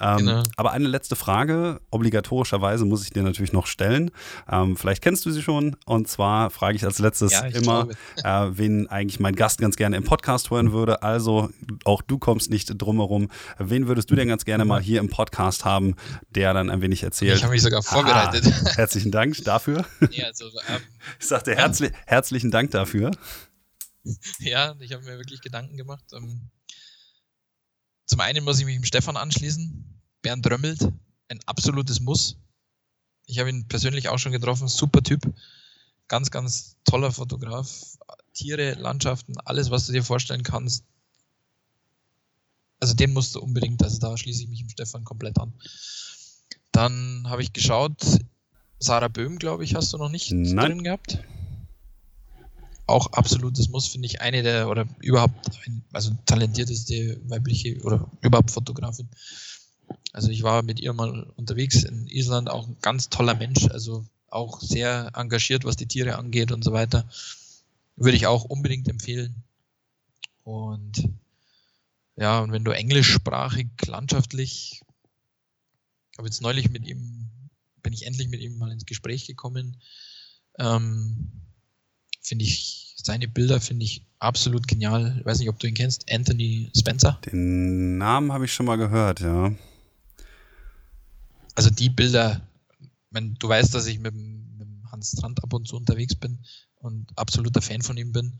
Ähm, 0.00 0.18
genau. 0.18 0.42
Aber 0.56 0.72
eine 0.72 0.88
letzte 0.88 1.16
Frage, 1.16 1.80
obligatorischerweise 1.90 2.84
muss 2.84 3.04
ich 3.04 3.10
dir 3.10 3.22
natürlich 3.22 3.52
noch 3.52 3.66
stellen. 3.66 4.10
Ähm, 4.50 4.76
vielleicht 4.76 5.02
kennst 5.02 5.26
du 5.26 5.30
sie 5.30 5.42
schon. 5.42 5.76
Und 5.84 6.08
zwar 6.08 6.50
frage 6.50 6.76
ich 6.76 6.84
als 6.84 6.98
letztes 6.98 7.32
ja, 7.32 7.46
immer, 7.46 7.88
äh, 8.24 8.48
wen 8.50 8.88
eigentlich 8.88 9.20
mein 9.20 9.34
Gast 9.34 9.60
ganz 9.60 9.76
gerne 9.76 9.96
im 9.96 10.04
Podcast 10.04 10.50
hören 10.50 10.72
würde. 10.72 11.02
Also 11.02 11.50
auch 11.84 12.02
du 12.02 12.18
kommst 12.18 12.50
nicht 12.50 12.72
drumherum. 12.80 13.28
Wen 13.58 13.88
würdest 13.88 14.10
du 14.10 14.14
denn 14.14 14.28
ganz 14.28 14.44
gerne 14.44 14.64
mal 14.64 14.80
hier 14.80 15.00
im 15.00 15.08
Podcast 15.08 15.64
haben, 15.64 15.96
der 16.34 16.54
dann 16.54 16.70
ein 16.70 16.80
wenig 16.80 17.02
erzählt? 17.02 17.36
Ich 17.36 17.42
habe 17.42 17.52
mich 17.52 17.62
sogar 17.62 17.82
vorbereitet. 17.82 18.46
Ah, 18.46 18.70
herzlichen 18.76 19.10
Dank 19.10 19.42
dafür. 19.44 19.84
Ja, 20.10 20.26
also, 20.26 20.46
ähm, 20.68 20.80
ich 21.18 21.26
sagte 21.26 21.54
herzli 21.54 21.90
herzlichen 22.06 22.50
Dank 22.50 22.70
dafür. 22.70 23.10
ja, 24.40 24.74
ich 24.80 24.92
habe 24.92 25.04
mir 25.04 25.18
wirklich 25.18 25.40
Gedanken 25.40 25.76
gemacht. 25.76 26.04
Ähm, 26.12 26.50
zum 28.06 28.20
einen 28.20 28.44
muss 28.44 28.58
ich 28.58 28.66
mich 28.66 28.76
dem 28.76 28.84
Stefan 28.84 29.16
anschließen. 29.16 30.00
Bernd 30.22 30.48
Römmelt, 30.50 30.88
ein 31.28 31.40
absolutes 31.46 32.00
Muss. 32.00 32.36
Ich 33.26 33.38
habe 33.38 33.50
ihn 33.50 33.66
persönlich 33.68 34.08
auch 34.08 34.18
schon 34.18 34.32
getroffen, 34.32 34.68
super 34.68 35.02
Typ. 35.02 35.32
Ganz, 36.08 36.30
ganz 36.30 36.76
toller 36.84 37.12
Fotograf. 37.12 37.96
Tiere, 38.34 38.74
Landschaften, 38.74 39.38
alles, 39.44 39.70
was 39.70 39.86
du 39.86 39.92
dir 39.92 40.04
vorstellen 40.04 40.42
kannst. 40.42 40.84
Also 42.80 42.94
den 42.94 43.12
musst 43.12 43.34
du 43.34 43.40
unbedingt, 43.40 43.82
also 43.82 43.98
da 43.98 44.16
schließe 44.16 44.42
ich 44.42 44.48
mich 44.48 44.58
dem 44.58 44.68
Stefan 44.68 45.04
komplett 45.04 45.38
an. 45.38 45.52
Dann 46.72 47.24
habe 47.28 47.42
ich 47.42 47.52
geschaut, 47.52 48.02
Sarah 48.78 49.08
Böhm, 49.08 49.38
glaube 49.38 49.64
ich, 49.64 49.74
hast 49.74 49.92
du 49.92 49.98
noch 49.98 50.08
nicht 50.08 50.32
Nein. 50.32 50.66
drin 50.66 50.82
gehabt. 50.82 51.18
Auch 52.92 53.06
absolutes 53.12 53.70
Muss, 53.70 53.88
finde 53.88 54.06
ich, 54.06 54.20
eine 54.20 54.42
der, 54.42 54.68
oder 54.68 54.86
überhaupt, 55.00 55.50
ein, 55.66 55.82
also 55.92 56.12
talentierteste 56.26 57.20
weibliche 57.24 57.80
oder 57.82 58.10
überhaupt 58.20 58.50
Fotografin. 58.50 59.08
Also 60.12 60.28
ich 60.28 60.42
war 60.42 60.62
mit 60.62 60.78
ihr 60.78 60.92
mal 60.92 61.22
unterwegs 61.36 61.84
in 61.84 62.06
Island, 62.06 62.50
auch 62.50 62.68
ein 62.68 62.76
ganz 62.82 63.08
toller 63.08 63.34
Mensch, 63.34 63.66
also 63.68 64.04
auch 64.28 64.60
sehr 64.60 65.10
engagiert, 65.14 65.64
was 65.64 65.76
die 65.76 65.86
Tiere 65.86 66.16
angeht 66.16 66.52
und 66.52 66.62
so 66.62 66.72
weiter. 66.72 67.08
Würde 67.96 68.16
ich 68.16 68.26
auch 68.26 68.44
unbedingt 68.44 68.88
empfehlen. 68.88 69.42
Und 70.44 71.08
ja, 72.16 72.40
und 72.40 72.52
wenn 72.52 72.64
du 72.64 72.72
englischsprachig, 72.72 73.68
landschaftlich, 73.86 74.82
habe 76.18 76.28
jetzt 76.28 76.42
neulich 76.42 76.68
mit 76.68 76.86
ihm, 76.86 77.30
bin 77.82 77.94
ich 77.94 78.06
endlich 78.06 78.28
mit 78.28 78.40
ihm 78.40 78.58
mal 78.58 78.70
ins 78.70 78.84
Gespräch 78.84 79.26
gekommen. 79.26 79.78
Ähm, 80.58 81.32
finde 82.20 82.44
ich, 82.44 82.81
seine 83.02 83.28
Bilder 83.28 83.60
finde 83.60 83.84
ich 83.84 84.06
absolut 84.18 84.68
genial. 84.68 85.16
Ich 85.18 85.24
weiß 85.24 85.38
nicht, 85.40 85.48
ob 85.48 85.58
du 85.58 85.66
ihn 85.66 85.74
kennst, 85.74 86.10
Anthony 86.10 86.70
Spencer. 86.76 87.18
Den 87.26 87.98
Namen 87.98 88.32
habe 88.32 88.44
ich 88.44 88.52
schon 88.52 88.66
mal 88.66 88.76
gehört, 88.76 89.20
ja. 89.20 89.52
Also 91.54 91.70
die 91.70 91.90
Bilder, 91.90 92.40
wenn 93.10 93.34
du 93.34 93.48
weißt, 93.48 93.74
dass 93.74 93.86
ich 93.86 93.98
mit, 93.98 94.14
mit 94.14 94.68
Hans 94.90 95.12
Strand 95.16 95.42
ab 95.42 95.52
und 95.52 95.66
zu 95.66 95.76
unterwegs 95.76 96.14
bin 96.14 96.38
und 96.76 97.06
absoluter 97.16 97.60
Fan 97.60 97.82
von 97.82 97.96
ihm 97.96 98.12
bin. 98.12 98.38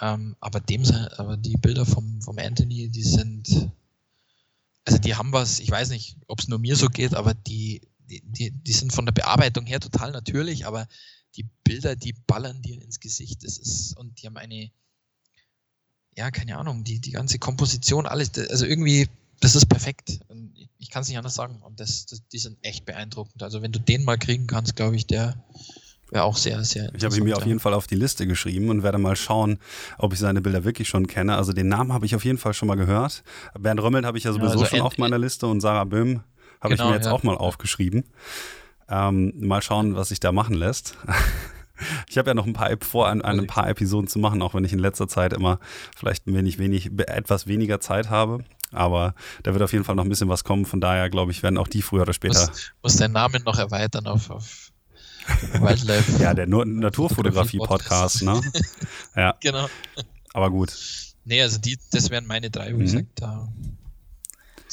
Ähm, 0.00 0.36
aber 0.40 0.60
dem, 0.60 0.84
aber 1.16 1.36
die 1.36 1.56
Bilder 1.56 1.86
vom, 1.86 2.20
vom 2.22 2.38
Anthony, 2.38 2.88
die 2.88 3.02
sind, 3.02 3.70
also 4.84 4.98
die 4.98 5.14
haben 5.14 5.32
was, 5.32 5.60
ich 5.60 5.70
weiß 5.70 5.90
nicht, 5.90 6.16
ob 6.26 6.40
es 6.40 6.48
nur 6.48 6.58
mir 6.58 6.76
so 6.76 6.88
geht, 6.88 7.14
aber 7.14 7.34
die, 7.34 7.82
die, 7.98 8.22
die, 8.22 8.50
die 8.50 8.72
sind 8.72 8.92
von 8.92 9.06
der 9.06 9.12
Bearbeitung 9.12 9.66
her 9.66 9.80
total 9.80 10.12
natürlich, 10.12 10.66
aber 10.66 10.86
die 11.36 11.46
Bilder, 11.64 11.96
die 11.96 12.14
ballern 12.26 12.62
dir 12.62 12.80
ins 12.82 13.00
Gesicht. 13.00 13.44
Das 13.44 13.58
ist, 13.58 13.96
und 13.96 14.20
die 14.20 14.26
haben 14.26 14.36
eine, 14.36 14.70
ja, 16.16 16.30
keine 16.30 16.58
Ahnung, 16.58 16.84
die, 16.84 17.00
die 17.00 17.12
ganze 17.12 17.38
Komposition, 17.38 18.06
alles, 18.06 18.36
also 18.36 18.66
irgendwie, 18.66 19.08
das 19.40 19.54
ist 19.54 19.66
perfekt. 19.66 20.20
Und 20.28 20.54
ich 20.78 20.90
kann 20.90 21.02
es 21.02 21.08
nicht 21.08 21.18
anders 21.18 21.34
sagen. 21.34 21.60
Und 21.62 21.80
das, 21.80 22.06
das, 22.06 22.26
die 22.28 22.38
sind 22.38 22.58
echt 22.62 22.84
beeindruckend. 22.84 23.42
Also 23.42 23.62
wenn 23.62 23.72
du 23.72 23.78
den 23.78 24.04
mal 24.04 24.18
kriegen 24.18 24.46
kannst, 24.46 24.74
glaube 24.74 24.96
ich, 24.96 25.06
der 25.06 25.44
wäre 26.10 26.24
auch 26.24 26.36
sehr, 26.36 26.64
sehr 26.64 26.92
Ich 26.94 27.04
habe 27.04 27.16
ihn 27.16 27.24
mir 27.24 27.36
auf 27.36 27.46
jeden 27.46 27.60
Fall 27.60 27.74
auf 27.74 27.86
die 27.86 27.94
Liste 27.94 28.26
geschrieben 28.26 28.70
und 28.70 28.82
werde 28.82 28.98
mal 28.98 29.14
schauen, 29.14 29.58
ob 29.98 30.12
ich 30.12 30.18
seine 30.18 30.40
Bilder 30.40 30.64
wirklich 30.64 30.88
schon 30.88 31.06
kenne. 31.06 31.36
Also 31.36 31.52
den 31.52 31.68
Namen 31.68 31.92
habe 31.92 32.06
ich 32.06 32.14
auf 32.14 32.24
jeden 32.24 32.38
Fall 32.38 32.54
schon 32.54 32.68
mal 32.68 32.76
gehört. 32.76 33.22
Bernd 33.58 33.80
Römmelt 33.80 34.04
habe 34.04 34.18
ich 34.18 34.24
ja 34.24 34.32
sowieso 34.32 34.54
ja, 34.54 34.60
also 34.60 34.64
schon 34.64 34.80
auf 34.80 34.98
meiner 34.98 35.18
Liste 35.18 35.46
und 35.46 35.60
Sarah 35.60 35.84
Böhm 35.84 36.22
habe 36.60 36.74
genau, 36.74 36.86
ich 36.86 36.90
mir 36.90 36.96
jetzt 36.96 37.06
ja. 37.06 37.12
auch 37.12 37.22
mal 37.22 37.36
aufgeschrieben. 37.36 38.04
Ähm, 38.88 39.32
mal 39.36 39.62
schauen, 39.62 39.96
was 39.96 40.08
sich 40.08 40.20
da 40.20 40.32
machen 40.32 40.54
lässt. 40.54 40.96
Ich 42.08 42.18
habe 42.18 42.30
ja 42.30 42.34
noch 42.34 42.44
ein 42.44 42.54
paar 42.54 42.70
vor, 42.80 43.08
ein, 43.08 43.22
ein, 43.22 43.46
paar 43.46 43.68
Episoden 43.68 44.08
zu 44.08 44.18
machen, 44.18 44.42
auch 44.42 44.52
wenn 44.52 44.64
ich 44.64 44.72
in 44.72 44.80
letzter 44.80 45.06
Zeit 45.06 45.32
immer 45.32 45.60
vielleicht 45.96 46.26
ein 46.26 46.34
wenig, 46.34 46.58
wenig, 46.58 46.90
etwas 47.06 47.46
weniger 47.46 47.78
Zeit 47.78 48.10
habe. 48.10 48.42
Aber 48.72 49.14
da 49.44 49.52
wird 49.52 49.62
auf 49.62 49.72
jeden 49.72 49.84
Fall 49.84 49.94
noch 49.94 50.04
ein 50.04 50.08
bisschen 50.08 50.28
was 50.28 50.42
kommen. 50.42 50.66
Von 50.66 50.80
daher, 50.80 51.08
glaube 51.08 51.30
ich, 51.30 51.44
werden 51.44 51.56
auch 51.56 51.68
die 51.68 51.82
früher 51.82 52.02
oder 52.02 52.12
später. 52.12 52.48
Muss, 52.48 52.72
muss 52.82 52.96
deinen 52.96 53.12
Namen 53.12 53.42
noch 53.44 53.58
erweitern 53.58 54.08
auf, 54.08 54.28
auf 54.30 54.72
Wildlife. 55.52 56.22
ja, 56.22 56.34
der 56.34 56.46
Naturfotografie-Podcast, 56.46 58.22
ne? 58.22 58.40
Ja. 59.16 59.36
Genau. 59.40 59.68
Aber 60.32 60.50
gut. 60.50 60.74
Nee, 61.24 61.42
also 61.42 61.58
die, 61.58 61.78
das 61.90 62.10
wären 62.10 62.26
meine 62.26 62.50
drei, 62.50 62.72
wo 62.72 62.78
mhm. 62.78 62.84
ich 62.84 62.90
sage, 62.92 63.06
da 63.14 63.48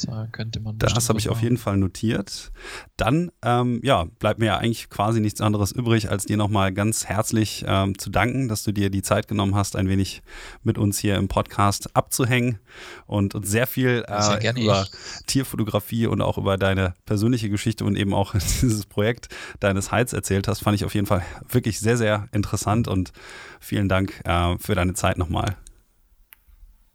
da 0.04 0.28
könnte 0.30 0.60
man. 0.60 0.78
Das 0.78 1.08
habe 1.08 1.18
ich 1.18 1.28
auf 1.28 1.40
jeden 1.42 1.56
Fall 1.56 1.76
notiert. 1.76 2.52
Dann, 2.96 3.30
ähm, 3.42 3.80
ja, 3.82 4.04
bleibt 4.18 4.38
mir 4.38 4.46
ja 4.46 4.58
eigentlich 4.58 4.90
quasi 4.90 5.20
nichts 5.20 5.40
anderes 5.40 5.72
übrig, 5.72 6.10
als 6.10 6.24
dir 6.24 6.36
nochmal 6.36 6.72
ganz 6.72 7.06
herzlich 7.06 7.64
ähm, 7.66 7.98
zu 7.98 8.10
danken, 8.10 8.48
dass 8.48 8.62
du 8.62 8.72
dir 8.72 8.90
die 8.90 9.02
Zeit 9.02 9.28
genommen 9.28 9.54
hast, 9.54 9.76
ein 9.76 9.88
wenig 9.88 10.22
mit 10.62 10.78
uns 10.78 10.98
hier 10.98 11.16
im 11.16 11.28
Podcast 11.28 11.96
abzuhängen 11.96 12.58
und 13.06 13.34
uns 13.34 13.48
sehr 13.48 13.66
viel 13.66 14.04
äh, 14.06 14.22
sehr 14.22 14.56
über 14.56 14.82
ich. 14.82 15.26
Tierfotografie 15.26 16.06
und 16.06 16.20
auch 16.20 16.38
über 16.38 16.58
deine 16.58 16.94
persönliche 17.04 17.48
Geschichte 17.48 17.84
und 17.84 17.96
eben 17.96 18.12
auch 18.12 18.32
dieses 18.62 18.86
Projekt 18.86 19.28
deines 19.60 19.92
Heids 19.92 20.12
erzählt 20.12 20.48
hast. 20.48 20.60
Fand 20.60 20.74
ich 20.74 20.84
auf 20.84 20.94
jeden 20.94 21.06
Fall 21.06 21.22
wirklich 21.48 21.80
sehr, 21.80 21.96
sehr 21.96 22.28
interessant 22.32 22.88
und 22.88 23.12
vielen 23.60 23.88
Dank 23.88 24.20
äh, 24.24 24.58
für 24.58 24.74
deine 24.74 24.94
Zeit 24.94 25.18
nochmal. 25.18 25.56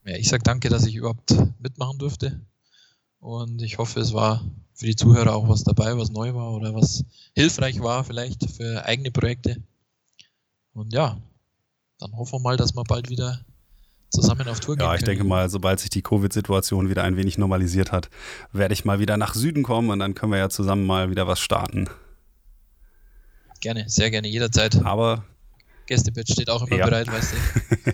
Ja, 0.06 0.16
ich 0.16 0.30
sage 0.30 0.44
danke, 0.44 0.70
dass 0.70 0.86
ich 0.86 0.96
überhaupt 0.96 1.36
mitmachen 1.60 2.00
durfte. 2.00 2.42
Und 3.22 3.62
ich 3.62 3.78
hoffe, 3.78 4.00
es 4.00 4.14
war 4.14 4.44
für 4.74 4.88
die 4.88 4.96
Zuhörer 4.96 5.36
auch 5.36 5.48
was 5.48 5.64
dabei, 5.64 5.96
was 5.96 6.10
neu 6.10 6.34
war 6.34 6.54
oder 6.54 6.74
was 6.74 7.06
hilfreich 7.36 7.80
war, 7.80 8.04
vielleicht 8.04 8.50
für 8.50 8.84
eigene 8.86 9.12
Projekte. 9.12 9.58
Und 10.74 10.92
ja, 10.92 11.18
dann 12.00 12.14
hoffen 12.18 12.34
wir 12.34 12.40
mal, 12.40 12.58
dass 12.58 12.76
wir 12.76 12.84
bald 12.84 13.10
wieder 13.10 13.46
zusammen 14.10 14.48
auf 14.48 14.60
Tour 14.60 14.76
gehen. 14.76 14.86
Ja, 14.86 14.96
ich 14.96 15.02
können. 15.02 15.18
denke 15.18 15.24
mal, 15.24 15.50
sobald 15.52 15.80
sich 15.80 15.92
die 15.92 16.02
Covid-Situation 16.02 16.90
wieder 16.90 17.04
ein 17.04 17.16
wenig 17.16 17.38
normalisiert 17.38 17.92
hat, 17.92 18.10
werde 18.54 18.74
ich 18.74 18.86
mal 18.86 19.00
wieder 19.00 19.18
nach 19.18 19.36
Süden 19.36 19.62
kommen 19.62 19.92
und 19.92 20.00
dann 20.00 20.16
können 20.16 20.32
wir 20.32 20.40
ja 20.40 20.50
zusammen 20.50 20.88
mal 20.88 21.12
wieder 21.12 21.28
was 21.28 21.40
starten. 21.40 21.88
Gerne, 23.60 23.88
sehr 23.88 24.10
gerne, 24.10 24.30
jederzeit. 24.30 24.84
Aber. 24.84 25.24
Gästebett 25.86 26.28
steht 26.28 26.50
auch 26.50 26.66
immer 26.66 26.78
ja. 26.78 26.86
bereit, 26.86 27.08
weißt 27.08 27.34
du. 27.34 27.92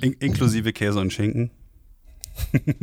In 0.04 0.14
inklusive 0.14 0.72
Käse 0.72 0.98
und 0.98 1.12
Schinken. 1.12 1.52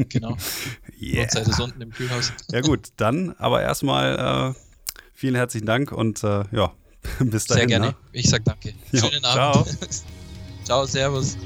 Genau. 0.09 0.37
yeah. 1.01 1.23
Ist 1.25 1.59
unten 1.59 1.81
im 1.81 1.91
Kühlhaus. 1.91 2.31
Ja 2.51 2.61
gut, 2.61 2.89
dann 2.97 3.35
aber 3.37 3.61
erstmal 3.61 4.53
äh, 4.55 4.59
vielen 5.13 5.35
herzlichen 5.35 5.65
Dank 5.65 5.91
und 5.91 6.23
äh, 6.23 6.43
ja, 6.51 6.73
bis 7.19 7.45
dahin. 7.45 7.61
Sehr 7.61 7.67
gerne. 7.67 7.87
Ne? 7.87 7.95
Ich 8.11 8.29
sag 8.29 8.43
danke. 8.45 8.73
Jo, 8.91 9.07
Schönen 9.07 9.25
Abend. 9.25 9.67
Ciao. 9.67 9.89
ciao, 10.63 10.85
servus. 10.85 11.37